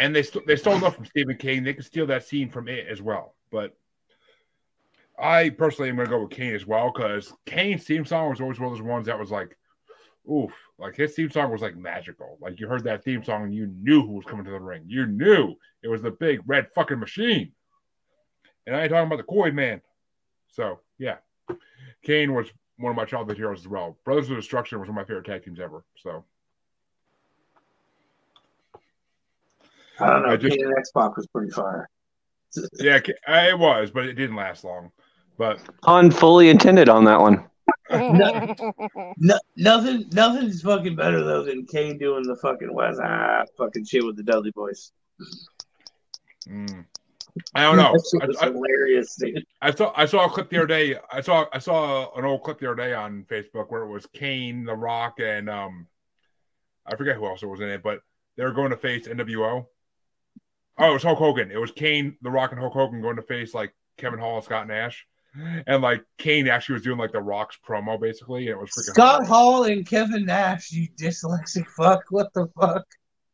And 0.00 0.16
they 0.16 0.22
st- 0.22 0.46
they 0.46 0.56
stole 0.56 0.76
enough 0.76 0.96
from 0.96 1.04
Stephen 1.04 1.36
King. 1.36 1.62
They 1.62 1.74
could 1.74 1.84
steal 1.84 2.06
that 2.06 2.24
scene 2.24 2.48
from 2.48 2.68
it 2.68 2.86
as 2.88 3.02
well. 3.02 3.34
But 3.52 3.76
I 5.18 5.50
personally 5.50 5.90
am 5.90 5.96
gonna 5.96 6.08
go 6.08 6.22
with 6.22 6.30
Kane 6.30 6.54
as 6.54 6.66
well 6.66 6.90
because 6.90 7.32
Kane's 7.44 7.84
theme 7.84 8.06
song 8.06 8.30
was 8.30 8.40
always 8.40 8.58
one 8.58 8.72
of 8.72 8.78
those 8.78 8.86
ones 8.86 9.06
that 9.06 9.18
was 9.18 9.30
like, 9.30 9.58
oof, 10.30 10.52
like 10.78 10.96
his 10.96 11.14
theme 11.14 11.30
song 11.30 11.52
was 11.52 11.60
like 11.60 11.76
magical. 11.76 12.38
Like 12.40 12.58
you 12.58 12.66
heard 12.66 12.84
that 12.84 13.04
theme 13.04 13.22
song 13.22 13.44
and 13.44 13.54
you 13.54 13.66
knew 13.66 14.00
who 14.00 14.12
was 14.12 14.24
coming 14.24 14.46
to 14.46 14.50
the 14.50 14.58
ring. 14.58 14.84
You 14.86 15.04
knew 15.04 15.54
it 15.82 15.88
was 15.88 16.00
the 16.00 16.12
big 16.12 16.40
red 16.46 16.68
fucking 16.74 16.98
machine. 16.98 17.52
And 18.66 18.74
I 18.74 18.82
ain't 18.82 18.90
talking 18.90 19.06
about 19.06 19.18
the 19.18 19.24
Koi 19.24 19.52
man. 19.52 19.82
So 20.48 20.80
yeah, 20.98 21.16
Kane 22.02 22.32
was 22.32 22.46
one 22.78 22.90
of 22.90 22.96
my 22.96 23.04
childhood 23.04 23.36
heroes 23.36 23.60
as 23.60 23.68
well. 23.68 23.98
Brothers 24.06 24.30
of 24.30 24.36
Destruction 24.36 24.80
was 24.80 24.88
one 24.88 24.98
of 24.98 25.02
my 25.02 25.06
favorite 25.06 25.26
tag 25.26 25.44
teams 25.44 25.60
ever. 25.60 25.84
So 26.02 26.24
I 30.00 30.10
don't 30.10 30.22
know. 30.22 30.30
I 30.30 30.36
just- 30.36 30.56
Kane 30.56 30.66
and 30.66 30.78
X 30.78 30.90
Pac 30.92 31.16
was 31.16 31.26
pretty 31.28 31.50
fire. 31.50 31.88
yeah, 32.80 33.00
it 33.26 33.58
was, 33.58 33.90
but 33.90 34.06
it 34.06 34.14
didn't 34.14 34.36
last 34.36 34.64
long. 34.64 34.90
But 35.38 35.60
Pun 35.82 36.10
fully 36.10 36.50
intended 36.50 36.88
on 36.88 37.04
that 37.04 37.20
one. 37.20 37.44
No, 37.90 38.54
nothing, 39.56 40.06
nothing's 40.12 40.62
fucking 40.62 40.96
better 40.96 41.24
though 41.24 41.42
than 41.42 41.66
Kane 41.66 41.98
doing 41.98 42.22
the 42.24 42.36
fucking 42.36 42.72
West 42.72 43.00
ah 43.02 43.44
fucking 43.56 43.84
shit 43.84 44.04
with 44.04 44.16
the 44.16 44.22
Dudley 44.22 44.52
Boyz. 44.52 44.90
mm, 46.48 46.84
I 47.54 47.62
don't 47.62 47.76
know. 47.76 47.92
That 47.92 48.28
was 48.28 48.36
I, 48.36 48.46
I, 48.46 48.50
hilarious, 48.50 49.16
dude. 49.16 49.44
I 49.60 49.70
saw 49.72 49.92
I 49.96 50.06
saw 50.06 50.26
a 50.26 50.30
clip 50.30 50.50
the 50.50 50.58
other 50.58 50.66
day. 50.66 50.98
I 51.12 51.20
saw 51.20 51.46
I 51.52 51.58
saw 51.58 52.14
an 52.16 52.24
old 52.24 52.42
clip 52.42 52.60
the 52.60 52.66
other 52.66 52.82
day 52.82 52.94
on 52.94 53.24
Facebook 53.24 53.70
where 53.70 53.82
it 53.82 53.88
was 53.88 54.06
Kane, 54.12 54.64
The 54.64 54.74
Rock, 54.74 55.20
and 55.20 55.48
um, 55.48 55.86
I 56.86 56.96
forget 56.96 57.16
who 57.16 57.26
else 57.26 57.42
was 57.42 57.60
in 57.60 57.68
it, 57.68 57.82
but 57.82 58.00
they 58.36 58.44
were 58.44 58.52
going 58.52 58.70
to 58.70 58.76
face 58.76 59.08
NWO. 59.08 59.66
Oh, 60.80 60.90
it 60.90 60.92
was 60.94 61.02
Hulk 61.02 61.18
Hogan. 61.18 61.50
It 61.50 61.58
was 61.58 61.70
Kane, 61.70 62.16
The 62.22 62.30
Rock, 62.30 62.52
and 62.52 62.60
Hulk 62.60 62.72
Hogan 62.72 63.02
going 63.02 63.16
to 63.16 63.22
face 63.22 63.54
like 63.54 63.72
Kevin 63.98 64.18
Hall, 64.18 64.36
and 64.36 64.44
Scott 64.44 64.66
Nash, 64.66 65.06
and 65.66 65.82
like 65.82 66.02
Kane 66.18 66.48
actually 66.48 66.74
was 66.74 66.82
doing 66.82 66.98
like 66.98 67.12
the 67.12 67.20
Rock's 67.20 67.58
promo 67.66 68.00
basically, 68.00 68.48
and 68.48 68.56
it 68.56 68.60
was 68.60 68.70
freaking. 68.70 68.94
Scott 68.94 69.12
hilarious. 69.12 69.28
Hall 69.28 69.64
and 69.64 69.86
Kevin 69.86 70.24
Nash, 70.24 70.72
you 70.72 70.88
dyslexic 70.98 71.66
fuck. 71.76 72.00
What 72.10 72.32
the 72.34 72.48
fuck? 72.58 72.84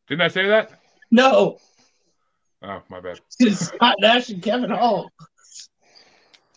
Didn't 0.09 0.23
I 0.23 0.29
say 0.29 0.47
that? 0.49 0.81
No, 1.11 1.59
Oh, 2.63 2.83
my 2.89 3.01
bad. 3.01 3.21
it's 3.39 3.67
Scott 3.67 3.97
Nash 4.01 4.29
and 4.31 4.43
Kevin 4.43 4.71
Hall. 4.71 5.11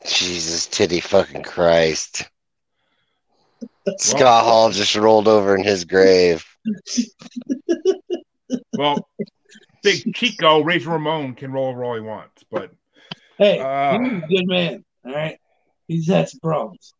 Jesus, 0.06 0.66
titty 0.66 1.02
fucking 1.02 1.44
Christ. 1.44 2.30
Scott 3.98 4.46
Hall 4.46 4.72
just 4.72 4.96
rolled 4.96 5.28
over 5.28 5.56
in 5.56 5.64
his 5.64 5.84
grave. 5.84 6.46
Well, 8.78 9.08
Big 9.84 10.14
Chico, 10.14 10.62
Razor 10.64 10.90
Ramon 10.92 11.34
can 11.36 11.52
roll 11.52 11.68
over 11.70 11.84
all 11.84 11.96
he 11.96 12.02
wants, 12.02 12.44
but 12.52 12.72
Hey, 13.38 13.60
Uh. 13.60 13.98
he's 14.00 14.24
a 14.24 14.28
good 14.28 14.48
man. 14.48 14.84
All 15.06 15.14
right, 15.14 15.38
he's 15.88 16.08
had 16.10 16.28
some 16.30 16.40
problems. 16.42 16.94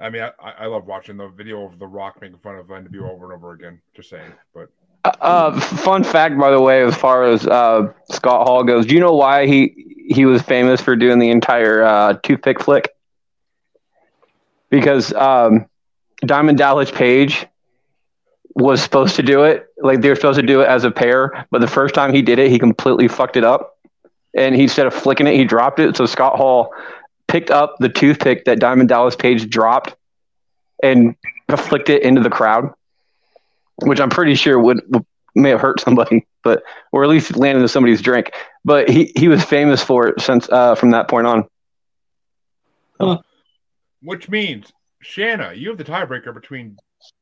I 0.00 0.10
mean, 0.10 0.22
I, 0.22 0.32
I 0.50 0.66
love 0.66 0.86
watching 0.86 1.16
the 1.16 1.28
video 1.28 1.64
of 1.64 1.78
The 1.78 1.86
Rock 1.86 2.20
making 2.20 2.38
fun 2.38 2.56
of 2.56 2.66
NWO 2.66 3.10
over 3.10 3.24
and 3.26 3.34
over 3.34 3.52
again. 3.52 3.80
Just 3.96 4.10
saying, 4.10 4.30
but 4.54 4.68
Uh, 5.04 5.58
fun 5.60 6.04
fact, 6.04 6.38
by 6.38 6.50
the 6.50 6.60
way, 6.60 6.82
as 6.84 6.94
far 6.96 7.24
as 7.24 7.46
uh, 7.46 7.92
Scott 8.12 8.46
Hall 8.46 8.62
goes, 8.64 8.86
do 8.86 8.94
you 8.94 9.00
know 9.00 9.14
why 9.14 9.46
he 9.46 10.06
he 10.08 10.24
was 10.24 10.40
famous 10.42 10.80
for 10.80 10.94
doing 10.96 11.18
the 11.18 11.30
entire 11.30 11.82
uh, 11.82 12.14
toothpick 12.22 12.60
flick? 12.62 12.90
Because 14.70 15.12
um, 15.14 15.66
Diamond 16.20 16.58
Dallas 16.58 16.90
Page 16.90 17.46
was 18.54 18.82
supposed 18.82 19.16
to 19.16 19.22
do 19.22 19.44
it, 19.44 19.67
like 19.80 20.00
they 20.00 20.08
were 20.08 20.16
supposed 20.16 20.40
to 20.40 20.46
do 20.46 20.60
it 20.60 20.68
as 20.68 20.84
a 20.84 20.90
pair, 20.90 21.46
but 21.50 21.60
the 21.60 21.66
first 21.66 21.94
time 21.94 22.12
he 22.12 22.22
did 22.22 22.38
it, 22.38 22.50
he 22.50 22.58
completely 22.58 23.08
fucked 23.08 23.36
it 23.36 23.44
up, 23.44 23.78
and 24.34 24.54
he, 24.54 24.64
instead 24.64 24.86
of 24.86 24.94
flicking 24.94 25.26
it, 25.26 25.34
he 25.34 25.44
dropped 25.44 25.78
it. 25.78 25.96
So 25.96 26.06
Scott 26.06 26.36
Hall 26.36 26.72
picked 27.26 27.50
up 27.50 27.76
the 27.78 27.88
toothpick 27.88 28.44
that 28.46 28.58
Diamond 28.58 28.88
Dallas 28.88 29.16
Page 29.16 29.48
dropped 29.48 29.94
and 30.82 31.14
flicked 31.56 31.90
it 31.90 32.02
into 32.02 32.20
the 32.22 32.30
crowd 32.30 32.72
which 33.82 34.00
I'm 34.00 34.10
pretty 34.10 34.34
sure 34.34 34.58
would, 34.58 34.82
would 34.88 35.06
may 35.34 35.50
have 35.50 35.60
hurt 35.60 35.80
somebody, 35.84 36.26
but 36.42 36.62
or 36.92 37.04
at 37.04 37.10
least 37.10 37.36
landed 37.36 37.62
in 37.62 37.68
somebody's 37.68 38.02
drink. 38.02 38.32
But 38.64 38.88
he, 38.88 39.12
he 39.16 39.28
was 39.28 39.44
famous 39.44 39.82
for 39.82 40.08
it 40.08 40.20
since 40.20 40.48
uh, 40.48 40.74
from 40.74 40.90
that 40.90 41.08
point 41.08 41.26
on. 41.26 41.44
which 44.02 44.28
means 44.28 44.72
Shana, 45.04 45.56
you 45.56 45.68
have 45.68 45.78
the 45.78 45.84
tiebreaker 45.84 46.34
between 46.34 46.78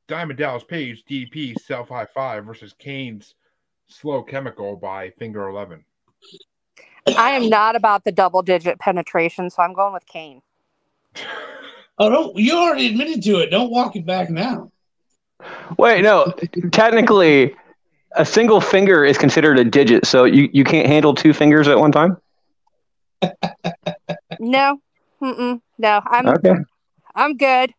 Diamond 0.09 0.39
Dallas 0.39 0.65
Page, 0.65 1.05
DDP, 1.09 1.59
Self 1.59 1.89
High 1.89 2.07
Five 2.07 2.45
versus 2.45 2.74
Kane's 2.78 3.35
Slow 3.89 4.23
Chemical 4.23 4.77
by 4.77 5.11
Finger 5.11 5.49
Eleven. 5.49 5.85
I 7.16 7.31
am 7.31 7.49
not 7.49 7.77
about 7.77 8.05
the 8.05 8.12
double 8.12 8.43
digit 8.43 8.78
penetration, 8.78 9.51
so 9.51 9.62
I'm 9.62 9.73
going 9.73 9.93
with 9.93 10.07
Kane. 10.07 10.43
Oh, 11.99 12.11
don't 12.11 12.37
you 12.37 12.55
already 12.55 12.89
admitted 12.89 13.23
to 13.23 13.39
it? 13.39 13.49
Don't 13.49 13.70
walk 13.70 13.97
it 13.97 14.05
back 14.05 14.28
now. 14.28 14.70
Wait, 15.78 16.03
no, 16.03 16.31
technically, 16.70 17.57
a 18.16 18.24
single 18.27 18.61
finger 18.61 19.03
is 19.03 19.16
considered 19.16 19.59
a 19.59 19.65
digit, 19.65 20.05
so 20.05 20.24
you, 20.24 20.51
you 20.53 20.62
can't 20.62 20.87
handle 20.87 21.15
two 21.15 21.33
fingers 21.33 21.69
at 21.69 21.78
one 21.78 21.93
time. 21.93 22.19
No, 24.39 24.78
Mm-mm, 25.23 25.62
no, 25.78 26.03
I'm 26.05 26.28
Okay. 26.28 26.55
I'm 27.15 27.39
good. 27.39 27.73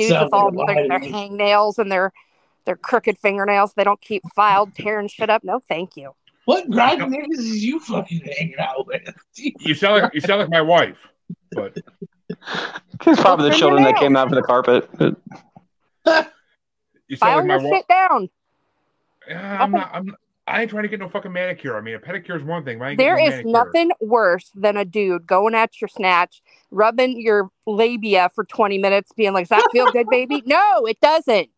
Dudes 0.00 0.10
Sounds 0.10 0.24
with 0.26 0.34
all 0.34 0.50
their, 0.66 0.66
lie 0.66 0.82
to 0.82 0.88
their 0.88 1.00
hangnails 1.00 1.78
and 1.78 1.90
their 1.90 2.12
their 2.66 2.76
crooked 2.76 3.18
fingernails, 3.18 3.72
they 3.74 3.84
don't 3.84 4.00
keep 4.00 4.22
filed, 4.34 4.74
tearing 4.76 5.08
shit 5.08 5.30
up. 5.30 5.42
No, 5.44 5.60
thank 5.60 5.96
you. 5.96 6.12
What 6.46 6.68
grinding 6.70 7.10
niggas 7.10 7.38
is 7.38 7.64
you 7.64 7.80
fucking 7.80 8.20
hanging 8.38 8.54
out 8.58 8.86
with? 8.86 9.02
You 9.60 9.74
sound 9.74 10.02
like 10.02 10.14
you 10.14 10.20
sound 10.20 10.40
like 10.40 10.50
my 10.50 10.60
wife, 10.62 10.98
but 11.52 11.76
It's 13.06 13.20
probably 13.20 13.50
the 13.50 13.56
children 13.56 13.82
that 13.84 13.96
came 13.96 14.16
out 14.16 14.28
for 14.28 14.34
the 14.34 14.42
carpet. 14.42 14.88
you 14.98 15.16
sound 16.06 16.26
File 17.18 17.36
like 17.38 17.46
my 17.46 17.56
your 17.56 17.70
wife. 17.70 17.78
shit 17.78 17.88
down. 17.88 18.28
I'm 19.30 19.70
not. 19.72 19.90
I'm. 19.92 20.14
I 20.46 20.62
ain't 20.62 20.70
trying 20.70 20.82
to 20.82 20.88
get 20.88 20.98
no 20.98 21.08
fucking 21.08 21.32
manicure. 21.32 21.76
I 21.76 21.80
mean, 21.80 21.94
a 21.94 21.98
pedicure 22.00 22.36
is 22.36 22.42
one 22.42 22.64
thing. 22.64 22.78
But 22.80 22.86
I 22.88 22.94
There 22.96 23.16
no 23.16 23.22
is 23.24 23.30
manicure. 23.30 23.52
nothing 23.52 23.90
worse 24.00 24.50
than 24.54 24.76
a 24.76 24.84
dude 24.84 25.26
going 25.26 25.54
at 25.54 25.80
your 25.80 25.86
snatch, 25.88 26.42
rubbing 26.70 27.20
your 27.20 27.50
labia 27.66 28.30
for 28.34 28.44
20 28.44 28.78
minutes, 28.78 29.12
being 29.16 29.32
like, 29.32 29.48
Does 29.48 29.58
that 29.60 29.68
feel 29.72 29.90
good, 29.92 30.06
baby? 30.10 30.42
No, 30.46 30.86
it 30.86 31.00
doesn't. 31.00 31.50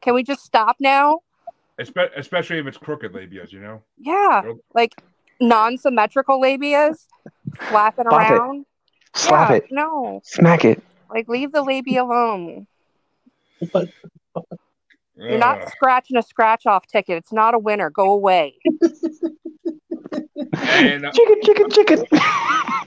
Can 0.00 0.14
we 0.14 0.22
just 0.22 0.44
stop 0.44 0.76
now? 0.80 1.20
Espe- 1.80 2.10
especially 2.16 2.58
if 2.58 2.66
it's 2.66 2.78
crooked 2.78 3.12
labias. 3.12 3.52
You 3.52 3.60
know. 3.60 3.82
Yeah. 3.98 4.42
Nope. 4.44 4.64
Like 4.74 4.94
non 5.40 5.76
symmetrical 5.78 6.40
labias 6.40 7.06
flapping 7.68 8.06
Slap 8.08 8.30
it. 8.30 8.34
around. 8.34 8.66
Slap 9.14 9.50
yeah, 9.50 9.56
it, 9.56 9.64
No. 9.70 10.20
smack 10.24 10.64
it. 10.64 10.82
Like 11.10 11.28
leave 11.28 11.52
the 11.52 11.62
labia 11.62 12.02
alone. 12.02 12.66
What? 13.72 13.88
You're 15.18 15.38
not 15.38 15.70
scratching 15.70 16.16
a 16.18 16.22
scratch 16.22 16.66
off 16.66 16.86
ticket. 16.86 17.16
It's 17.16 17.32
not 17.32 17.54
a 17.54 17.58
winner. 17.58 17.88
Go 17.90 18.12
away. 18.12 18.56
And 20.52 21.06
uh, 21.06 21.12
Chicken, 21.12 21.42
chicken, 21.42 21.70
chicken. 21.70 22.04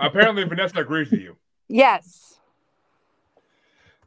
apparently 0.00 0.44
Vanessa 0.44 0.78
agrees 0.80 1.10
with 1.10 1.20
you. 1.20 1.36
Yes. 1.68 2.38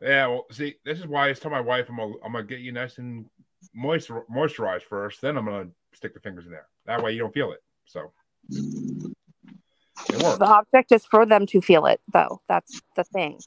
Yeah, 0.02 0.28
well, 0.28 0.46
see, 0.52 0.76
this 0.84 1.00
is 1.00 1.08
why 1.08 1.30
I 1.30 1.34
tell 1.34 1.52
my 1.52 1.62
wife 1.62 1.88
I'm 1.90 1.98
gonna, 1.98 2.14
I'm 2.26 2.34
gonna 2.34 2.44
get 2.44 2.60
you 2.60 2.72
nice 2.72 2.98
and 2.98 3.26
moisture 3.74 4.24
moisturized 4.34 4.84
first, 4.84 5.22
then 5.22 5.38
I'm 5.38 5.46
gonna 5.46 5.70
stick 5.94 6.14
the 6.14 6.20
fingers 6.20 6.46
in 6.46 6.52
there. 6.52 6.68
That 6.86 7.02
way 7.02 7.14
you 7.14 7.20
don't 7.20 7.34
feel 7.34 7.54
it. 7.54 7.64
So 7.86 8.12
it 8.50 10.22
works. 10.22 10.40
The 10.40 10.46
object 10.46 10.92
is 10.92 11.06
for 11.06 11.26
them 11.26 11.46
to 11.48 11.62
feel 11.62 11.86
it, 11.86 12.02
though. 12.12 12.42
That's 12.50 12.82
the 12.96 13.06
thing. 13.06 13.40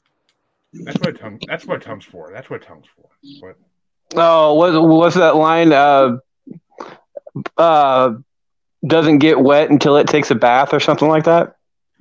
That's 0.73 0.99
what 0.99 1.09
a 1.09 1.13
tongue. 1.13 1.39
That's 1.47 1.65
what 1.65 1.77
a 1.77 1.79
tongue's 1.79 2.05
for. 2.05 2.31
That's 2.33 2.49
what 2.49 2.63
a 2.63 2.65
tongue's 2.65 2.87
for. 2.95 3.09
But 3.41 3.57
Oh, 4.15 4.53
what 4.53 4.87
what's 4.87 5.15
that 5.15 5.35
line? 5.35 5.73
Uh, 5.73 6.17
uh, 7.57 8.13
doesn't 8.85 9.19
get 9.19 9.39
wet 9.39 9.69
until 9.69 9.97
it 9.97 10.07
takes 10.07 10.31
a 10.31 10.35
bath 10.35 10.73
or 10.73 10.79
something 10.79 11.07
like 11.07 11.25
that. 11.25 11.56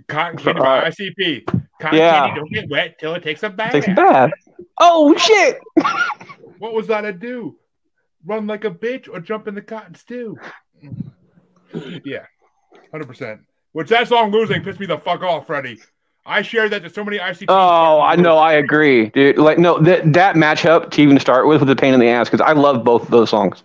Cotton 0.08 0.38
candy 0.38 0.60
by 0.60 0.90
ICP. 0.90 1.44
Cotton 1.80 1.98
yeah. 1.98 2.26
candy 2.26 2.40
don't 2.40 2.52
get 2.52 2.70
wet 2.70 2.98
till 2.98 3.14
it 3.14 3.22
takes 3.22 3.42
a 3.42 3.50
bath. 3.50 3.72
Takes 3.72 3.88
a 3.88 3.94
bath. 3.94 4.30
Oh 4.78 5.16
shit! 5.16 5.58
What 6.58 6.72
was 6.72 6.86
that 6.86 7.02
to 7.02 7.12
do? 7.12 7.56
Run 8.24 8.46
like 8.46 8.64
a 8.64 8.70
bitch 8.70 9.08
or 9.12 9.20
jump 9.20 9.46
in 9.46 9.54
the 9.54 9.62
cotton 9.62 9.94
stew? 9.94 10.38
yeah, 12.04 12.24
hundred 12.90 13.08
percent. 13.08 13.40
Which 13.72 13.90
that 13.90 14.08
song 14.08 14.32
losing 14.32 14.62
pissed 14.62 14.80
me 14.80 14.86
the 14.86 14.98
fuck 14.98 15.22
off, 15.22 15.46
Freddie. 15.46 15.78
I 16.24 16.42
shared 16.42 16.72
that 16.72 16.82
to 16.82 16.90
so 16.90 17.04
many 17.04 17.18
ICP. 17.18 17.44
Oh, 17.48 18.00
I 18.00 18.16
know. 18.16 18.36
I 18.36 18.54
agree, 18.54 19.10
dude. 19.10 19.38
Like, 19.38 19.58
no, 19.58 19.78
that 19.80 20.12
that 20.14 20.34
matchup 20.34 20.90
to 20.92 21.02
even 21.02 21.20
start 21.20 21.46
with 21.46 21.60
was 21.60 21.70
a 21.70 21.76
pain 21.76 21.94
in 21.94 22.00
the 22.00 22.08
ass 22.08 22.28
because 22.28 22.40
I 22.40 22.52
love 22.52 22.84
both 22.84 23.02
of 23.02 23.10
those 23.10 23.30
songs. 23.30 23.62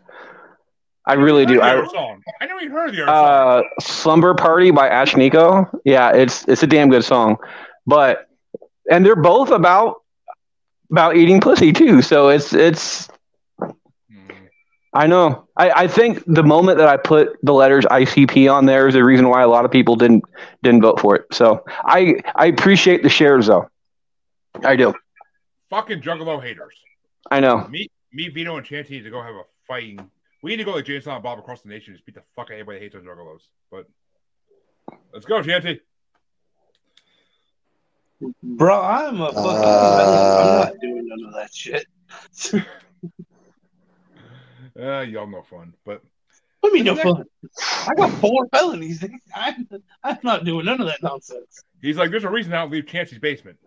I 1.06 1.14
really 1.14 1.46
do. 1.46 1.62
I, 1.62 1.72
I, 1.72 1.76
the 1.76 1.82
other 1.82 1.90
song. 1.90 2.22
I 2.42 2.46
know 2.46 2.60
you 2.60 2.70
heard 2.72 2.94
the 2.94 3.04
other 3.04 3.12
song. 3.12 3.64
uh, 3.78 3.82
"Slumber 3.82 4.34
Party" 4.36 4.72
by 4.72 4.90
Ashnikko. 4.90 5.80
Yeah, 5.84 6.12
it's 6.14 6.48
it's 6.48 6.64
a 6.64 6.68
damn 6.68 6.90
good 6.90 7.04
song, 7.04 7.38
but 7.86 8.28
and 8.90 9.06
they're 9.06 9.16
both 9.16 9.50
about 9.50 10.02
about 10.92 11.16
eating 11.16 11.40
pussy 11.42 11.72
too. 11.74 12.02
So 12.02 12.30
it's 12.30 12.54
it's. 12.54 13.08
I 14.94 15.08
know. 15.08 15.48
I, 15.56 15.72
I 15.72 15.88
think 15.88 16.22
the 16.28 16.44
moment 16.44 16.78
that 16.80 16.90
I 16.90 16.98
put 16.98 17.38
the 17.44 17.54
letters 17.54 17.86
ICP 17.86 18.52
on 18.54 18.66
there 18.66 18.88
is 18.90 18.94
the 18.94 19.04
reason 19.04 19.30
why 19.30 19.42
a 19.42 19.48
lot 19.48 19.64
of 19.64 19.72
people 19.72 19.96
didn't 19.96 20.24
didn't 20.64 20.82
vote 20.82 21.00
for 21.00 21.16
it. 21.16 21.26
So 21.32 21.64
I 21.86 22.16
I 22.36 22.48
appreciate 22.48 23.02
the 23.02 23.10
shares 23.10 23.48
though. 23.48 23.70
I 24.66 24.76
do. 24.76 24.94
Fucking 25.70 26.02
Juggalo 26.02 26.44
haters. 26.44 26.76
I 27.32 27.40
know. 27.40 27.66
Me, 27.70 27.88
me, 28.12 28.28
Vito, 28.28 28.58
and 28.58 28.66
Chanty 28.66 29.02
to 29.02 29.10
go 29.10 29.22
have 29.22 29.34
a 29.36 29.44
fighting. 29.66 30.12
We 30.42 30.52
need 30.52 30.58
to 30.58 30.64
go 30.64 30.72
like 30.72 30.86
Jason 30.86 31.12
and 31.12 31.24
Bob 31.24 31.40
across 31.40 31.62
the 31.62 31.70
nation 31.70 31.92
and 31.92 31.98
just 31.98 32.06
beat 32.06 32.16
the 32.16 32.24
fuck 32.36 32.46
out 32.46 32.54
of 32.54 32.56
anybody 32.56 32.80
that 32.80 32.84
hates 32.84 32.96
on 32.96 33.04
Juggalos. 33.04 33.42
But 33.70 33.88
let's 35.14 35.26
go, 35.26 35.42
Chanty. 35.42 35.82
Bro, 38.44 38.82
I'm 38.82 39.22
a 39.22 39.28
fucking. 39.28 39.40
Uh, 39.40 40.62
I'm 40.64 40.70
not 40.70 40.80
doing 40.80 41.08
none 41.08 41.28
of 41.28 41.34
that 41.36 41.54
shit. 41.54 41.86
Uh, 44.80 45.02
y'all 45.02 45.28
no 45.28 45.42
fun. 45.42 45.74
But 45.86 46.02
What 46.62 46.72
do 46.72 46.78
you 46.78 46.84
mean 46.84 46.96
no 46.96 47.02
fun? 47.02 47.26
I 47.88 47.94
got 47.96 48.12
four 48.20 48.48
felonies. 48.54 49.04
I'm, 49.36 49.68
I'm 50.04 50.18
not 50.24 50.46
doing 50.46 50.66
none 50.66 50.80
of 50.80 50.88
that 50.88 51.04
nonsense. 51.04 51.64
He's 51.82 51.98
like, 51.98 52.10
there's 52.10 52.24
a 52.24 52.30
reason 52.30 52.54
I 52.54 52.62
don't 52.62 52.72
leave 52.72 52.88
Chancey's 52.88 53.20
basement. 53.20 53.58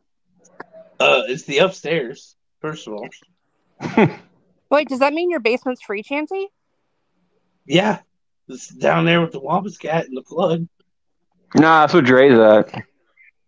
Uh, 0.98 1.22
it's 1.26 1.42
the 1.42 1.58
upstairs. 1.58 2.36
First 2.60 2.86
of 2.86 2.94
all, 2.94 3.08
Wait, 4.70 4.88
does 4.88 5.00
that 5.00 5.12
mean 5.12 5.30
your 5.30 5.40
basement's 5.40 5.82
free, 5.82 6.02
Chansey? 6.02 6.46
Yeah, 7.66 8.00
it's 8.48 8.68
down 8.68 9.04
there 9.04 9.20
with 9.20 9.32
the 9.32 9.40
Wampus 9.40 9.78
cat 9.78 10.06
and 10.06 10.16
the 10.16 10.22
flood. 10.22 10.68
Nah, 11.54 11.82
that's 11.82 11.94
what 11.94 12.04
Dre's 12.04 12.38
at. 12.38 12.84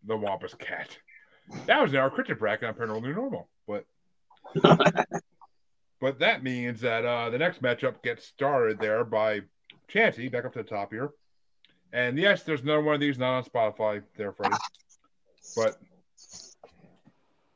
The 0.05 0.16
Wampus 0.16 0.55
Cat. 0.55 0.97
That 1.66 1.82
was 1.82 1.93
in 1.93 1.98
our 1.98 2.10
cryptid 2.10 2.38
bracket 2.38 2.68
on 2.68 2.74
Paranormal 2.74 3.02
New 3.02 3.14
Normal. 3.14 3.48
But 3.66 3.84
but 6.01 6.18
that 6.20 6.44
means 6.44 6.80
that 6.80 7.05
uh, 7.05 7.30
the 7.30 7.38
next 7.38 7.62
matchup 7.62 8.02
gets 8.02 8.24
started 8.24 8.78
there 8.78 9.05
by 9.05 9.40
Chancey, 9.88 10.28
back 10.28 10.44
up 10.44 10.52
to 10.52 10.62
the 10.62 10.68
top 10.68 10.93
here. 10.93 11.10
And 11.93 12.18
yes, 12.18 12.43
there's 12.43 12.62
another 12.62 12.82
one 12.82 12.94
of 12.94 13.01
these 13.01 13.18
not 13.18 13.36
on 13.38 13.44
Spotify 13.44 14.02
there, 14.16 14.32
Freddie. 14.32 14.56
But 15.56 15.76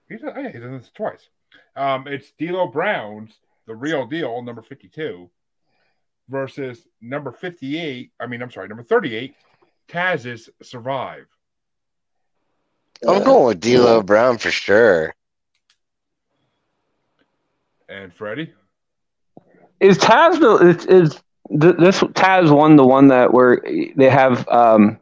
he's, 0.08 0.22
oh, 0.24 0.32
yeah, 0.36 0.50
he's 0.50 0.60
done 0.60 0.78
this 0.78 0.90
twice. 0.94 1.28
Um, 1.76 2.06
it's 2.06 2.32
D'Lo 2.38 2.66
Brown's 2.66 3.38
The 3.66 3.74
Real 3.74 4.06
Deal, 4.06 4.42
number 4.42 4.62
52, 4.62 5.30
versus 6.30 6.86
number 7.00 7.32
58. 7.32 8.12
I 8.20 8.26
mean, 8.26 8.40
I'm 8.42 8.50
sorry, 8.50 8.68
number 8.68 8.82
38, 8.84 9.34
Taz's 9.88 10.48
Survive. 10.62 11.26
I'm 13.06 13.24
going 13.24 13.46
with 13.46 13.60
D'Lo 13.60 14.02
Brown 14.02 14.38
for 14.38 14.50
sure. 14.50 15.14
And 17.88 18.12
Freddie? 18.14 18.52
Is 19.80 19.98
Taz 19.98 20.38
the 20.38 20.68
is, 20.68 20.86
is 20.86 21.22
th- 21.48 21.76
this 21.78 22.00
Taz 22.00 22.54
one 22.54 22.76
the 22.76 22.86
one 22.86 23.08
that 23.08 23.32
where 23.32 23.62
they 23.96 24.10
have 24.10 24.46
um 24.48 24.98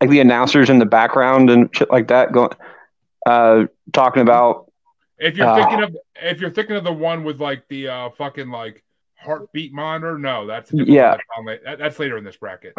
like 0.00 0.10
the 0.10 0.20
announcers 0.20 0.70
in 0.70 0.78
the 0.78 0.86
background 0.86 1.50
and 1.50 1.68
shit 1.74 1.90
like 1.90 2.08
that 2.08 2.32
going 2.32 2.50
uh 3.26 3.64
talking 3.92 4.22
about 4.22 4.70
If 5.18 5.36
you're 5.36 5.48
Uh, 5.48 5.56
thinking 5.56 5.82
of 5.82 5.96
if 6.22 6.40
you're 6.40 6.50
thinking 6.50 6.76
of 6.76 6.84
the 6.84 6.92
one 6.92 7.24
with 7.24 7.40
like 7.40 7.66
the 7.68 7.88
uh 7.88 8.10
fucking 8.10 8.50
like 8.50 8.84
heartbeat 9.24 9.72
monitor, 9.72 10.18
no, 10.18 10.46
that's 10.46 10.70
a 10.70 10.76
different 10.76 10.90
Yeah. 10.94 11.10
one 11.36 11.46
that's, 11.46 11.62
la- 11.64 11.70
that- 11.70 11.78
that's 11.78 11.98
later 11.98 12.16
in 12.18 12.24
this 12.24 12.36
bracket. 12.36 12.74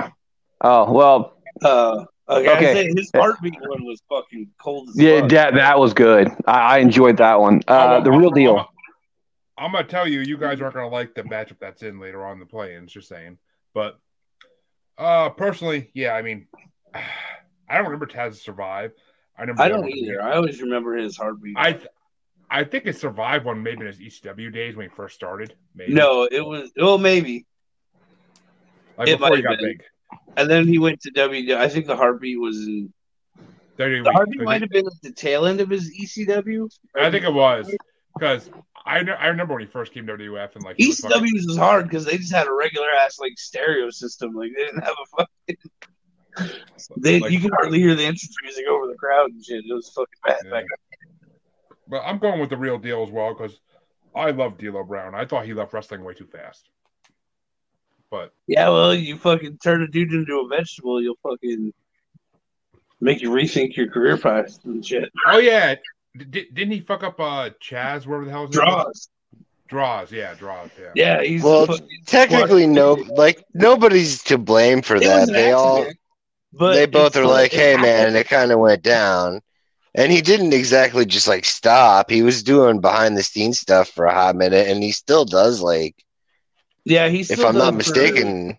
oh 0.61 0.91
well 0.91 1.37
Uh, 1.63 2.05
okay, 2.29 2.49
Okay. 2.55 2.89
I 2.89 2.93
his 2.95 3.11
heartbeat 3.15 3.55
one 3.59 3.83
was 3.85 4.01
fucking 4.09 4.49
cold 4.61 4.89
as 4.89 4.99
yeah 4.99 5.21
fuck. 5.21 5.29
that 5.31 5.53
that 5.55 5.79
was 5.79 5.93
good 5.93 6.29
I, 6.47 6.75
I 6.75 6.77
enjoyed 6.79 7.17
that 7.17 7.39
one 7.39 7.61
uh 7.67 7.71
Oh, 7.73 7.89
well, 7.91 8.01
the 8.01 8.11
real 8.11 8.31
deal 8.31 8.57
I'm, 8.59 8.65
I'm 9.57 9.71
gonna 9.71 9.83
tell 9.85 10.07
you, 10.07 10.21
you 10.21 10.37
guys 10.37 10.61
aren't 10.61 10.73
gonna 10.75 10.87
like 10.89 11.13
the 11.15 11.23
matchup 11.23 11.59
that's 11.59 11.83
in 11.83 11.99
later 11.99 12.25
on 12.25 12.33
in 12.33 12.39
the 12.39 12.45
play-ins. 12.45 12.91
Just 12.91 13.07
saying, 13.07 13.37
but 13.73 13.99
uh 14.97 15.29
personally, 15.29 15.91
yeah, 15.93 16.13
I 16.13 16.21
mean, 16.21 16.47
I 16.93 17.75
don't 17.77 17.85
remember 17.85 18.07
Taz 18.07 18.35
survive. 18.35 18.91
I 19.37 19.41
remember 19.41 19.61
I 19.63 19.69
don't 19.69 19.87
either. 19.89 20.21
I 20.21 20.35
always 20.35 20.61
remember 20.61 20.95
his 20.95 21.17
heartbeat. 21.17 21.55
I 21.57 21.73
th- 21.73 21.87
I 22.53 22.63
think 22.63 22.85
it 22.85 22.95
survived 22.95 23.45
one 23.45 23.63
maybe 23.63 23.81
in 23.81 23.87
his 23.87 23.97
ECW 23.97 24.53
days 24.53 24.75
when 24.75 24.87
he 24.87 24.95
first 24.95 25.15
started. 25.15 25.55
Maybe 25.73 25.91
no, 25.91 26.27
it 26.31 26.45
was 26.45 26.71
well 26.77 26.99
maybe, 26.99 27.47
like 28.95 29.07
it 29.07 29.17
before 29.19 29.35
he 29.35 29.41
got 29.41 29.57
been. 29.57 29.69
big. 29.69 29.83
and 30.37 30.47
then 30.47 30.67
he 30.67 30.77
went 30.77 31.01
to 31.01 31.09
W. 31.15 31.55
I 31.55 31.67
think 31.67 31.87
the 31.87 31.95
heartbeat 31.95 32.39
was 32.39 32.57
in. 32.57 32.93
You 33.79 34.03
The 34.03 34.11
heartbeat 34.11 34.43
might 34.43 34.61
have 34.61 34.69
been 34.69 34.85
at 34.85 34.93
the 35.01 35.11
tail 35.11 35.47
end 35.47 35.61
of 35.61 35.69
his 35.71 35.91
ECW. 35.99 36.69
I 36.95 37.09
think 37.09 37.25
it 37.25 37.33
was 37.33 37.75
because 38.13 38.51
I 38.85 38.99
I 38.99 39.27
remember 39.29 39.55
when 39.55 39.63
he 39.63 39.67
first 39.67 39.91
came 39.91 40.05
to 40.05 40.13
WF 40.13 40.55
and 40.55 40.63
like 40.63 40.75
he 40.77 40.87
was 40.89 40.99
fucking- 40.99 41.23
ECWs 41.23 41.47
was 41.47 41.57
hard 41.57 41.85
because 41.85 42.05
they 42.05 42.17
just 42.17 42.31
had 42.31 42.45
a 42.45 42.53
regular 42.53 42.87
ass 43.03 43.19
like 43.19 43.33
stereo 43.39 43.89
system. 43.89 44.33
Like 44.35 44.51
they 44.55 44.63
didn't 44.63 44.83
have 44.83 44.95
a 45.01 45.17
fucking. 45.17 45.57
They, 46.97 47.19
like- 47.19 47.31
you 47.31 47.39
could 47.39 47.51
hardly 47.53 47.79
hear 47.79 47.95
the 47.95 48.03
entrance 48.03 48.35
music 48.43 48.65
over 48.67 48.87
the 48.87 48.95
crowd 48.95 49.31
and 49.31 49.43
shit. 49.43 49.63
It 49.67 49.73
was 49.73 49.89
fucking 49.89 50.07
bad. 50.25 50.37
Yeah. 50.45 50.51
back 50.51 50.65
But 51.93 52.01
I'm 52.07 52.17
going 52.17 52.39
with 52.39 52.49
the 52.49 52.57
real 52.57 52.79
deal 52.79 53.03
as 53.03 53.11
well 53.11 53.35
because 53.35 53.59
I 54.15 54.31
love 54.31 54.57
D'Lo 54.57 54.83
Brown. 54.83 55.13
I 55.13 55.25
thought 55.25 55.45
he 55.45 55.53
left 55.53 55.73
wrestling 55.73 56.03
way 56.03 56.15
too 56.15 56.25
fast. 56.25 56.67
But 58.09 58.33
Yeah, 58.47 58.69
well, 58.69 58.95
you 58.95 59.15
fucking 59.15 59.59
turn 59.59 59.83
a 59.83 59.87
dude 59.87 60.11
into 60.11 60.39
a 60.39 60.47
vegetable, 60.47 60.99
you'll 61.03 61.19
fucking 61.21 61.71
make 62.99 63.21
you 63.21 63.29
rethink 63.29 63.75
your 63.75 63.89
career 63.91 64.17
path 64.17 64.57
and 64.65 64.83
shit. 64.83 65.11
oh 65.27 65.37
yeah, 65.37 65.75
D- 66.17 66.47
didn't 66.51 66.71
he 66.71 66.79
fuck 66.79 67.03
up 67.03 67.19
uh 67.19 67.51
Chaz 67.63 68.07
wherever 68.07 68.25
the 68.25 68.31
hell 68.31 68.47
his 68.47 68.55
name? 68.57 68.65
Droz. 68.65 69.09
Droz, 69.67 70.11
yeah, 70.11 70.33
Droz, 70.33 70.71
yeah. 70.81 70.89
Yeah, 70.95 71.21
he's 71.21 71.43
Well, 71.43 71.67
Technically, 72.07 72.65
no, 72.65 72.93
like 72.93 73.43
nobody's 73.53 74.23
to 74.23 74.39
blame 74.39 74.81
for 74.81 74.95
It 74.95 75.03
that. 75.03 75.27
an 75.29 75.33
They 75.35 75.51
all, 75.51 75.77
accident, 75.77 75.97
but 76.53 76.73
they 76.73 76.87
both 76.87 77.15
are 77.17 77.23
like- 77.25 77.51
like, 77.51 77.53
"Hey, 77.53 77.77
man," 77.77 78.15
it 78.15 78.27
kind 78.27 78.51
of 78.51 78.57
went 78.59 78.81
down, 78.81 79.41
and 79.95 80.11
he 80.11 80.21
didn't 80.21 80.53
exactly 80.53 81.05
just 81.05 81.27
like 81.27 81.45
stop. 81.45 82.09
He 82.09 82.21
was 82.23 82.43
doing 82.43 82.81
behind 82.81 83.17
the 83.17 83.23
scenes 83.23 83.59
stuff 83.59 83.89
for 83.89 84.05
a 84.05 84.13
hot 84.13 84.35
minute, 84.35 84.67
and 84.67 84.81
he 84.83 84.91
still 84.91 85.25
does. 85.25 85.61
Like, 85.61 85.95
Yeah, 86.85 87.07
he's. 87.09 87.29
if 87.31 87.39
I'm 87.39 87.55
not 87.55 87.65
done 87.65 87.73
for- 87.73 87.77
mistaken, 87.77 88.57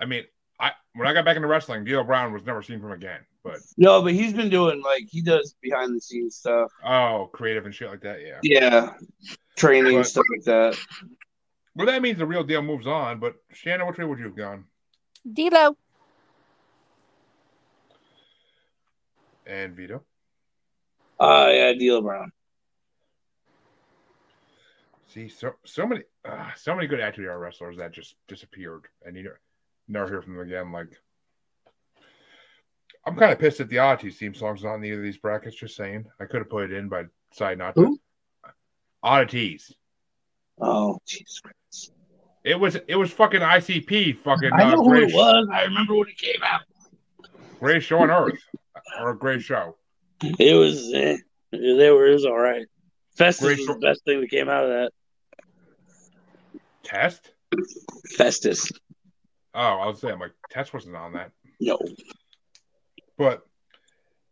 I 0.00 0.04
mean, 0.04 0.24
I 0.60 0.72
when 0.94 1.06
I 1.08 1.12
got 1.14 1.24
back 1.24 1.36
into 1.36 1.48
wrestling, 1.48 1.84
D'Lo 1.84 2.04
Brown 2.04 2.32
was 2.32 2.44
never 2.44 2.62
seen 2.62 2.80
from 2.80 2.92
again. 2.92 3.20
But 3.44 3.58
No, 3.76 4.02
but 4.02 4.12
he's 4.12 4.32
been 4.32 4.50
doing 4.50 4.82
like 4.82 5.04
he 5.10 5.20
does 5.20 5.54
behind 5.60 5.96
the 5.96 6.00
scenes 6.00 6.36
stuff. 6.36 6.70
oh, 6.84 7.28
creative 7.32 7.64
and 7.66 7.74
shit 7.74 7.88
like 7.90 8.02
that, 8.02 8.20
yeah. 8.20 8.38
Yeah, 8.42 8.92
training 9.56 9.96
But- 9.98 10.06
stuff 10.06 10.24
like 10.36 10.44
that. 10.44 10.78
Well, 11.74 11.86
that 11.86 12.02
means 12.02 12.18
the 12.18 12.26
real 12.26 12.44
deal 12.44 12.60
moves 12.62 12.86
on. 12.86 13.18
But 13.18 13.34
Shannon, 13.52 13.86
which 13.86 13.96
way 13.98 14.04
would 14.04 14.18
you 14.18 14.26
have 14.26 14.36
gone? 14.36 14.66
D'Lo. 15.32 15.76
And 19.46 19.74
Vito. 19.74 20.02
Uh 21.18 21.50
yeah, 21.52 21.72
D'Lo 21.72 22.00
Brown. 22.00 22.32
See, 25.12 25.28
so 25.28 25.52
so 25.64 25.86
many, 25.86 26.02
uh, 26.24 26.50
so 26.56 26.74
many 26.74 26.86
good 26.86 27.00
Attitude 27.00 27.26
Era 27.26 27.38
wrestlers 27.38 27.76
that 27.76 27.92
just 27.92 28.14
disappeared, 28.28 28.86
and 29.04 29.14
you 29.14 29.30
never 29.86 30.08
hear 30.08 30.22
from 30.22 30.36
them 30.36 30.46
again. 30.46 30.72
Like, 30.72 30.88
I'm 33.04 33.16
kind 33.16 33.30
of 33.30 33.38
pissed 33.38 33.60
at 33.60 33.68
the 33.68 33.78
Oddities 33.78 34.16
theme 34.16 34.32
song's 34.32 34.64
not 34.64 34.76
in 34.76 34.84
either 34.84 34.96
of 34.96 35.02
these 35.02 35.18
brackets. 35.18 35.54
Just 35.54 35.76
saying, 35.76 36.06
I 36.18 36.24
could 36.24 36.38
have 36.38 36.48
put 36.48 36.64
it 36.64 36.72
in, 36.72 36.88
but 36.88 37.08
decided 37.30 37.58
not 37.58 37.74
to. 37.74 37.82
Who? 37.82 38.00
Oddities. 39.02 39.74
Oh 40.58 40.98
Jesus 41.06 41.40
Christ! 41.40 41.92
It 42.42 42.58
was 42.58 42.76
it 42.88 42.96
was 42.96 43.10
fucking 43.12 43.40
ICP, 43.40 44.16
fucking 44.16 44.50
I 44.54 44.62
uh, 44.62 44.70
know 44.70 44.82
who 44.82 44.90
greatest, 44.90 45.14
it 45.14 45.18
was. 45.18 45.48
I 45.52 45.64
remember 45.64 45.94
when 45.94 46.08
it 46.08 46.16
came 46.16 46.42
out. 46.42 46.62
greatest 47.60 47.86
show 47.86 47.98
on 47.98 48.10
earth, 48.10 48.38
or 49.00 49.10
a 49.10 49.18
great 49.18 49.42
show. 49.42 49.76
It 50.22 50.54
was. 50.54 50.92
Eh, 50.94 51.16
they 51.50 51.90
were. 51.90 52.06
It 52.06 52.14
was 52.14 52.26
all 52.26 52.38
right. 52.38 52.66
Festus 53.16 53.44
Great 53.44 53.58
was 53.58 53.66
show. 53.66 53.74
the 53.74 53.80
best 53.80 54.04
thing 54.04 54.20
that 54.20 54.30
came 54.30 54.48
out 54.48 54.64
of 54.64 54.70
that. 54.70 54.92
Test. 56.82 57.30
Festus. 58.16 58.70
Oh, 59.54 59.60
I 59.60 59.86
was 59.86 60.00
saying 60.00 60.18
like 60.18 60.32
Test 60.50 60.72
wasn't 60.72 60.96
on 60.96 61.12
that. 61.12 61.32
No. 61.60 61.78
But 63.18 63.46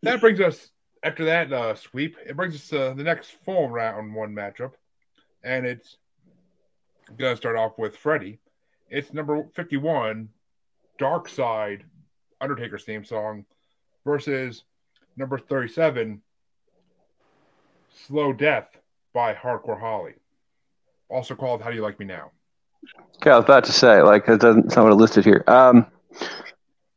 that 0.01 0.19
brings 0.19 0.39
us 0.39 0.69
after 1.03 1.25
that 1.25 1.53
uh, 1.53 1.75
sweep. 1.75 2.17
It 2.25 2.35
brings 2.35 2.55
us 2.55 2.67
to 2.69 2.93
the 2.95 3.03
next 3.03 3.31
full 3.45 3.69
round 3.69 4.15
one 4.15 4.33
matchup, 4.33 4.71
and 5.43 5.65
it's 5.65 5.97
gonna 7.17 7.37
start 7.37 7.55
off 7.55 7.77
with 7.77 7.95
Freddie. 7.95 8.39
It's 8.89 9.13
number 9.13 9.43
fifty-one, 9.53 10.29
Dark 10.97 11.29
Side, 11.29 11.83
Undertaker's 12.41 12.83
theme 12.83 13.05
song, 13.05 13.45
versus 14.05 14.63
number 15.17 15.37
thirty-seven, 15.37 16.21
Slow 18.07 18.33
Death 18.33 18.67
by 19.13 19.33
Hardcore 19.33 19.79
Holly, 19.79 20.13
also 21.09 21.35
called 21.35 21.61
How 21.61 21.69
Do 21.69 21.75
You 21.75 21.81
Like 21.81 21.99
Me 21.99 22.05
Now. 22.05 22.31
Okay, 23.17 23.29
I 23.29 23.35
was 23.35 23.45
about 23.45 23.63
to 23.65 23.71
say, 23.71 24.01
like, 24.01 24.27
it 24.27 24.39
doesn't 24.41 24.71
sound 24.71 24.85
what 24.87 24.93
it 24.93 24.95
listed 24.95 25.23
here. 25.23 25.43
Um, 25.47 25.85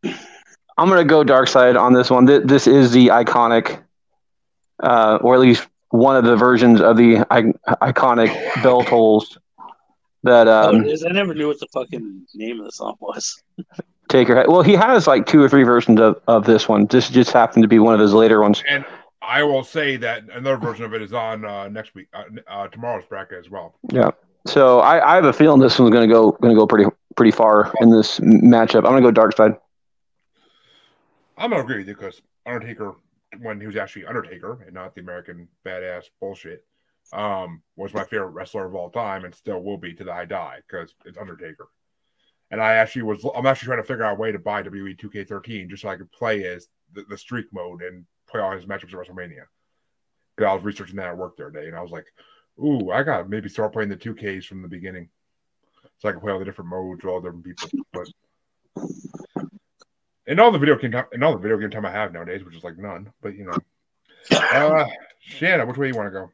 I'm 0.04 0.88
gonna 0.88 1.04
go 1.04 1.22
Dark 1.22 1.48
Side 1.48 1.76
on 1.76 1.92
this 1.92 2.10
one. 2.10 2.26
Th- 2.26 2.42
This 2.42 2.66
is 2.66 2.90
the 2.92 3.08
iconic, 3.08 3.82
uh, 4.82 5.18
or 5.20 5.34
at 5.34 5.40
least 5.40 5.68
one 5.90 6.16
of 6.16 6.24
the 6.24 6.36
versions 6.36 6.80
of 6.80 6.96
the 6.96 7.18
I- 7.30 7.52
iconic 7.82 8.62
bell 8.62 8.82
tolls 8.82 9.38
that 10.22 10.48
oh, 10.48 10.70
um, 10.70 10.80
it 10.84 10.86
is. 10.88 11.04
I 11.04 11.10
never 11.10 11.34
knew 11.34 11.48
what 11.48 11.60
the 11.60 11.68
fucking 11.72 12.26
name 12.34 12.58
of 12.60 12.66
the 12.66 12.72
song 12.72 12.96
was. 12.98 13.42
Taker. 14.14 14.44
Well, 14.46 14.62
he 14.62 14.74
has 14.74 15.08
like 15.08 15.26
two 15.26 15.42
or 15.42 15.48
three 15.48 15.64
versions 15.64 15.98
of, 15.98 16.20
of 16.28 16.44
this 16.44 16.68
one. 16.68 16.86
This 16.86 17.10
just 17.10 17.32
happened 17.32 17.64
to 17.64 17.68
be 17.68 17.80
one 17.80 17.94
of 17.94 18.00
his 18.00 18.14
later 18.14 18.40
ones. 18.40 18.62
And 18.68 18.84
I 19.20 19.42
will 19.42 19.64
say 19.64 19.96
that 19.96 20.22
another 20.32 20.56
version 20.56 20.84
of 20.84 20.94
it 20.94 21.02
is 21.02 21.12
on 21.12 21.44
uh, 21.44 21.68
next 21.68 21.96
week, 21.96 22.06
uh, 22.14 22.22
uh, 22.46 22.68
tomorrow's 22.68 23.04
bracket 23.06 23.38
as 23.38 23.50
well. 23.50 23.74
Yeah. 23.90 24.10
So 24.46 24.78
I, 24.78 25.12
I 25.12 25.16
have 25.16 25.24
a 25.24 25.32
feeling 25.32 25.60
this 25.60 25.80
one's 25.80 25.92
gonna 25.92 26.06
go 26.06 26.30
gonna 26.32 26.54
go 26.54 26.64
pretty 26.64 26.88
pretty 27.16 27.32
far 27.32 27.72
in 27.80 27.90
this 27.90 28.20
matchup. 28.20 28.78
I'm 28.78 28.92
gonna 28.92 29.00
go 29.00 29.10
Dark 29.10 29.36
Side. 29.36 29.56
I'm 31.36 31.50
gonna 31.50 31.64
agree 31.64 31.78
with 31.78 31.88
you 31.88 31.94
because 31.94 32.22
Undertaker, 32.46 32.94
when 33.40 33.60
he 33.60 33.66
was 33.66 33.74
actually 33.74 34.06
Undertaker 34.06 34.62
and 34.64 34.74
not 34.74 34.94
the 34.94 35.00
American 35.00 35.48
badass 35.66 36.04
bullshit, 36.20 36.64
um, 37.12 37.62
was 37.74 37.92
my 37.92 38.04
favorite 38.04 38.28
wrestler 38.28 38.64
of 38.64 38.76
all 38.76 38.90
time 38.90 39.24
and 39.24 39.34
still 39.34 39.60
will 39.60 39.78
be 39.78 39.92
to 39.94 40.04
the 40.04 40.12
I 40.12 40.24
die 40.24 40.58
because 40.68 40.94
it's 41.04 41.18
Undertaker. 41.18 41.68
And 42.54 42.62
I 42.62 42.74
actually 42.74 43.02
was 43.02 43.26
I'm 43.34 43.46
actually 43.46 43.66
trying 43.66 43.82
to 43.82 43.88
figure 43.88 44.04
out 44.04 44.12
a 44.12 44.20
way 44.20 44.30
to 44.30 44.38
buy 44.38 44.62
WWE 44.62 44.96
2K13 44.96 45.68
just 45.68 45.82
so 45.82 45.88
I 45.88 45.96
could 45.96 46.12
play 46.12 46.44
as 46.44 46.68
the, 46.92 47.02
the 47.10 47.18
streak 47.18 47.46
mode 47.52 47.82
and 47.82 48.06
play 48.28 48.40
all 48.40 48.52
his 48.52 48.64
matchups 48.64 48.94
at 48.94 49.08
WrestleMania. 49.08 49.42
Because 50.36 50.48
I 50.48 50.54
was 50.54 50.62
researching 50.62 50.94
that 50.94 51.08
at 51.08 51.18
work 51.18 51.36
the 51.36 51.46
other 51.46 51.60
day, 51.60 51.66
and 51.66 51.74
I 51.74 51.80
was 51.80 51.90
like, 51.90 52.06
"Ooh, 52.62 52.92
I 52.92 53.02
got 53.02 53.18
to 53.18 53.24
maybe 53.28 53.48
start 53.48 53.72
playing 53.72 53.88
the 53.88 53.96
2Ks 53.96 54.44
from 54.44 54.62
the 54.62 54.68
beginning, 54.68 55.08
so 55.98 56.08
I 56.08 56.12
can 56.12 56.20
play 56.20 56.30
all 56.30 56.38
the 56.38 56.44
different 56.44 56.70
modes 56.70 57.02
with 57.02 57.12
all 57.12 57.20
the 57.20 57.28
different 57.28 57.44
people." 57.44 57.68
But 57.92 58.06
and 60.28 60.38
all 60.38 60.52
the 60.52 60.58
video 60.60 60.78
game 60.78 60.92
time, 60.92 61.06
and 61.10 61.24
all 61.24 61.32
the 61.32 61.40
video 61.40 61.58
game 61.58 61.70
time 61.70 61.84
I 61.84 61.90
have 61.90 62.12
nowadays, 62.12 62.44
which 62.44 62.54
is 62.54 62.62
like 62.62 62.78
none. 62.78 63.12
But 63.20 63.34
you 63.34 63.46
know, 63.46 63.58
uh, 64.30 64.86
Shana, 65.28 65.66
which 65.66 65.76
way 65.76 65.86
do 65.86 65.94
you 65.94 66.00
want 66.00 66.06
to 66.06 66.20
go? 66.20 66.30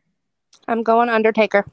I'm 0.69 0.83
going 0.83 1.09
Undertaker. 1.09 1.65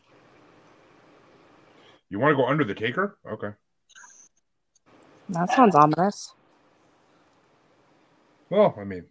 You 2.10 2.20
want 2.20 2.32
to 2.32 2.42
go 2.42 2.48
under 2.48 2.64
the 2.64 2.76
Taker? 2.76 3.18
Okay. 3.30 3.52
That 5.30 5.52
sounds 5.52 5.76
ominous. 5.76 6.34
Well, 8.50 8.76
I 8.80 8.84
mean, 8.86 9.06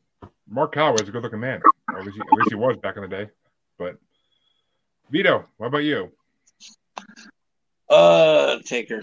Mark 0.49 0.75
Calaway 0.75 1.03
is 1.03 1.09
a 1.09 1.13
good-looking 1.13 1.41
man. 1.41 1.61
At 1.91 2.05
least, 2.05 2.17
he, 2.17 2.23
at 2.23 2.39
least 2.39 2.51
he 2.51 2.55
was 2.55 2.77
back 2.79 2.97
in 2.97 3.03
the 3.03 3.09
day. 3.09 3.29
But 3.79 3.97
Vito, 5.11 5.45
what 5.59 5.67
about 5.67 5.85
you? 5.85 6.11
Uh, 7.89 8.59
Taker. 8.65 9.03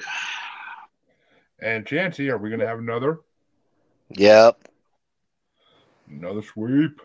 And 1.61 1.85
Chancey, 1.85 2.30
are 2.30 2.38
we 2.38 2.49
going 2.49 2.60
to 2.60 2.68
have 2.68 2.80
another 2.80 3.19
Yep. 4.10 4.68
another 6.10 6.41
sweep? 6.41 6.99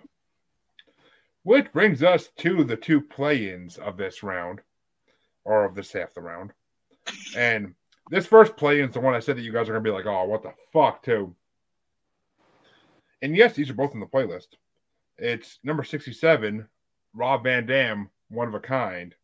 Which 1.45 1.73
brings 1.73 2.03
us 2.03 2.29
to 2.39 2.65
the 2.65 2.77
two 2.77 3.01
play-ins 3.01 3.79
of 3.79 3.97
this 3.97 4.23
round, 4.23 4.61
or 5.45 5.65
of 5.65 5.75
this 5.75 5.93
half 5.93 6.13
the 6.15 6.21
round. 6.21 6.53
And 7.37 7.75
this 8.11 8.27
first 8.27 8.57
play-in 8.57 8.89
is 8.89 8.95
the 8.95 9.01
one 9.01 9.15
I 9.15 9.21
said 9.21 9.37
that 9.37 9.43
you 9.43 9.53
guys 9.53 9.69
are 9.69 9.73
going 9.73 9.85
to 9.85 9.91
be 9.91 9.95
like, 9.95 10.07
"Oh, 10.07 10.25
what 10.25 10.43
the 10.43 10.53
fuck?" 10.73 11.03
Too. 11.03 11.35
And 13.23 13.35
yes, 13.37 13.55
these 13.55 13.71
are 13.71 13.75
both 13.75 13.95
in 13.95 14.01
the 14.01 14.07
playlist. 14.07 14.49
It's 15.19 15.59
number 15.65 15.85
sixty-seven, 15.85 16.69
Rob 17.15 17.45
Van 17.45 17.67
Dam, 17.67 18.11
one 18.29 18.49
of 18.49 18.55
a 18.55 18.61
kind, 18.61 19.15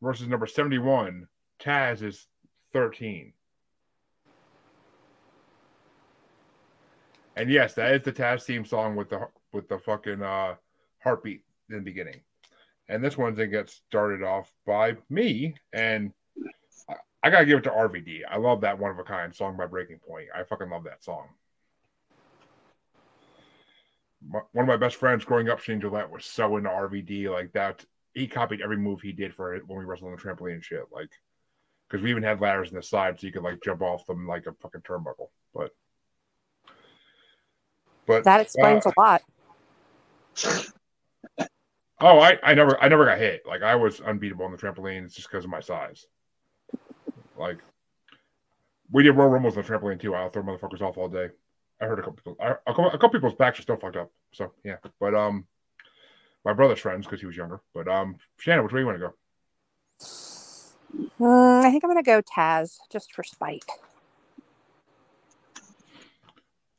versus 0.00 0.28
number 0.28 0.46
seventy-one, 0.46 1.26
Taz 1.60 2.02
is 2.02 2.26
thirteen. 2.72 3.32
And 7.36 7.50
yes, 7.50 7.74
that 7.74 7.94
is 7.94 8.02
the 8.02 8.12
Taz 8.12 8.44
theme 8.44 8.64
song 8.64 8.96
with 8.96 9.10
the 9.10 9.28
with 9.52 9.68
the 9.68 9.78
fucking 9.78 10.22
uh, 10.22 10.54
heartbeat 11.02 11.42
in 11.68 11.76
the 11.76 11.82
beginning. 11.82 12.20
And 12.88 13.02
this 13.02 13.16
one's 13.16 13.38
gonna 13.38 13.48
get 13.48 13.70
started 13.70 14.22
off 14.22 14.52
by 14.66 14.96
me, 15.08 15.54
and 15.72 16.12
I, 17.22 17.30
gotta 17.30 17.46
give 17.46 17.58
it 17.58 17.64
to 17.64 17.70
RVD. 17.70 18.22
I 18.28 18.36
love 18.38 18.62
that 18.62 18.78
one 18.78 18.90
of 18.90 18.98
a 18.98 19.04
kind 19.04 19.34
song 19.34 19.56
by 19.56 19.66
Breaking 19.66 19.98
Point. 19.98 20.28
I 20.34 20.44
fucking 20.44 20.70
love 20.70 20.84
that 20.84 21.04
song. 21.04 21.28
My, 24.26 24.40
one 24.52 24.64
of 24.64 24.68
my 24.68 24.76
best 24.76 24.96
friends 24.96 25.24
growing 25.24 25.48
up, 25.48 25.60
Shane 25.60 25.80
Gillette, 25.80 26.10
was 26.10 26.24
so 26.24 26.56
into 26.56 26.70
RVD 26.70 27.30
like 27.30 27.52
that. 27.52 27.84
He 28.14 28.26
copied 28.26 28.60
every 28.60 28.76
move 28.76 29.00
he 29.00 29.12
did 29.12 29.34
for 29.34 29.54
it 29.54 29.66
when 29.66 29.78
we 29.78 29.84
wrestled 29.84 30.10
on 30.10 30.16
the 30.16 30.22
trampoline 30.22 30.54
and 30.54 30.64
shit. 30.64 30.84
Like, 30.92 31.10
because 31.88 32.02
we 32.02 32.10
even 32.10 32.22
had 32.22 32.40
ladders 32.40 32.70
in 32.70 32.76
the 32.76 32.82
side 32.82 33.18
so 33.18 33.26
you 33.26 33.32
could 33.32 33.42
like 33.42 33.62
jump 33.62 33.82
off 33.82 34.06
them 34.06 34.26
like 34.26 34.46
a 34.46 34.52
fucking 34.54 34.82
turnbuckle. 34.82 35.28
But, 35.54 35.70
but 38.06 38.24
That 38.24 38.40
explains 38.40 38.86
uh, 38.86 38.92
a 38.96 39.00
lot. 39.00 39.22
Oh, 42.02 42.18
I, 42.18 42.38
I 42.42 42.54
never 42.54 42.82
I 42.82 42.88
never 42.88 43.04
got 43.04 43.18
hit. 43.18 43.42
Like 43.46 43.62
I 43.62 43.74
was 43.74 44.00
unbeatable 44.00 44.46
on 44.46 44.52
the 44.52 44.56
trampolines 44.56 45.14
just 45.14 45.30
because 45.30 45.44
of 45.44 45.50
my 45.50 45.60
size. 45.60 46.06
Like 47.40 47.58
we 48.92 49.02
did 49.02 49.12
Royal 49.12 49.30
Rumbles 49.30 49.56
on 49.56 49.62
the 49.62 49.68
trampoline 49.68 49.98
too. 49.98 50.14
I'll 50.14 50.28
throw 50.28 50.42
motherfuckers 50.42 50.82
off 50.82 50.98
all 50.98 51.08
day. 51.08 51.30
I 51.80 51.86
heard 51.86 51.98
a 51.98 52.02
couple 52.02 52.16
people, 52.16 52.36
I, 52.38 52.50
a 52.50 52.74
couple, 52.74 52.88
a 52.88 52.92
couple 52.92 53.10
people's 53.10 53.34
backs 53.34 53.58
are 53.58 53.62
still 53.62 53.76
fucked 53.76 53.96
up. 53.96 54.10
So 54.32 54.52
yeah, 54.62 54.76
but 55.00 55.14
um, 55.14 55.46
my 56.44 56.52
brother's 56.52 56.80
friends 56.80 57.06
because 57.06 57.20
he 57.20 57.26
was 57.26 57.36
younger. 57.36 57.62
But 57.72 57.88
um, 57.88 58.16
Shannon, 58.36 58.64
which 58.64 58.74
way 58.74 58.80
you 58.80 58.86
want 58.86 58.98
to 59.00 59.06
go? 59.06 59.14
Mm, 61.18 61.64
I 61.64 61.70
think 61.70 61.82
I'm 61.82 61.90
gonna 61.90 62.02
go 62.02 62.20
Taz 62.20 62.76
just 62.92 63.14
for 63.14 63.22
spite. 63.22 63.64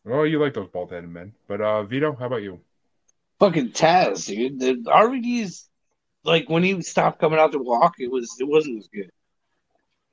Oh, 0.06 0.24
you 0.24 0.40
like 0.40 0.54
those 0.54 0.68
bald 0.68 0.92
headed 0.92 1.10
men. 1.10 1.34
But 1.48 1.62
uh, 1.62 1.84
Vito, 1.84 2.16
how 2.16 2.28
about 2.28 2.44
you? 2.44 2.60
Fucking 3.40 3.72
Taz, 3.72 4.28
dude. 4.28 4.60
The 4.60 4.74
RVD 4.92 5.42
is 5.42 5.68
like 6.24 6.50
when 6.50 6.62
he 6.62 6.80
stopped 6.84 7.20
coming 7.20 7.40
out 7.40 7.52
to 7.54 7.58
walk, 7.58 7.96
it 7.98 8.12
was 8.12 8.36
it 8.40 8.48
wasn't 8.48 8.78
as 8.78 8.88
good. 8.88 9.10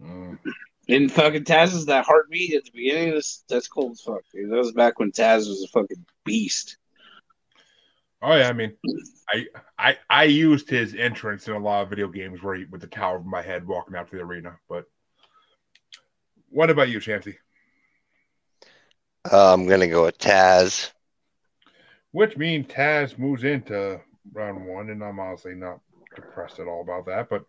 Mm. 0.02 0.38
And 0.88 1.12
fucking 1.12 1.44
Taz 1.44 1.74
is 1.74 1.86
that 1.86 2.06
heartbeat 2.06 2.54
at 2.54 2.64
the 2.64 2.70
beginning. 2.72 3.10
of 3.10 3.16
this—that's 3.16 3.68
cool 3.68 3.90
as 3.90 4.00
fuck. 4.00 4.22
Dude. 4.32 4.50
That 4.50 4.56
was 4.56 4.72
back 4.72 4.98
when 4.98 5.12
Taz 5.12 5.48
was 5.48 5.62
a 5.62 5.68
fucking 5.68 6.04
beast. 6.24 6.78
Oh 8.22 8.34
yeah, 8.34 8.48
I 8.48 8.52
mean, 8.52 8.74
I 9.28 9.46
I 9.78 9.98
I 10.08 10.24
used 10.24 10.68
his 10.68 10.94
entrance 10.94 11.46
in 11.46 11.54
a 11.54 11.58
lot 11.58 11.82
of 11.82 11.90
video 11.90 12.08
games 12.08 12.42
where 12.42 12.54
he 12.54 12.64
with 12.64 12.80
the 12.80 12.86
tower 12.86 13.16
over 13.16 13.28
my 13.28 13.42
head 13.42 13.66
walking 13.66 13.94
out 13.96 14.10
to 14.10 14.16
the 14.16 14.22
arena. 14.22 14.58
But 14.68 14.86
what 16.48 16.70
about 16.70 16.88
you, 16.88 17.00
Chancey? 17.00 17.38
Uh, 19.30 19.52
I'm 19.52 19.66
gonna 19.66 19.88
go 19.88 20.06
with 20.06 20.18
Taz. 20.18 20.90
Which 22.12 22.36
means 22.36 22.66
Taz 22.66 23.18
moves 23.18 23.44
into 23.44 24.00
round 24.32 24.66
one, 24.66 24.88
and 24.88 25.04
I'm 25.04 25.20
honestly 25.20 25.54
not 25.54 25.80
depressed 26.16 26.58
at 26.58 26.66
all 26.66 26.80
about 26.80 27.06
that, 27.06 27.28
but 27.28 27.44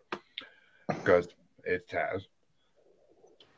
because 0.88 1.28
it's 1.64 1.90
Taz. 1.90 2.26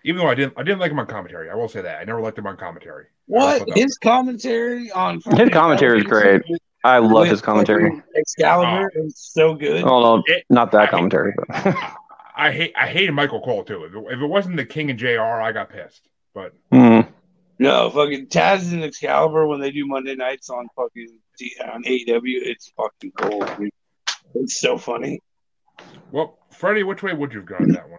Even 0.04 0.18
though 0.20 0.28
I 0.28 0.34
didn't, 0.34 0.54
I 0.56 0.62
didn't 0.62 0.80
like 0.80 0.90
him 0.90 0.98
on 0.98 1.06
commentary. 1.06 1.50
I 1.50 1.54
will 1.54 1.68
say 1.68 1.80
that 1.82 2.00
I 2.00 2.04
never 2.04 2.20
liked 2.20 2.38
him 2.38 2.46
on 2.46 2.56
commentary. 2.56 3.06
What 3.26 3.58
thought 3.58 3.68
that- 3.68 3.76
his 3.76 3.96
commentary 3.98 4.90
on 4.90 5.20
His 5.36 5.48
commentary 5.50 5.98
is 5.98 6.04
great. 6.04 6.42
I 6.84 6.98
love 6.98 7.28
his 7.28 7.40
commentary. 7.40 8.02
Excalibur 8.16 8.90
is 8.96 9.16
so 9.16 9.54
good. 9.54 9.84
Oh 9.84 10.00
no, 10.16 10.22
It- 10.26 10.44
not 10.50 10.74
I- 10.74 10.78
that 10.78 10.90
commentary, 10.90 11.32
but 11.36 11.48
I 12.36 12.50
hate, 12.50 12.72
I 12.76 12.86
hated 12.88 13.12
Michael 13.12 13.40
Cole 13.42 13.62
too. 13.62 13.84
If 13.84 13.94
it, 13.94 14.04
if 14.16 14.20
it 14.20 14.26
wasn't 14.26 14.56
the 14.56 14.64
King 14.64 14.90
and 14.90 14.98
J.R., 14.98 15.40
I 15.40 15.52
got 15.52 15.68
pissed. 15.70 16.08
But 16.34 16.54
Mm. 16.72 17.06
No, 17.58 17.90
fucking 17.90 18.26
Taz 18.26 18.72
and 18.72 18.82
Excalibur 18.82 19.46
when 19.46 19.60
they 19.60 19.70
do 19.70 19.86
Monday 19.86 20.16
nights 20.16 20.50
on 20.50 20.66
fucking 20.74 21.18
T- 21.38 21.54
on 21.64 21.84
AEW, 21.84 22.40
it's 22.42 22.72
fucking 22.76 23.12
gold. 23.14 23.48
Dude. 23.58 23.70
It's 24.34 24.56
so 24.58 24.76
funny. 24.78 25.20
well, 26.10 26.38
Freddie, 26.50 26.82
which 26.82 27.02
way 27.02 27.12
would 27.12 27.32
you 27.32 27.40
have 27.40 27.46
gone 27.48 27.68
that 27.72 27.88
one? 27.88 27.98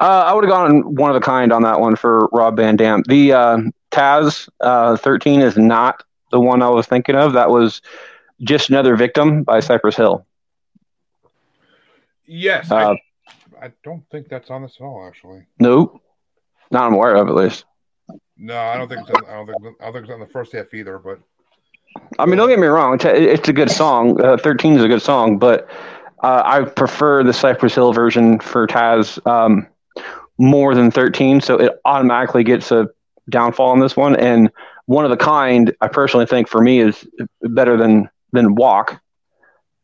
Uh, 0.00 0.24
I 0.26 0.32
would 0.34 0.44
have 0.44 0.50
gone 0.50 0.94
one 0.94 1.10
of 1.10 1.16
a 1.16 1.20
kind 1.20 1.52
on 1.52 1.62
that 1.62 1.80
one 1.80 1.96
for 1.96 2.28
Rob 2.32 2.56
Van 2.56 2.76
Dam. 2.76 3.02
The 3.08 3.32
uh, 3.32 3.58
Taz 3.90 4.48
uh, 4.60 4.96
13 4.96 5.40
is 5.40 5.56
not 5.56 6.02
the 6.30 6.40
one 6.40 6.62
I 6.62 6.68
was 6.68 6.86
thinking 6.86 7.14
of. 7.16 7.32
That 7.32 7.50
was 7.50 7.80
just 8.42 8.70
another 8.70 8.96
victim 8.96 9.42
by 9.44 9.60
Cypress 9.60 9.96
Hill. 9.96 10.24
Yes, 12.26 12.70
Uh, 12.70 12.94
I, 13.60 13.66
I 13.66 13.72
don't 13.82 14.04
think 14.10 14.28
that's 14.28 14.50
on 14.50 14.62
this 14.62 14.76
at 14.80 14.84
all. 14.84 15.06
Actually, 15.06 15.46
Nope, 15.58 16.00
not 16.70 16.84
I'm 16.86 16.94
aware 16.94 17.16
of 17.16 17.28
at 17.28 17.34
least. 17.34 17.64
no, 18.36 18.56
I 18.58 18.76
don't 18.76 18.88
think 18.88 19.00
it's 19.00 19.10
on, 19.10 19.24
I 19.26 19.34
don't 19.34 19.46
think 19.46 19.76
I 19.80 19.84
don't 19.84 19.92
think 19.94 20.04
it's 20.04 20.12
on 20.12 20.20
the 20.20 20.26
first 20.26 20.52
half 20.52 20.72
either. 20.74 20.98
But 20.98 21.20
I 22.18 22.26
mean, 22.26 22.36
don't 22.36 22.48
get 22.50 22.58
me 22.58 22.66
wrong. 22.66 22.94
It's 22.94 23.04
a, 23.06 23.14
it's 23.32 23.48
a 23.48 23.52
good 23.52 23.70
song. 23.70 24.20
Uh, 24.20 24.36
13 24.36 24.74
is 24.74 24.84
a 24.84 24.88
good 24.88 25.02
song, 25.02 25.38
but 25.38 25.68
uh, 26.22 26.42
I 26.44 26.64
prefer 26.64 27.22
the 27.22 27.32
Cypress 27.32 27.74
Hill 27.74 27.92
version 27.92 28.40
for 28.40 28.66
Taz 28.66 29.24
um, 29.26 29.66
more 30.38 30.74
than 30.74 30.90
13. 30.90 31.40
So 31.40 31.56
it 31.56 31.80
automatically 31.84 32.44
gets 32.44 32.70
a 32.72 32.88
downfall 33.28 33.70
on 33.70 33.80
this 33.80 33.96
one. 33.96 34.16
And 34.16 34.50
one 34.86 35.04
of 35.04 35.10
the 35.10 35.16
kind, 35.16 35.74
I 35.80 35.88
personally 35.88 36.26
think 36.26 36.48
for 36.48 36.60
me 36.60 36.80
is 36.80 37.06
better 37.42 37.76
than 37.76 38.08
than 38.32 38.54
Walk 38.54 39.00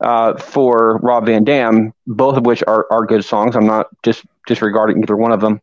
uh, 0.01 0.37
for 0.39 0.99
Rob 0.99 1.27
Van 1.27 1.45
Dam. 1.45 1.93
Both 2.07 2.37
of 2.37 2.47
which 2.47 2.63
are 2.67 2.87
are 2.91 3.07
good 3.07 3.25
songs. 3.25 3.57
I'm 3.57 3.67
not 3.67 3.87
just 4.03 4.25
disregarding 4.47 5.03
either 5.03 5.17
one 5.17 5.33
of 5.33 5.41
them. 5.41 5.61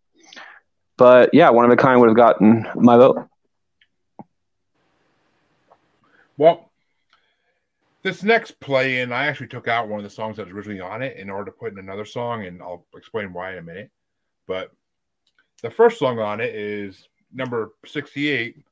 But 0.98 1.34
yeah, 1.34 1.50
one 1.50 1.66
of 1.66 1.72
a 1.72 1.76
kind 1.76 2.00
would 2.00 2.10
have 2.10 2.16
gotten 2.16 2.68
my 2.76 2.98
vote. 2.98 3.28
Well, 6.38 6.71
this 8.02 8.24
next 8.24 8.60
play 8.60 9.02
in, 9.02 9.12
I 9.12 9.28
actually 9.28 9.48
took 9.48 9.68
out 9.68 9.88
one 9.88 10.00
of 10.00 10.04
the 10.04 10.10
songs 10.10 10.38
that 10.38 10.46
was 10.46 10.56
originally 10.56 10.80
on 10.80 11.02
it 11.02 11.18
in 11.18 11.30
order 11.30 11.46
to 11.46 11.58
put 11.58 11.74
in 11.74 11.80
another 11.80 12.06
song, 12.06 12.46
and 12.46 12.62
I'll 12.62 12.86
explain 12.96 13.34
why 13.34 13.52
in 13.52 13.58
a 13.58 13.64
minute. 13.64 13.92
But 14.48 14.72
the 15.62 15.70
first 15.70 16.00
song 16.00 16.20
on 16.20 16.40
it 16.42 16.54
is 16.56 17.08
number 17.34 17.74
68, 17.86 18.64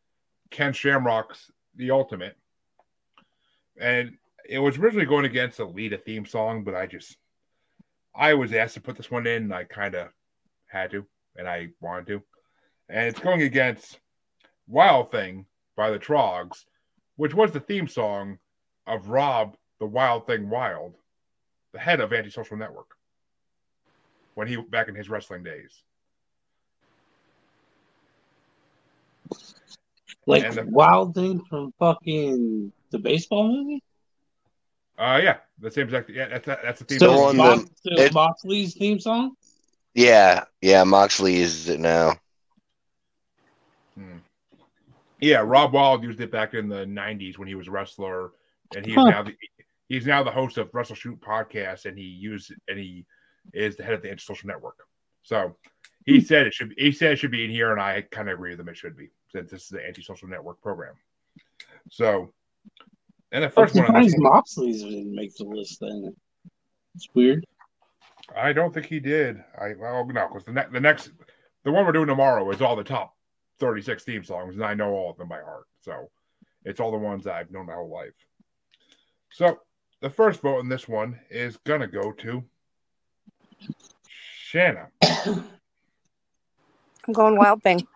Ken 0.50 0.74
Shamrock's 0.74 1.52
The 1.76 1.92
Ultimate. 1.92 2.38
And 3.80 4.18
it 4.48 4.60
was 4.60 4.78
originally 4.78 5.06
going 5.06 5.26
against 5.26 5.58
the 5.58 5.66
Lita 5.66 5.98
theme 5.98 6.26
song, 6.26 6.64
but 6.64 6.76
I 6.76 6.88
just, 6.88 7.18
I 8.16 8.34
was 8.34 8.54
asked 8.54 8.74
to 8.74 8.82
put 8.82 8.98
this 8.98 9.12
one 9.12 9.28
in, 9.28 9.44
and 9.44 9.54
I 9.54 9.64
kind 9.64 9.96
of 9.96 10.10
had 10.68 10.92
to, 10.92 11.06
and 11.36 11.48
I 11.48 11.70
wanted 11.80 12.08
to. 12.08 12.24
And 12.90 13.08
it's 13.08 13.20
going 13.20 13.44
against 13.44 14.00
Wild 14.68 15.12
Thing 15.12 15.46
by 15.76 15.92
the 15.92 16.00
Troggs 16.00 16.66
which 17.20 17.34
was 17.34 17.52
the 17.52 17.60
theme 17.60 17.86
song 17.86 18.40
of 18.88 19.10
Rob 19.10 19.56
the 19.80 19.86
Wild 19.86 20.28
Thing 20.28 20.50
Wild, 20.50 20.96
the 21.74 21.80
head 21.80 22.00
of 22.02 22.12
Antisocial 22.12 22.58
Network, 22.58 22.96
when 24.36 24.48
he 24.48 24.58
back 24.58 24.88
in 24.90 24.96
his 24.96 25.10
wrestling 25.10 25.44
days. 25.44 25.84
Like 30.26 30.54
the- 30.54 30.66
Wild 30.66 31.16
Thing 31.16 31.44
from 31.50 31.74
fucking 31.80 32.72
the 32.92 33.00
baseball 33.00 33.48
movie. 33.48 33.84
Uh, 34.98 35.20
yeah, 35.24 35.38
the 35.60 35.72
same 35.72 35.86
exact. 35.86 36.10
Yeah, 36.10 36.28
that's 36.28 36.46
that's 36.46 36.80
the 36.80 36.86
theme. 36.86 37.00
So 37.00 37.16
song. 37.16 37.26
on 37.30 37.38
Mox, 37.38 37.64
the- 37.64 37.96
so 37.96 38.02
it- 38.04 38.14
Moxley's 38.14 38.74
theme 38.74 39.00
song. 39.00 39.32
Yeah, 39.94 40.44
yeah. 40.62 40.84
Moxley 40.84 41.38
uses 41.38 41.70
it 41.70 41.80
now. 41.80 42.18
Hmm. 43.96 44.18
Yeah, 45.22 45.38
Rob 45.38 45.74
Wild 45.74 46.04
used 46.04 46.20
it 46.20 46.32
back 46.32 46.54
in 46.54 46.68
the 46.68 46.86
'90s 46.86 47.38
when 47.38 47.48
he 47.48 47.56
was 47.56 47.68
a 47.68 47.72
wrestler, 47.72 48.32
and 48.76 48.86
he's 48.86 48.96
Huh. 48.96 49.10
now 49.10 49.24
the 49.24 49.36
he's 49.88 50.06
now 50.06 50.24
the 50.24 50.32
host 50.32 50.58
of 50.58 50.74
Wrestle 50.74 50.96
Shoot 50.96 51.20
podcast, 51.20 51.86
and 51.86 51.98
he 51.98 52.06
used 52.06 52.54
and 52.68 52.80
he 52.80 53.06
is 53.54 53.76
the 53.76 53.84
head 53.84 53.94
of 53.94 54.02
the 54.02 54.12
Antisocial 54.12 54.48
Network. 54.48 54.78
So 55.24 55.58
he 56.06 56.20
hmm. 56.20 56.26
said 56.26 56.48
it 56.48 56.54
should. 56.54 56.74
He 56.78 56.92
said 56.92 57.14
it 57.14 57.16
should 57.18 57.32
be 57.32 57.46
in 57.46 57.52
here, 57.52 57.72
and 57.72 57.82
I 57.82 58.02
kind 58.02 58.30
of 58.30 58.36
agree 58.36 58.52
with 58.52 58.60
him. 58.60 58.70
It 58.70 58.78
should 58.78 58.98
be 58.98 59.10
since 59.32 59.52
this 59.52 59.64
is 59.64 59.70
the 59.70 59.86
Antisocial 59.86 60.28
Network 60.28 60.62
program. 60.62 60.96
So, 61.90 62.34
and 63.32 63.44
the 63.44 63.48
I'm 63.48 63.52
first 63.52 63.76
one, 63.76 63.86
on 63.86 64.02
this 64.02 64.12
surprised 64.12 64.24
one, 64.24 64.34
Moxley's 64.34 64.84
didn't 64.84 65.16
make 65.16 65.36
the 65.36 65.44
list. 65.44 65.80
Then 65.80 66.16
it's 66.96 67.08
weird. 67.14 67.46
I 68.36 68.54
don't 68.54 68.74
think 68.74 68.86
he 68.86 69.00
did. 69.00 69.44
I 69.60 69.74
well 69.80 70.06
no, 70.06 70.28
because 70.28 70.46
the 70.46 70.54
next 70.54 70.72
the 70.72 70.80
next 70.80 71.12
the 71.64 71.72
one 71.72 71.86
we're 71.86 71.92
doing 71.92 72.08
tomorrow 72.08 72.50
is 72.52 72.62
all 72.62 72.76
the 72.76 72.84
top 72.84 73.16
36 73.60 74.04
theme 74.04 74.24
songs, 74.24 74.56
and 74.56 74.64
I 74.64 74.74
know 74.74 74.92
all 74.92 75.12
of 75.12 75.18
them 75.18 75.28
by 75.28 75.42
heart. 75.42 75.66
So 75.82 76.10
it's 76.64 76.80
all 76.80 76.92
the 76.92 76.98
ones 76.98 77.24
that 77.26 77.36
I've 77.36 77.52
known 77.52 77.66
my 77.66 77.74
whole 77.74 77.92
life. 77.92 78.14
So 79.32 79.60
the 80.02 80.10
first 80.10 80.42
vote 80.42 80.60
in 80.60 80.70
this 80.70 80.88
one 80.88 81.20
is 81.30 81.58
gonna 81.66 81.88
go 81.88 82.12
to 82.12 82.44
Shana. 84.52 84.88
I'm 87.08 87.14
going 87.14 87.38
Wild 87.38 87.64
Thing. 87.64 87.88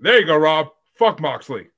There 0.00 0.20
you 0.20 0.26
go, 0.26 0.36
Rob. 0.36 0.68
Fuck 0.98 1.20
Moxley. 1.20 1.68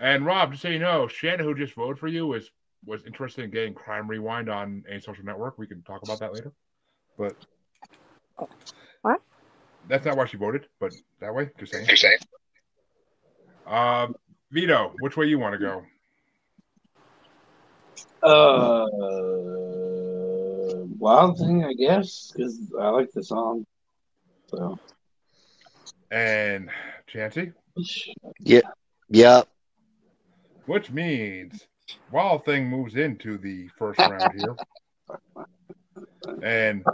and 0.00 0.24
Rob, 0.24 0.52
just 0.52 0.62
so 0.62 0.68
you 0.68 0.78
know, 0.78 1.06
Shana, 1.06 1.40
who 1.40 1.54
just 1.54 1.74
voted 1.74 1.98
for 1.98 2.08
you, 2.08 2.26
was 2.26 2.50
was 2.84 3.04
interested 3.06 3.44
in 3.44 3.50
getting 3.50 3.74
Crime 3.74 4.08
Rewind 4.08 4.48
Antisocial 4.48 5.24
Network. 5.24 5.58
We 5.58 5.66
can 5.66 5.82
talk 5.82 6.02
about 6.02 6.20
that 6.20 6.34
later. 6.34 6.52
But 7.18 7.34
What? 9.02 9.22
That's 9.88 10.04
not 10.06 10.16
why 10.16 10.26
she 10.26 10.36
voted, 10.36 10.66
but 10.80 10.92
that 11.20 11.34
way, 11.34 11.50
just 11.58 11.72
saying. 11.72 11.86
Um, 13.66 14.14
Vito, 14.50 14.92
which 14.98 15.16
way 15.16 15.26
you 15.26 15.38
want 15.38 15.54
to 15.54 15.58
go? 15.58 15.82
Uh, 18.22 18.86
Wild 20.98 21.38
Thing, 21.38 21.64
I 21.64 21.74
guess, 21.74 22.32
because 22.34 22.72
I 22.80 22.88
like 22.88 23.10
the 23.12 23.22
song. 23.22 23.66
So 24.48 24.78
And 26.10 26.70
Chancey, 27.06 27.52
Yep. 29.08 29.48
which 30.66 30.90
means 30.90 31.66
Wild 32.10 32.44
Thing 32.44 32.68
moves 32.68 32.94
into 32.96 33.36
the 33.38 33.68
first 33.78 34.00
round 34.00 34.32
here. 34.32 34.56
And 36.42 36.84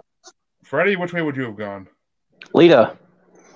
Freddie, 0.65 0.97
which 0.97 1.13
way 1.13 1.23
would 1.23 1.37
you 1.37 1.45
have 1.45 1.57
gone? 1.57 1.89
Lita. 2.55 2.97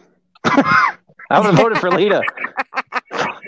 I 0.44 1.40
would 1.40 1.47
have 1.47 1.56
voted 1.56 1.78
for 1.78 1.90
Lita. 1.90 2.23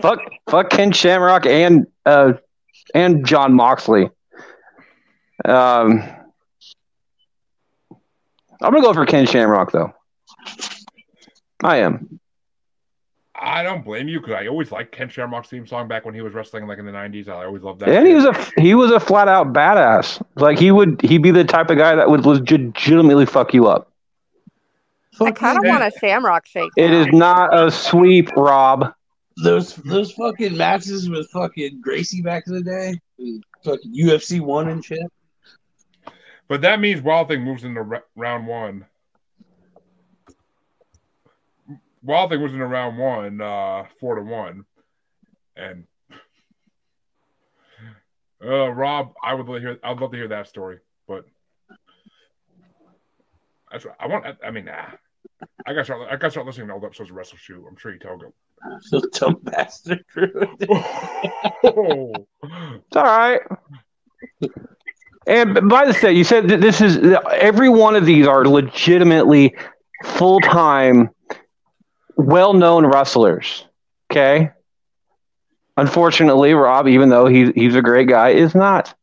fuck, 0.00 0.20
fuck 0.48 0.70
Ken 0.70 0.92
Shamrock 0.92 1.46
and 1.46 1.86
uh, 2.04 2.34
and 2.94 3.24
Jon 3.24 3.52
Moxley. 3.54 4.10
Um, 5.44 6.02
I'm 8.62 8.72
gonna 8.72 8.80
go 8.80 8.94
for 8.94 9.06
Ken 9.06 9.26
Shamrock 9.26 9.72
though. 9.72 9.92
I 11.62 11.78
am. 11.78 12.20
I 13.38 13.62
don't 13.62 13.84
blame 13.84 14.08
you 14.08 14.20
because 14.20 14.34
I 14.34 14.46
always 14.46 14.72
liked 14.72 14.92
Ken 14.92 15.10
Shamrock's 15.10 15.48
theme 15.48 15.66
song 15.66 15.88
back 15.88 16.06
when 16.06 16.14
he 16.14 16.22
was 16.22 16.32
wrestling, 16.32 16.66
like 16.66 16.78
in 16.78 16.86
the 16.86 16.92
'90s. 16.92 17.28
I 17.28 17.44
always 17.44 17.62
loved 17.62 17.80
that. 17.80 17.90
And 17.90 18.06
he 18.06 18.14
was 18.14 18.24
a 18.24 18.60
he 18.60 18.74
was 18.74 18.90
a 18.90 19.00
flat 19.00 19.28
out 19.28 19.52
badass. 19.52 20.22
Like 20.36 20.58
he 20.58 20.70
would 20.70 21.00
he'd 21.02 21.22
be 21.22 21.30
the 21.30 21.44
type 21.44 21.70
of 21.70 21.76
guy 21.76 21.94
that 21.94 22.08
would 22.08 22.24
legitimately 22.24 23.26
fuck 23.26 23.52
you 23.52 23.66
up. 23.66 23.92
I 25.20 25.30
kind 25.30 25.58
of 25.58 25.64
want 25.64 25.82
a 25.82 25.92
Shamrock 25.98 26.46
shake. 26.46 26.70
It 26.76 26.90
now. 26.90 27.00
is 27.00 27.06
not 27.08 27.58
a 27.58 27.70
sweep, 27.70 28.30
Rob. 28.36 28.92
those 29.42 29.74
those 29.76 30.12
fucking 30.12 30.56
matches 30.56 31.08
with 31.08 31.28
fucking 31.30 31.80
Gracie 31.80 32.22
back 32.22 32.46
in 32.46 32.54
the 32.54 32.62
day, 32.62 33.00
fucking 33.64 33.94
UFC 33.94 34.40
one 34.40 34.68
and 34.68 34.84
shit. 34.84 35.00
But 36.48 36.60
that 36.62 36.80
means 36.80 37.02
Wild 37.02 37.28
Thing 37.28 37.42
moves 37.42 37.64
into 37.64 37.80
r- 37.80 38.04
round 38.14 38.46
one. 38.46 38.86
Wild 42.02 42.30
Thing 42.30 42.40
was 42.40 42.52
into 42.52 42.66
round 42.66 42.98
one, 42.98 43.40
uh, 43.40 43.84
four 43.98 44.14
to 44.14 44.22
one, 44.22 44.64
and 45.56 45.84
uh, 48.44 48.68
Rob, 48.70 49.14
I 49.22 49.34
would 49.34 49.46
love 49.46 49.56
to 49.56 49.60
hear. 49.60 49.78
I'd 49.82 49.98
love 49.98 50.10
to 50.12 50.16
hear 50.16 50.28
that 50.28 50.46
story, 50.46 50.78
but 51.08 51.24
that's 53.72 53.84
what 53.84 53.96
I 53.98 54.06
want. 54.06 54.24
I 54.44 54.50
mean, 54.50 54.66
nah, 54.66 54.86
I 55.66 55.72
got 55.72 55.80
to 55.80 55.84
start. 55.84 56.08
I 56.08 56.16
got 56.16 56.28
to 56.28 56.30
start 56.30 56.46
listening 56.46 56.68
to 56.68 56.74
old 56.74 56.84
episodes 56.84 57.10
of 57.10 57.16
Wrestle 57.16 57.38
Shoot. 57.38 57.64
I'm 57.68 57.76
sure 57.76 57.92
you 57.92 57.98
tell. 57.98 58.18
So 58.82 59.00
dumb 59.12 59.38
bastard. 59.42 60.04
oh, 60.16 62.12
It's 62.42 62.96
all 62.96 63.04
right. 63.04 63.40
And 65.26 65.68
by 65.68 65.86
the 65.86 65.98
way, 66.02 66.12
you 66.12 66.24
said 66.24 66.48
that 66.48 66.60
this 66.60 66.80
is 66.80 66.98
every 67.32 67.68
one 67.68 67.96
of 67.96 68.06
these 68.06 68.26
are 68.26 68.46
legitimately 68.46 69.56
full 70.04 70.40
time, 70.40 71.10
well 72.16 72.54
known 72.54 72.86
wrestlers. 72.86 73.66
Okay. 74.10 74.50
Unfortunately, 75.76 76.54
Rob, 76.54 76.88
even 76.88 77.08
though 77.08 77.26
he's 77.26 77.50
he's 77.54 77.74
a 77.74 77.82
great 77.82 78.08
guy, 78.08 78.30
is 78.30 78.54
not 78.54 78.94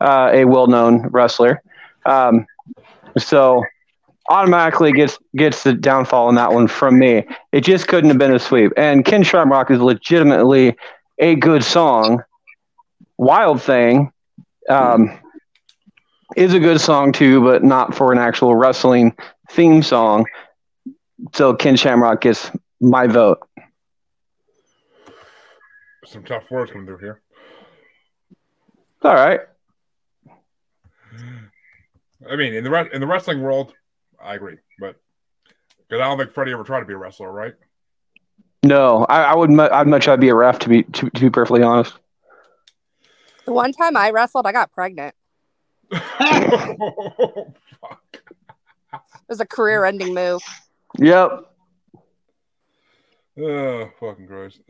uh, 0.00 0.30
a 0.32 0.44
well 0.44 0.66
known 0.66 1.06
wrestler. 1.06 1.62
Um, 2.04 2.46
so 3.16 3.64
automatically 4.30 4.92
gets 4.92 5.18
gets 5.36 5.62
the 5.62 5.72
downfall 5.72 6.28
in 6.28 6.34
that 6.36 6.52
one 6.52 6.68
from 6.68 6.98
me. 6.98 7.26
It 7.52 7.62
just 7.62 7.88
couldn't 7.88 8.10
have 8.10 8.18
been 8.18 8.34
a 8.34 8.38
sweep. 8.38 8.72
And 8.76 9.04
Ken 9.04 9.22
Shamrock 9.22 9.70
is 9.70 9.80
legitimately 9.80 10.76
a 11.18 11.34
good 11.36 11.64
song. 11.64 12.22
Wild 13.18 13.62
Thing 13.62 14.12
um, 14.68 15.18
is 16.36 16.54
a 16.54 16.60
good 16.60 16.80
song 16.80 17.12
too, 17.12 17.42
but 17.42 17.62
not 17.62 17.94
for 17.94 18.12
an 18.12 18.18
actual 18.18 18.54
wrestling 18.54 19.16
theme 19.50 19.82
song. 19.82 20.26
So 21.34 21.54
Ken 21.54 21.76
Shamrock 21.76 22.20
gets 22.20 22.50
my 22.80 23.06
vote. 23.06 23.38
some 26.04 26.24
tough 26.24 26.50
words 26.50 26.70
coming 26.70 26.86
through 26.86 26.98
here. 26.98 27.20
All 29.02 29.14
right. 29.14 29.40
I 32.30 32.36
mean, 32.36 32.54
in 32.54 32.62
the 32.64 32.70
re- 32.70 32.90
in 32.92 33.00
the 33.00 33.06
wrestling 33.06 33.40
world, 33.40 33.72
I 34.22 34.34
agree, 34.34 34.56
but 34.78 34.96
because 35.78 36.00
I 36.00 36.04
don't 36.04 36.18
think 36.18 36.32
Freddie 36.32 36.52
ever 36.52 36.64
tried 36.64 36.80
to 36.80 36.86
be 36.86 36.92
a 36.94 36.96
wrestler, 36.96 37.30
right? 37.32 37.54
No, 38.62 39.04
I, 39.08 39.22
I 39.24 39.34
would. 39.34 39.50
Mu- 39.50 39.68
I'd 39.70 39.88
much 39.88 40.06
rather 40.06 40.20
be 40.20 40.28
a 40.28 40.34
ref 40.34 40.58
to 40.60 40.68
be 40.68 40.84
to, 40.84 41.10
to 41.10 41.20
be 41.20 41.30
perfectly 41.30 41.62
honest. 41.62 41.94
The 43.44 43.52
one 43.52 43.72
time 43.72 43.96
I 43.96 44.10
wrestled, 44.10 44.46
I 44.46 44.52
got 44.52 44.70
pregnant. 44.72 45.14
oh, 45.92 47.52
fuck. 47.80 48.22
It 48.94 49.00
was 49.28 49.40
a 49.40 49.46
career-ending 49.46 50.14
move. 50.14 50.42
Yep, 50.98 51.46
Oh, 53.40 53.90
fucking 53.98 54.26
gross. 54.26 54.60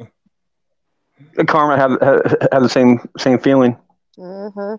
Karma 1.47 1.77
had 1.77 1.91
had, 2.03 2.49
had 2.53 2.63
the 2.63 2.69
same 2.69 3.07
same 3.19 3.39
feeling. 3.39 3.77
hmm 4.17 4.75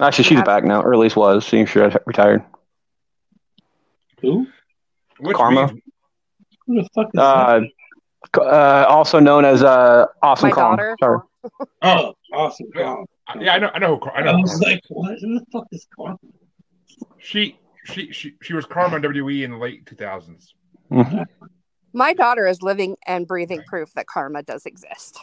Actually, 0.00 0.24
she's 0.24 0.38
Yeah. 0.38 0.44
back 0.44 0.64
now, 0.64 0.82
or 0.82 0.92
at 0.92 0.98
least 0.98 1.16
was. 1.16 1.44
She 1.44 1.58
retired. 2.06 2.44
Who? 4.22 4.46
Which 5.20 5.36
Karma. 5.36 5.68
means- 5.68 5.80
Who 6.66 6.74
the 6.82 6.88
fuck 6.94 7.08
is 7.14 7.20
Uh, 7.20 7.60
c- 8.34 8.42
uh, 8.42 8.86
also 8.88 9.18
known 9.20 9.44
as 9.44 9.62
uh, 9.62 10.06
Awesome 10.22 10.48
My 10.48 10.54
Kong. 10.54 10.76
daughter. 10.76 10.96
Sorry. 11.00 11.18
Oh, 11.82 12.14
awesome. 12.32 12.66
Kong. 12.74 13.06
yeah, 13.40 13.54
I 13.54 13.58
know, 13.58 13.70
I 13.74 13.78
know, 13.78 13.94
who, 13.94 14.00
Car- 14.00 14.16
I 14.16 14.22
I 14.22 14.34
was 14.36 14.50
Karma. 14.50 14.64
like, 14.66 14.82
what? 14.88 15.16
Who 15.20 15.38
the 15.38 15.44
fuck 15.52 15.66
is 15.72 15.86
Kong? 15.96 16.16
She, 17.18 17.58
she, 17.84 18.10
she, 18.12 18.32
she 18.42 18.54
was 18.54 18.64
Karma 18.66 18.96
on 18.96 19.02
WWE 19.02 19.44
in 19.44 19.52
the 19.52 19.58
late 19.58 19.84
2000s. 19.84 20.46
My 21.92 22.12
daughter 22.14 22.46
is 22.46 22.62
living 22.62 22.96
and 23.06 23.26
breathing 23.26 23.62
proof 23.66 23.92
that 23.94 24.06
karma 24.06 24.42
does 24.42 24.66
exist. 24.66 25.18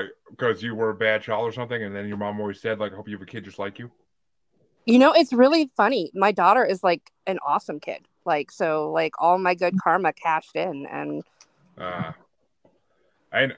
Why? 0.00 0.08
Because 0.30 0.62
you 0.62 0.74
were 0.74 0.90
a 0.90 0.94
bad 0.94 1.22
child 1.22 1.48
or 1.48 1.52
something, 1.52 1.82
and 1.82 1.94
then 1.94 2.08
your 2.08 2.16
mom 2.16 2.40
always 2.40 2.60
said, 2.60 2.78
like, 2.78 2.92
I 2.92 2.96
hope 2.96 3.08
you 3.08 3.16
have 3.16 3.22
a 3.22 3.26
kid 3.26 3.44
just 3.44 3.58
like 3.58 3.78
you. 3.78 3.90
You 4.86 4.98
know, 4.98 5.12
it's 5.12 5.32
really 5.32 5.70
funny. 5.76 6.10
My 6.14 6.32
daughter 6.32 6.64
is 6.64 6.82
like 6.82 7.10
an 7.26 7.38
awesome 7.46 7.80
kid. 7.80 8.06
Like, 8.24 8.50
so 8.50 8.90
like 8.90 9.12
all 9.18 9.38
my 9.38 9.54
good 9.54 9.74
karma 9.82 10.12
cashed 10.12 10.56
in 10.56 10.86
and 10.86 11.22
Uh, 11.78 12.12
I 13.32 13.52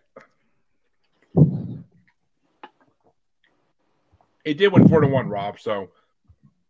it 4.45 4.59
did 4.59 4.73
win 4.73 4.89
four 4.89 5.01
to 5.01 5.07
one, 5.07 5.29
Rob. 5.29 5.59
So 5.61 5.91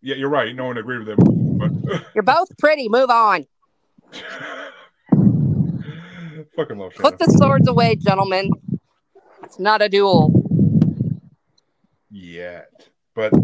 yeah, 0.02 0.16
you're 0.16 0.28
right. 0.28 0.54
No 0.54 0.66
one 0.66 0.78
agreed 0.78 1.06
with 1.06 1.18
him, 1.18 1.58
but 1.58 2.02
you're 2.14 2.22
both 2.22 2.56
pretty. 2.58 2.88
Move 2.88 3.10
on. 3.10 3.46
fucking 6.56 6.78
love 6.78 6.92
Put 6.94 7.18
the 7.18 7.26
swords 7.26 7.68
away, 7.68 7.96
gentlemen. 7.96 8.50
It's 9.52 9.58
not 9.58 9.82
a 9.82 9.88
duel. 9.90 10.32
Yet, 12.10 12.88
but 13.14 13.34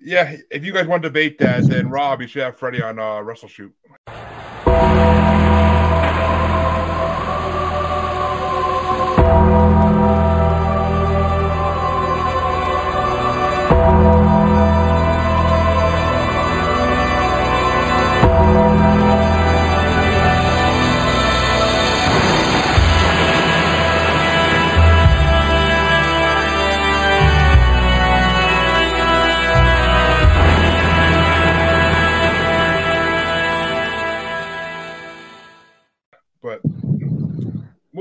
yeah, 0.00 0.36
if 0.52 0.64
you 0.64 0.72
guys 0.72 0.86
want 0.86 1.02
to 1.02 1.08
debate 1.08 1.36
that, 1.40 1.66
then 1.66 1.90
Rob, 1.90 2.20
you 2.20 2.28
should 2.28 2.42
have 2.44 2.56
Freddie 2.56 2.80
on 2.80 3.00
uh, 3.00 3.22
Wrestle 3.22 3.48
Shoot. 3.48 3.74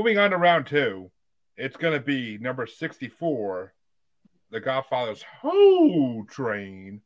Moving 0.02 0.18
on 0.18 0.32
to 0.32 0.38
round 0.38 0.66
two, 0.66 1.12
it's 1.58 1.78
going 1.78 1.94
to 1.94 2.04
be 2.04 2.40
number 2.40 2.66
64, 2.66 3.72
The 4.50 4.60
Godfather's 4.60 5.24
Ho 5.44 6.26
Train, 6.28 7.02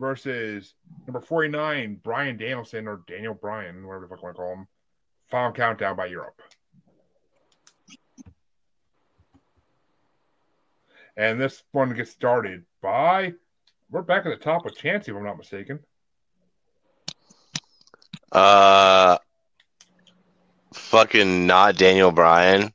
versus 0.00 0.74
number 1.06 1.20
49, 1.20 2.00
Bryan 2.02 2.36
Danielson 2.36 2.88
or 2.88 3.02
Daniel 3.06 3.34
Bryan, 3.34 3.86
whatever 3.86 4.08
the 4.08 4.16
fuck 4.16 4.18
I 4.18 4.24
want 4.24 4.34
to 4.34 4.42
call 4.42 4.52
him, 4.54 4.68
Final 5.28 5.52
Countdown 5.52 5.94
by 5.94 6.06
Europe. 6.06 6.42
And 11.16 11.40
this 11.40 11.62
one 11.70 11.94
gets 11.94 12.10
started 12.10 12.64
by, 12.82 13.34
we're 13.88 14.02
back 14.02 14.26
at 14.26 14.30
the 14.30 14.44
top 14.44 14.64
with 14.64 14.76
Chansey, 14.76 15.10
if 15.10 15.14
I'm 15.14 15.22
not 15.22 15.38
mistaken. 15.38 15.78
Uh, 18.32 19.18
fucking 20.74 21.46
not 21.46 21.76
Daniel 21.76 22.12
Bryan. 22.12 22.72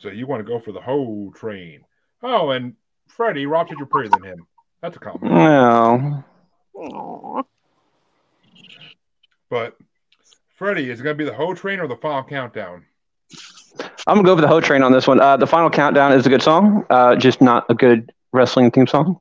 So 0.00 0.08
you 0.08 0.26
want 0.26 0.44
to 0.44 0.50
go 0.50 0.58
for 0.58 0.72
the 0.72 0.80
Ho 0.80 1.32
Train. 1.36 1.84
Oh, 2.22 2.50
and 2.50 2.74
Freddie, 3.08 3.46
Rob 3.46 3.68
said 3.68 3.78
you're 3.78 3.86
prettier 3.86 4.10
than 4.10 4.24
him. 4.24 4.46
That's 4.80 4.96
a 4.96 5.00
compliment. 5.00 5.34
Well, 5.40 6.24
Aw. 6.74 7.42
But 9.48 9.76
Freddie, 10.54 10.90
is 10.90 11.00
it 11.00 11.02
going 11.02 11.16
to 11.16 11.24
be 11.24 11.28
the 11.28 11.36
Ho 11.36 11.54
Train 11.54 11.78
or 11.78 11.86
the 11.86 11.96
Final 11.96 12.24
Countdown? 12.24 12.84
I'm 14.06 14.16
gonna 14.16 14.24
go 14.24 14.34
for 14.34 14.42
the 14.42 14.48
Ho 14.48 14.60
Train 14.60 14.82
on 14.82 14.92
this 14.92 15.06
one. 15.06 15.20
Uh, 15.20 15.36
the 15.36 15.46
final 15.46 15.70
countdown 15.70 16.12
is 16.12 16.26
a 16.26 16.28
good 16.28 16.42
song, 16.42 16.84
uh, 16.90 17.16
just 17.16 17.40
not 17.40 17.64
a 17.70 17.74
good 17.74 18.12
wrestling 18.32 18.70
theme 18.70 18.86
song. 18.86 19.18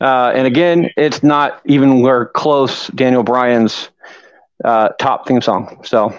Uh, 0.00 0.32
and 0.34 0.46
again, 0.46 0.90
it's 0.96 1.22
not 1.22 1.60
even 1.66 2.00
where 2.00 2.26
close 2.26 2.88
Daniel 2.88 3.22
Bryan's 3.22 3.89
uh, 4.64 4.88
top 4.98 5.26
theme 5.26 5.40
song. 5.40 5.80
So 5.84 6.16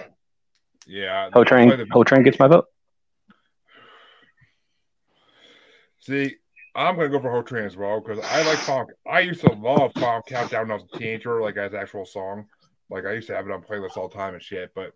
Yeah. 0.86 1.30
Ho 1.32 1.44
Train, 1.44 1.86
Ho 1.90 2.04
Train 2.04 2.22
gets 2.22 2.38
my 2.38 2.48
vote. 2.48 2.66
See, 6.00 6.34
I'm 6.74 6.98
to 6.98 7.08
go 7.08 7.20
for 7.20 7.30
Ho 7.30 7.42
Train 7.42 7.64
as 7.64 7.76
well 7.76 8.00
because 8.00 8.24
I 8.24 8.42
like 8.42 8.58
Final. 8.58 8.88
I 9.10 9.20
used 9.20 9.40
to 9.42 9.52
love 9.52 9.92
Final 9.94 10.22
Countdown 10.22 10.68
when 10.68 10.70
I 10.72 10.82
was 10.82 10.84
a 10.92 10.98
teenager, 10.98 11.40
like 11.40 11.56
as 11.56 11.74
actual 11.74 12.04
song. 12.04 12.46
Like 12.90 13.06
I 13.06 13.12
used 13.12 13.28
to 13.28 13.36
have 13.36 13.46
it 13.46 13.52
on 13.52 13.62
playlists 13.62 13.96
all 13.96 14.08
the 14.08 14.14
time 14.14 14.34
and 14.34 14.42
shit. 14.42 14.72
But 14.74 14.92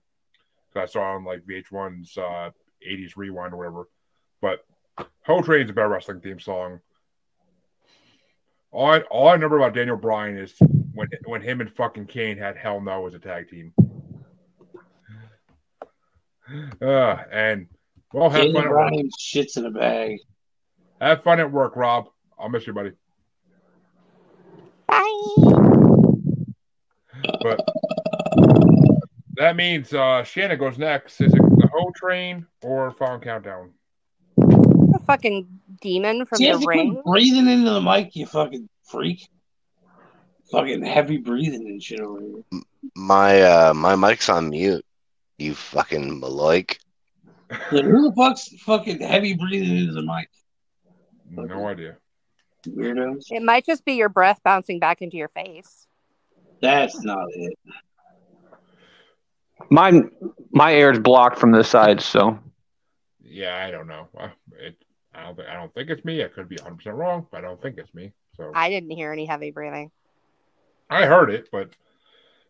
I 0.75 0.87
saw 0.87 1.13
it 1.13 1.17
on 1.17 1.25
like 1.25 1.43
VH1's 1.47 2.19
uh, 2.19 2.51
80s 2.87 3.17
Rewind 3.17 3.55
or 3.55 3.59
whatever. 3.59 3.89
But 4.41 4.65
Ho 5.27 5.43
Train's 5.43 5.71
a 5.71 5.73
better 5.73 5.89
wrestling 5.89 6.21
theme 6.21 6.41
song. 6.41 6.81
All 8.73 8.91
I, 8.91 9.01
all 9.03 9.29
I 9.29 9.33
remember 9.33 9.59
about 9.59 9.75
Daniel 9.75 9.97
Bryan 9.97 10.37
is 10.37 10.55
when 10.97 11.09
when 11.27 11.43
him 11.43 11.61
and 11.61 11.71
fucking 11.71 12.07
Kane 12.07 12.37
had 12.39 12.57
Hell 12.57 12.81
No 12.81 13.07
as 13.07 13.15
a 13.15 13.19
tag 13.19 13.49
team. 13.49 13.73
Uh, 16.81 17.17
and 17.33 17.67
well, 18.13 18.31
have 18.31 18.43
Daniel 18.43 18.63
fun, 18.63 18.67
at 18.67 18.93
work. 18.93 18.93
Shits 19.21 19.57
in 19.57 19.67
a 19.67 19.71
bag. 19.71 20.19
have 21.01 21.23
fun 21.23 21.41
at 21.41 21.51
work, 21.51 21.77
Rob. 21.77 22.09
I'll 22.39 22.49
miss 22.49 22.67
you, 22.67 22.73
buddy. 22.73 22.93
Bye. 24.87 25.23
But 27.43 27.61
that 29.35 29.57
means 29.57 29.93
uh 29.93 30.23
Shana 30.23 30.59
goes 30.59 30.79
next. 30.79 31.21
Is 31.21 31.33
it 31.33 31.43
the 31.43 31.69
Ho 31.73 31.93
train 31.95 32.47
or 32.63 32.91
Final 32.93 33.19
Countdown? 33.19 33.73
The 34.37 35.01
fucking 35.07 35.47
demon 35.81 36.25
from 36.25 36.39
See, 36.39 36.51
the 36.51 36.59
ring. 36.59 37.03
breathing 37.05 37.49
into 37.49 37.71
the 37.71 37.81
mic, 37.81 38.15
you 38.17 38.27
fucking 38.27 38.69
freak. 38.85 39.29
Fucking 40.51 40.85
heavy 40.85 41.17
breathing 41.17 41.67
and 41.67 41.83
shit 41.83 42.01
over 42.01 42.21
here. 42.21 42.63
My 42.95 43.43
uh, 43.43 43.75
my 43.75 43.97
mic's 43.97 44.29
on 44.29 44.51
mute. 44.51 44.85
You 45.39 45.55
fucking 45.55 46.21
maloik. 46.21 46.79
Yeah, 47.51 47.83
who 47.83 48.11
the 48.11 48.13
fuck's 48.17 48.49
fucking 48.61 49.01
heavy 49.01 49.35
breathing 49.35 49.77
into 49.77 49.93
the 49.93 50.03
mic? 50.03 50.29
No 51.31 51.67
idea. 51.67 51.97
Weirdos. 52.67 53.25
It 53.31 53.43
might 53.43 53.65
just 53.65 53.85
be 53.85 53.95
your 53.95 54.09
breath 54.09 54.41
bouncing 54.43 54.79
back 54.79 55.03
into 55.03 55.17
your 55.17 55.29
face. 55.29 55.87
That's 56.61 57.03
not 57.03 57.27
it. 57.31 57.59
Mine, 59.71 60.11
my 60.51 60.75
air 60.75 60.91
is 60.91 60.99
blocked 60.99 61.39
from 61.39 61.51
this 61.51 61.69
side, 61.69 62.01
so 62.01 62.39
Yeah, 63.23 63.57
I 63.57 63.71
don't 63.71 63.87
know. 63.89 64.09
Uh, 64.19 64.29
It, 64.59 64.77
I 65.15 65.25
don't. 65.25 65.37
Think, 65.37 65.49
I 65.49 65.55
don't 65.55 65.75
think 65.75 65.91
it's 65.91 66.05
me. 66.05 66.23
I 66.25 66.29
could 66.29 66.49
be 66.49 66.57
100 66.57 66.77
percent 66.77 66.97
wrong, 66.97 67.27
but 67.31 67.39
I 67.39 67.41
don't 67.43 67.61
think 67.61 67.79
it's 67.79 67.93
me. 67.95 68.13
So 68.37 68.53
I, 68.55 68.67
I 68.67 68.71
didn't 68.71 68.91
hear 68.91 69.13
any 69.13 69.27
heavy 69.27 69.51
breathing. 69.51 69.91
Heard 70.91 71.31
it, 71.31 71.49
but 71.51 71.71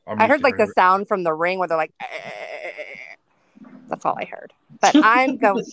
I'm 0.07 0.21
I 0.21 0.29
heard 0.29 0.43
like 0.43 0.57
the 0.57 0.65
hearing 0.65 0.73
sound 0.75 1.09
from 1.09 1.25
the 1.25 1.33
ring 1.33 1.59
where 1.59 1.69
they're 1.69 1.77
like, 1.77 1.93
eh, 2.01 2.05
eh, 2.05 2.69
eh, 2.69 2.73
that's 3.89 4.05
all 4.05 4.17
I 4.19 4.25
heard. 4.25 4.53
But 4.81 4.97
I'm 5.03 5.37
going. 5.37 5.65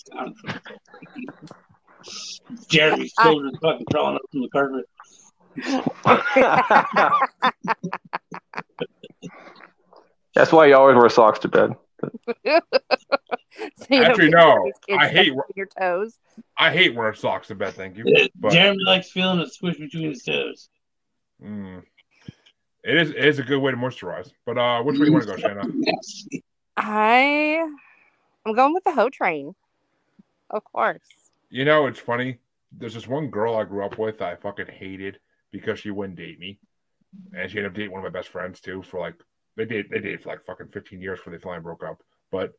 Jeremy's 2.67 3.13
children 3.13 3.53
fucking 3.61 3.85
crawling 3.91 4.15
up 4.15 4.21
from 4.31 4.41
the 4.41 4.49
carpet. 4.49 4.85
that's 10.35 10.51
why 10.51 10.65
you 10.65 10.75
always 10.75 10.97
wear 10.97 11.09
socks 11.09 11.39
to 11.39 11.47
bed. 11.47 11.75
so 12.03 12.11
you 13.89 14.03
Actually, 14.03 14.29
no. 14.29 14.69
I 14.97 15.07
hate 15.07 15.27
stepping 15.27 15.55
your 15.55 15.69
toes. 15.79 16.17
I 16.57 16.71
hate 16.71 16.95
wearing 16.95 17.15
socks 17.15 17.47
to 17.47 17.55
bed. 17.55 17.75
Thank 17.75 17.95
you. 17.97 18.03
But 18.35 18.51
Jeremy 18.51 18.83
likes 18.83 19.09
feeling 19.11 19.39
a 19.39 19.47
squish 19.47 19.77
between 19.77 20.09
his 20.09 20.23
toes. 20.23 20.67
mm, 21.41 21.81
it 22.83 22.97
is 22.97 23.09
it 23.11 23.25
is 23.25 23.39
a 23.39 23.43
good 23.43 23.59
way 23.59 23.71
to 23.71 23.77
moisturize. 23.77 24.31
But 24.45 24.57
uh, 24.57 24.81
which 24.83 24.99
way 24.99 25.05
do 25.05 25.11
you 25.11 25.13
want 25.13 25.27
to 25.27 25.35
go, 25.35 25.41
Shana? 25.41 26.41
I, 26.75 27.65
I'm 28.45 28.55
going 28.55 28.73
with 28.73 28.83
the 28.83 28.91
hoe 28.91 29.09
Train. 29.09 29.55
Of 30.49 30.63
course. 30.65 30.99
You 31.49 31.65
know, 31.65 31.87
it's 31.87 31.99
funny. 31.99 32.39
There's 32.71 32.95
this 32.95 33.07
one 33.07 33.29
girl 33.29 33.55
I 33.55 33.63
grew 33.63 33.85
up 33.85 33.97
with 33.97 34.17
that 34.19 34.27
I 34.27 34.35
fucking 34.35 34.67
hated 34.67 35.19
because 35.51 35.79
she 35.79 35.91
wouldn't 35.91 36.17
date 36.17 36.39
me, 36.39 36.59
and 37.35 37.49
she 37.49 37.57
ended 37.57 37.71
up 37.71 37.75
dating 37.75 37.91
one 37.91 38.03
of 38.03 38.11
my 38.11 38.17
best 38.17 38.29
friends 38.29 38.59
too. 38.59 38.81
For 38.81 38.99
like, 38.99 39.15
they 39.55 39.65
did 39.65 39.89
they 39.89 39.99
dated 39.99 40.23
for 40.23 40.29
like 40.29 40.45
fucking 40.45 40.69
15 40.69 40.99
years 40.99 41.19
before 41.19 41.31
they 41.31 41.39
finally 41.39 41.61
broke 41.61 41.83
up. 41.83 42.03
But 42.31 42.53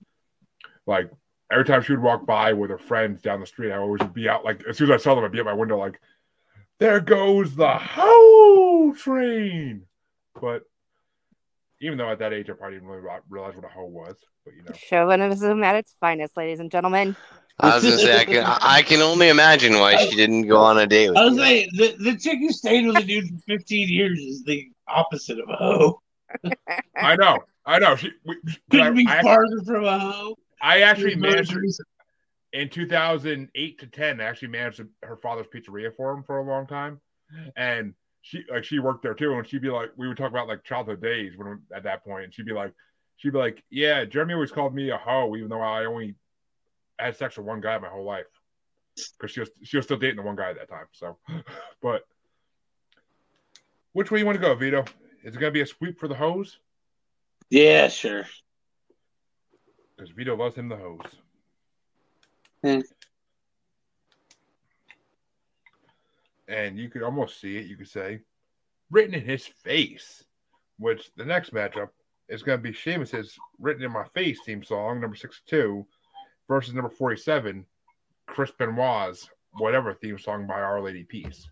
like 0.87 1.11
every 1.51 1.65
time 1.65 1.83
she 1.83 1.93
would 1.93 2.03
walk 2.03 2.25
by 2.25 2.53
with 2.53 2.71
her 2.71 2.79
friends 2.79 3.21
down 3.21 3.41
the 3.41 3.47
street, 3.47 3.73
I 3.73 3.79
always 3.79 4.01
would 4.01 4.15
be 4.15 4.29
out 4.29 4.45
like 4.45 4.63
as 4.69 4.79
soon 4.79 4.91
as 4.91 5.01
I 5.01 5.03
saw 5.03 5.15
them, 5.15 5.25
I'd 5.25 5.33
be 5.33 5.41
at 5.41 5.45
my 5.45 5.53
window 5.53 5.77
like, 5.77 6.01
"There 6.79 7.01
goes 7.01 7.57
the 7.57 7.77
hoe 7.77 8.95
train." 8.97 9.87
But 10.41 10.63
even 11.81 11.99
though 11.99 12.11
at 12.11 12.19
that 12.19 12.33
age 12.33 12.51
I 12.51 12.55
probably 12.55 12.77
didn't 12.77 12.89
really 12.89 13.07
realize 13.29 13.57
what 13.57 13.65
a 13.65 13.69
hoe 13.69 13.85
was, 13.87 14.17
but 14.45 14.55
you 14.55 14.63
know, 14.63 14.73
Chauvinism 14.75 15.63
at 15.63 15.77
its 15.77 15.95
finest, 16.01 16.37
ladies 16.37 16.61
and 16.61 16.71
gentlemen. 16.71 17.17
I 17.61 17.77
was 17.77 17.85
gonna 17.85 17.99
say 17.99 18.19
I 18.19 18.25
can 18.25 18.45
I 18.45 18.59
I 18.61 18.83
can 18.83 19.01
only 19.01 19.29
imagine 19.29 19.75
why 19.75 19.97
she 19.97 20.17
didn't 20.17 20.49
go 20.49 20.59
on 20.59 20.79
a 20.79 20.87
date 20.87 21.11
with 21.11 21.19
I 21.19 21.25
was 21.25 21.37
saying 21.37 21.69
the, 21.75 21.95
the 21.99 22.17
chick 22.17 22.39
who 22.41 22.51
stayed 22.51 22.87
with 22.87 22.97
a 22.97 23.03
dude 23.03 23.29
for 23.29 23.59
15 23.59 23.89
years 23.89 24.19
is 24.19 24.43
the 24.45 24.71
opposite 24.89 25.39
of 25.39 25.49
a 25.49 25.57
hoe. 25.57 26.01
I 26.97 27.15
know, 27.17 27.39
I 27.65 27.79
know. 27.79 27.95
She, 27.95 28.11
we, 28.25 28.37
Couldn't 28.71 28.97
be 28.97 29.07
I, 29.09 29.23
farther 29.23 29.63
from 29.65 29.85
a 29.85 29.99
hoe. 29.99 30.37
I 30.61 30.83
actually 30.83 31.15
managed. 31.15 31.53
very 31.53 31.69
in 32.53 32.69
2008 32.69 33.79
to 33.81 33.87
10, 33.89 34.21
I 34.21 34.25
actually 34.25 34.49
managed 34.49 34.81
her 35.03 35.17
father's 35.17 35.47
pizzeria 35.49 35.95
for 35.95 36.13
him 36.13 36.23
for 36.23 36.39
a 36.39 36.45
long 36.45 36.67
time, 36.67 37.01
and 37.57 37.95
she 38.25 38.43
like 38.51 38.65
she 38.65 38.79
worked 38.79 39.03
there 39.03 39.13
too, 39.13 39.35
and 39.35 39.47
she'd 39.47 39.61
be 39.61 39.69
like, 39.69 39.91
we 39.97 40.09
would 40.09 40.17
talk 40.17 40.31
about 40.31 40.49
like 40.49 40.65
childhood 40.65 41.03
days 41.03 41.37
when 41.37 41.61
at 41.75 41.83
that 41.83 42.03
point, 42.03 42.25
and 42.25 42.35
she'd 42.35 42.47
be 42.47 42.55
like, 42.55 42.73
she'd 43.19 43.35
be 43.35 43.39
like, 43.39 43.63
yeah, 43.69 44.07
Jeremy 44.07 44.33
always 44.33 44.51
called 44.51 44.75
me 44.75 44.89
a 44.89 44.97
hoe, 44.97 45.37
even 45.37 45.51
though 45.51 45.61
I 45.61 45.85
only 45.85 46.15
had 46.99 47.17
sex 47.17 47.37
with 47.37 47.45
one 47.45 47.61
guy 47.61 47.77
my 47.77 47.89
whole 47.89 48.05
life, 48.05 48.25
because 48.97 49.31
she 49.31 49.41
was 49.41 49.51
she 49.63 49.77
was 49.77 49.85
still 49.85 49.99
dating 49.99 50.17
the 50.17 50.23
one 50.23 50.37
guy 50.37 50.49
at 50.49 50.57
that 50.57 50.71
time. 50.71 50.87
So, 50.93 51.19
but 51.83 52.07
which 53.93 54.11
way 54.11 54.21
you 54.21 54.27
want 54.27 54.37
to 54.37 54.43
go, 54.43 54.55
Vito? 54.55 54.87
Is 55.23 55.37
it 55.37 55.39
gonna 55.39 55.53
be 55.53 55.61
a 55.61 55.67
sweep 55.67 56.01
for 56.01 56.09
the 56.09 56.15
hose? 56.15 56.59
Yeah, 57.51 57.89
sure. 57.89 58.25
Because 59.95 60.11
Vito 60.13 60.35
loves 60.35 60.57
him 60.57 60.71
the 60.71 60.77
hose. 60.77 61.01
Hmm. 62.65 62.81
And 66.49 66.79
you 66.79 66.89
could 66.89 67.03
almost 67.03 67.41
see 67.41 67.57
it, 67.57 67.67
you 67.67 67.77
could 67.77 67.89
say, 67.89 68.21
written 68.91 69.15
in 69.15 69.25
his 69.25 69.47
face, 69.47 70.25
which 70.79 71.11
the 71.17 71.25
next 71.25 71.53
matchup 71.53 71.89
is 72.29 72.43
going 72.43 72.59
to 72.59 72.63
be 72.63 72.73
Sheamus's 72.73 73.39
Written 73.59 73.85
in 73.85 73.93
My 73.93 74.05
Face 74.05 74.41
theme 74.45 74.63
song, 74.63 75.01
number 75.01 75.17
62, 75.17 75.87
versus 76.49 76.75
number 76.75 76.91
47, 76.91 77.65
Chris 78.27 78.51
Benoit's 78.59 79.29
whatever 79.53 79.95
theme 79.95 80.19
song 80.19 80.47
by 80.47 80.61
Our 80.61 80.83
Lady 80.83 81.05
Peace. 81.05 81.49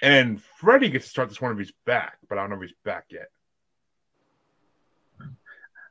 And 0.00 0.42
Freddie 0.42 0.88
gets 0.88 1.04
to 1.06 1.10
start 1.10 1.28
this 1.28 1.40
one 1.40 1.52
if 1.52 1.58
he's 1.58 1.72
back, 1.86 2.18
but 2.28 2.38
I 2.38 2.42
don't 2.42 2.50
know 2.50 2.56
if 2.56 2.62
he's 2.62 2.76
back 2.84 3.06
yet. 3.10 3.28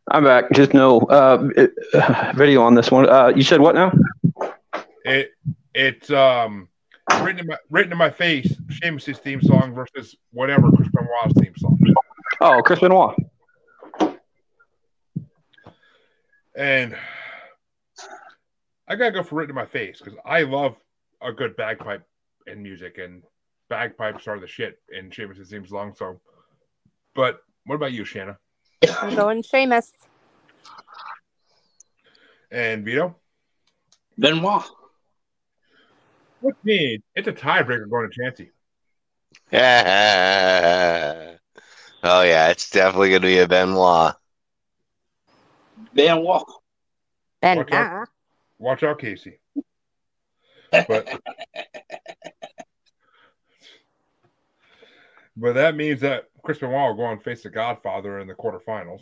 I'm 0.10 0.26
back. 0.26 0.52
Just 0.52 0.74
no 0.74 1.00
uh, 1.00 1.50
it- 1.56 1.74
video 2.36 2.64
on 2.64 2.76
this 2.76 2.92
one. 2.92 3.08
Uh, 3.08 3.32
you 3.34 3.44
said 3.44 3.62
what 3.62 3.76
now? 3.76 3.94
It 5.06 5.32
it's 5.74 6.12
um 6.12 6.68
written 7.20 7.40
in 7.40 7.48
my 7.48 7.58
written 7.70 7.92
in 7.92 7.98
my 7.98 8.10
face, 8.10 8.54
Sheamus's 8.70 9.18
theme 9.20 9.42
song 9.42 9.74
versus 9.74 10.16
whatever 10.32 10.72
Chris 10.72 10.90
Benoit's 10.90 11.40
theme 11.40 11.54
song. 11.58 11.80
Oh, 12.40 12.62
Chris 12.64 12.80
Benoit. 12.80 13.16
And 16.56 16.96
I 18.88 18.96
gotta 18.96 19.12
go 19.12 19.24
for 19.24 19.36
written 19.36 19.52
in 19.52 19.56
my 19.56 19.66
face 19.66 20.00
because 20.00 20.18
I 20.26 20.42
love 20.44 20.76
a 21.22 21.32
good 21.32 21.56
bagpipe 21.56 22.04
in 22.48 22.62
music, 22.62 22.98
and 22.98 23.24
bagpipes 23.70 24.28
are 24.28 24.40
the 24.40 24.48
shit 24.48 24.80
in 24.92 25.12
Sheamus's 25.12 25.50
theme 25.50 25.66
song. 25.66 25.94
So, 25.96 26.20
but 27.16 27.42
what 27.66 27.76
about 27.76 27.94
you, 27.94 28.04
Shana 28.04 28.38
I'm 29.02 29.16
going 29.16 29.44
Sheamus. 29.44 29.92
and 32.52 32.84
Vito? 32.84 33.16
Benoit. 34.18 34.64
Which 36.42 36.56
means 36.64 37.04
it's 37.16 37.28
a 37.28 37.34
tiebreaker 37.34 37.90
going 37.90 38.10
to 38.10 38.20
Chansey. 38.20 38.50
oh 42.04 42.22
yeah, 42.22 42.50
it's 42.50 42.70
definitely 42.70 43.10
gonna 43.10 43.22
be 43.22 43.38
a 43.40 43.48
Benoit. 43.48 44.16
Benoit. 45.94 46.44
Ben 47.42 47.58
Watch 47.58 47.72
out. 47.72 48.08
Watch 48.60 48.84
out, 48.84 49.00
Casey. 49.00 49.40
But 50.72 50.88
but 55.36 55.54
that 55.54 55.76
means 55.76 56.02
that 56.02 56.26
Chris 56.44 56.60
Benoit 56.60 56.90
will 56.90 56.96
go 56.96 57.04
on 57.04 57.20
face 57.20 57.44
the 57.44 57.50
Godfather 57.50 58.20
in 58.20 58.28
the 58.28 58.34
quarterfinals. 58.36 59.02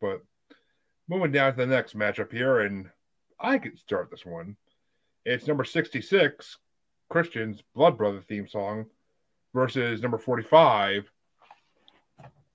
But 0.00 0.22
moving 1.08 1.32
down 1.32 1.52
to 1.52 1.56
the 1.58 1.66
next 1.66 1.96
matchup 1.96 2.32
here, 2.32 2.60
and 2.60 2.88
I 3.38 3.58
could 3.58 3.78
start 3.78 4.10
this 4.10 4.24
one. 4.24 4.56
It's 5.24 5.46
number 5.46 5.64
66, 5.64 6.56
Christian's 7.12 7.62
Blood 7.74 7.98
Brother 7.98 8.22
theme 8.26 8.48
song, 8.48 8.86
versus 9.52 10.00
number 10.00 10.16
45, 10.16 11.04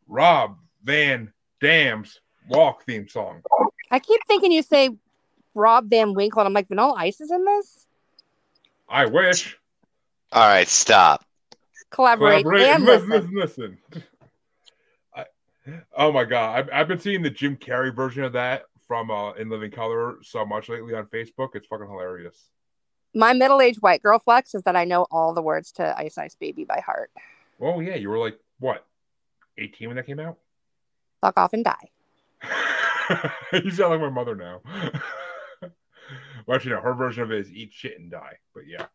Rob 0.07 0.57
Van 0.83 1.31
Dam's 1.61 2.19
Walk 2.49 2.83
theme 2.85 3.07
song. 3.07 3.43
I 3.91 3.99
keep 3.99 4.19
thinking 4.27 4.51
you 4.51 4.63
say 4.63 4.89
Rob 5.53 5.91
Van 5.91 6.15
Winkle, 6.15 6.41
and 6.41 6.47
I'm 6.47 6.53
like, 6.53 6.67
Vanilla 6.67 6.95
Ice 6.97 7.21
is 7.21 7.29
in 7.29 7.45
this? 7.45 7.85
I 8.89 9.05
wish. 9.05 9.55
All 10.31 10.47
right, 10.47 10.67
stop. 10.67 11.23
Collaborate, 11.91 12.43
Collaborate. 12.43 12.67
and 12.67 12.83
listen, 12.83 13.09
listen. 13.09 13.35
listen, 13.35 13.77
listen. 13.93 14.03
I, 15.15 15.25
oh 15.95 16.11
my 16.11 16.23
god, 16.23 16.57
I've, 16.57 16.69
I've 16.73 16.87
been 16.87 16.99
seeing 16.99 17.21
the 17.21 17.29
Jim 17.29 17.57
Carrey 17.57 17.95
version 17.95 18.23
of 18.23 18.33
that 18.33 18.63
from 18.87 19.11
uh, 19.11 19.33
In 19.33 19.49
Living 19.49 19.69
Color 19.69 20.17
so 20.23 20.43
much 20.45 20.67
lately 20.67 20.95
on 20.95 21.05
Facebook. 21.05 21.49
It's 21.53 21.67
fucking 21.67 21.87
hilarious. 21.87 22.49
My 23.17 23.33
middle 23.33 23.59
aged 23.61 23.81
white 23.81 24.03
girl 24.03 24.19
flex 24.19 24.53
is 24.53 24.61
that 24.63 24.75
I 24.75 24.85
know 24.85 25.07
all 25.09 25.33
the 25.33 25.41
words 25.41 25.71
to 25.73 25.97
Ice 25.97 26.19
Ice 26.19 26.35
Baby 26.35 26.65
by 26.65 26.81
heart. 26.85 27.09
Oh 27.59 27.79
yeah, 27.79 27.95
you 27.95 28.09
were 28.09 28.19
like 28.19 28.39
what, 28.59 28.85
eighteen 29.57 29.87
when 29.89 29.97
that 29.97 30.05
came 30.05 30.19
out? 30.19 30.37
Fuck 31.21 31.35
off 31.37 31.53
and 31.53 31.65
die. 31.65 31.89
you 33.53 33.71
sound 33.71 33.91
like 33.91 34.01
my 34.01 34.09
mother 34.11 34.35
now. 34.35 34.61
well, 35.63 36.55
actually, 36.55 36.73
no, 36.73 36.81
her 36.81 36.93
version 36.93 37.23
of 37.23 37.31
it 37.31 37.39
is 37.39 37.51
eat 37.51 37.73
shit 37.73 37.99
and 37.99 38.11
die. 38.11 38.37
But 38.53 38.65
yeah, 38.67 38.85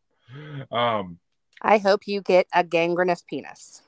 um, 0.71 1.19
I 1.61 1.79
hope 1.79 2.07
you 2.07 2.21
get 2.21 2.47
a 2.55 2.63
gangrenous 2.63 3.23
penis. 3.29 3.83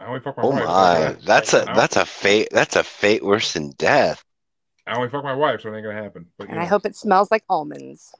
I 0.00 0.06
only 0.06 0.18
fuck 0.20 0.36
my 0.38 0.42
Oh 0.42 0.50
wife. 0.50 0.64
my, 0.66 1.16
that's 1.24 1.54
a 1.54 1.66
that's 1.66 1.94
a 1.94 2.04
fate. 2.04 2.48
That's 2.50 2.74
a 2.74 2.82
fate 2.82 3.24
worse 3.24 3.52
than 3.52 3.70
death. 3.78 4.24
I 4.88 4.96
only 4.96 5.08
fuck 5.08 5.22
my 5.22 5.34
wife, 5.34 5.60
so 5.60 5.72
it 5.72 5.76
ain't 5.76 5.84
gonna 5.84 6.02
happen. 6.02 6.26
But 6.36 6.48
And 6.48 6.56
you 6.56 6.62
I 6.62 6.66
hope 6.66 6.84
it 6.84 6.96
smells 6.96 7.30
like 7.30 7.44
almonds. 7.48 8.12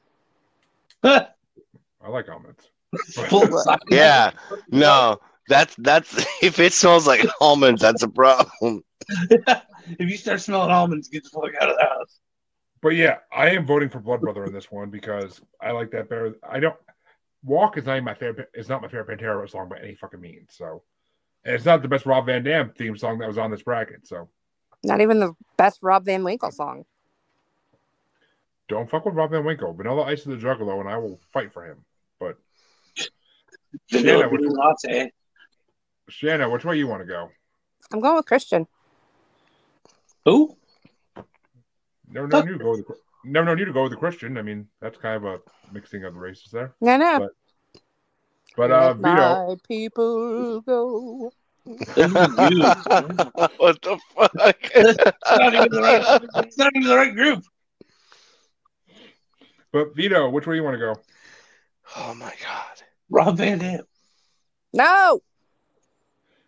I 1.07 2.09
like 2.09 2.29
almonds. 2.29 2.69
Yeah, 3.91 4.31
no, 4.71 5.19
that's 5.49 5.75
that's 5.77 6.25
if 6.43 6.59
it 6.59 6.73
smells 6.73 7.07
like 7.07 7.27
almonds, 7.41 7.83
that's 7.83 8.03
a 8.03 8.09
problem. 8.09 8.83
if 9.09 10.11
you 10.11 10.17
start 10.17 10.41
smelling 10.41 10.71
almonds, 10.71 11.09
get 11.09 11.25
the 11.25 11.31
fuck 11.31 11.55
out 11.61 11.71
of 11.71 11.77
the 11.77 11.83
house. 11.85 12.19
But 12.81 12.91
yeah, 12.91 13.19
I 13.33 13.51
am 13.51 13.67
voting 13.67 13.89
for 13.89 13.99
Blood 13.99 14.21
Brother 14.21 14.45
in 14.45 14.53
this 14.53 14.71
one 14.71 14.91
because 14.91 15.41
I 15.61 15.73
like 15.73 15.91
that 15.91 16.09
better. 16.09 16.37
I 16.49 16.61
don't 16.61 16.77
Walk 17.47 17.79
is 17.79 17.87
not 17.87 17.95
even 17.95 18.05
my 18.05 18.15
favorite. 18.15 18.51
It's 18.55 18.69
not 18.69 18.83
my 18.83 18.89
favorite 18.89 19.21
Pantera 19.21 19.49
song 19.49 19.69
by 19.69 19.79
any 19.79 19.95
fucking 19.95 20.21
means. 20.21 20.49
So, 20.51 20.83
and 21.45 21.55
it's 21.55 21.65
not 21.65 21.81
the 21.81 21.89
best 21.89 22.05
Rob 22.05 22.27
Van 22.27 22.43
Dam 22.43 22.73
theme 22.77 22.97
song 22.97 23.19
that 23.19 23.29
was 23.29 23.39
on 23.39 23.53
this 23.53 23.63
bracket. 23.63 24.07
So, 24.07 24.29
Not 24.83 25.01
even 25.01 25.21
the 25.21 25.35
best 25.57 25.79
Rob 25.81 26.05
Van 26.05 26.25
Winkle 26.25 26.51
song. 26.51 26.85
Don't 28.69 28.91
fuck 28.91 29.05
with 29.05 29.15
Rob 29.15 29.31
Van 29.31 29.45
Winkle. 29.45 29.73
Vanilla 29.75 30.03
Ice 30.05 30.21
is 30.21 30.25
the 30.27 30.37
Juggalo, 30.37 30.81
and 30.81 30.89
I 30.89 30.97
will 30.97 31.21
fight 31.33 31.53
for 31.53 31.65
him. 31.65 31.79
But 32.19 32.37
Vanilla 33.93 34.25
Shana, 34.25 34.33
which, 34.33 34.41
bean 34.41 34.51
latte. 34.53 35.13
Shana, 36.11 36.53
which 36.53 36.65
way 36.65 36.77
you 36.77 36.87
want 36.89 37.03
to 37.03 37.07
go? 37.07 37.29
I'm 37.93 38.01
going 38.01 38.17
with 38.17 38.27
Christian. 38.27 38.67
Who? 40.25 40.57
Never 42.11 42.27
known 42.29 42.47
you 42.49 42.59
go 42.59 42.71
with 42.71 42.87
the, 42.87 42.95
never 43.25 43.47
known 43.47 43.59
you 43.59 43.65
to 43.67 43.73
go 43.73 43.83
with 43.85 43.93
the 43.93 43.97
Christian. 43.99 44.37
I 44.39 44.43
mean, 44.43 44.67
that's 44.81 44.99
kind 44.99 45.17
of 45.17 45.25
a 45.25 45.39
mixing 45.73 46.05
of 46.05 46.15
the 46.15 46.21
races 46.21 46.51
there. 46.53 46.75
No, 46.81 46.97
no. 46.97 47.19
But- 47.21 47.33
But 48.57 48.71
uh, 48.73 48.87
Let 48.87 48.97
Vito, 48.97 49.47
my 49.49 49.57
people 49.69 50.61
go. 50.63 51.31
what 51.67 51.85
the 53.83 53.99
fuck? 54.15 54.31
It's 54.75 55.03
not 55.37 55.55
even 55.55 55.69
the 55.71 55.81
right. 55.83 56.23
It's 56.47 56.57
not 56.59 56.73
even 56.77 56.89
the 56.89 56.97
right 56.97 57.13
group. 57.15 57.45
But 59.73 59.95
Vito, 59.95 60.29
which 60.31 60.47
way 60.47 60.57
you 60.57 60.63
want 60.65 60.75
to 60.75 60.79
go? 60.79 60.95
oh 61.97 62.15
my 62.15 62.33
god. 62.43 62.83
Rob 63.09 63.37
Van 63.37 63.59
Dam. 63.59 63.85
No. 64.73 65.21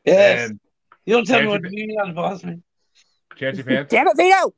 Yes. 0.05 0.51
And 0.51 0.61
you 1.07 1.15
don't 1.15 1.27
tell 1.27 1.41
me 1.41 1.49
what 1.49 1.63
you 1.63 1.71
to 1.71 1.77
do, 1.77 2.09
you 2.09 2.13
boss 2.15 2.43
me. 2.45 2.61
Chancy 3.37 3.63
Pants. 3.63 3.91
Damn 3.91 4.09
it, 4.09 4.17
Vito. 4.17 4.53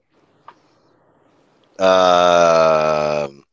Um. 1.84 3.44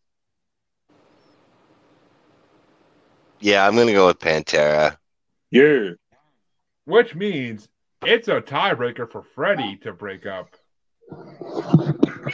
Yeah, 3.40 3.68
I'm 3.68 3.76
gonna 3.76 3.94
go 3.94 4.08
with 4.08 4.20
Pantera. 4.20 4.98
Yeah. 5.52 5.92
which 6.86 7.16
means 7.16 7.70
it's 8.04 8.28
a 8.28 8.42
tiebreaker 8.42 9.10
for 9.10 9.22
Freddie 9.22 9.78
to 9.78 9.94
break 9.94 10.26
up. 10.26 10.50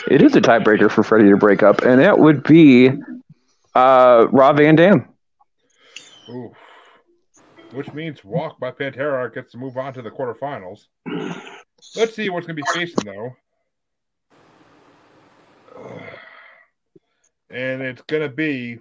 It 0.09 0.21
is 0.21 0.35
a 0.35 0.41
tiebreaker 0.41 0.89
for 0.89 1.03
Freddie 1.03 1.29
to 1.29 1.37
break 1.37 1.63
up, 1.63 1.81
and 1.81 1.99
that 1.99 2.19
would 2.19 2.43
be 2.43 2.89
uh, 3.75 4.27
Rob 4.31 4.57
Van 4.57 4.75
Dam. 4.75 5.07
Ooh. 6.29 6.53
Which 7.71 7.91
means 7.93 8.23
Walk 8.23 8.59
by 8.59 8.71
Pantera 8.71 9.33
gets 9.33 9.51
to 9.53 9.57
move 9.57 9.77
on 9.77 9.93
to 9.93 10.01
the 10.01 10.11
quarterfinals. 10.11 10.85
Let's 11.95 12.15
see 12.15 12.29
what's 12.29 12.45
going 12.47 12.57
to 12.57 12.63
be 12.63 12.71
facing, 12.73 13.05
though. 13.05 13.35
And 17.49 17.83
it's 17.83 18.01
going 18.07 18.23
to 18.23 18.29
be. 18.29 18.79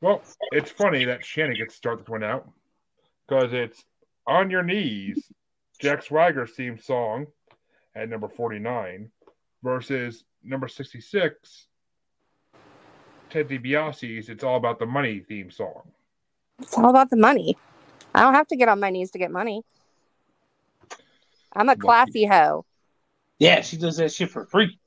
Well, 0.00 0.22
it's 0.50 0.72
funny 0.72 1.04
that 1.04 1.24
Shannon 1.24 1.54
gets 1.56 1.74
to 1.74 1.76
start 1.76 2.00
this 2.00 2.08
one 2.08 2.24
out 2.24 2.50
because 3.28 3.52
it's 3.52 3.84
On 4.26 4.50
Your 4.50 4.64
Knees, 4.64 5.30
Jack 5.80 6.04
Swagger's 6.04 6.50
theme 6.56 6.76
song 6.76 7.28
at 7.94 8.08
number 8.08 8.28
49 8.28 9.10
versus 9.62 10.24
number 10.42 10.68
66, 10.68 11.66
Ted 13.30 13.48
DiBiase's 13.48 14.28
It's 14.28 14.44
All 14.44 14.56
About 14.56 14.78
the 14.78 14.86
Money 14.86 15.20
theme 15.20 15.50
song. 15.50 15.82
It's 16.60 16.76
all 16.76 16.90
about 16.90 17.10
the 17.10 17.16
money. 17.16 17.56
I 18.14 18.20
don't 18.20 18.34
have 18.34 18.46
to 18.48 18.56
get 18.56 18.68
on 18.68 18.78
my 18.78 18.90
knees 18.90 19.10
to 19.12 19.18
get 19.18 19.30
money. 19.30 19.62
I'm 21.52 21.68
a 21.68 21.76
classy 21.76 22.26
hoe 22.26 22.64
Yeah, 23.38 23.60
she 23.60 23.76
does 23.76 23.96
that 23.96 24.12
shit 24.12 24.30
for 24.30 24.46
free. 24.46 24.78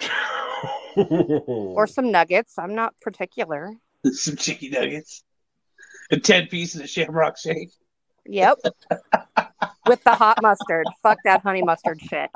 or 0.96 1.86
some 1.86 2.10
nuggets. 2.10 2.58
I'm 2.58 2.74
not 2.74 2.94
particular. 3.00 3.72
Some 4.12 4.36
chicken 4.36 4.70
nuggets. 4.70 5.22
And 6.10 6.24
10 6.24 6.46
pieces 6.46 6.80
of 6.80 6.88
shamrock 6.88 7.36
shake. 7.38 7.70
Yep. 8.24 8.58
With 9.90 10.04
the 10.04 10.14
hot 10.14 10.38
mustard. 10.40 10.86
Fuck 11.02 11.18
that 11.24 11.42
honey 11.42 11.62
mustard 11.62 12.00
shit. 12.00 12.30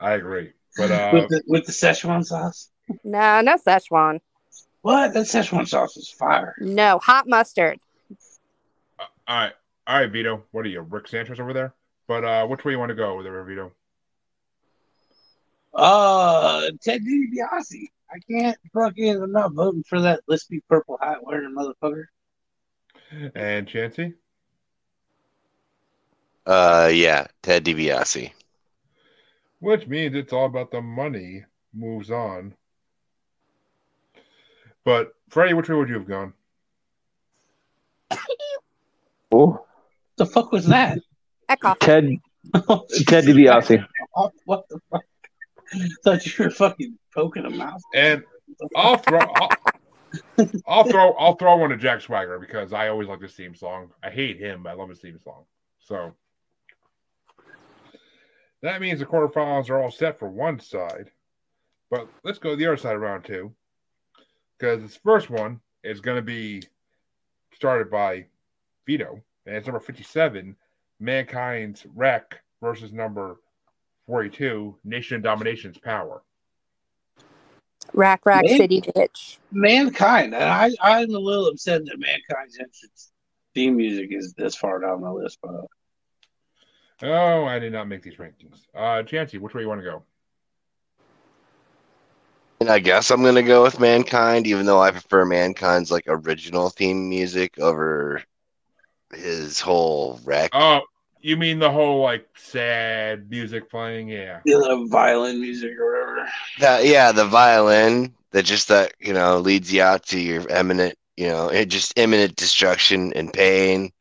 I 0.00 0.14
agree. 0.14 0.54
But 0.76 0.90
uh, 0.90 1.10
with, 1.12 1.28
the, 1.28 1.42
with 1.46 1.66
the 1.66 1.72
Szechuan 1.72 2.24
sauce. 2.24 2.68
No, 3.04 3.40
no 3.42 3.56
Szechuan. 3.56 4.18
What? 4.82 5.14
That 5.14 5.26
Szechuan 5.26 5.68
sauce 5.68 5.96
is 5.96 6.10
fire. 6.10 6.56
No, 6.58 6.98
hot 6.98 7.28
mustard. 7.28 7.78
all 8.98 9.06
right, 9.28 9.52
all 9.86 10.00
right, 10.00 10.10
Vito. 10.10 10.42
What 10.50 10.66
are 10.66 10.68
you, 10.68 10.80
Rick 10.80 11.06
Sanchez 11.06 11.38
over 11.38 11.52
there? 11.52 11.74
But 12.08 12.24
uh, 12.24 12.46
which 12.48 12.64
way 12.64 12.72
you 12.72 12.80
want 12.80 12.88
to 12.88 12.96
go 12.96 13.16
with 13.16 13.26
it, 13.26 13.44
Vito? 13.44 13.70
Uh, 15.72 16.70
Ted 16.82 17.02
DiBiase. 17.02 17.86
I 18.10 18.18
can't 18.28 18.58
fucking. 18.74 19.22
I'm 19.22 19.30
not 19.30 19.52
voting 19.52 19.84
for 19.88 20.00
that 20.00 20.22
lispy 20.28 20.60
purple 20.68 20.98
hat 21.00 21.18
wearing 21.22 21.54
motherfucker. 21.54 22.06
And 23.36 23.68
Chancey? 23.68 24.14
Uh, 26.46 26.90
yeah, 26.92 27.26
Ted 27.42 27.64
DiBiase. 27.64 28.30
Which 29.58 29.86
means 29.86 30.14
it's 30.14 30.32
all 30.32 30.46
about 30.46 30.70
the 30.70 30.80
money 30.80 31.44
moves 31.74 32.10
on. 32.10 32.54
But 34.84 35.12
Freddie, 35.28 35.54
which 35.54 35.68
way 35.68 35.74
would 35.74 35.88
you 35.88 35.94
have 35.96 36.06
gone? 36.08 36.32
Oh, 39.32 39.66
The 40.16 40.26
fuck 40.26 40.52
was 40.52 40.66
that? 40.66 40.98
Echo. 41.48 41.74
Ted 41.80 42.10
Ted 42.54 43.24
DiBiase. 43.24 43.84
what 44.44 44.68
the 44.68 44.78
fuck? 44.90 45.02
I 45.74 45.88
thought 46.04 46.26
you 46.38 46.44
were 46.44 46.50
fucking 46.50 46.96
poking 47.12 47.44
a 47.44 47.50
mouse. 47.50 47.82
And 47.92 48.22
I'll 48.76 48.98
throw 48.98 49.18
I'll, 49.18 49.50
I'll 50.68 50.84
throw 50.84 51.12
I'll 51.14 51.34
throw 51.34 51.56
one 51.56 51.70
to 51.70 51.76
Jack 51.76 52.02
Swagger 52.02 52.38
because 52.38 52.72
I 52.72 52.86
always 52.88 53.08
like 53.08 53.20
this 53.20 53.34
theme 53.34 53.56
song. 53.56 53.90
I 54.04 54.10
hate 54.10 54.38
him, 54.38 54.62
but 54.62 54.70
I 54.70 54.72
love 54.74 54.88
his 54.88 55.00
theme 55.00 55.18
song. 55.18 55.44
So 55.80 56.14
that 58.62 58.80
means 58.80 59.00
the 59.00 59.06
quarterfinals 59.06 59.70
are 59.70 59.80
all 59.80 59.90
set 59.90 60.18
for 60.18 60.28
one 60.28 60.58
side. 60.60 61.10
But 61.90 62.08
let's 62.24 62.38
go 62.38 62.50
to 62.50 62.56
the 62.56 62.66
other 62.66 62.76
side 62.76 62.96
of 62.96 63.02
round 63.02 63.24
two. 63.24 63.52
Because 64.58 64.80
this 64.80 64.96
first 64.96 65.30
one 65.30 65.60
is 65.84 66.00
going 66.00 66.16
to 66.16 66.22
be 66.22 66.62
started 67.54 67.90
by 67.90 68.26
Vito, 68.86 69.22
and 69.44 69.56
it's 69.56 69.66
number 69.66 69.80
57, 69.80 70.56
Mankind's 71.00 71.86
Wreck 71.94 72.40
versus 72.62 72.92
number 72.92 73.40
42, 74.06 74.76
Nation 74.84 75.20
Domination's 75.20 75.78
Power. 75.78 76.22
Rack 77.92 78.26
Rack 78.26 78.44
Man. 78.44 78.56
City 78.56 78.80
bitch. 78.80 79.38
Mankind. 79.52 80.34
And 80.34 80.44
I, 80.44 80.70
I'm 80.80 81.14
a 81.14 81.18
little 81.18 81.46
upset 81.46 81.84
that 81.84 81.98
Mankind's 81.98 82.58
entrance 82.58 83.12
theme 83.54 83.76
music 83.76 84.08
is 84.10 84.34
this 84.34 84.56
far 84.56 84.80
down 84.80 85.00
the 85.00 85.12
list, 85.12 85.38
but 85.42 85.66
Oh, 87.02 87.44
I 87.44 87.58
did 87.58 87.72
not 87.72 87.88
make 87.88 88.02
these 88.02 88.16
rankings. 88.16 88.66
Uh, 88.74 89.02
Chancey, 89.02 89.38
which 89.38 89.54
way 89.54 89.62
you 89.62 89.68
want 89.68 89.80
to 89.80 89.84
go? 89.84 90.02
And 92.60 92.70
I 92.70 92.78
guess 92.78 93.10
I'm 93.10 93.22
gonna 93.22 93.42
go 93.42 93.62
with 93.62 93.78
Mankind, 93.78 94.46
even 94.46 94.64
though 94.64 94.80
I 94.80 94.90
prefer 94.90 95.26
Mankind's 95.26 95.90
like 95.90 96.04
original 96.06 96.70
theme 96.70 97.08
music 97.08 97.58
over 97.58 98.22
his 99.14 99.60
whole 99.60 100.18
wreck. 100.24 100.50
Oh, 100.54 100.80
you 101.20 101.36
mean 101.36 101.58
the 101.58 101.70
whole 101.70 102.00
like 102.00 102.26
sad 102.36 103.28
music 103.30 103.68
playing? 103.68 104.08
Yeah. 104.08 104.40
you 104.44 104.58
know, 104.58 104.86
violin 104.86 105.40
music 105.40 105.72
or 105.78 105.92
whatever. 105.92 106.28
That 106.60 106.86
yeah, 106.86 107.12
the 107.12 107.26
violin 107.26 108.14
that 108.30 108.44
just 108.44 108.68
that 108.68 108.94
you 109.00 109.12
know 109.12 109.38
leads 109.38 109.72
you 109.72 109.82
out 109.82 110.06
to 110.06 110.18
your 110.18 110.48
imminent, 110.48 110.96
you 111.16 111.28
know, 111.28 111.48
it 111.48 111.66
just 111.66 111.98
imminent 111.98 112.36
destruction 112.36 113.12
and 113.12 113.32
pain. 113.32 113.92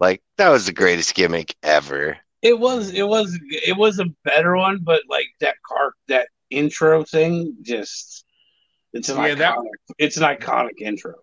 Like 0.00 0.22
that 0.38 0.48
was 0.48 0.66
the 0.66 0.72
greatest 0.72 1.14
gimmick 1.14 1.54
ever. 1.62 2.16
It 2.42 2.58
was, 2.58 2.90
it 2.92 3.06
was, 3.06 3.38
it 3.50 3.76
was 3.76 3.98
a 4.00 4.06
better 4.24 4.56
one, 4.56 4.78
but 4.82 5.02
like 5.08 5.26
that 5.40 5.56
car, 5.66 5.94
that 6.08 6.28
intro 6.50 7.04
thing, 7.04 7.56
just 7.62 8.24
it's 8.92 9.08
an 9.08 9.16
Yeah, 9.18 9.34
iconic. 9.34 9.38
that- 9.38 9.56
it's 9.98 10.16
an 10.16 10.24
iconic 10.24 10.80
intro. 10.80 11.14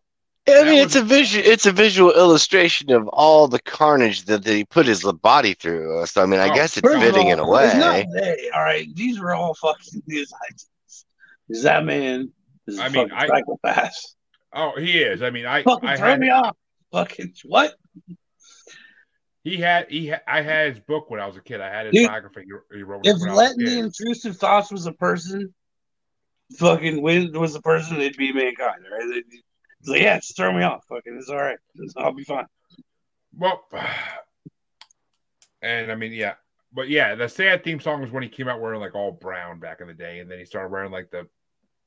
I 0.47 0.63
mean, 0.63 0.75
was- 0.75 0.85
it's 0.85 0.95
a 0.95 1.03
visual. 1.03 1.45
It's 1.45 1.65
a 1.67 1.71
visual 1.71 2.11
illustration 2.13 2.91
of 2.91 3.07
all 3.09 3.47
the 3.47 3.59
carnage 3.59 4.23
that 4.25 4.45
he 4.47 4.63
put 4.65 4.87
his 4.87 5.03
body 5.21 5.53
through. 5.53 6.03
So 6.07 6.23
I 6.23 6.25
mean, 6.25 6.39
I 6.39 6.49
Oh, 6.49 6.55
guess 6.55 6.75
it's 6.77 6.87
fitting 6.87 7.27
all, 7.27 7.33
in 7.33 7.39
a 7.39 7.65
it's 7.65 7.75
not 7.75 8.05
way. 8.07 8.49
all 8.55 8.63
right, 8.63 8.87
these 8.95 9.19
are 9.19 9.33
all 9.33 9.53
fucking 9.53 10.01
his 10.07 10.33
ideas. 10.49 11.05
Is 11.49 11.63
that 11.63 11.85
man 11.85 12.31
is 12.65 12.79
a 12.79 12.83
I 12.83 12.89
mean, 12.89 13.09
fucking 13.09 13.17
I- 13.17 13.27
psychopath? 13.27 13.95
Oh, 14.53 14.71
he 14.79 15.03
is. 15.03 15.21
I 15.21 15.29
mean, 15.29 15.45
I, 15.45 15.61
Fucking 15.61 15.87
I 15.87 15.97
throw 15.97 16.07
had 16.09 16.19
me 16.19 16.31
off. 16.31 16.55
Fucking 16.91 17.33
what? 17.45 17.75
He 19.49 19.57
had 19.57 19.89
he 19.89 20.07
had, 20.07 20.21
I 20.27 20.41
had 20.41 20.69
his 20.75 20.79
book 20.79 21.09
when 21.09 21.19
I 21.19 21.27
was 21.27 21.35
a 21.37 21.41
kid. 21.41 21.61
I 21.61 21.69
had 21.69 21.87
his 21.87 21.95
Dude, 21.95 22.07
biography. 22.07 22.45
He, 22.73 22.83
wrote 22.83 23.05
If 23.05 23.17
letting 23.19 23.65
the 23.65 23.79
intrusive 23.79 24.37
thoughts 24.37 24.71
was 24.71 24.85
a 24.85 24.91
person, 24.93 25.53
fucking 26.57 27.01
when 27.01 27.31
was 27.33 27.55
a 27.55 27.61
person, 27.61 27.97
it'd 27.97 28.17
be 28.17 28.31
mankind, 28.31 28.83
right? 28.91 29.07
They'd- 29.13 29.43
like, 29.85 30.01
yeah, 30.01 30.17
just 30.17 30.35
throw 30.35 30.51
me 30.51 30.61
off. 30.61 30.83
Fucking, 30.89 31.15
it's 31.17 31.29
all 31.29 31.37
right. 31.37 31.57
It's- 31.75 31.93
I'll 31.95 32.11
be 32.11 32.25
fine. 32.25 32.45
Well, 33.33 33.63
and 35.61 35.91
I 35.91 35.95
mean, 35.95 36.11
yeah, 36.11 36.33
but 36.73 36.89
yeah, 36.89 37.15
the 37.15 37.29
sad 37.29 37.63
theme 37.63 37.79
song 37.79 38.01
was 38.01 38.11
when 38.11 38.23
he 38.23 38.29
came 38.29 38.47
out 38.47 38.59
wearing 38.59 38.81
like 38.81 38.95
all 38.95 39.11
brown 39.11 39.59
back 39.59 39.81
in 39.81 39.87
the 39.87 39.93
day, 39.93 40.19
and 40.19 40.29
then 40.29 40.37
he 40.39 40.45
started 40.45 40.69
wearing 40.69 40.91
like 40.91 41.09
the 41.11 41.27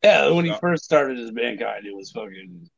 Yeah, 0.03 0.31
when 0.31 0.47
he 0.47 0.55
first 0.61 0.85
started 0.85 1.19
as 1.19 1.33
mankind, 1.33 1.87
it 1.87 1.95
was 1.95 2.11
fucking. 2.11 2.69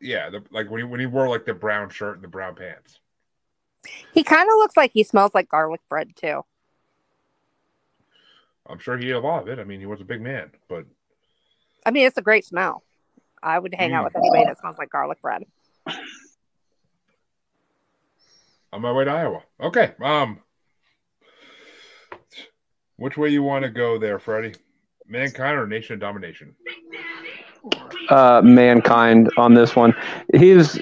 yeah, 0.00 0.30
the 0.30 0.44
like 0.50 0.70
when 0.70 0.80
he 0.80 0.84
when 0.84 1.00
he 1.00 1.06
wore 1.06 1.28
like 1.28 1.46
the 1.46 1.54
brown 1.54 1.88
shirt 1.88 2.16
and 2.16 2.24
the 2.24 2.28
brown 2.28 2.54
pants. 2.54 3.00
He 4.12 4.22
kind 4.22 4.48
of 4.48 4.56
looks 4.56 4.76
like 4.76 4.92
he 4.92 5.02
smells 5.04 5.34
like 5.34 5.48
garlic 5.48 5.80
bread 5.88 6.14
too. 6.16 6.42
I'm 8.68 8.78
sure 8.78 8.96
he 8.96 9.08
ate 9.08 9.14
a 9.14 9.20
lot 9.20 9.42
of 9.42 9.48
it. 9.48 9.58
I 9.58 9.64
mean, 9.64 9.80
he 9.80 9.86
was 9.86 10.00
a 10.00 10.04
big 10.04 10.20
man, 10.20 10.50
but 10.68 10.84
I 11.84 11.90
mean, 11.90 12.06
it's 12.06 12.18
a 12.18 12.22
great 12.22 12.44
smell. 12.44 12.82
I 13.42 13.58
would 13.58 13.74
hang 13.74 13.92
out 13.94 14.02
Mm. 14.02 14.04
with 14.04 14.16
anybody 14.16 14.44
that 14.44 14.58
smells 14.58 14.78
like 14.78 14.90
garlic 14.90 15.20
bread. 15.22 15.44
on 18.72 18.82
my 18.82 18.92
way 18.92 19.04
to 19.04 19.10
Iowa. 19.10 19.42
Okay, 19.60 19.94
um, 20.00 20.40
which 22.96 23.16
way 23.16 23.30
you 23.30 23.42
want 23.42 23.64
to 23.64 23.70
go 23.70 23.98
there, 23.98 24.18
Freddie? 24.18 24.54
Mankind 25.08 25.58
or 25.58 25.66
Nation 25.66 25.94
of 25.94 26.00
Domination? 26.00 26.54
Uh, 28.08 28.40
mankind 28.44 29.30
on 29.36 29.54
this 29.54 29.76
one. 29.76 29.94
His 30.34 30.80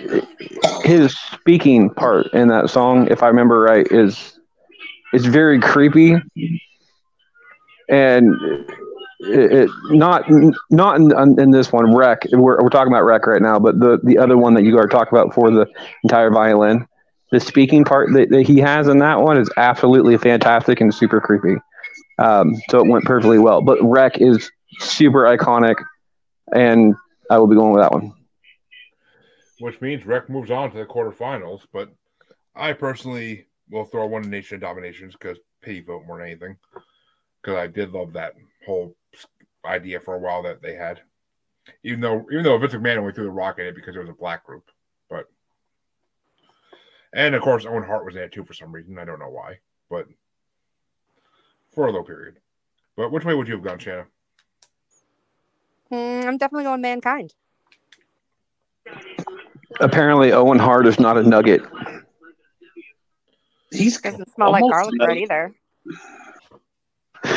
his 0.82 1.16
speaking 1.18 1.90
part 1.90 2.32
in 2.32 2.48
that 2.48 2.70
song, 2.70 3.08
if 3.10 3.22
I 3.22 3.28
remember 3.28 3.60
right, 3.60 3.86
is 3.90 4.38
is 5.12 5.26
very 5.26 5.60
creepy, 5.60 6.16
and 7.88 8.34
it, 9.20 9.52
it 9.52 9.70
not 9.90 10.24
not 10.70 10.96
in, 10.96 11.40
in 11.40 11.50
this 11.50 11.72
one 11.72 11.94
wreck. 11.94 12.22
We're, 12.32 12.62
we're 12.62 12.68
talking 12.70 12.92
about 12.92 13.04
wreck 13.04 13.26
right 13.26 13.42
now, 13.42 13.58
but 13.58 13.78
the 13.78 13.98
the 14.02 14.18
other 14.18 14.36
one 14.36 14.54
that 14.54 14.64
you 14.64 14.78
are 14.78 14.88
talking 14.88 15.16
about 15.16 15.34
for 15.34 15.50
the 15.50 15.66
entire 16.04 16.30
violin. 16.30 16.86
The 17.30 17.40
speaking 17.40 17.84
part 17.84 18.10
that, 18.14 18.30
that 18.30 18.46
he 18.46 18.58
has 18.60 18.88
in 18.88 19.00
that 19.00 19.20
one 19.20 19.36
is 19.36 19.50
absolutely 19.58 20.16
fantastic 20.16 20.80
and 20.80 20.94
super 20.94 21.20
creepy. 21.20 21.60
Um, 22.18 22.54
so 22.70 22.78
it 22.78 22.88
went 22.88 23.04
perfectly 23.04 23.38
well. 23.38 23.60
But 23.60 23.78
wreck 23.82 24.18
is 24.18 24.50
super 24.80 25.24
iconic 25.24 25.76
and 26.52 26.94
I 27.30 27.38
will 27.38 27.46
be 27.46 27.56
going 27.56 27.72
with 27.72 27.82
that 27.82 27.92
one. 27.92 28.14
Which 29.60 29.80
means 29.80 30.06
Rec 30.06 30.28
moves 30.28 30.50
on 30.50 30.70
to 30.70 30.78
the 30.78 30.86
quarterfinals, 30.86 31.62
but 31.72 31.90
I 32.54 32.72
personally 32.72 33.46
will 33.70 33.84
throw 33.84 34.06
one 34.06 34.30
Nation 34.30 34.56
of 34.56 34.60
Dominations 34.60 35.14
because 35.14 35.38
pity 35.60 35.80
vote 35.80 36.06
more 36.06 36.18
than 36.18 36.28
anything. 36.28 36.56
Because 37.42 37.56
I 37.56 37.66
did 37.66 37.92
love 37.92 38.12
that 38.12 38.34
whole 38.66 38.96
idea 39.64 40.00
for 40.00 40.14
a 40.14 40.18
while 40.18 40.42
that 40.42 40.62
they 40.62 40.74
had. 40.74 41.00
Even 41.82 42.00
though 42.00 42.26
even 42.30 42.44
though 42.44 42.56
Vince 42.58 42.72
McMahon 42.72 42.98
only 42.98 43.12
threw 43.12 43.24
the 43.24 43.30
rock 43.30 43.58
in 43.58 43.66
it 43.66 43.74
because 43.74 43.94
it 43.94 44.00
was 44.00 44.08
a 44.08 44.14
black 44.14 44.44
group. 44.44 44.70
But 45.10 45.26
and 47.12 47.34
of 47.34 47.42
course 47.42 47.66
Owen 47.66 47.82
Hart 47.82 48.04
was 48.04 48.16
in 48.16 48.22
it 48.22 48.32
too 48.32 48.44
for 48.44 48.54
some 48.54 48.72
reason. 48.72 48.98
I 48.98 49.04
don't 49.04 49.18
know 49.18 49.30
why. 49.30 49.58
But 49.90 50.06
for 51.74 51.86
a 51.86 51.92
low 51.92 52.02
period. 52.02 52.36
But 52.96 53.12
which 53.12 53.24
way 53.24 53.34
would 53.34 53.48
you 53.48 53.54
have 53.54 53.64
gone, 53.64 53.78
Shana? 53.78 54.06
Mm, 55.92 56.24
I'm 56.26 56.36
definitely 56.36 56.64
going 56.64 56.80
mankind. 56.80 57.32
Apparently, 59.80 60.32
Owen 60.32 60.58
Hart 60.58 60.86
is 60.86 60.98
not 60.98 61.16
a 61.16 61.22
nugget. 61.22 61.62
He's 63.70 64.00
Doesn't 64.00 64.30
smell 64.34 64.50
like 64.52 64.64
garlic 64.70 64.94
another- 64.94 65.06
bread 65.12 65.18
either. 65.18 65.54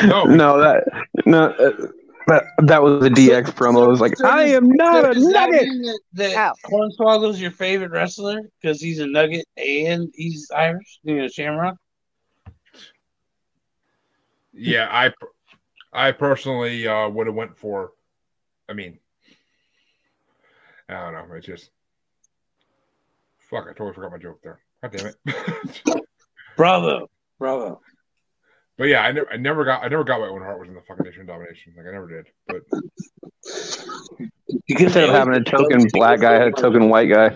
No, 0.06 0.24
No, 0.24 0.58
that 0.60 0.84
no, 1.26 1.44
uh, 1.50 1.86
that 2.28 2.44
that 2.62 2.82
was 2.82 3.02
the 3.02 3.10
DX 3.10 3.50
promo. 3.52 3.84
It 3.84 3.88
was 3.90 4.00
like, 4.00 4.16
So 4.16 4.26
I 4.28 4.44
am 4.44 4.68
not 4.68 5.02
so 5.04 5.10
a 5.10 5.14
does 5.14 5.32
that 5.32 5.50
nugget. 5.50 5.68
mean 5.68 5.82
that, 5.82 6.00
that 6.14 6.54
Hornswoggle's 6.64 7.40
your 7.40 7.50
favorite 7.50 7.90
wrestler 7.90 8.40
because 8.60 8.80
he's 8.80 9.00
a 9.00 9.06
nugget 9.06 9.44
and 9.56 10.08
he's 10.14 10.50
Irish? 10.54 11.00
You 11.02 11.16
know, 11.16 11.28
Shamrock. 11.28 11.76
yeah, 14.52 14.88
I 14.90 15.12
I 15.92 16.12
personally 16.12 16.86
uh, 16.86 17.08
would 17.08 17.26
have 17.26 17.36
went 17.36 17.56
for. 17.58 17.92
I 18.68 18.74
mean, 18.74 18.98
I 20.88 21.10
don't 21.10 21.28
know. 21.28 21.34
It's 21.36 21.46
just 21.46 21.70
fuck. 23.50 23.64
I 23.64 23.72
totally 23.72 23.92
forgot 23.92 24.12
my 24.12 24.18
joke 24.18 24.40
there. 24.42 24.60
God 24.82 24.92
damn 24.92 25.06
it. 25.06 26.02
Bravo, 26.56 27.08
bravo. 27.38 27.80
but 28.76 28.84
yeah, 28.84 29.00
I 29.00 29.12
never, 29.12 29.32
I 29.32 29.36
never 29.36 29.64
got, 29.64 29.82
I 29.82 29.88
never 29.88 30.04
got 30.04 30.20
why 30.20 30.26
Owen 30.26 30.42
Hart 30.42 30.60
was 30.60 30.68
in 30.68 30.74
the 30.74 30.82
fucking 30.82 31.04
Nation 31.06 31.22
of 31.22 31.28
Domination. 31.28 31.72
Like 31.76 31.86
I 31.86 31.92
never 31.92 32.08
did. 32.08 32.26
But 32.46 32.62
You 34.66 34.76
can 34.76 34.86
of 34.88 35.10
having 35.10 35.34
a 35.34 35.42
token 35.42 35.86
black 35.92 36.20
guy, 36.20 36.34
had 36.34 36.48
a 36.48 36.52
token 36.52 36.90
white 36.90 37.10
guy. 37.10 37.34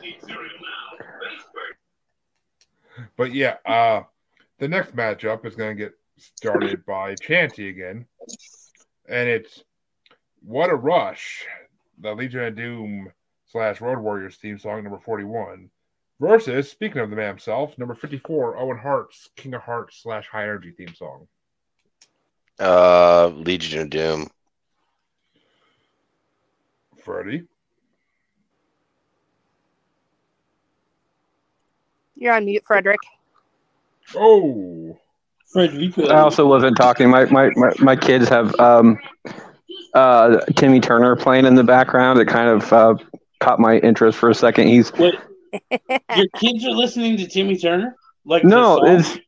But 3.16 3.32
yeah, 3.32 3.57
uh, 3.65 4.03
the 4.59 4.69
next 4.69 4.94
matchup 4.94 5.47
is 5.47 5.57
going 5.57 5.77
to 5.77 5.82
get 5.82 5.94
started 6.19 6.85
by 6.85 7.15
Chanty 7.15 7.69
again, 7.70 8.07
and 9.09 9.28
it's 9.28 9.65
"What 10.47 10.70
a 10.70 10.77
Rush," 10.77 11.44
the 11.98 12.14
Legion 12.14 12.44
of 12.44 12.55
Doom 12.55 13.12
slash 13.47 13.81
Road 13.81 13.98
Warriors 13.98 14.36
theme 14.36 14.59
song 14.59 14.85
number 14.85 15.01
forty-one, 15.01 15.70
versus 16.20 16.70
speaking 16.70 17.01
of 17.01 17.10
the 17.10 17.16
man 17.16 17.28
himself, 17.28 17.77
number 17.78 17.97
fifty-four, 17.97 18.56
Owen 18.56 18.78
Hart's 18.78 19.28
King 19.35 19.55
of 19.55 19.62
Hearts 19.62 20.01
slash 20.02 20.28
High 20.28 20.44
Energy 20.44 20.70
theme 20.70 20.94
song. 20.94 21.27
Uh, 22.60 23.27
Legion 23.35 23.81
of 23.82 23.90
Doom. 23.90 24.31
Freddie, 27.05 27.44
You're 32.14 32.35
on 32.35 32.44
mute, 32.44 32.64
Frederick. 32.64 33.01
oh, 34.14 34.98
Frederico. 35.55 36.09
I 36.09 36.20
also 36.20 36.47
wasn't 36.47 36.77
talking. 36.77 37.10
My 37.10 37.24
my 37.27 37.51
my, 37.56 37.73
my 37.78 37.97
kids 37.97 38.28
have 38.28 38.59
um, 38.59 38.98
uh, 39.97 40.40
Timmy 40.56 40.81
Turner 40.81 41.16
playing 41.16 41.47
in 41.47 41.55
the 41.55 41.64
background. 41.64 42.20
It 42.20 42.27
kind 42.28 42.48
of 42.48 42.73
uh, 42.73 42.94
caught 43.40 43.59
my 43.59 43.78
interest 43.78 44.18
for 44.18 44.31
a 44.31 44.35
second. 44.35 44.68
He's 44.68 44.93
Wait, 44.93 45.14
your 46.16 46.27
kids 46.36 46.64
are 46.64 46.70
listening 46.73 47.16
to 47.18 47.27
Timmy 47.27 47.56
Turner? 47.56 47.97
Like 48.24 48.44
no, 48.44 48.85
it's 48.85 49.18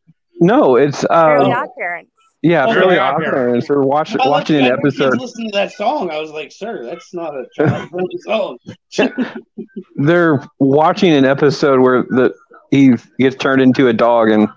no, 0.40 0.76
it's 0.76 1.02
Fairly 1.02 1.52
uh, 1.52 1.60
Odd 1.62 1.68
Parents. 1.78 2.10
yeah, 2.42 2.66
Oh, 2.66 2.72
fairly 2.72 2.94
yeah, 2.96 3.10
odd 3.12 3.22
yeah. 3.22 3.30
parents. 3.30 3.68
We're 3.68 3.82
watching 3.82 4.20
I 4.20 4.28
watching 4.28 4.56
an 4.56 4.64
looked 4.64 4.72
at 4.72 4.82
your 4.82 4.90
kids 4.90 5.00
episode. 5.00 5.20
Listening 5.20 5.50
to 5.52 5.56
that 5.58 5.72
song, 5.72 6.10
I 6.10 6.18
was 6.20 6.30
like, 6.30 6.52
"Sir, 6.52 6.84
that's 6.84 7.14
not 7.14 7.34
a 7.34 7.44
child-friendly 7.56 8.18
song." 8.18 8.58
They're 9.96 10.44
watching 10.58 11.12
an 11.12 11.24
episode 11.24 11.80
where 11.80 12.02
the 12.02 12.34
he 12.70 12.94
gets 13.18 13.36
turned 13.36 13.62
into 13.62 13.88
a 13.88 13.92
dog, 13.92 14.30
and 14.30 14.48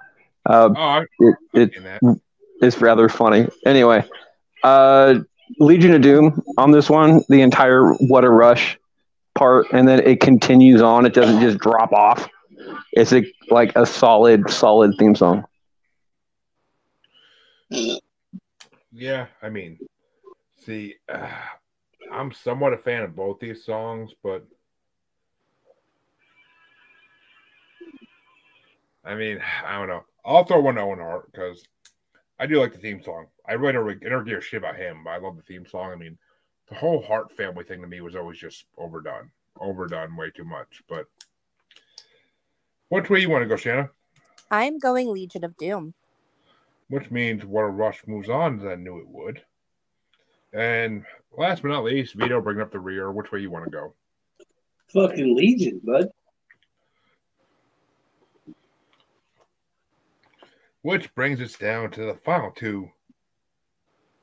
uh, 0.45 0.69
oh, 0.75 0.75
I, 0.75 1.05
it, 1.19 1.35
it 1.53 2.17
it's 2.61 2.81
rather 2.81 3.09
funny. 3.09 3.47
Anyway, 3.65 4.03
uh, 4.63 5.19
Legion 5.59 5.93
of 5.93 6.01
Doom 6.01 6.41
on 6.57 6.71
this 6.71 6.89
one, 6.89 7.23
the 7.29 7.41
entire 7.41 7.93
What 7.93 8.23
a 8.23 8.29
Rush 8.29 8.77
part, 9.35 9.67
and 9.71 9.87
then 9.87 9.99
it 9.99 10.19
continues 10.19 10.81
on. 10.81 11.05
It 11.05 11.13
doesn't 11.13 11.41
just 11.41 11.57
drop 11.57 11.91
off. 11.91 12.27
It's 12.93 13.13
a, 13.13 13.23
like 13.49 13.75
a 13.75 13.85
solid, 13.85 14.49
solid 14.49 14.95
theme 14.97 15.15
song. 15.15 15.45
Yeah, 18.91 19.27
I 19.41 19.49
mean, 19.49 19.79
see, 20.65 20.95
uh, 21.07 21.27
I'm 22.11 22.31
somewhat 22.33 22.73
a 22.73 22.77
fan 22.77 23.03
of 23.03 23.15
both 23.15 23.39
these 23.39 23.63
songs, 23.63 24.11
but 24.21 24.45
I 29.05 29.15
mean, 29.15 29.41
I 29.65 29.77
don't 29.79 29.87
know. 29.87 30.03
I'll 30.25 30.43
throw 30.43 30.59
one 30.59 30.75
to 30.75 30.81
Owen 30.81 30.99
Hart 30.99 31.31
because 31.31 31.63
I 32.41 32.47
do 32.47 32.59
like 32.59 32.73
the 32.73 32.79
theme 32.79 33.03
song. 33.03 33.27
I 33.47 33.53
really 33.53 33.73
don't, 33.73 33.85
really- 33.85 34.05
I 34.05 34.09
don't 34.09 34.25
give 34.25 34.39
a 34.39 34.41
shit 34.41 34.57
about 34.57 34.75
him, 34.75 35.03
but 35.03 35.11
I 35.11 35.17
love 35.17 35.35
the 35.37 35.43
theme 35.43 35.65
song. 35.67 35.91
I 35.91 35.95
mean, 35.95 36.17
the 36.69 36.75
whole 36.75 37.01
Hart 37.03 37.31
family 37.37 37.63
thing 37.63 37.81
to 37.81 37.87
me 37.87 38.01
was 38.01 38.15
always 38.15 38.39
just 38.39 38.65
overdone, 38.79 39.29
overdone 39.59 40.15
way 40.17 40.31
too 40.31 40.43
much. 40.43 40.81
But 40.89 41.05
which 42.89 43.11
way 43.11 43.19
you 43.19 43.29
want 43.29 43.43
to 43.43 43.47
go, 43.47 43.55
Shana? 43.55 43.89
I'm 44.49 44.79
going 44.79 45.07
Legion 45.07 45.43
of 45.43 45.55
Doom. 45.57 45.93
which 46.89 47.11
means 47.11 47.45
what 47.45 47.61
a 47.61 47.67
rush 47.67 48.01
moves 48.07 48.27
on 48.27 48.59
as 48.59 48.65
I 48.65 48.75
knew 48.75 48.97
it 48.99 49.07
would. 49.07 49.41
And 50.51 51.05
last 51.37 51.61
but 51.61 51.69
not 51.69 51.83
least, 51.85 52.15
Vito 52.15 52.41
bringing 52.41 52.61
up 52.63 52.71
the 52.71 52.79
rear. 52.79 53.11
Which 53.11 53.31
way 53.31 53.39
you 53.39 53.51
want 53.51 53.65
to 53.65 53.71
go? 53.71 53.93
Fucking 54.91 55.35
Legion, 55.37 55.79
bud. 55.83 56.09
Which 60.83 61.13
brings 61.13 61.39
us 61.41 61.55
down 61.55 61.91
to 61.91 62.05
the 62.05 62.15
final 62.15 62.51
two 62.51 62.89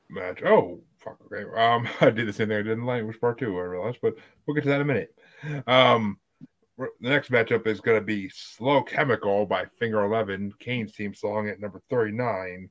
match. 0.09 0.41
Oh, 0.43 0.81
fuck. 0.97 1.17
Okay. 1.31 1.43
Um, 1.55 1.87
I 2.01 2.09
did 2.09 2.27
the 2.27 2.33
same 2.33 2.49
thing 2.49 2.57
I 2.57 2.61
did 2.61 2.73
in 2.73 2.81
the 2.81 2.85
language 2.85 3.19
part 3.19 3.39
two, 3.39 3.57
I 3.57 3.61
realized, 3.61 3.99
but 4.01 4.15
we'll 4.45 4.55
get 4.55 4.63
to 4.63 4.69
that 4.69 4.81
in 4.81 4.89
a 4.89 4.93
minute. 4.93 5.15
Um, 5.67 6.17
the 6.77 7.09
next 7.09 7.29
matchup 7.29 7.67
is 7.67 7.81
going 7.81 7.99
to 7.99 8.05
be 8.05 8.29
Slow 8.29 8.81
Chemical 8.81 9.45
by 9.45 9.65
Finger 9.79 10.03
11, 10.03 10.53
Kane's 10.59 10.93
team 10.93 11.13
song 11.13 11.49
at 11.49 11.59
number 11.59 11.81
39, 11.89 12.69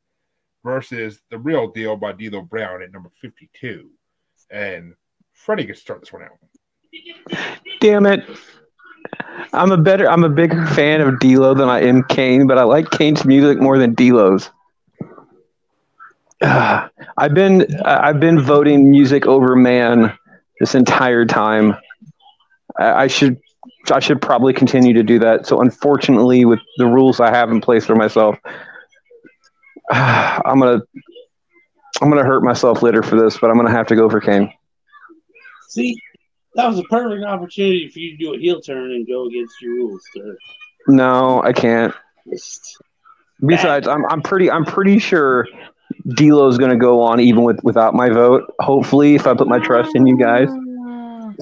versus 0.65 1.21
The 1.31 1.39
Real 1.39 1.69
Deal 1.69 1.97
by 1.97 2.13
D'Lo 2.13 2.41
Brown 2.41 2.83
at 2.83 2.93
number 2.93 3.11
52. 3.21 3.91
And 4.51 4.95
Freddie 5.33 5.67
gets 5.67 5.81
to 5.81 5.83
start 5.83 6.01
this 6.01 6.13
one 6.13 6.23
out. 6.23 6.39
Damn 7.81 8.07
it! 8.07 8.25
I'm 9.53 9.73
a 9.73 9.77
better, 9.77 10.09
I'm 10.09 10.25
a 10.25 10.29
bigger 10.29 10.67
fan 10.67 11.01
of 11.01 11.19
D'Lo 11.21 11.55
than 11.55 11.69
I 11.69 11.81
am 11.83 12.05
Kane, 12.05 12.47
but 12.47 12.59
I 12.59 12.65
like 12.65 12.91
Kane's 12.91 13.25
music 13.25 13.61
more 13.61 13.79
than 13.79 13.95
D'Lo's. 13.95 14.51
Ah, 16.43 16.91
I've 17.17 17.35
been, 17.35 17.67
I've 17.85 18.21
been 18.21 18.41
voting 18.41 18.91
music 18.91 19.27
over 19.27 19.57
man 19.57 20.17
this 20.61 20.75
entire 20.75 21.25
time. 21.25 21.77
I, 22.79 23.05
I 23.05 23.07
should, 23.07 23.41
I 23.91 24.01
should 24.01 24.21
probably 24.21 24.53
continue 24.53 24.93
to 24.93 25.03
do 25.03 25.19
that. 25.21 25.47
So 25.47 25.61
unfortunately, 25.61 26.45
with 26.45 26.61
the 26.77 26.87
rules 26.87 27.21
I 27.21 27.31
have 27.31 27.51
in 27.51 27.61
place 27.61 27.87
for 27.87 27.97
myself, 27.97 28.39
ah, 29.91 30.41
I'm 30.45 30.61
gonna, 30.61 30.81
I'm 32.01 32.11
gonna 32.11 32.25
hurt 32.25 32.43
myself 32.43 32.83
later 32.83 33.03
for 33.03 33.17
this, 33.17 33.39
but 33.39 33.51
I'm 33.51 33.57
gonna 33.57 33.71
have 33.71 33.87
to 33.89 33.97
go 33.97 34.09
for 34.09 34.21
Kane. 34.21 34.53
See, 35.69 36.01
that 36.55 36.67
was 36.69 36.79
a 36.79 36.83
perfect 36.85 37.25
opportunity 37.25 37.89
for 37.89 37.99
you 37.99 38.13
to 38.13 38.17
do 38.17 38.35
a 38.35 38.39
heel 38.39 38.61
turn 38.61 38.93
and 38.93 39.07
go 39.07 39.27
against 39.27 39.55
your 39.61 39.75
rules, 39.75 40.03
sir. 40.15 40.37
No, 40.89 41.43
I 41.43 41.53
can't. 41.53 41.95
Besides, 43.47 43.87
I'm 43.87 44.05
I'm 44.07 44.23
pretty 44.23 44.51
I'm 44.51 44.65
pretty 44.65 44.99
sure 44.99 45.47
D'Lo's 46.09 46.59
going 46.59 46.71
to 46.71 46.77
go 46.77 47.01
on 47.03 47.21
even 47.21 47.45
with 47.45 47.61
without 47.63 47.95
my 47.95 48.09
vote. 48.09 48.53
Hopefully, 48.61 49.15
if 49.15 49.27
I 49.27 49.35
put 49.35 49.47
my 49.49 49.59
trust 49.59 49.95
in 49.95 50.07
you 50.07 50.17
guys. 50.19 50.49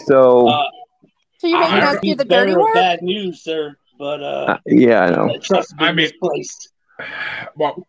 So 0.06 0.48
Uh, 0.48 0.64
So 1.38 1.46
you're 1.46 1.60
making 1.60 1.78
us 1.82 1.98
do 2.02 2.14
the 2.14 2.24
dirty 2.24 2.54
work? 2.56 2.74
Bad 2.74 3.02
news, 3.02 3.42
sir. 3.42 3.76
But 3.98 4.22
uh, 4.22 4.26
uh, 4.26 4.58
yeah, 4.66 5.00
I 5.04 5.10
know. 5.10 5.38
trust 5.38 5.74
me, 5.78 5.86
I 5.86 5.92
mean- 5.92 5.96
misplaced. 5.96 6.70
Well, 7.56 7.86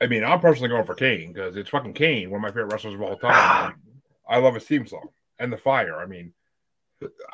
I 0.00 0.06
mean, 0.06 0.24
I'm 0.24 0.40
personally 0.40 0.68
going 0.68 0.84
for 0.84 0.94
Kane 0.94 1.32
because 1.32 1.56
it's 1.56 1.70
fucking 1.70 1.94
Kane, 1.94 2.30
one 2.30 2.38
of 2.38 2.42
my 2.42 2.48
favorite 2.48 2.72
wrestlers 2.72 2.94
of 2.94 3.02
all 3.02 3.16
time. 3.16 3.74
I 4.28 4.38
love 4.38 4.54
his 4.54 4.64
theme 4.64 4.86
song 4.86 5.08
and 5.40 5.52
the 5.52 5.56
fire. 5.56 5.96
I 5.98 6.06
mean, 6.06 6.32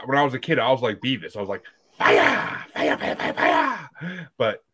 when 0.04 0.18
I 0.18 0.24
was 0.24 0.34
a 0.34 0.38
kid, 0.38 0.58
I 0.58 0.70
was 0.70 0.82
like 0.82 1.00
Beavis. 1.00 1.36
I 1.36 1.40
was 1.40 1.48
like 1.48 1.62
fire, 1.96 2.64
fire, 2.74 2.96
fire, 2.96 3.16
fire, 3.16 3.34
fire. 3.34 4.30
But 4.36 4.64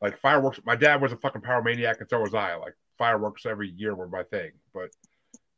like 0.00 0.18
fireworks, 0.20 0.60
my 0.64 0.76
dad 0.76 1.00
was 1.00 1.12
a 1.12 1.16
fucking 1.16 1.42
power 1.42 1.62
maniac, 1.62 2.00
and 2.00 2.08
so 2.08 2.20
was 2.20 2.34
I. 2.34 2.54
Like 2.56 2.74
fireworks 2.98 3.46
every 3.46 3.70
year 3.70 3.94
were 3.94 4.08
my 4.08 4.22
thing. 4.24 4.52
But 4.72 4.90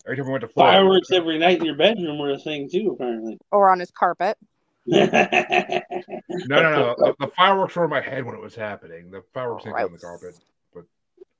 every 0.06 0.16
time 0.16 0.26
we 0.26 0.32
went 0.32 0.42
to 0.42 0.48
Florida, 0.48 0.78
Fireworks 0.78 1.10
every 1.10 1.38
night 1.38 1.58
in 1.58 1.64
your 1.64 1.76
bedroom 1.76 2.18
were 2.18 2.30
a 2.30 2.38
thing 2.38 2.68
too, 2.70 2.92
apparently. 2.94 3.38
Or 3.50 3.70
on 3.70 3.80
his 3.80 3.90
carpet? 3.90 4.36
No, 4.86 6.62
no, 6.62 6.70
no. 6.70 6.94
The, 6.96 7.14
the 7.20 7.32
fireworks 7.36 7.76
were 7.76 7.84
in 7.84 7.90
my 7.90 8.00
head 8.00 8.24
when 8.24 8.34
it 8.34 8.40
was 8.40 8.54
happening. 8.54 9.10
The 9.10 9.22
fireworks 9.34 9.64
didn't 9.64 9.76
go 9.76 9.84
on 9.84 9.92
the 9.92 9.98
carpet. 9.98 10.38
But 10.74 10.84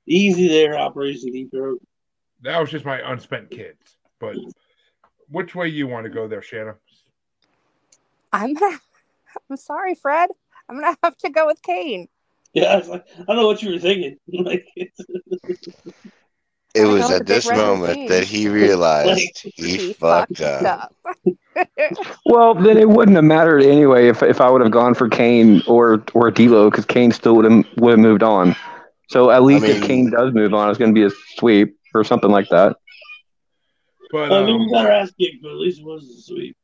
Easy 0.05 0.47
there, 0.47 0.77
Operation 0.77 1.31
Deep 1.31 1.51
Throat. 1.51 1.81
That 2.43 2.59
was 2.59 2.69
just 2.69 2.85
my 2.85 2.99
unspent 3.11 3.49
kids. 3.49 3.97
But 4.19 4.35
which 5.29 5.55
way 5.55 5.69
you 5.69 5.87
want 5.87 6.03
to 6.05 6.09
go 6.09 6.27
there, 6.27 6.41
Shana? 6.41 6.75
I'm 8.33 8.53
gonna. 8.53 8.79
I'm 9.49 9.57
sorry, 9.57 9.95
Fred. 9.95 10.29
I'm 10.69 10.79
gonna 10.79 10.97
have 11.03 11.17
to 11.17 11.29
go 11.29 11.45
with 11.47 11.61
Kane. 11.61 12.07
Yeah, 12.53 12.65
I 12.73 12.77
was 12.77 12.89
like, 12.89 13.05
I 13.17 13.23
don't 13.23 13.37
know 13.37 13.47
what 13.47 13.61
you 13.63 13.71
were 13.71 13.79
thinking. 13.79 14.17
Like, 14.27 14.65
It 16.73 16.85
was 16.85 17.09
at 17.11 17.25
this 17.25 17.49
moment 17.49 17.81
machine. 17.89 18.07
that 18.09 18.23
he 18.23 18.47
realized 18.47 19.39
he, 19.43 19.51
He 19.55 19.93
fucked, 19.93 20.37
fucked 20.37 20.63
up. 20.65 20.95
Well, 22.25 22.53
then 22.55 22.77
it 22.77 22.87
wouldn't 22.87 23.15
have 23.15 23.25
mattered 23.25 23.61
anyway 23.63 24.07
if 24.07 24.23
if 24.23 24.39
I 24.39 24.49
would 24.49 24.61
have 24.61 24.71
gone 24.71 24.93
for 24.93 25.09
Kane 25.09 25.61
or 25.67 26.03
or 26.13 26.31
D'Lo 26.31 26.69
because 26.69 26.85
Kane 26.85 27.11
still 27.11 27.35
would 27.35 27.45
have 27.45 27.65
would 27.77 27.91
have 27.91 27.99
moved 27.99 28.23
on. 28.23 28.55
So 29.09 29.31
at 29.31 29.43
least 29.43 29.65
if 29.65 29.79
mean- 29.79 29.87
Kane 29.87 30.09
does 30.11 30.33
move 30.33 30.53
on, 30.53 30.69
it's 30.69 30.77
going 30.79 30.93
to 30.93 30.99
be 30.99 31.05
a 31.05 31.11
sweep. 31.37 31.77
or 31.93 32.05
something 32.05 32.31
like 32.31 32.47
that. 32.49 32.77
But 34.11 34.31
I 34.31 34.45
mean, 34.45 34.55
um, 34.55 34.65
we 34.65 34.71
got 34.71 34.85
our 34.85 34.91
ass 34.91 35.11
kicked, 35.19 35.41
but 35.41 35.49
at 35.51 35.57
least 35.57 35.79
it 35.79 35.85
was 35.85 36.03
a 36.09 36.21
sweet. 36.21 36.55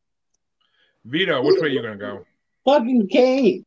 Vito, 1.08 1.42
which 1.42 1.62
way 1.62 1.68
are 1.68 1.72
you 1.72 1.82
gonna 1.82 1.96
go? 1.96 2.26
Fucking 2.66 3.08
Kane. 3.08 3.66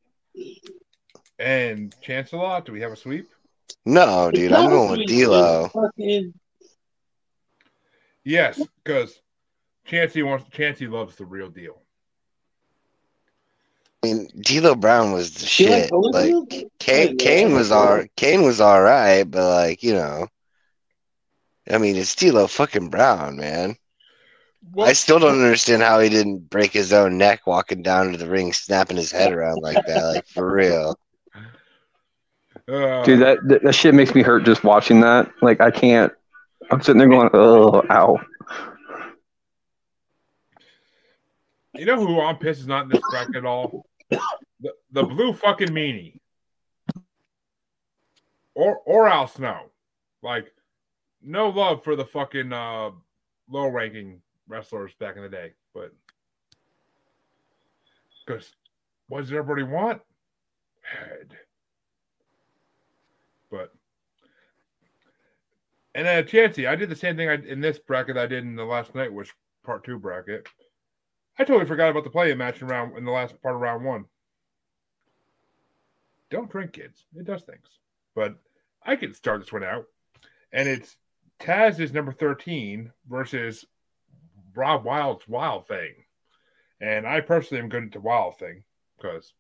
And 1.39 1.95
Chancelot, 2.03 2.67
do 2.67 2.73
we 2.73 2.83
have 2.83 2.93
a 2.93 2.97
sweep? 2.97 3.29
No, 3.87 4.31
dude, 4.31 4.53
I'm 4.53 4.69
going 4.69 4.99
with 4.99 5.09
D'Lo. 5.09 5.69
Fucking 5.69 6.35
Yes, 8.25 8.61
because 8.85 9.19
Chancey 9.87 10.23
wants 10.23 10.45
Chancey 10.51 10.87
loves 10.87 11.17
the 11.17 11.25
real 11.25 11.49
deal. 11.49 11.81
I 14.03 14.07
mean, 14.07 14.29
D'Lo 14.39 14.75
Brown 14.75 15.13
was 15.13 15.33
the 15.33 15.65
You 15.65 15.71
like 15.71 15.83
shit. 15.85 15.93
Like 15.93 16.31
Holyfield? 16.31 16.71
Kane, 16.79 17.17
Kane 17.17 17.53
was 17.55 17.71
all 17.71 18.05
Kane 18.17 18.43
was 18.43 18.61
all 18.61 18.83
right, 18.83 19.25
but 19.25 19.49
like 19.49 19.83
you 19.83 19.95
know, 19.95 20.29
I 21.71 21.79
mean, 21.79 21.97
it's 21.97 22.15
D'Lo 22.15 22.47
fucking 22.47 22.91
Brown, 22.91 23.39
man. 23.39 23.77
Well, 24.73 24.87
I 24.87 24.93
still 24.93 25.19
don't 25.19 25.43
understand 25.43 25.83
how 25.83 26.01
he 26.01 26.09
didn't 26.09 26.51
break 26.51 26.73
his 26.73 26.93
own 26.93 27.19
neck 27.19 27.47
walking 27.47 27.83
down 27.83 28.13
to 28.13 28.19
the 28.19 28.29
ring, 28.29 28.53
snapping 28.53 28.97
his 28.97 29.11
head 29.11 29.33
around 29.33 29.63
like 29.63 29.85
that. 29.87 30.05
Like 30.05 30.27
for 30.27 30.53
real. 30.53 30.99
uh, 32.69 33.03
Dude, 33.03 33.21
that, 33.21 33.39
that 33.49 33.63
that 33.63 33.75
shit 33.75 33.95
makes 33.95 34.15
me 34.15 34.23
hurt 34.23 34.45
just 34.45 34.63
watching 34.63 35.01
that. 35.01 35.31
Like 35.41 35.61
I 35.61 35.71
can't. 35.71 36.13
I'm 36.71 36.81
sitting 36.83 36.99
there 36.99 37.09
going, 37.09 37.31
oh, 37.33 37.83
ow. 37.91 38.19
you 41.75 41.85
know 41.85 41.97
who 41.97 42.21
I'm 42.21 42.37
pissed 42.37 42.61
is 42.61 42.67
not 42.67 42.85
in 42.85 42.91
this 42.91 43.03
bracket 43.11 43.37
at 43.37 43.45
all? 43.45 43.87
The, 44.11 44.75
the 44.93 45.03
blue 45.03 45.33
fucking 45.33 45.69
meanie. 45.69 46.21
Or 48.55 48.79
or 48.85 49.09
Al 49.09 49.27
Snow. 49.27 49.71
Like, 50.23 50.53
no 51.23 51.49
love 51.49 51.83
for 51.83 51.97
the 51.97 52.05
fucking 52.05 52.53
uh 52.53 52.91
low 53.49 53.67
ranking 53.67 54.21
wrestlers 54.51 54.93
back 54.99 55.17
in 55.17 55.23
the 55.23 55.29
day, 55.29 55.53
but 55.75 55.95
because 58.27 58.55
what 59.09 59.21
does 59.21 59.33
everybody 59.33 59.63
want? 59.63 60.03
Head. 60.83 61.37
But 63.51 63.73
and 65.95 66.07
then 66.07 66.27
Chancey, 66.27 66.67
I 66.67 66.77
did 66.77 66.89
the 66.89 66.97
same 66.97 67.17
thing 67.17 67.29
I, 67.29 67.35
in 67.35 67.61
this 67.61 67.79
bracket 67.79 68.17
I 68.17 68.27
did 68.27 68.45
in 68.45 68.57
the 68.57 68.65
last 68.65 68.95
night, 68.95 69.13
which 69.13 69.33
part 69.65 69.85
two 69.85 69.99
bracket. 69.99 70.47
I 71.39 71.45
totally 71.45 71.67
forgot 71.67 71.91
about 71.91 72.05
the 72.05 72.11
play-in 72.11 72.39
match 72.39 72.61
in 72.61 72.69
round 72.69 72.97
in 72.97 73.05
the 73.05 73.11
last 73.11 73.41
part 73.43 73.55
of 73.55 73.61
round 73.61 73.85
one. 73.85 74.05
Don't 76.31 76.51
drink, 76.51 76.73
kids. 76.73 77.07
It 77.17 77.25
does 77.25 77.43
things. 77.43 77.67
But 78.15 78.37
I 78.85 78.97
can 78.97 79.15
start 79.15 79.41
this 79.41 79.53
one 79.53 79.65
out, 79.65 79.87
and 80.53 80.69
it's 80.69 80.97
Taz 81.41 81.81
is 81.81 81.93
number 81.93 82.13
thirteen 82.13 82.93
versus 83.09 83.65
Rob 84.55 84.85
Wild's 84.85 85.27
Wild 85.29 85.67
Thing, 85.69 85.95
and 86.81 87.07
I 87.07 87.21
personally 87.21 87.63
am 87.63 87.69
good 87.69 87.93
to 87.93 88.01
Wild 88.01 88.39
Thing 88.39 88.63
because 88.97 89.33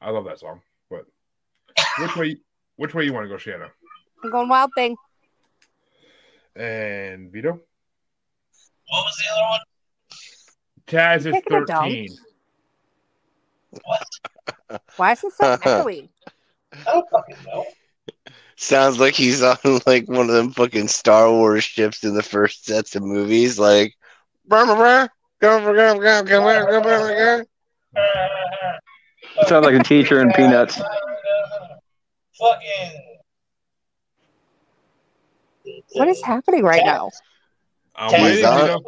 I 0.00 0.10
love 0.10 0.24
that 0.26 0.40
song. 0.40 0.60
But 0.90 1.06
which 1.98 2.16
way? 2.16 2.36
Which 2.76 2.94
way 2.94 3.04
you 3.04 3.12
want 3.12 3.24
to 3.24 3.28
go, 3.28 3.36
Shana? 3.36 3.70
I'm 4.22 4.30
going 4.30 4.48
wild 4.48 4.70
thing. 4.74 4.96
And 6.56 7.30
Vito? 7.30 7.50
What 7.50 7.60
was 8.90 9.16
the 9.16 9.24
other 9.32 9.48
one? 9.50 9.60
Taz 10.86 11.26
is 11.26 11.34
Pick 11.34 11.46
a 11.46 11.64
dog. 11.64 11.90
13. 11.90 12.08
Why 14.96 15.12
is 15.12 15.24
it 15.24 15.32
so 15.32 15.56
echoey? 15.56 16.08
I 16.72 16.84
don't 16.84 17.08
fucking 17.10 17.36
know. 17.46 17.64
Sounds 18.56 18.98
like 18.98 19.14
he's 19.14 19.42
on 19.42 19.56
like 19.86 20.08
one 20.08 20.28
of 20.28 20.34
them 20.34 20.50
fucking 20.50 20.88
Star 20.88 21.30
Wars 21.30 21.64
ships 21.64 22.04
in 22.04 22.14
the 22.14 22.22
first 22.22 22.64
sets 22.64 22.94
of 22.94 23.02
movies. 23.02 23.58
Like, 23.58 23.94
it 27.96 29.48
sounds 29.48 29.66
like 29.66 29.74
a 29.74 29.82
teacher 29.82 30.20
in 30.20 30.30
Peanuts. 30.32 30.80
Fucking. 32.38 33.00
What 35.92 36.08
is 36.08 36.22
happening 36.22 36.62
right 36.62 36.84
now? 36.84 37.10
I'm 37.96 38.10
These 38.24 38.44
aren't, 38.44 38.82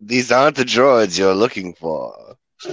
these 0.00 0.32
aren't 0.32 0.56
the 0.56 0.64
droids 0.64 1.18
you're 1.18 1.34
looking 1.34 1.74
for. 1.74 2.36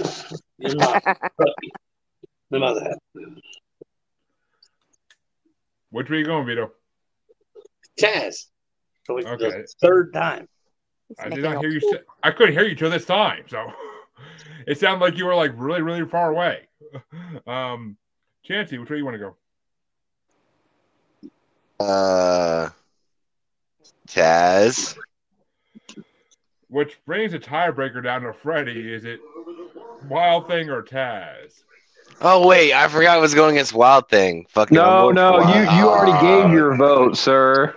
Which 5.90 6.10
way 6.10 6.18
you 6.18 6.24
going, 6.24 6.46
Vito? 6.46 6.70
Taz. 8.00 8.46
Okay. 9.10 9.64
third 9.80 10.12
time. 10.12 10.48
He's 11.08 11.18
I 11.18 11.28
did 11.28 11.42
not 11.42 11.58
hear 11.58 11.70
you. 11.70 11.80
Say, 11.80 12.00
I 12.22 12.30
couldn't 12.30 12.54
hear 12.54 12.66
you 12.66 12.74
till 12.74 12.90
this 12.90 13.04
time, 13.04 13.44
so 13.48 13.72
it 14.66 14.78
sounded 14.78 15.04
like 15.04 15.16
you 15.16 15.26
were 15.26 15.34
like 15.34 15.52
really, 15.56 15.82
really 15.82 16.04
far 16.06 16.30
away. 16.30 16.62
Um, 17.46 17.96
Chancey, 18.42 18.78
which 18.78 18.88
way 18.88 18.96
you 18.96 19.04
want 19.04 19.14
to 19.14 19.34
go? 21.78 21.84
Uh, 21.84 22.70
Taz. 24.08 24.96
Which 26.68 26.98
brings 27.04 27.34
a 27.34 27.38
tiebreaker 27.38 28.02
down 28.02 28.22
to 28.22 28.32
Freddie. 28.32 28.92
Is 28.92 29.04
it 29.04 29.20
Wild 30.08 30.48
Thing 30.48 30.70
or 30.70 30.82
Taz? 30.82 31.62
Oh 32.20 32.46
wait, 32.46 32.72
I 32.72 32.88
forgot 32.88 33.18
I 33.18 33.20
was 33.20 33.34
going 33.34 33.56
against 33.56 33.74
Wild 33.74 34.08
Thing. 34.08 34.46
Fucking 34.48 34.74
No, 34.74 35.10
no, 35.10 35.38
you 35.54 35.60
you 35.78 35.88
already 35.88 36.18
gave 36.26 36.52
your 36.52 36.74
vote, 36.76 37.16
sir. 37.16 37.76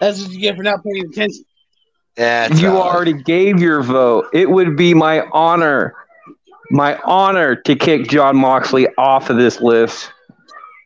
That's 0.00 0.20
what 0.22 0.30
you 0.30 0.40
get 0.40 0.56
for 0.56 0.62
not 0.62 0.84
paying 0.84 1.06
attention. 1.06 1.44
That's 2.18 2.60
You 2.60 2.70
all. 2.76 2.82
already 2.82 3.12
gave 3.14 3.60
your 3.60 3.82
vote. 3.82 4.26
It 4.32 4.50
would 4.50 4.76
be 4.76 4.92
my 4.92 5.24
honor, 5.32 5.94
my 6.70 6.98
honor 7.04 7.54
to 7.54 7.76
kick 7.76 8.08
Jon 8.08 8.36
Moxley 8.36 8.88
off 8.98 9.30
of 9.30 9.36
this 9.36 9.60
list. 9.60 10.10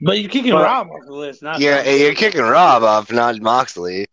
But 0.03 0.21
you're 0.21 0.31
kicking 0.31 0.53
But- 0.53 0.65
Rob 0.65 0.89
off 0.91 1.07
the 1.07 1.13
list, 1.15 1.43
not 1.43 1.59
Yeah, 1.59 1.83
you're 1.89 2.15
kicking 2.15 2.43
Rob 2.43 2.83
off, 2.83 3.11
not 3.11 3.41
Moxley. 3.41 4.07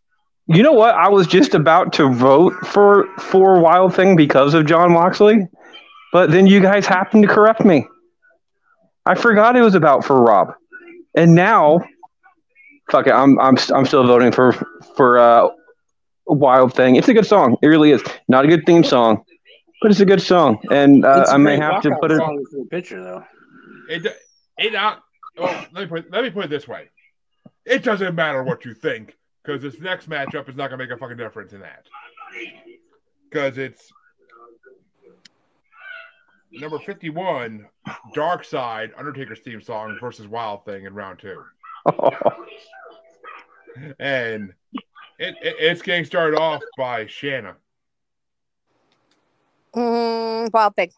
You 0.48 0.64
know 0.64 0.72
what? 0.72 0.96
I 0.96 1.10
was 1.10 1.28
just 1.28 1.54
about 1.54 1.94
to 1.94 2.10
vote 2.12 2.54
for 2.66 3.06
for 3.20 3.60
Wild 3.60 3.94
Thing 3.94 4.16
because 4.16 4.54
of 4.56 4.66
Jon 4.66 4.94
Moxley, 4.94 5.48
but 6.12 6.32
then 6.32 6.48
you 6.48 6.60
guys 6.60 6.88
happened 6.88 7.24
to 7.24 7.30
correct 7.30 7.64
me. 7.66 7.86
I 9.06 9.14
forgot 9.16 9.56
it 9.56 9.62
was 9.62 9.76
about 9.76 10.04
for 10.06 10.20
Rob, 10.22 10.54
and 11.16 11.36
now, 11.36 11.82
fuck 12.90 13.06
it, 13.06 13.14
I'm 13.14 13.38
I'm 13.40 13.58
I'm 13.76 13.86
still 13.86 14.08
voting 14.08 14.32
for 14.32 14.54
for 14.96 15.20
uh, 15.20 15.50
Wild 16.30 16.74
Thing. 16.74 16.96
It's 16.96 17.08
a 17.08 17.14
good 17.14 17.26
song. 17.26 17.58
It 17.62 17.68
really 17.68 17.92
is. 17.92 18.02
Not 18.28 18.46
a 18.46 18.48
good 18.48 18.66
theme 18.66 18.84
song, 18.84 19.24
but 19.82 19.92
it's 19.92 20.00
a 20.00 20.06
good 20.06 20.22
song, 20.22 20.60
and 20.72 21.06
uh, 21.06 21.22
It's 21.22 21.32
a 21.32 21.34
I 21.34 21.38
may 21.38 21.58
have 21.58 21.82
to 21.84 21.96
put 22.02 22.12
it. 22.12 22.18
song 22.18 22.46
for 22.52 22.58
the 22.60 22.66
picture 22.66 23.02
though. 23.04 23.24
It 23.90 24.06
it 24.58 24.74
not. 24.74 25.04
Well, 25.38 25.54
let 25.74 25.82
me 25.84 25.86
put 25.88 26.12
let 26.12 26.24
me 26.24 26.30
put 26.30 26.46
it 26.46 26.50
this 26.50 26.68
way. 26.68 26.90
It 27.66 27.84
doesn't 27.84 28.16
matter 28.16 28.44
what 28.44 28.66
you 28.66 28.74
think 28.74 29.16
because 29.44 29.62
this 29.62 29.80
next 29.80 30.10
matchup 30.10 30.50
is 30.50 30.56
not 30.56 30.70
going 30.70 30.78
to 30.80 30.86
make 30.86 30.92
a 30.92 30.98
fucking 30.98 31.18
difference 31.18 31.54
in 31.54 31.62
that. 31.62 31.86
Because 33.30 33.58
it's 33.58 33.92
number 36.52 36.80
fifty-one, 36.80 37.68
Dark 38.14 38.44
Side, 38.44 38.92
Undertaker's 38.98 39.40
theme 39.40 39.62
song 39.62 39.98
versus 40.02 40.28
Wild 40.28 40.66
Thing 40.66 40.86
in 40.86 40.94
round 40.94 41.20
two, 41.20 41.44
and 44.00 44.54
it, 45.20 45.36
it 45.42 45.56
it's 45.60 45.82
getting 45.82 46.06
started 46.06 46.38
off 46.38 46.62
by 46.78 47.06
Shana. 47.06 47.56
Mm, 49.76 50.52
wild 50.52 50.76
thing. 50.76 50.92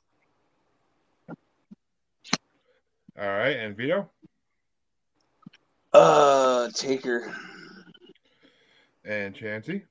All 3.20 3.28
right, 3.28 3.58
and 3.58 3.76
Vito 3.76 4.10
Uh, 5.94 6.70
Taker. 6.74 7.36
and 9.04 9.36
Chansey. 9.36 9.84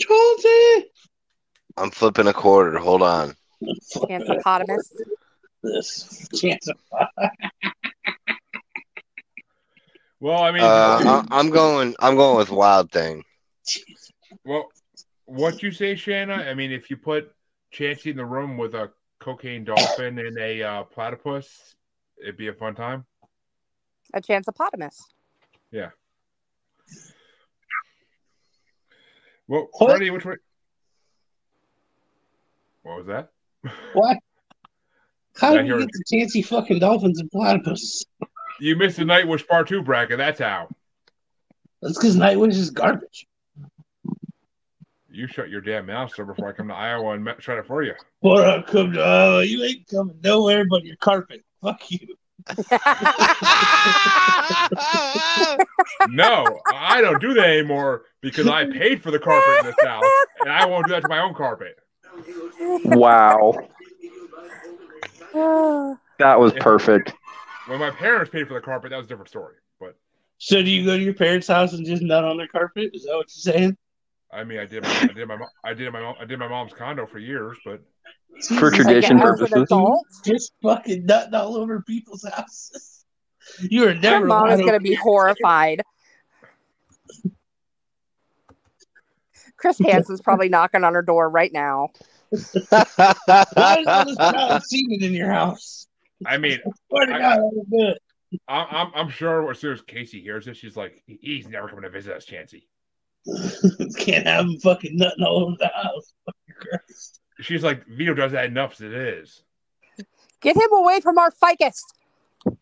Chauncey. 0.00 0.90
I'm 1.76 1.90
flipping 1.90 2.26
a 2.28 2.32
quarter. 2.32 2.78
Hold 2.78 3.02
on. 3.02 3.34
Hippopotamus. 4.08 4.92
This 5.62 6.28
chance. 6.34 6.68
Well, 10.26 10.42
I 10.42 10.50
mean, 10.50 10.64
Uh, 10.64 11.22
I, 11.30 11.38
I'm 11.38 11.50
going. 11.50 11.94
I'm 12.00 12.16
going 12.16 12.36
with 12.36 12.50
Wild 12.50 12.90
Thing. 12.90 13.22
Well, 14.44 14.66
what 15.24 15.62
you 15.62 15.70
say, 15.70 15.94
Shana? 15.94 16.48
I 16.48 16.52
mean, 16.52 16.72
if 16.72 16.90
you 16.90 16.96
put 16.96 17.30
Chancey 17.70 18.10
in 18.10 18.16
the 18.16 18.24
room 18.24 18.56
with 18.56 18.74
a 18.74 18.90
cocaine 19.20 19.62
dolphin 19.62 20.18
and 20.18 20.36
a 20.36 20.64
uh, 20.64 20.82
platypus, 20.82 21.76
it'd 22.20 22.36
be 22.36 22.48
a 22.48 22.52
fun 22.52 22.74
time. 22.74 23.04
A 24.14 24.20
chanceopotamus. 24.20 24.96
Yeah. 25.70 25.90
Well, 29.46 29.68
What? 29.74 29.90
Freddie, 29.90 30.10
which 30.10 30.24
way? 30.24 30.34
What 32.82 32.96
was 32.96 33.06
that? 33.06 33.30
What? 33.92 34.18
How 35.36 35.52
Did 35.52 35.58
did 35.58 35.66
you 35.68 35.72
hear 35.74 35.80
get 35.82 35.92
the 35.92 36.18
Chancey 36.18 36.42
fucking 36.42 36.80
Dolphins 36.80 37.20
and 37.20 37.30
platypus? 37.30 38.04
You 38.60 38.76
missed 38.76 38.96
the 38.96 39.04
Nightwish 39.04 39.46
Part 39.46 39.68
Two 39.68 39.82
bracket. 39.82 40.18
That's 40.18 40.40
how. 40.40 40.68
That's 41.82 41.98
because 41.98 42.16
Nightwish 42.16 42.54
is 42.54 42.70
garbage. 42.70 43.26
You 45.10 45.26
shut 45.26 45.48
your 45.48 45.62
damn 45.62 45.86
mouth, 45.86 46.14
sir, 46.14 46.24
before 46.24 46.48
I 46.48 46.52
come 46.52 46.68
to 46.68 46.74
Iowa 46.74 47.14
and 47.14 47.24
me- 47.24 47.32
shut 47.38 47.58
it 47.58 47.66
for 47.66 47.82
you. 47.82 47.94
Or 48.20 48.44
I 48.44 48.62
come 48.62 48.92
to, 48.92 49.02
oh, 49.02 49.40
you 49.40 49.62
ain't 49.64 49.86
coming 49.88 50.18
nowhere 50.22 50.66
but 50.68 50.84
your 50.84 50.96
carpet. 50.96 51.42
Fuck 51.62 51.90
you. 51.90 52.16
No, 56.08 56.44
I 56.72 57.00
don't 57.00 57.20
do 57.20 57.34
that 57.34 57.46
anymore 57.46 58.02
because 58.20 58.46
I 58.46 58.64
paid 58.66 59.02
for 59.02 59.10
the 59.10 59.18
carpet 59.18 59.60
in 59.60 59.66
this 59.66 59.74
house, 59.82 60.04
and 60.40 60.50
I 60.50 60.66
won't 60.66 60.86
do 60.86 60.92
that 60.92 61.02
to 61.02 61.08
my 61.08 61.20
own 61.20 61.34
carpet. 61.34 61.78
Wow. 62.84 63.68
That 66.18 66.40
was 66.40 66.54
perfect. 66.54 67.12
When 67.68 67.80
my 67.80 67.90
parents 67.90 68.30
paid 68.30 68.46
for 68.46 68.54
the 68.54 68.60
carpet, 68.60 68.90
that 68.90 68.96
was 68.96 69.06
a 69.06 69.08
different 69.08 69.28
story. 69.28 69.56
But 69.80 69.96
So 70.38 70.62
do 70.62 70.70
you 70.70 70.84
go 70.84 70.96
to 70.96 71.02
your 71.02 71.14
parents' 71.14 71.48
house 71.48 71.72
and 71.72 71.84
just 71.84 72.02
nut 72.02 72.24
on 72.24 72.36
their 72.36 72.48
carpet? 72.48 72.90
Is 72.94 73.04
that 73.04 73.16
what 73.16 73.26
you're 73.34 73.54
saying? 73.54 73.76
I 74.32 74.44
mean, 74.44 74.58
I 74.58 74.66
did, 74.66 74.82
my, 74.82 74.88
I 75.08 75.12
did 75.12 75.28
my, 75.28 75.38
I 75.64 75.74
did 75.74 75.92
my, 75.92 76.00
mom, 76.00 76.14
I 76.20 76.24
did 76.24 76.38
my 76.38 76.48
mom's 76.48 76.72
condo 76.72 77.06
for 77.06 77.18
years, 77.18 77.56
but 77.64 77.80
For 78.58 78.70
tradition 78.70 79.16
Like, 79.18 79.24
purposes. 79.24 79.62
adult, 79.70 80.06
Just 80.24 80.52
fucking 80.62 81.06
nutting 81.06 81.34
all 81.34 81.56
over 81.56 81.80
people's 81.82 82.24
houses. 82.24 82.92
You 83.60 83.84
are 83.88 83.94
my 83.94 84.00
never. 84.00 84.26
mom 84.26 84.50
is 84.50 84.58
going 84.58 84.72
to 84.72 84.78
to- 84.78 84.82
be 84.82 84.94
horrified. 84.94 85.80
Chris 89.56 89.78
Hansen's 89.78 90.20
probably 90.20 90.48
knocking 90.48 90.82
on 90.82 90.94
her 90.94 91.02
door 91.02 91.28
right 91.30 91.52
now. 91.52 91.90
Why 92.30 93.76
is 93.78 93.86
all 93.86 94.04
this 94.04 94.16
brown 94.16 94.60
semen 94.62 95.04
in 95.04 95.12
your 95.14 95.30
house? 95.30 95.85
I 96.24 96.38
mean, 96.38 96.58
I- 96.96 97.06
God, 97.06 97.38
I'm. 97.78 97.94
I, 98.48 98.56
I'm, 98.64 98.90
I'm 98.94 99.08
sure 99.08 99.50
as 99.50 99.58
soon 99.60 99.72
as 99.72 99.82
Casey 99.82 100.20
hears 100.20 100.46
this, 100.46 100.56
she's 100.56 100.76
like, 100.76 101.02
he's 101.06 101.46
never 101.48 101.68
coming 101.68 101.82
to 101.82 101.90
visit 101.90 102.14
us, 102.16 102.26
Chansey. 102.26 102.64
Can't 103.98 104.26
have 104.26 104.46
him 104.46 104.58
fucking 104.58 104.96
nutting 104.96 105.24
all 105.24 105.44
over 105.46 105.56
the 105.58 105.68
house. 105.74 106.12
Christ. 106.50 107.20
She's 107.40 107.62
like, 107.62 107.86
Vito 107.86 108.14
does 108.14 108.32
that 108.32 108.46
enough 108.46 108.72
as 108.72 108.80
it 108.80 108.92
is. 108.92 109.42
Get 110.40 110.56
him 110.56 110.72
away 110.72 111.00
from 111.00 111.18
our 111.18 111.30
ficus. 111.30 111.82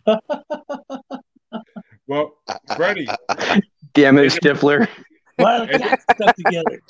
Well, 2.06 2.36
Freddie, 2.76 3.08
Damn 3.94 4.18
it, 4.18 4.30
Stifler. 4.32 4.86
Why 5.36 5.58
don't 5.66 5.70
cats 5.70 6.04
stuck 6.12 6.36
together? 6.36 6.82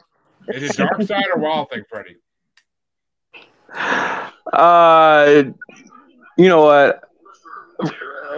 is 0.48 0.62
it 0.70 0.76
Dark 0.76 1.00
Side 1.02 1.26
or 1.32 1.38
Wild 1.40 1.70
Thing, 1.70 1.84
Freddie? 1.88 2.16
Uh, 4.52 5.44
you 6.36 6.48
know 6.48 6.62
what? 6.62 7.00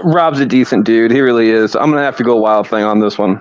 Rob's 0.04 0.40
a 0.40 0.46
decent 0.46 0.84
dude. 0.84 1.10
He 1.10 1.20
really 1.20 1.48
is. 1.50 1.74
I'm 1.74 1.90
gonna 1.90 2.02
have 2.02 2.16
to 2.18 2.24
go 2.24 2.36
wild 2.36 2.68
thing 2.68 2.84
on 2.84 3.00
this 3.00 3.16
one, 3.18 3.40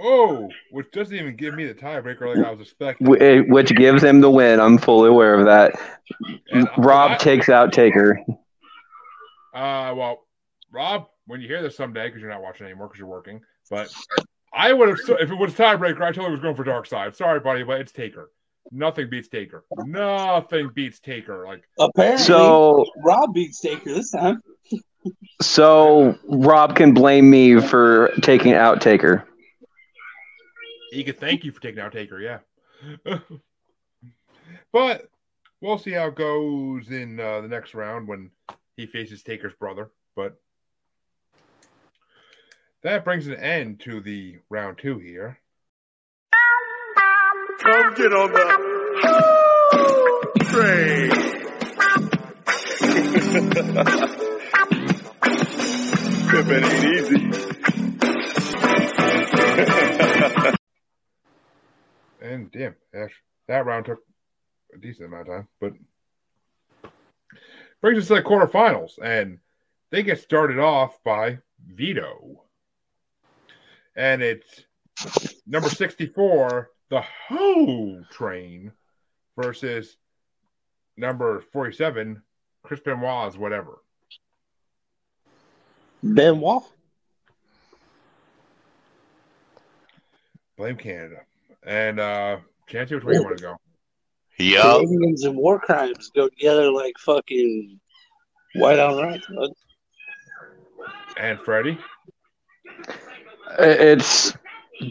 Oh, 0.00 0.48
which 0.70 0.90
doesn't 0.92 1.14
even 1.14 1.34
give 1.36 1.54
me 1.54 1.66
the 1.66 1.74
tiebreaker 1.74 2.34
like 2.36 2.44
I 2.46 2.50
was 2.52 2.60
expecting. 2.60 3.20
eh, 3.20 3.40
which 3.40 3.74
gives 3.74 4.02
him 4.02 4.20
the 4.20 4.30
win. 4.30 4.60
I'm 4.60 4.78
fully 4.78 5.08
aware 5.08 5.34
of 5.34 5.44
that. 5.46 5.72
And, 6.52 6.68
uh, 6.68 6.72
Rob 6.78 7.10
I- 7.12 7.16
takes 7.16 7.48
out 7.48 7.72
Taker. 7.72 8.20
Uh, 9.54 9.92
well, 9.96 10.20
Rob, 10.70 11.08
when 11.26 11.40
you 11.40 11.48
hear 11.48 11.62
this 11.62 11.76
someday, 11.76 12.06
because 12.08 12.20
you're 12.20 12.30
not 12.30 12.42
watching 12.42 12.66
anymore 12.66 12.86
because 12.86 12.98
you're 13.00 13.08
working, 13.08 13.40
but 13.70 13.92
I 14.52 14.72
would 14.72 14.88
have, 14.88 14.98
if 15.20 15.30
it 15.30 15.34
was 15.34 15.54
tiebreaker, 15.54 16.02
I 16.02 16.12
totally 16.12 16.30
was 16.30 16.40
going 16.40 16.54
for 16.54 16.64
Dark 16.64 16.86
Side. 16.86 17.16
Sorry, 17.16 17.40
buddy, 17.40 17.64
but 17.64 17.80
it's 17.80 17.90
Taker. 17.92 18.30
Nothing 18.70 19.08
beats 19.08 19.28
Taker. 19.28 19.64
Nothing 19.86 20.70
beats 20.74 21.00
Taker. 21.00 21.46
Like, 21.46 21.66
Apparently, 21.78 22.24
So, 22.24 22.84
Rob 23.04 23.32
beats 23.34 23.60
Taker 23.60 23.94
this 23.94 24.10
time. 24.10 24.42
so 25.40 26.18
Rob 26.28 26.76
can 26.76 26.92
blame 26.92 27.30
me 27.30 27.60
for 27.60 28.12
taking 28.22 28.52
out 28.52 28.80
Taker. 28.80 29.26
he 30.92 31.02
could 31.04 31.18
thank 31.18 31.44
you 31.44 31.52
for 31.52 31.60
taking 31.60 31.80
out 31.80 31.92
Taker, 31.92 32.20
yeah. 32.20 32.38
but 34.72 35.08
we'll 35.60 35.78
see 35.78 35.92
how 35.92 36.06
it 36.08 36.14
goes 36.14 36.90
in 36.90 37.18
uh, 37.18 37.40
the 37.40 37.48
next 37.48 37.74
round 37.74 38.06
when 38.06 38.30
he 38.76 38.86
faces 38.86 39.22
Taker's 39.22 39.54
brother. 39.54 39.90
But 40.14 40.36
that 42.82 43.04
brings 43.04 43.26
an 43.26 43.34
end 43.36 43.80
to 43.80 44.00
the 44.00 44.36
round 44.50 44.78
two 44.78 44.98
here. 44.98 45.38
Come 47.68 47.94
get 47.96 48.12
on 48.14 48.32
the 48.32 48.46
train. 50.44 51.10
Pimpin' 56.28 56.64
ain't 56.64 56.84
easy. 56.98 57.18
And 62.20 62.50
damn, 62.50 62.74
Ash, 62.94 63.12
that 63.46 63.64
round 63.66 63.86
took 63.86 64.00
a 64.74 64.78
decent 64.78 65.06
amount 65.06 65.28
of 65.28 65.34
time, 65.34 65.48
but 65.60 65.72
brings 67.80 67.98
us 67.98 68.08
to 68.08 68.14
the 68.14 68.22
quarterfinals, 68.22 68.98
and 69.02 69.38
they 69.90 70.02
get 70.02 70.20
started 70.20 70.58
off 70.58 70.98
by 71.04 71.38
Vito, 71.66 72.42
and 73.94 74.20
it's 74.20 74.64
number 75.46 75.68
sixty-four, 75.70 76.70
the 76.90 77.02
Ho 77.28 78.02
Train, 78.10 78.72
versus 79.36 79.96
number 80.96 81.40
forty-seven, 81.52 82.22
Chris 82.62 82.80
Benoit's 82.80 83.36
whatever. 83.36 83.82
Benoit. 86.02 86.62
Blame 90.56 90.76
Canada, 90.76 91.20
and 91.64 92.00
uh, 92.00 92.38
Chancey, 92.66 92.96
which 92.96 93.04
way 93.04 93.14
you 93.14 93.22
want 93.22 93.36
to 93.36 93.42
go? 93.42 93.56
Yeah. 94.38 94.62
Canadians 94.62 95.24
and 95.24 95.36
war 95.36 95.58
crimes 95.58 96.10
go 96.14 96.28
together 96.28 96.70
like 96.70 96.94
fucking 96.98 97.80
white 98.54 98.78
on 98.78 98.96
rice. 98.96 99.22
bud. 99.34 99.50
And 101.16 101.40
Freddie. 101.40 101.78
It's 103.58 104.32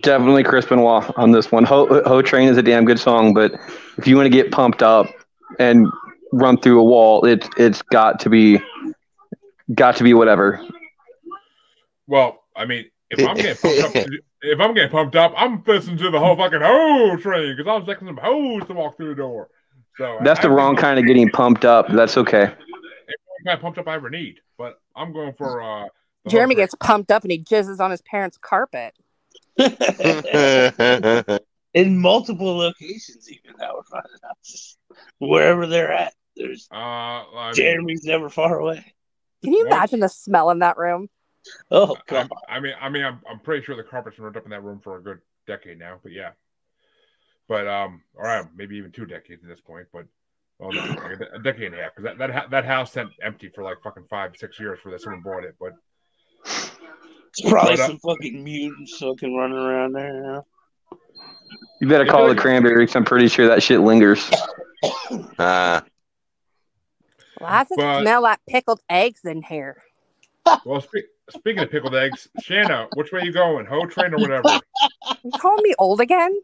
definitely 0.01 0.43
Chris 0.43 0.65
Benoit 0.65 1.11
on 1.17 1.31
this 1.31 1.51
one. 1.51 1.63
Ho, 1.65 2.01
Ho 2.03 2.21
Train 2.21 2.49
is 2.49 2.57
a 2.57 2.63
damn 2.63 2.85
good 2.85 2.99
song, 2.99 3.33
but 3.33 3.53
if 3.97 4.07
you 4.07 4.15
want 4.15 4.25
to 4.25 4.29
get 4.29 4.51
pumped 4.51 4.83
up 4.83 5.07
and 5.59 5.87
run 6.31 6.57
through 6.57 6.79
a 6.79 6.83
wall, 6.83 7.25
it's 7.25 7.47
it's 7.57 7.81
got 7.83 8.19
to 8.21 8.29
be 8.29 8.59
got 9.73 9.95
to 9.97 10.03
be 10.03 10.13
whatever. 10.13 10.65
Well, 12.07 12.43
I 12.55 12.65
mean, 12.65 12.85
if 13.09 13.27
I'm 13.27 13.35
getting 13.35 13.55
pumped 13.55 13.97
up, 13.97 14.07
if 14.41 14.59
I'm 14.59 14.73
getting 14.73 14.91
pumped 14.91 15.15
up, 15.15 15.33
I'm 15.35 15.63
listening 15.65 15.97
to 15.97 16.11
the 16.11 16.19
whole 16.19 16.35
fucking 16.35 16.61
hoe 16.61 17.17
train 17.17 17.55
because 17.55 17.69
I 17.69 17.73
was 17.73 17.83
expecting 17.83 18.07
some 18.07 18.17
hoes 18.17 18.65
to 18.67 18.73
walk 18.73 18.97
through 18.97 19.09
the 19.09 19.15
door. 19.15 19.49
So 19.97 20.19
That's 20.23 20.39
the 20.41 20.49
I, 20.49 20.51
wrong 20.51 20.75
kind 20.75 20.99
of 20.99 21.05
getting 21.05 21.29
pumped 21.29 21.65
up. 21.65 21.87
That's 21.89 22.17
okay. 22.17 22.45
Kind 22.45 23.55
of 23.55 23.61
pumped 23.61 23.79
up 23.79 23.87
I 23.87 23.95
ever 23.95 24.09
need, 24.09 24.39
but 24.57 24.79
I'm 24.95 25.13
going 25.13 25.33
for 25.33 25.61
uh. 25.61 25.87
Jeremy 26.27 26.55
gets 26.55 26.75
pumped 26.75 27.09
up 27.09 27.23
and 27.23 27.31
he 27.31 27.41
jizzes 27.41 27.79
on 27.79 27.89
his 27.89 28.01
parents' 28.01 28.37
carpet. 28.37 28.93
In 31.73 31.97
multiple 31.97 32.57
locations, 32.57 33.29
even 33.29 33.57
now 33.59 33.75
we're 33.75 33.83
finding 33.83 34.11
out. 34.27 34.37
Wherever 35.19 35.67
they're 35.67 35.91
at, 35.91 36.13
there's 36.35 36.67
Uh, 36.71 36.75
I 36.75 37.47
mean, 37.47 37.55
Jeremy's 37.55 38.03
never 38.03 38.29
far 38.29 38.59
away. 38.59 38.93
Can 39.43 39.53
you 39.53 39.65
What? 39.65 39.73
imagine 39.73 39.99
the 39.99 40.09
smell 40.09 40.49
in 40.49 40.59
that 40.59 40.77
room? 40.77 41.09
Oh 41.71 41.95
I, 41.95 42.01
God! 42.07 42.29
I 42.49 42.59
mean, 42.59 42.73
I 42.79 42.89
mean, 42.89 43.03
I'm, 43.03 43.21
I'm 43.29 43.39
pretty 43.39 43.63
sure 43.63 43.75
the 43.75 43.83
carpet's 43.83 44.15
been 44.17 44.25
ripped 44.25 44.37
up 44.37 44.45
in 44.45 44.51
that 44.51 44.63
room 44.63 44.79
for 44.83 44.97
a 44.97 45.01
good 45.01 45.19
decade 45.45 45.79
now, 45.79 45.99
but 46.03 46.11
yeah. 46.11 46.31
But 47.47 47.67
um, 47.67 48.01
all 48.17 48.23
right, 48.25 48.45
maybe 48.55 48.75
even 48.77 48.91
two 48.91 49.05
decades 49.05 49.43
at 49.43 49.49
this 49.49 49.61
point. 49.61 49.87
But 49.93 50.05
well, 50.59 50.73
no, 50.73 50.81
like 50.81 51.19
a, 51.21 51.35
a 51.35 51.39
decade 51.39 51.67
and 51.67 51.75
a 51.75 51.83
half 51.83 51.95
because 51.95 52.03
that 52.03 52.17
that, 52.17 52.31
ha- 52.31 52.47
that 52.51 52.65
house 52.65 52.91
sat 52.93 53.07
empty 53.21 53.49
for 53.49 53.63
like 53.63 53.77
fucking 53.83 54.05
five 54.09 54.35
six 54.35 54.59
years 54.59 54.79
for 54.81 54.91
that 54.91 55.01
someone 55.01 55.21
bought 55.21 55.43
it. 55.43 55.55
But 55.59 55.73
It's 57.29 57.41
probably 57.49 57.75
But, 57.75 57.79
uh, 57.83 57.87
some 57.87 57.99
fucking 57.99 58.43
mutants 58.43 58.97
fucking 58.97 59.35
running 59.35 59.57
around 59.57 59.93
there 59.93 60.21
now. 60.21 60.45
You 61.81 61.87
better 61.87 62.05
call 62.05 62.27
the 62.27 62.35
cranberries. 62.35 62.95
I'm 62.95 63.05
pretty 63.05 63.27
sure 63.27 63.47
that 63.47 63.61
shit 63.63 63.79
lingers. 63.81 64.29
Uh, 65.37 65.81
Why 67.39 67.63
does 67.63 67.71
it 67.71 67.77
But- 67.77 68.01
smell 68.01 68.21
like 68.23 68.39
pickled 68.47 68.81
eggs 68.89 69.21
in 69.25 69.41
here? 69.43 69.83
well, 70.65 70.81
spe- 70.81 71.07
speaking 71.29 71.61
of 71.63 71.69
pickled 71.69 71.95
eggs, 71.95 72.27
Shana, 72.41 72.87
which 72.95 73.11
way 73.11 73.21
you 73.23 73.31
going? 73.31 73.65
Hoe 73.65 73.85
train 73.85 74.13
or 74.13 74.17
whatever? 74.17 74.59
You 75.23 75.31
calling 75.39 75.61
me 75.63 75.73
old 75.77 76.01
again? 76.01 76.35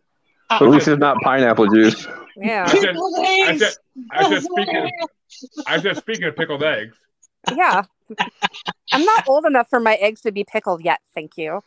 At 0.50 0.62
least 0.62 0.88
it's 0.88 1.00
not 1.00 1.18
pineapple 1.22 1.68
juice. 1.68 2.06
Yeah. 2.38 2.66
I 2.68 2.76
said, 2.78 2.96
I 2.98 3.58
said, 3.58 3.74
I 4.12 4.30
said, 4.30 4.44
speaking, 4.44 4.92
I 5.68 5.80
said, 5.82 5.98
speaking 5.98 6.24
of 6.26 6.36
pickled 6.36 6.64
eggs. 6.64 6.96
Yeah. 7.56 7.84
I'm 8.92 9.06
not 9.06 9.28
old 9.28 9.46
enough 9.46 9.70
for 9.70 9.80
my 9.80 9.96
eggs 9.96 10.22
to 10.22 10.32
be 10.32 10.44
pickled 10.44 10.84
yet, 10.84 11.00
thank 11.14 11.38
you. 11.38 11.64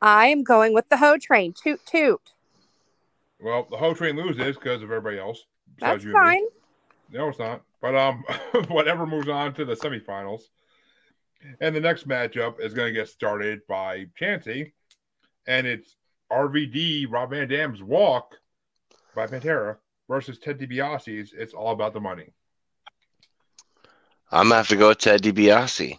I 0.00 0.26
am 0.28 0.42
going 0.42 0.74
with 0.74 0.88
the 0.88 0.96
hoe 0.96 1.18
train. 1.18 1.54
Toot 1.54 1.80
toot. 1.86 2.20
Well, 3.40 3.66
the 3.70 3.76
hoe 3.76 3.94
train 3.94 4.16
loses 4.16 4.56
because 4.56 4.82
of 4.82 4.90
everybody 4.90 5.18
else. 5.18 5.44
That's 5.78 6.04
fine. 6.04 6.44
No, 7.10 7.28
it's 7.28 7.38
not. 7.38 7.62
But 7.80 7.94
um, 7.94 8.24
whatever 8.68 9.06
moves 9.06 9.28
on 9.28 9.54
to 9.54 9.64
the 9.64 9.74
semifinals. 9.74 10.42
And 11.60 11.74
the 11.76 11.80
next 11.80 12.08
matchup 12.08 12.60
is 12.60 12.74
going 12.74 12.92
to 12.92 12.98
get 12.98 13.08
started 13.08 13.60
by 13.68 14.06
Chansey, 14.20 14.72
and 15.46 15.66
it's 15.66 15.96
RVD 16.32 17.06
Rob 17.08 17.30
Van 17.30 17.46
Dam's 17.46 17.82
Walk 17.82 18.34
by 19.14 19.26
Pantera 19.26 19.76
versus 20.08 20.38
Ted 20.38 20.58
DiBiase's 20.58 21.34
It's 21.36 21.54
All 21.54 21.72
About 21.72 21.92
the 21.92 22.00
Money. 22.00 22.30
I'm 24.30 24.46
gonna 24.46 24.56
have 24.56 24.68
to 24.68 24.76
go 24.76 24.88
with 24.88 24.98
Ted 24.98 25.22
DiBiase. 25.22 25.98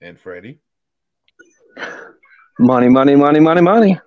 And 0.00 0.18
Freddie, 0.20 0.58
Money, 2.58 2.88
money, 2.88 3.16
money, 3.16 3.40
money, 3.40 3.60
money. 3.60 4.00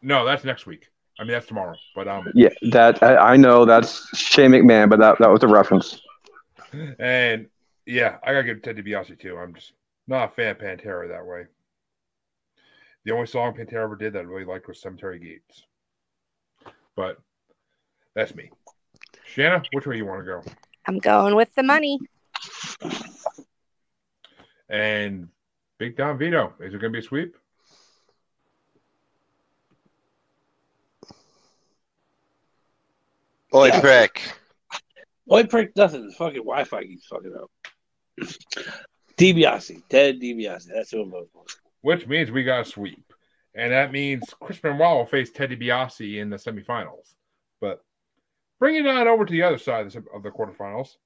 no, 0.00 0.24
that's 0.24 0.44
next 0.44 0.64
week. 0.66 0.86
I 1.18 1.24
mean, 1.24 1.32
that's 1.32 1.46
tomorrow. 1.46 1.76
But 1.94 2.08
um, 2.08 2.32
Yeah, 2.34 2.48
that 2.70 3.02
I, 3.02 3.32
I 3.32 3.36
know 3.36 3.64
that's 3.66 4.08
Shane 4.16 4.52
McMahon, 4.52 4.88
but 4.88 5.00
that, 5.00 5.18
that 5.18 5.28
was 5.30 5.42
a 5.42 5.48
reference. 5.48 6.00
and 6.98 7.46
yeah, 7.84 8.16
I 8.22 8.32
gotta 8.32 8.44
give 8.44 8.62
Ted 8.62 8.76
DiBiase 8.76 9.18
too. 9.20 9.36
I'm 9.36 9.54
just 9.54 9.72
not 10.06 10.30
a 10.30 10.34
fan 10.34 10.52
of 10.52 10.58
Pantera 10.58 11.08
that 11.08 11.26
way. 11.26 11.46
The 13.04 13.12
only 13.12 13.26
song 13.26 13.54
Pantera 13.54 13.84
ever 13.84 13.96
did 13.96 14.12
that 14.12 14.20
I 14.20 14.22
really 14.22 14.44
liked 14.44 14.68
was 14.68 14.80
Cemetery 14.80 15.18
Gates. 15.18 15.64
But 16.96 17.18
that's 18.14 18.34
me. 18.34 18.50
Shana, 19.34 19.64
which 19.72 19.86
way 19.86 19.96
you 19.96 20.06
want 20.06 20.20
to 20.20 20.24
go? 20.24 20.42
I'm 20.86 20.98
going 20.98 21.34
with 21.34 21.54
the 21.54 21.62
money. 21.62 21.98
And 24.68 25.28
Big 25.78 25.96
Don 25.96 26.18
Vito, 26.18 26.54
is 26.60 26.74
it 26.74 26.80
going 26.80 26.92
to 26.92 26.98
be 26.98 26.98
a 26.98 27.02
sweep? 27.02 27.36
Boy, 33.50 33.68
Yeah. 33.68 33.80
prick. 33.80 34.32
Oi, 35.32 35.44
prick 35.44 35.76
nothing. 35.76 36.06
The 36.06 36.12
fucking 36.12 36.38
Wi-Fi 36.42 36.82
keeps 36.84 37.06
fucking 37.06 37.34
up. 37.34 37.50
DiBiase, 39.16 39.82
Ted 39.88 40.20
DiBiase. 40.20 40.66
That's 40.66 40.90
who 40.90 41.02
I'm 41.02 41.10
voting 41.10 41.28
for. 41.32 41.44
Which 41.82 42.06
means 42.06 42.30
we 42.30 42.44
got 42.44 42.62
a 42.62 42.64
sweep. 42.64 43.12
And 43.54 43.72
that 43.72 43.92
means 43.92 44.22
Chris 44.40 44.58
Benoit 44.60 44.96
will 44.96 45.06
face 45.06 45.30
Teddy 45.30 45.56
DiBiase 45.56 46.18
in 46.20 46.30
the 46.30 46.36
semifinals. 46.36 47.14
But 47.60 47.84
bringing 48.60 48.84
it 48.84 48.88
on 48.88 49.08
over 49.08 49.24
to 49.24 49.32
the 49.32 49.42
other 49.42 49.58
side 49.58 49.86
of 49.86 50.22
the, 50.22 50.30
quarterfinals. 50.30 50.96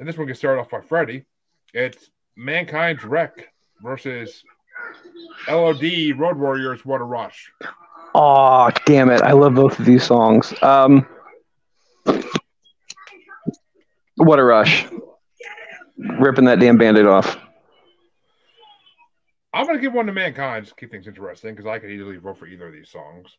And 0.00 0.08
this 0.08 0.16
one 0.16 0.26
gets 0.26 0.40
started 0.40 0.60
off 0.60 0.70
by 0.70 0.80
Freddie. 0.80 1.26
It's 1.72 2.10
Mankind's 2.36 3.04
Wreck 3.04 3.52
versus 3.82 4.42
LOD 5.48 6.18
Road 6.18 6.38
Warriors 6.38 6.84
What 6.84 7.02
a 7.02 7.04
Rush. 7.04 7.52
Oh, 8.14 8.70
damn 8.86 9.10
it. 9.10 9.20
I 9.20 9.32
love 9.32 9.54
both 9.54 9.78
of 9.78 9.84
these 9.84 10.02
songs. 10.02 10.52
Um, 10.62 11.06
what 14.16 14.38
a 14.38 14.44
rush. 14.44 14.86
Ripping 15.96 16.46
that 16.46 16.58
damn 16.58 16.76
band-aid 16.76 17.06
off. 17.06 17.38
I'm 19.52 19.66
going 19.66 19.76
to 19.76 19.82
give 19.82 19.92
one 19.92 20.06
to 20.06 20.12
Mankind 20.12 20.66
to 20.66 20.74
keep 20.74 20.90
things 20.90 21.06
interesting 21.06 21.54
because 21.54 21.68
I 21.68 21.78
could 21.78 21.90
easily 21.90 22.16
vote 22.16 22.38
for 22.38 22.46
either 22.46 22.66
of 22.68 22.72
these 22.72 22.88
songs. 22.88 23.36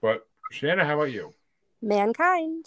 But 0.00 0.26
Shana, 0.52 0.84
how 0.84 0.94
about 0.94 1.12
you? 1.12 1.34
Mankind. 1.82 2.66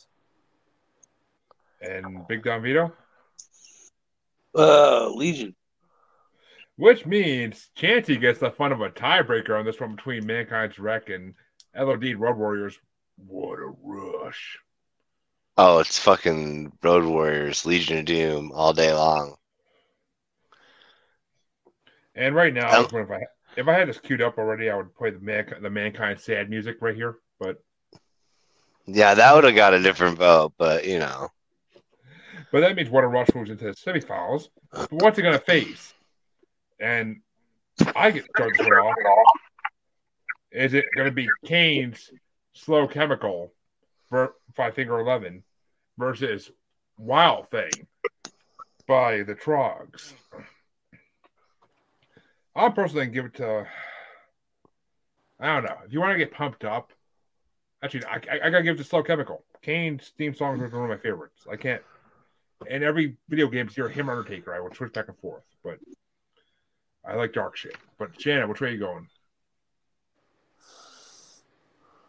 And 1.81 2.27
Big 2.27 2.43
Don 2.43 2.61
Vito? 2.61 2.93
Uh, 4.55 5.09
Legion. 5.09 5.55
Which 6.75 7.05
means 7.05 7.69
Chansey 7.77 8.19
gets 8.19 8.39
the 8.39 8.51
fun 8.51 8.71
of 8.71 8.81
a 8.81 8.89
tiebreaker 8.89 9.57
on 9.57 9.65
this 9.65 9.79
one 9.79 9.95
between 9.95 10.25
Mankind's 10.25 10.79
Wreck 10.79 11.09
and 11.09 11.33
LOD 11.75 12.15
Road 12.15 12.37
Warriors. 12.37 12.79
What 13.27 13.59
a 13.59 13.73
rush. 13.83 14.57
Oh, 15.57 15.79
it's 15.79 15.99
fucking 15.99 16.71
Road 16.81 17.05
Warriors, 17.05 17.65
Legion 17.65 17.99
of 17.99 18.05
Doom 18.05 18.51
all 18.53 18.73
day 18.73 18.93
long. 18.93 19.35
And 22.15 22.35
right 22.35 22.53
now, 22.53 22.67
I 22.67 22.79
was 22.79 22.91
wondering 22.91 23.21
if 23.21 23.27
I 23.57 23.59
if 23.61 23.67
I 23.67 23.73
had 23.73 23.89
this 23.89 23.99
queued 23.99 24.21
up 24.21 24.37
already, 24.37 24.69
I 24.69 24.75
would 24.75 24.95
play 24.95 25.11
the 25.11 25.19
man 25.19 25.53
the 25.61 25.69
mankind 25.69 26.19
sad 26.19 26.49
music 26.49 26.77
right 26.81 26.95
here. 26.95 27.17
But 27.39 27.61
Yeah, 28.85 29.13
that 29.13 29.35
would 29.35 29.43
have 29.43 29.55
got 29.55 29.73
a 29.73 29.81
different 29.81 30.17
vote, 30.17 30.53
but 30.57 30.85
you 30.85 30.99
know. 30.99 31.29
but 32.51 32.61
that 32.61 32.75
means 32.75 32.89
What 32.89 33.03
a 33.03 33.07
Rush 33.07 33.33
moves 33.35 33.49
into 33.49 33.65
the 33.65 33.71
semifinals. 33.71 34.49
But 34.71 34.91
what's 34.91 35.17
it 35.19 35.23
gonna 35.23 35.39
face? 35.39 35.93
And 36.79 37.21
I 37.95 38.11
get 38.11 38.25
to 38.25 38.29
start 38.35 38.57
this 38.57 38.67
off. 38.67 38.95
Is 40.51 40.73
it 40.73 40.85
gonna 40.97 41.11
be 41.11 41.27
Kane's 41.45 42.11
Slow 42.53 42.87
Chemical 42.87 43.53
for 44.09 44.33
Five 44.55 44.73
Finger 44.75 44.99
Eleven 44.99 45.43
versus 45.97 46.51
Wild 46.97 47.49
Thing 47.49 47.71
by 48.87 49.23
the 49.23 49.35
Troggs? 49.35 50.13
I'll 52.55 52.71
personally 52.71 53.07
give 53.07 53.25
it 53.25 53.35
to. 53.35 53.65
I 55.39 55.55
don't 55.55 55.63
know. 55.63 55.77
If 55.85 55.93
you 55.93 55.99
want 55.99 56.13
to 56.13 56.17
get 56.17 56.33
pumped 56.33 56.65
up, 56.65 56.91
actually, 57.83 58.05
I, 58.05 58.15
I, 58.15 58.39
I 58.45 58.49
gotta 58.49 58.63
give 58.63 58.75
it 58.75 58.79
to 58.79 58.83
Slow 58.83 59.03
Chemical. 59.03 59.43
Kane's 59.61 60.11
theme 60.17 60.33
song 60.33 60.59
was 60.59 60.71
one 60.71 60.83
of 60.83 60.89
my 60.89 60.97
favorites. 60.97 61.43
I 61.51 61.55
can't. 61.55 61.81
In 62.67 62.83
every 62.83 63.17
video 63.27 63.47
game, 63.47 63.69
you're 63.75 63.89
him 63.89 64.09
or 64.09 64.13
Undertaker. 64.13 64.53
I 64.53 64.59
will 64.59 64.73
switch 64.73 64.93
back 64.93 65.07
and 65.07 65.17
forth, 65.17 65.43
but 65.63 65.79
I 67.03 67.15
like 67.15 67.33
dark 67.33 67.57
shit. 67.57 67.75
But 67.97 68.21
Shannon, 68.21 68.47
which 68.49 68.61
way 68.61 68.69
are 68.69 68.71
you 68.71 68.79
going? 68.79 69.07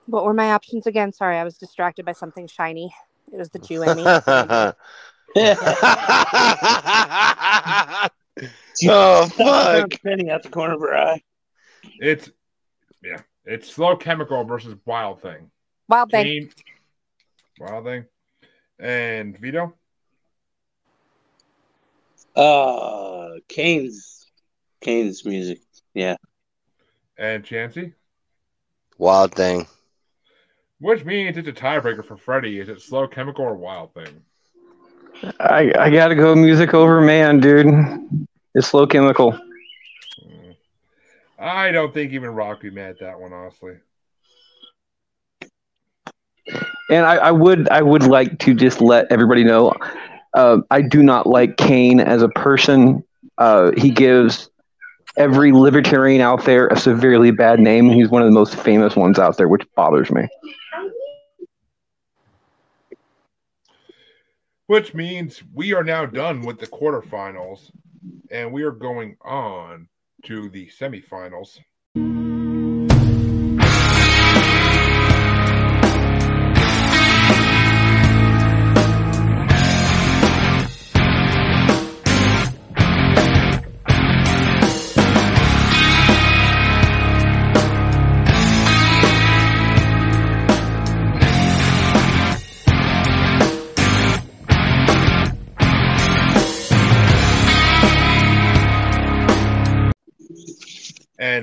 What 0.06 0.24
were 0.24 0.34
my 0.34 0.52
options 0.52 0.86
again? 0.86 1.12
Sorry, 1.12 1.38
I 1.38 1.44
was 1.44 1.56
distracted 1.56 2.04
by 2.04 2.12
something 2.12 2.46
shiny. 2.46 2.94
It 3.32 3.38
was 3.38 3.50
the 3.50 3.60
Jew 3.60 3.82
in 3.82 3.96
me. 3.96 4.04
oh 8.90 9.26
fuck! 9.28 9.90
Penny 10.02 10.30
out 10.30 10.42
the 10.42 10.50
corner 10.50 10.74
of 10.74 10.80
her 10.80 10.94
eye. 10.94 11.22
It's 11.98 12.30
yeah, 13.02 13.22
it's 13.46 13.72
Slow 13.72 13.96
Chemical 13.96 14.44
versus 14.44 14.74
Wild 14.84 15.22
Thing. 15.22 15.50
Wild 15.88 16.10
thing. 16.10 16.24
Kane, 16.24 16.50
Wild 17.58 17.84
Thing, 17.84 18.04
and 18.78 19.38
Vito. 19.38 19.74
Uh, 22.34 23.30
Kane's, 23.48 24.26
Kane's 24.80 25.24
music. 25.24 25.60
Yeah. 25.94 26.16
and 27.18 27.44
Chansey, 27.44 27.92
Wild 28.96 29.34
thing. 29.34 29.66
which 30.80 31.04
means 31.04 31.36
it's 31.36 31.48
a 31.48 31.52
tiebreaker 31.52 32.04
for 32.04 32.16
Freddie. 32.16 32.58
Is 32.60 32.68
it 32.70 32.80
Slow 32.80 33.06
Chemical 33.06 33.44
or 33.44 33.54
Wild 33.54 33.92
Thing? 33.92 34.22
I, 35.38 35.70
I 35.78 35.90
gotta 35.90 36.14
go 36.14 36.34
music 36.34 36.72
over 36.72 37.00
man, 37.02 37.38
dude. 37.38 37.66
It's 38.54 38.68
slow 38.68 38.86
chemical. 38.86 39.32
Mm. 40.24 40.56
I 41.38 41.70
don't 41.70 41.92
think 41.92 42.12
even 42.12 42.30
Rock 42.30 42.62
would 42.62 42.70
be 42.70 42.74
mad 42.74 42.90
at 42.90 43.00
that 43.00 43.20
one, 43.20 43.32
honestly. 43.32 43.74
And 46.92 47.06
I, 47.06 47.16
I 47.16 47.30
would 47.30 47.68
I 47.70 47.80
would 47.80 48.02
like 48.02 48.38
to 48.40 48.52
just 48.54 48.82
let 48.82 49.10
everybody 49.10 49.44
know 49.44 49.72
uh, 50.34 50.58
I 50.70 50.82
do 50.82 51.02
not 51.02 51.26
like 51.26 51.56
Kane 51.56 52.00
as 52.00 52.22
a 52.22 52.28
person. 52.28 53.02
Uh, 53.38 53.72
he 53.76 53.90
gives 53.90 54.50
every 55.16 55.52
libertarian 55.52 56.20
out 56.20 56.44
there 56.44 56.68
a 56.68 56.76
severely 56.76 57.30
bad 57.30 57.60
name. 57.60 57.90
He's 57.90 58.08
one 58.08 58.22
of 58.22 58.28
the 58.28 58.32
most 58.32 58.56
famous 58.56 58.96
ones 58.96 59.18
out 59.18 59.36
there, 59.36 59.48
which 59.48 59.62
bothers 59.74 60.10
me. 60.10 60.28
Which 64.66 64.94
means 64.94 65.42
we 65.52 65.74
are 65.74 65.84
now 65.84 66.06
done 66.06 66.42
with 66.42 66.58
the 66.58 66.66
quarterfinals, 66.66 67.70
and 68.30 68.52
we 68.52 68.62
are 68.62 68.70
going 68.70 69.16
on 69.22 69.88
to 70.24 70.48
the 70.48 70.68
semifinals. 70.68 71.58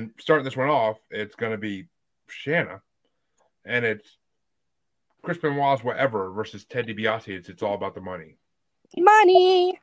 And 0.00 0.12
starting 0.18 0.46
this 0.46 0.56
one 0.56 0.70
off, 0.70 0.96
it's 1.10 1.34
going 1.34 1.52
to 1.52 1.58
be 1.58 1.86
Shana, 2.30 2.80
and 3.66 3.84
it's 3.84 4.16
Chris 5.20 5.36
Benoit's 5.36 5.84
whatever 5.84 6.30
versus 6.30 6.64
Ted 6.64 6.86
DiBiase. 6.86 7.28
It's 7.28 7.50
it's 7.50 7.62
all 7.62 7.74
about 7.74 7.94
the 7.94 8.00
money. 8.00 8.38
Money. 8.96 9.78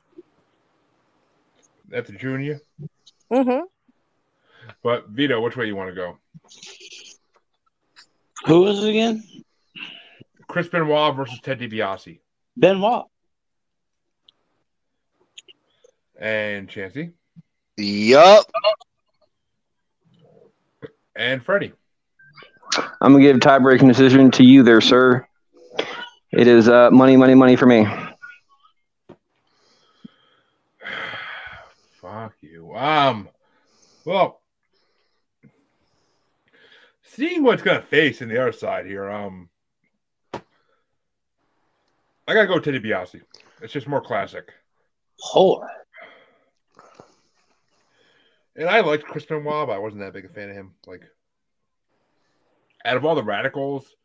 That's 1.88 2.10
a 2.10 2.14
junior. 2.14 2.60
Mm-hmm. 3.32 3.66
But 4.82 5.08
Vito, 5.10 5.40
which 5.40 5.56
way 5.56 5.68
you 5.68 5.76
want 5.76 5.90
to 5.92 5.96
go? 5.96 6.18
Who 8.48 8.62
was 8.62 8.84
it 8.84 8.90
again? 8.90 9.24
Chris 10.48 10.68
Benoit 10.68 11.16
versus 11.16 11.40
Ted 11.42 11.60
DiBiase. 11.60 12.22
Benoit. 12.58 13.06
And 16.20 16.68
Chancey. 16.68 17.12
Yup. 17.78 18.52
And 21.18 21.44
Freddie. 21.44 21.74
I'm 23.02 23.12
gonna 23.12 23.22
give 23.22 23.40
tie 23.40 23.58
breaking 23.58 23.88
decision 23.88 24.30
to 24.32 24.44
you 24.44 24.62
there, 24.62 24.82
sir. 24.82 25.28
It 26.32 26.48
is 26.48 26.70
uh, 26.70 26.92
money, 26.92 27.18
money, 27.18 27.34
money 27.34 27.56
for 27.56 27.66
me. 27.66 27.88
Fuck 32.00 32.36
you. 32.42 32.76
Um, 32.76 33.30
well, 34.06 34.42
seeing 37.02 37.42
what's 37.44 37.64
gonna 37.64 37.82
face 37.82 38.22
in 38.22 38.30
the 38.30 38.40
other 38.40 38.52
side 38.52 38.86
here, 38.86 39.10
um, 39.10 39.50
I 40.34 40.42
gotta 42.28 42.46
go 42.46 42.60
Teddy 42.60 42.80
DiBiase. 42.80 43.22
It's 43.64 43.74
just 43.74 43.88
more 43.88 44.02
classic, 44.02 44.54
Whore. 45.34 45.68
And 48.58 48.68
I 48.68 48.82
liked 48.82 49.06
Chris 49.06 49.26
Benoit, 49.26 49.68
but 49.68 49.74
I 49.74 49.78
wasn't 49.78 50.02
that 50.02 50.14
big 50.14 50.26
a 50.26 50.30
fan 50.30 50.50
of 50.50 50.56
him. 50.56 50.74
Like, 50.86 51.04
out 52.84 52.98
of 52.98 53.06
all 53.06 53.16
the 53.16 53.24
radicals, 53.24 53.96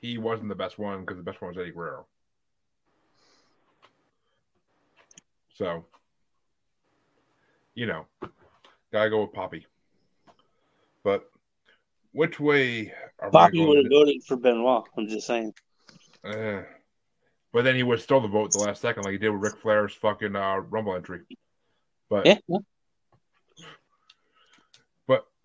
he 0.00 0.16
wasn't 0.16 0.48
the 0.48 0.54
best 0.54 0.78
one 0.78 1.00
because 1.00 1.16
the 1.16 1.24
best 1.24 1.42
one 1.42 1.48
was 1.48 1.58
Eddie 1.58 1.72
Guerrero. 1.72 2.06
So, 5.54 5.84
you 7.74 7.86
know, 7.86 8.06
gotta 8.92 9.10
go 9.10 9.22
with 9.22 9.32
Poppy. 9.32 9.66
But 11.02 11.28
which 12.12 12.38
way 12.38 12.92
are 13.18 13.30
Poppy 13.30 13.58
we 13.58 13.66
would 13.66 13.78
have 13.78 13.90
voted 13.90 14.22
for 14.22 14.36
Benoit. 14.36 14.84
I'm 14.96 15.08
just 15.08 15.26
saying. 15.26 15.52
Uh, 16.22 16.62
but 17.52 17.64
then 17.64 17.74
he 17.74 17.82
would 17.82 18.00
stole 18.00 18.20
the 18.20 18.28
vote 18.28 18.52
the 18.52 18.58
last 18.58 18.80
second, 18.80 19.02
like 19.02 19.12
he 19.12 19.18
did 19.18 19.30
with 19.30 19.42
Ric 19.42 19.56
Flair's 19.60 19.94
fucking 19.94 20.36
uh, 20.36 20.58
Rumble 20.58 20.94
entry. 20.94 21.22
But 22.08 22.26
Yeah. 22.26 22.38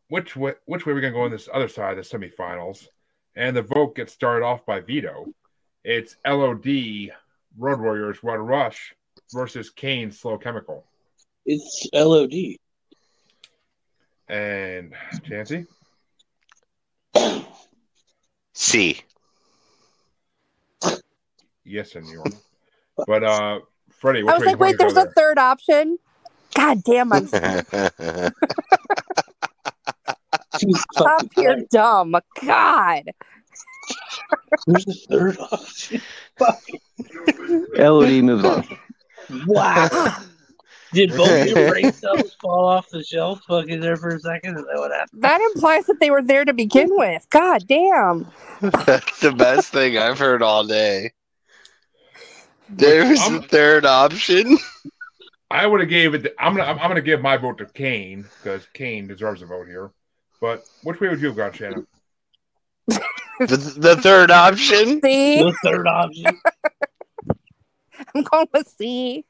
Yeah. 0.10 0.20
which 0.20 0.36
way 0.36 0.54
which 0.66 0.86
way 0.86 0.92
are 0.92 0.96
we 0.96 1.02
gonna 1.02 1.14
go 1.14 1.22
on 1.22 1.32
this 1.32 1.50
other 1.54 1.68
side, 1.68 1.98
of 1.98 2.10
the 2.10 2.18
semifinals? 2.18 2.88
And 3.36 3.56
the 3.56 3.64
vote 3.64 3.96
gets 3.96 4.14
started 4.14 4.46
off 4.46 4.66
by 4.66 4.80
Vito. 4.80 5.26
It's 5.84 6.16
LOD 6.26 7.12
Road 7.58 7.80
Warriors 7.80 8.24
Run 8.24 8.40
Rush 8.40 8.96
versus 9.34 9.70
Kane 9.70 10.12
Slow 10.12 10.38
Chemical. 10.38 10.86
It's 11.46 11.88
LOD. 11.94 12.58
And 14.30 14.94
Chancey? 15.28 15.66
C. 18.54 19.02
Yes, 21.66 21.96
and 21.96 22.06
senor. 22.08 22.24
But 23.08 23.24
uh 23.24 23.60
Freddie, 23.90 24.24
which 24.24 24.34
I 24.34 24.38
was 24.38 24.46
like, 24.46 24.60
wait, 24.60 24.78
there's 24.78 24.94
go 24.94 25.02
a 25.02 25.04
there? 25.06 25.14
third 25.16 25.38
option. 25.40 25.98
God 26.56 26.84
damn, 26.84 27.12
I'm 27.12 27.28
She's 30.60 30.84
up 30.98 31.08
fucking 31.22 31.30
here 31.36 31.56
right. 31.56 31.70
dumb. 31.70 32.16
God. 32.46 33.12
Who's 34.66 34.86
the 34.86 34.94
third 35.10 35.38
option? 35.40 36.02
Fuck. 36.38 36.62
LOD 37.76 38.24
moves 38.24 38.46
on. 38.46 38.68
Wow. 39.46 39.90
Did 40.94 41.10
both 41.18 41.48
your 41.48 41.72
brain 41.72 41.92
cells 41.92 42.36
fall 42.40 42.66
off 42.66 42.88
the 42.90 43.04
shelf 43.04 43.42
fucking 43.48 43.80
there 43.80 43.98
for 43.98 44.10
a 44.10 44.20
second? 44.20 44.58
Is 44.60 44.66
that 44.66 44.78
what 44.78 44.92
happened? 44.92 45.24
That 45.24 45.42
implies 45.56 45.88
that 45.88 46.00
they 46.00 46.12
were 46.12 46.22
there 46.22 46.46
to 46.46 46.54
begin 46.54 46.90
with. 46.92 47.28
God 47.32 47.66
damn. 47.68 48.28
That's 48.62 49.20
the 49.22 49.32
best 49.32 49.74
thing 49.74 49.98
I've 49.98 50.20
heard 50.20 50.44
all 50.44 50.64
day. 50.64 51.12
There's 52.70 53.20
I'm- 53.22 53.38
a 53.38 53.42
third 53.42 53.86
option. 53.86 54.58
I 55.50 55.68
would 55.68 55.82
have 55.82 55.90
gave 55.90 56.16
it. 56.16 56.34
I'm 56.40 56.56
gonna. 56.56 56.68
I'm 56.72 56.78
gonna 56.78 57.00
give 57.02 57.22
my 57.22 57.38
vote 57.38 57.60
to 57.60 57.66
Kane 57.68 58.26
because 58.42 58.66
Kane 58.74 59.06
deserves 59.08 59.44
a 59.44 59.46
vote 59.46 59.68
here. 59.68 59.92
But 60.44 60.66
which 60.84 61.00
way 61.00 61.08
would 61.08 61.22
you 61.22 61.28
have 61.28 61.38
gone, 61.38 61.54
Shannon? 61.54 61.88
The, 63.40 63.58
the 63.78 63.96
third 63.96 64.30
option. 64.30 65.02
C. 65.02 65.40
The 65.40 65.56
third 65.64 65.88
option. 65.88 66.40
I'm 68.16 68.22
going 68.24 68.48
with 68.54 68.68
C. 68.68 69.26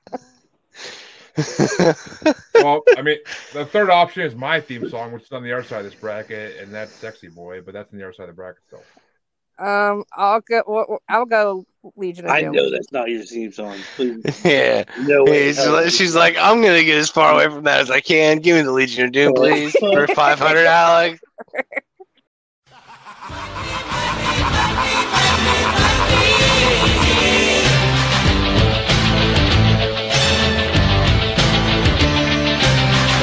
well, 2.55 2.83
I 2.97 3.01
mean, 3.01 3.17
the 3.53 3.65
third 3.65 3.89
option 3.89 4.23
is 4.23 4.35
my 4.35 4.59
theme 4.59 4.89
song, 4.89 5.13
which 5.13 5.23
is 5.23 5.31
on 5.31 5.41
the 5.41 5.53
other 5.53 5.63
side 5.63 5.85
of 5.85 5.85
this 5.85 5.95
bracket, 5.95 6.59
and 6.59 6.73
that's 6.73 6.91
"Sexy 6.91 7.29
Boy," 7.29 7.61
but 7.61 7.73
that's 7.73 7.93
on 7.93 7.97
the 7.97 8.03
other 8.03 8.13
side 8.13 8.23
of 8.23 8.29
the 8.29 8.33
bracket 8.33 8.61
still. 8.67 8.83
Um, 9.57 10.03
I'll 10.11 10.41
go. 10.41 10.99
I'll 11.07 11.25
go 11.25 11.65
Legion 11.97 12.25
of 12.25 12.31
I 12.31 12.41
Doom. 12.41 12.53
know 12.53 12.71
that's 12.71 12.91
not 12.91 13.09
your 13.09 13.23
theme 13.23 13.51
song. 13.51 13.77
Please. 13.95 14.23
yeah. 14.45 14.85
No 15.01 15.25
way. 15.25 15.51
She's 15.89 16.15
like, 16.15 16.37
I'm 16.37 16.61
gonna 16.61 16.83
get 16.83 16.97
as 16.97 17.09
far 17.09 17.33
away 17.33 17.45
from 17.45 17.63
that 17.63 17.81
as 17.81 17.91
I 17.91 17.99
can. 17.99 18.39
Give 18.39 18.55
me 18.55 18.61
the 18.61 18.71
Legion 18.71 19.05
of 19.05 19.11
Doom, 19.11 19.33
please, 19.33 19.75
for 19.79 20.07
500, 20.07 20.65
Alex. 20.65 21.19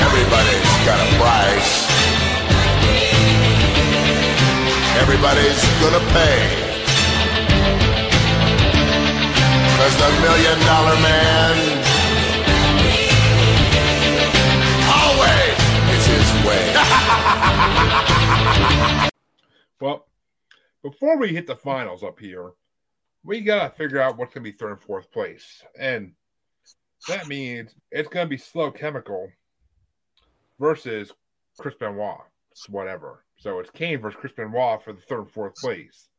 Everybody's 0.03 0.71
got 0.85 1.01
a 1.01 1.09
price. 1.19 1.89
Everybody's 5.01 5.65
gonna 5.81 6.05
pay. 6.13 6.60
The 9.99 10.09
million 10.23 10.59
dollar 10.61 10.97
man 11.01 11.57
always 14.89 15.57
gets 15.89 16.07
his 16.07 16.31
way. 16.47 16.67
Well, 19.81 20.07
before 20.83 21.17
we 21.17 21.29
hit 21.29 21.47
the 21.47 21.57
finals 21.57 22.03
up 22.03 22.19
here, 22.21 22.53
we 23.25 23.41
gotta 23.41 23.75
figure 23.75 24.01
out 24.01 24.19
what's 24.19 24.35
gonna 24.35 24.45
be 24.45 24.53
third 24.53 24.73
and 24.73 24.81
fourth 24.81 25.11
place, 25.11 25.63
and 25.79 26.13
that 27.09 27.29
means 27.29 27.75
it's 27.91 28.09
gonna 28.09 28.29
be 28.29 28.37
Slow 28.37 28.71
Chemical 28.71 29.33
versus 30.59 31.13
Chris 31.59 31.75
Benoit, 31.81 32.21
whatever. 32.69 33.25
So 33.39 33.59
it's 33.59 33.71
Kane 33.71 34.01
versus 34.01 34.21
Chris 34.21 34.33
Benoit 34.37 34.83
for 34.83 34.93
the 34.93 35.01
third 35.01 35.21
and 35.21 35.31
fourth 35.31 35.55
place, 35.57 36.11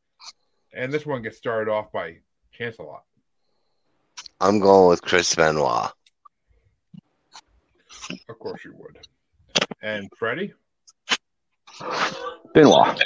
and 0.72 0.92
this 0.92 1.06
one 1.06 1.22
gets 1.22 1.36
started 1.36 1.70
off 1.70 1.92
by 1.92 2.18
Chance 2.52 2.78
a 2.78 2.82
lot. 2.82 3.04
I'm 4.40 4.58
going 4.58 4.88
with 4.88 5.02
Chris 5.02 5.34
Benoit. 5.34 5.90
Of 8.28 8.38
course 8.38 8.64
you 8.64 8.74
would. 8.76 8.98
And 9.82 10.08
Freddie, 10.18 10.52
Benoit. 12.54 13.00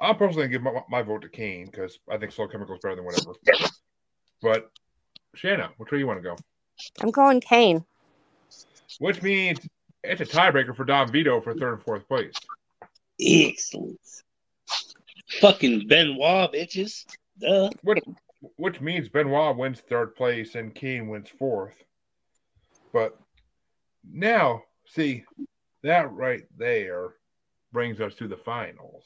I'm 0.00 0.16
personally 0.16 0.48
gonna 0.48 0.52
give 0.52 0.62
my, 0.62 0.82
my 0.90 1.02
vote 1.02 1.22
to 1.22 1.28
Kane 1.28 1.66
because 1.66 1.98
I 2.10 2.18
think 2.18 2.32
Slow 2.32 2.48
Chemical 2.48 2.74
is 2.74 2.80
better 2.82 2.96
than 2.96 3.04
whatever. 3.04 3.32
But 4.42 4.70
Shana, 5.36 5.70
which 5.78 5.90
way 5.90 5.98
you 5.98 6.06
want 6.06 6.22
to 6.22 6.22
go? 6.22 6.36
I'm 7.00 7.10
going 7.10 7.40
Kane. 7.40 7.84
Which 8.98 9.22
means 9.22 9.60
it's 10.02 10.20
a 10.20 10.26
tiebreaker 10.26 10.76
for 10.76 10.84
Don 10.84 11.10
Vito 11.10 11.40
for 11.40 11.54
third 11.54 11.74
and 11.74 11.82
fourth 11.82 12.06
place. 12.06 12.34
Excellent. 13.20 13.98
Fucking 15.40 15.88
Benoit, 15.88 16.52
bitches. 16.52 17.06
Duh. 17.38 17.70
Which, 17.82 18.04
which 18.56 18.80
means 18.80 19.08
Benoit 19.08 19.56
wins 19.56 19.80
third 19.80 20.14
place 20.14 20.54
and 20.54 20.74
Kane 20.74 21.08
wins 21.08 21.28
fourth. 21.38 21.76
But 22.92 23.18
now, 24.08 24.62
see, 24.86 25.24
that 25.82 26.12
right 26.12 26.44
there 26.56 27.14
brings 27.72 28.00
us 28.00 28.14
to 28.16 28.28
the 28.28 28.36
finals. 28.36 29.04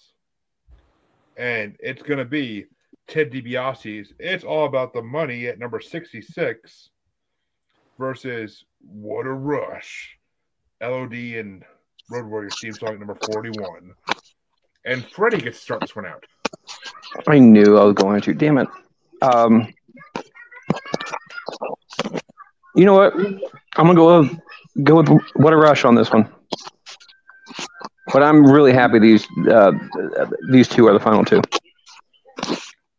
And 1.37 1.77
it's 1.81 2.03
going 2.03 2.19
to 2.19 2.25
be 2.25 2.67
Ted 3.07 3.31
DiBiase's 3.31 4.13
It's 4.19 4.45
All 4.45 4.67
About 4.67 4.93
the 4.93 5.03
Money 5.03 5.47
at 5.47 5.59
number 5.59 5.81
66 5.81 6.91
versus 7.99 8.65
What 8.81 9.27
a 9.27 9.33
Rush. 9.33 10.19
LOD 10.83 11.15
and 11.15 11.65
Road 12.11 12.27
Warrior 12.27 12.51
theme 12.51 12.73
song 12.73 12.95
at 12.95 12.99
number 12.99 13.19
41. 13.33 13.93
And 14.85 15.05
Freddie 15.07 15.39
gets 15.39 15.59
to 15.59 15.65
start 15.65 15.81
this 15.81 15.97
one 15.97 16.07
out. 16.07 16.25
I 17.27 17.39
knew 17.39 17.77
I 17.79 17.85
was 17.85 17.95
going 17.95 18.21
to. 18.21 18.35
Damn 18.35 18.59
it. 18.59 18.69
Um, 19.23 19.73
you 22.75 22.85
know 22.85 22.95
what? 22.95 23.15
I'm 23.15 23.87
gonna 23.87 23.95
go 23.95 24.21
with, 24.21 24.39
go 24.85 24.97
with 24.97 25.09
what 25.35 25.53
a 25.53 25.57
rush 25.57 25.85
on 25.85 25.95
this 25.95 26.13
one. 26.13 26.33
But 28.13 28.23
I'm 28.23 28.45
really 28.45 28.73
happy 28.73 28.99
these 28.99 29.27
uh, 29.51 29.73
these 30.51 30.69
two 30.69 30.87
are 30.87 30.93
the 30.93 31.01
final 31.01 31.25
two. 31.25 31.43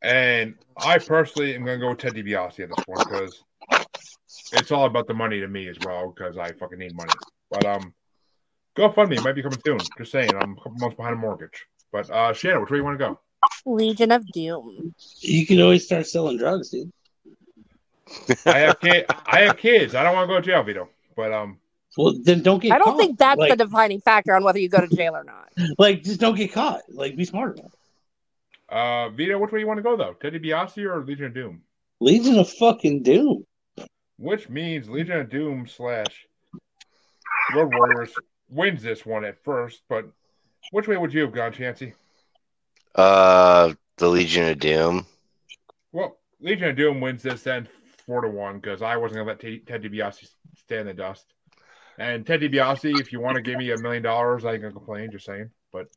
And 0.02 0.56
I 0.78 0.98
personally 0.98 1.56
am 1.56 1.66
to 1.66 1.78
go 1.78 1.90
with 1.90 1.98
Ted 1.98 2.14
DiBiase 2.14 2.60
in 2.60 2.70
this 2.70 2.86
one 2.86 3.00
because 3.00 3.44
it's 4.54 4.72
all 4.72 4.86
about 4.86 5.08
the 5.08 5.14
money 5.14 5.40
to 5.40 5.48
me 5.48 5.68
as 5.68 5.78
well 5.86 6.14
because 6.16 6.38
I 6.38 6.52
fucking 6.54 6.80
need 6.80 6.96
money. 6.96 7.12
But 7.50 7.66
um, 7.66 7.94
GoFundMe 8.78 9.24
might 9.24 9.36
be 9.36 9.42
coming 9.42 9.60
soon. 9.66 9.80
Just 9.98 10.12
saying, 10.12 10.30
I'm 10.36 10.54
a 10.54 10.56
couple 10.56 10.76
months 10.78 10.96
behind 10.96 11.16
a 11.16 11.18
mortgage. 11.18 11.66
But 11.92 12.10
uh, 12.10 12.34
Shannon, 12.34 12.62
which 12.62 12.72
way 12.72 12.78
you 12.78 12.84
want 12.84 13.00
to 13.00 13.06
go? 13.06 13.20
Legion 13.66 14.12
of 14.12 14.26
Doom. 14.32 14.94
You 15.20 15.46
can 15.46 15.62
always 15.62 15.86
start 15.86 16.08
selling 16.08 16.38
drugs, 16.38 16.70
dude. 16.70 16.92
I 18.46 18.60
have 18.60 18.80
kid. 18.80 19.06
I 19.26 19.42
have 19.42 19.58
kids. 19.58 19.94
I 19.96 20.04
don't 20.04 20.16
want 20.16 20.28
to 20.30 20.36
go 20.36 20.42
to 20.42 20.46
jail, 20.46 20.64
Vito. 20.64 20.90
But 21.16 21.32
um, 21.34 21.60
Well, 21.98 22.16
then 22.24 22.42
don't 22.42 22.60
get. 22.62 22.72
I 22.72 22.78
don't 22.80 22.90
caught. 22.90 22.98
think 22.98 23.18
that's 23.20 23.38
like, 23.40 23.52
the 23.52 23.66
defining 23.66 24.02
factor 24.02 24.34
on 24.36 24.44
whether 24.44 24.60
you 24.60 24.70
go 24.70 24.82
to 24.86 24.88
jail 24.96 25.16
or 25.16 25.24
not. 25.24 25.50
like 25.78 26.04
just 26.04 26.20
don't 26.20 26.36
get 26.36 26.52
caught. 26.54 26.82
Like 26.90 27.16
be 27.16 27.26
smart 27.26 27.60
about 27.60 27.72
it. 27.74 28.70
uh, 28.76 29.10
Vito, 29.10 29.38
which 29.38 29.52
way 29.52 29.60
you 29.60 29.68
want 29.68 29.78
to 29.78 29.84
go 29.84 29.96
though? 29.96 30.14
Teddy 30.14 30.40
DiBiase 30.40 30.84
or 30.86 31.04
Legion 31.06 31.26
of 31.28 31.34
Doom? 31.34 31.62
Legion 32.00 32.40
of 32.40 32.50
fucking 32.50 33.04
Doom. 33.04 33.46
Which 34.18 34.50
means 34.50 34.90
Legion 34.90 35.20
of 35.20 35.30
Doom 35.30 35.68
slash 35.68 36.28
Road 37.56 37.72
Warriors 37.74 38.14
wins 38.50 38.82
this 38.82 39.06
one 39.06 39.24
at 39.24 39.44
first. 39.44 39.82
But 39.88 40.06
which 40.72 40.88
way 40.88 40.98
would 40.98 41.14
you 41.14 41.22
have 41.22 41.32
gone, 41.32 41.52
Chansey? 41.54 41.94
Uh, 42.96 43.74
the 43.98 44.08
Legion 44.08 44.50
of 44.50 44.60
Doom. 44.60 45.06
Well, 45.92 46.18
Legion 46.40 46.70
of 46.70 46.76
Doom 46.76 47.02
wins 47.02 47.24
this 47.24 47.44
then 47.44 47.68
four 48.06 48.22
to 48.22 48.30
one 48.30 48.60
because 48.60 48.82
I 48.82 48.98
wasn't 48.98 49.18
gonna 49.18 49.30
let 49.30 49.40
Ted, 49.40 49.68
Ted 49.68 49.84
DiBiase 49.84 50.30
stay 50.58 50.80
in 50.80 50.88
the 50.88 50.94
dust. 50.94 51.26
And 51.98 52.26
Ted 52.26 52.42
DiBiase, 52.42 53.00
if 53.00 53.12
you 53.12 53.20
want 53.20 53.36
to 53.36 53.42
give 53.42 53.58
me 53.58 53.72
a 53.72 53.78
million 53.78 54.04
dollars, 54.04 54.46
I 54.46 54.54
ain't 54.54 54.62
gonna 54.62 54.74
complain. 54.74 55.12
Just 55.12 55.26
saying. 55.26 55.50
But 55.72 55.88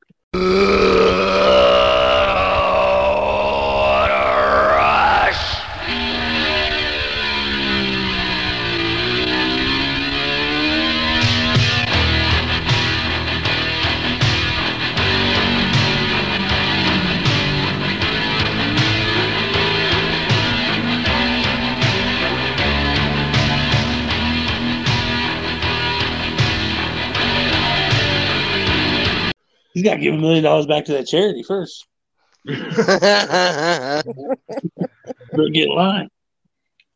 He's 29.82 29.90
got 29.90 29.96
to 29.96 30.00
give 30.00 30.14
a 30.14 30.18
million 30.18 30.44
dollars 30.44 30.66
back 30.66 30.84
to 30.84 30.92
that 30.92 31.08
charity 31.08 31.42
first. 31.42 31.88
That's 32.44 34.04
Better 34.04 35.48
get 35.52 35.68
in 35.68 35.74
line. 35.74 36.08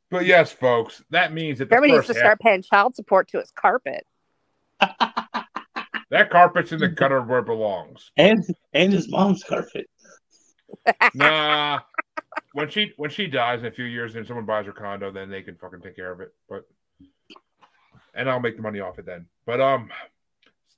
but 0.08 0.24
yes, 0.24 0.52
folks, 0.52 1.02
that 1.10 1.32
means 1.32 1.58
that 1.58 1.68
the 1.68 1.74
Jeremy 1.74 1.94
needs 1.94 2.06
to 2.06 2.12
half, 2.12 2.20
start 2.20 2.38
paying 2.38 2.62
child 2.62 2.94
support 2.94 3.26
to 3.30 3.40
his 3.40 3.50
carpet. 3.50 4.06
that 4.78 6.30
carpet's 6.30 6.70
in 6.70 6.78
the 6.78 6.86
gutter 6.86 7.20
where 7.22 7.40
it 7.40 7.46
belongs. 7.46 8.12
And 8.16 8.46
and 8.72 8.92
his 8.92 9.08
mom's 9.08 9.42
carpet. 9.42 9.90
Nah. 11.14 11.80
When 12.52 12.70
she 12.70 12.92
when 12.96 13.10
she 13.10 13.26
dies 13.26 13.60
in 13.60 13.66
a 13.66 13.72
few 13.72 13.84
years 13.84 14.14
and 14.14 14.24
someone 14.28 14.46
buys 14.46 14.66
her 14.66 14.72
condo, 14.72 15.10
then 15.10 15.28
they 15.28 15.42
can 15.42 15.56
fucking 15.56 15.80
take 15.80 15.96
care 15.96 16.12
of 16.12 16.20
it. 16.20 16.32
But 16.48 16.68
and 18.14 18.30
I'll 18.30 18.38
make 18.38 18.54
the 18.54 18.62
money 18.62 18.78
off 18.78 19.00
it 19.00 19.06
then. 19.06 19.26
But 19.44 19.60
um 19.60 19.90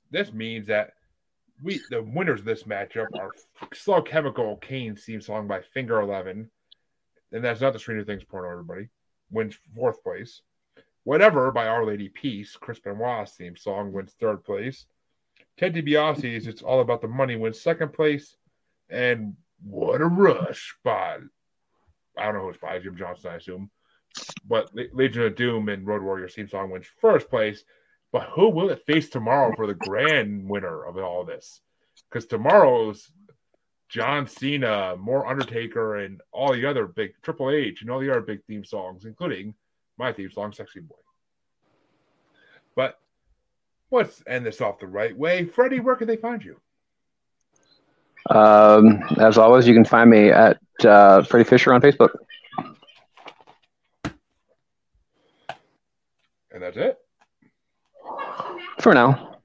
this 0.09 0.33
means 0.33 0.67
that 0.67 0.93
we 1.61 1.81
the 1.89 2.01
winners 2.01 2.39
of 2.39 2.45
this 2.45 2.63
matchup 2.63 3.07
are 3.17 3.31
Slow 3.73 4.01
Chemical 4.01 4.57
Kane's 4.57 5.03
theme 5.03 5.21
song 5.21 5.47
by 5.47 5.61
Finger 5.61 5.99
Eleven. 6.01 6.49
And 7.31 7.43
that's 7.43 7.61
not 7.61 7.73
the 7.73 7.79
Stranger 7.79 8.03
Things 8.03 8.23
porno, 8.23 8.49
everybody. 8.49 8.89
Wins 9.29 9.57
fourth 9.75 10.01
place. 10.03 10.41
Whatever 11.03 11.51
by 11.51 11.67
Our 11.67 11.85
Lady 11.85 12.09
Peace, 12.09 12.57
Chris 12.59 12.79
Benoit's 12.79 13.33
theme 13.33 13.55
song 13.55 13.91
wins 13.91 14.15
third 14.19 14.43
place. 14.43 14.85
Ted 15.57 15.75
DiBiase's 15.75 16.47
It's 16.47 16.61
All 16.61 16.81
About 16.81 17.01
the 17.01 17.07
Money 17.07 17.35
wins 17.35 17.61
second 17.61 17.93
place. 17.93 18.35
And 18.89 19.35
What 19.63 20.01
a 20.01 20.05
Rush 20.05 20.75
by 20.83 21.17
I 22.17 22.25
don't 22.25 22.35
know 22.35 22.41
who 22.41 22.49
it's 22.49 22.57
by, 22.57 22.79
Jim 22.79 22.97
Johnston, 22.97 23.31
I 23.31 23.35
assume. 23.35 23.69
But 24.45 24.71
Legion 24.93 25.23
of 25.23 25.35
Doom 25.35 25.69
and 25.69 25.85
Road 25.85 26.01
Warrior 26.01 26.27
theme 26.27 26.49
song 26.49 26.71
wins 26.71 26.87
first 26.99 27.29
place. 27.29 27.63
But 28.11 28.29
who 28.33 28.49
will 28.49 28.69
it 28.69 28.85
face 28.85 29.09
tomorrow 29.09 29.53
for 29.55 29.67
the 29.67 29.75
grand 29.75 30.49
winner 30.49 30.83
of 30.83 30.97
all 30.97 31.23
this? 31.23 31.61
Because 32.09 32.25
tomorrow's 32.25 33.11
John 33.87 34.27
Cena, 34.27 34.95
more 34.97 35.27
Undertaker, 35.27 35.97
and 35.97 36.21
all 36.31 36.53
the 36.53 36.65
other 36.65 36.87
big 36.87 37.11
Triple 37.21 37.51
H 37.51 37.81
and 37.81 37.89
all 37.89 37.99
the 37.99 38.09
other 38.09 38.21
big 38.21 38.43
theme 38.45 38.63
songs, 38.63 39.05
including 39.05 39.53
my 39.97 40.13
theme 40.13 40.31
song, 40.31 40.53
Sexy 40.53 40.79
Boy. 40.79 40.95
But 42.75 42.99
let's 43.91 44.23
end 44.27 44.45
this 44.45 44.61
off 44.61 44.79
the 44.79 44.87
right 44.87 45.15
way. 45.15 45.45
Freddie, 45.45 45.79
where 45.79 45.95
can 45.95 46.07
they 46.07 46.17
find 46.17 46.43
you? 46.43 46.59
Um, 48.29 49.01
as 49.19 49.37
always, 49.37 49.67
you 49.67 49.73
can 49.73 49.85
find 49.85 50.09
me 50.09 50.29
at 50.29 50.59
uh, 50.83 51.23
Freddie 51.23 51.49
Fisher 51.49 51.73
on 51.73 51.81
Facebook. 51.81 52.11
And 56.51 56.61
that's 56.61 56.77
it. 56.77 56.98
For 58.79 58.93
now. 58.93 59.37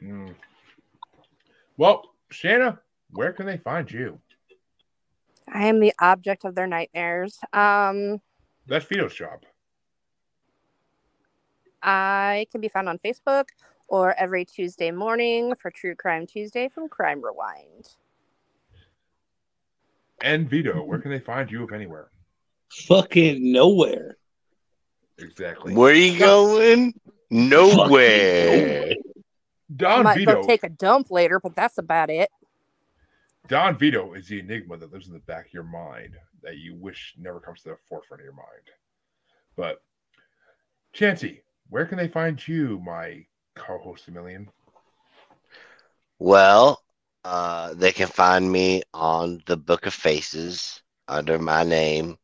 Mm. 0.00 0.34
Well, 1.76 2.14
Shana, 2.32 2.78
where 3.10 3.32
can 3.32 3.46
they 3.46 3.58
find 3.58 3.90
you? 3.90 4.20
I 5.52 5.66
am 5.66 5.80
the 5.80 5.92
object 6.00 6.44
of 6.44 6.54
their 6.54 6.66
nightmares. 6.66 7.38
Um, 7.52 8.20
That's 8.66 8.84
Vito's 8.84 9.14
job. 9.14 9.44
I 11.82 12.46
can 12.52 12.60
be 12.60 12.68
found 12.68 12.88
on 12.88 12.98
Facebook 12.98 13.46
or 13.88 14.14
every 14.14 14.44
Tuesday 14.44 14.92
morning 14.92 15.54
for 15.56 15.70
True 15.70 15.96
Crime 15.96 16.26
Tuesday 16.26 16.68
from 16.68 16.88
Crime 16.88 17.20
Rewind. 17.22 17.88
And 20.22 20.48
Vito, 20.48 20.84
where 20.84 21.00
can 21.00 21.10
they 21.10 21.18
find 21.18 21.50
you 21.50 21.64
if 21.64 21.72
anywhere? 21.72 22.10
Fucking 22.86 23.52
nowhere. 23.52 24.16
Exactly. 25.18 25.74
Where 25.74 25.92
are 25.92 25.96
you 25.96 26.18
going? 26.18 26.94
Nowhere. 27.32 28.94
Don 29.74 30.04
Might 30.04 30.18
Vito. 30.18 30.34
go 30.34 30.46
take 30.46 30.64
a 30.64 30.68
dump 30.68 31.10
later, 31.10 31.40
but 31.40 31.56
that's 31.56 31.78
about 31.78 32.10
it. 32.10 32.28
Don 33.48 33.78
Vito 33.78 34.12
is 34.12 34.28
the 34.28 34.38
enigma 34.38 34.76
that 34.76 34.92
lives 34.92 35.06
in 35.06 35.14
the 35.14 35.18
back 35.20 35.46
of 35.46 35.54
your 35.54 35.62
mind 35.62 36.14
that 36.42 36.58
you 36.58 36.74
wish 36.74 37.14
never 37.18 37.40
comes 37.40 37.62
to 37.62 37.70
the 37.70 37.76
forefront 37.88 38.20
of 38.20 38.24
your 38.24 38.34
mind. 38.34 38.46
But 39.56 39.82
Chansey, 40.94 41.40
where 41.70 41.86
can 41.86 41.96
they 41.96 42.08
find 42.08 42.46
you, 42.46 42.78
my 42.84 43.24
co-host 43.54 44.08
a 44.08 44.10
million? 44.10 44.50
Well, 46.18 46.82
uh, 47.24 47.72
they 47.74 47.92
can 47.92 48.08
find 48.08 48.50
me 48.50 48.82
on 48.92 49.40
the 49.46 49.56
Book 49.56 49.86
of 49.86 49.94
Faces 49.94 50.82
under 51.08 51.38
my 51.38 51.64
name. 51.64 52.18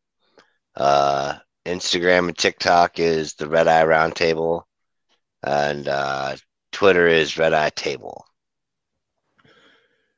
Uh, 0.76 1.39
Instagram 1.64 2.28
and 2.28 2.36
TikTok 2.36 2.98
is 2.98 3.35
the 3.35 3.48
Red 3.48 3.68
Eye 3.68 3.85
Roundtable, 3.85 4.64
and 5.43 5.89
uh, 5.89 6.36
Twitter 6.73 7.06
is 7.06 7.39
Red 7.39 7.52
Eye 7.52 7.70
Table. 7.70 8.24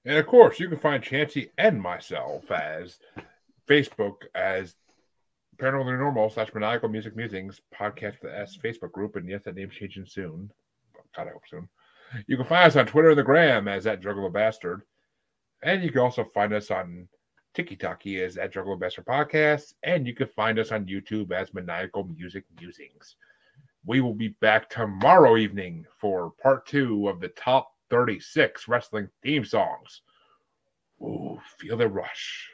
And 0.04 0.16
of 0.16 0.26
course, 0.26 0.58
you 0.58 0.68
can 0.68 0.78
find 0.78 1.02
Chansey 1.02 1.50
and 1.58 1.80
myself 1.80 2.50
as 2.50 2.98
Facebook 3.68 4.22
as 4.34 4.74
Paranormal 5.58 5.98
Normal 5.98 6.30
slash 6.30 6.52
Maniacal 6.54 6.88
Music 6.88 7.14
Musings 7.14 7.60
podcast 7.78 8.22
with 8.22 8.32
S 8.32 8.56
Facebook 8.56 8.92
group. 8.92 9.16
And 9.16 9.28
yes, 9.28 9.42
that 9.44 9.54
name's 9.54 9.74
changing 9.74 10.06
soon. 10.06 10.50
God, 11.14 11.28
I 11.28 11.32
hope 11.32 11.42
soon. 11.48 11.68
You 12.26 12.36
can 12.36 12.46
find 12.46 12.66
us 12.66 12.76
on 12.76 12.86
Twitter 12.86 13.10
and 13.10 13.18
the 13.18 13.22
Gram 13.22 13.68
as 13.68 13.84
that 13.84 14.00
Juggalo 14.00 14.32
Bastard. 14.32 14.82
And 15.62 15.82
you 15.84 15.90
can 15.90 16.00
also 16.00 16.24
find 16.24 16.54
us 16.54 16.70
on 16.70 17.06
TikTok 17.52 18.06
as 18.06 18.38
at 18.38 18.54
Juggalo 18.54 18.80
Bastard 18.80 19.04
Podcast. 19.04 19.74
And 19.82 20.06
you 20.06 20.14
can 20.14 20.28
find 20.28 20.58
us 20.58 20.72
on 20.72 20.86
YouTube 20.86 21.30
as 21.30 21.52
Maniacal 21.52 22.04
Music 22.04 22.44
Musings. 22.58 23.16
We 23.84 24.00
will 24.00 24.14
be 24.14 24.28
back 24.28 24.68
tomorrow 24.68 25.36
evening 25.36 25.86
for 25.98 26.32
part 26.42 26.66
two 26.66 27.08
of 27.08 27.20
the 27.20 27.28
top 27.28 27.72
36 27.88 28.68
wrestling 28.68 29.08
theme 29.22 29.44
songs. 29.44 30.02
Ooh, 31.02 31.40
feel 31.58 31.76
the 31.76 31.88
rush. 31.88 32.48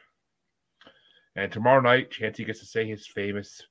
And 1.34 1.52
tomorrow 1.52 1.80
night, 1.80 2.10
Chansey 2.10 2.46
gets 2.46 2.60
to 2.60 2.66
say 2.66 2.86
his 2.86 3.06
famous 3.06 3.62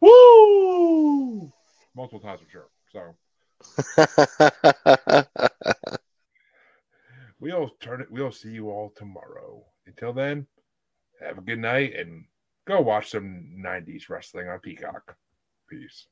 woo 0.00 1.52
multiple 1.96 2.20
times, 2.20 2.40
I'm 2.42 2.48
sure. 2.50 2.68
So 2.92 3.16
we'll 7.40 7.70
turn 7.80 8.02
it, 8.02 8.10
we'll 8.10 8.32
see 8.32 8.50
you 8.50 8.70
all 8.70 8.92
tomorrow. 8.96 9.64
Until 9.86 10.12
then, 10.12 10.46
have 11.20 11.38
a 11.38 11.42
good 11.42 11.58
night 11.58 11.94
and 11.96 12.24
go 12.66 12.80
watch 12.80 13.10
some 13.10 13.56
90s 13.58 14.08
wrestling 14.08 14.48
on 14.48 14.58
Peacock. 14.60 15.16
Peace. 15.68 16.06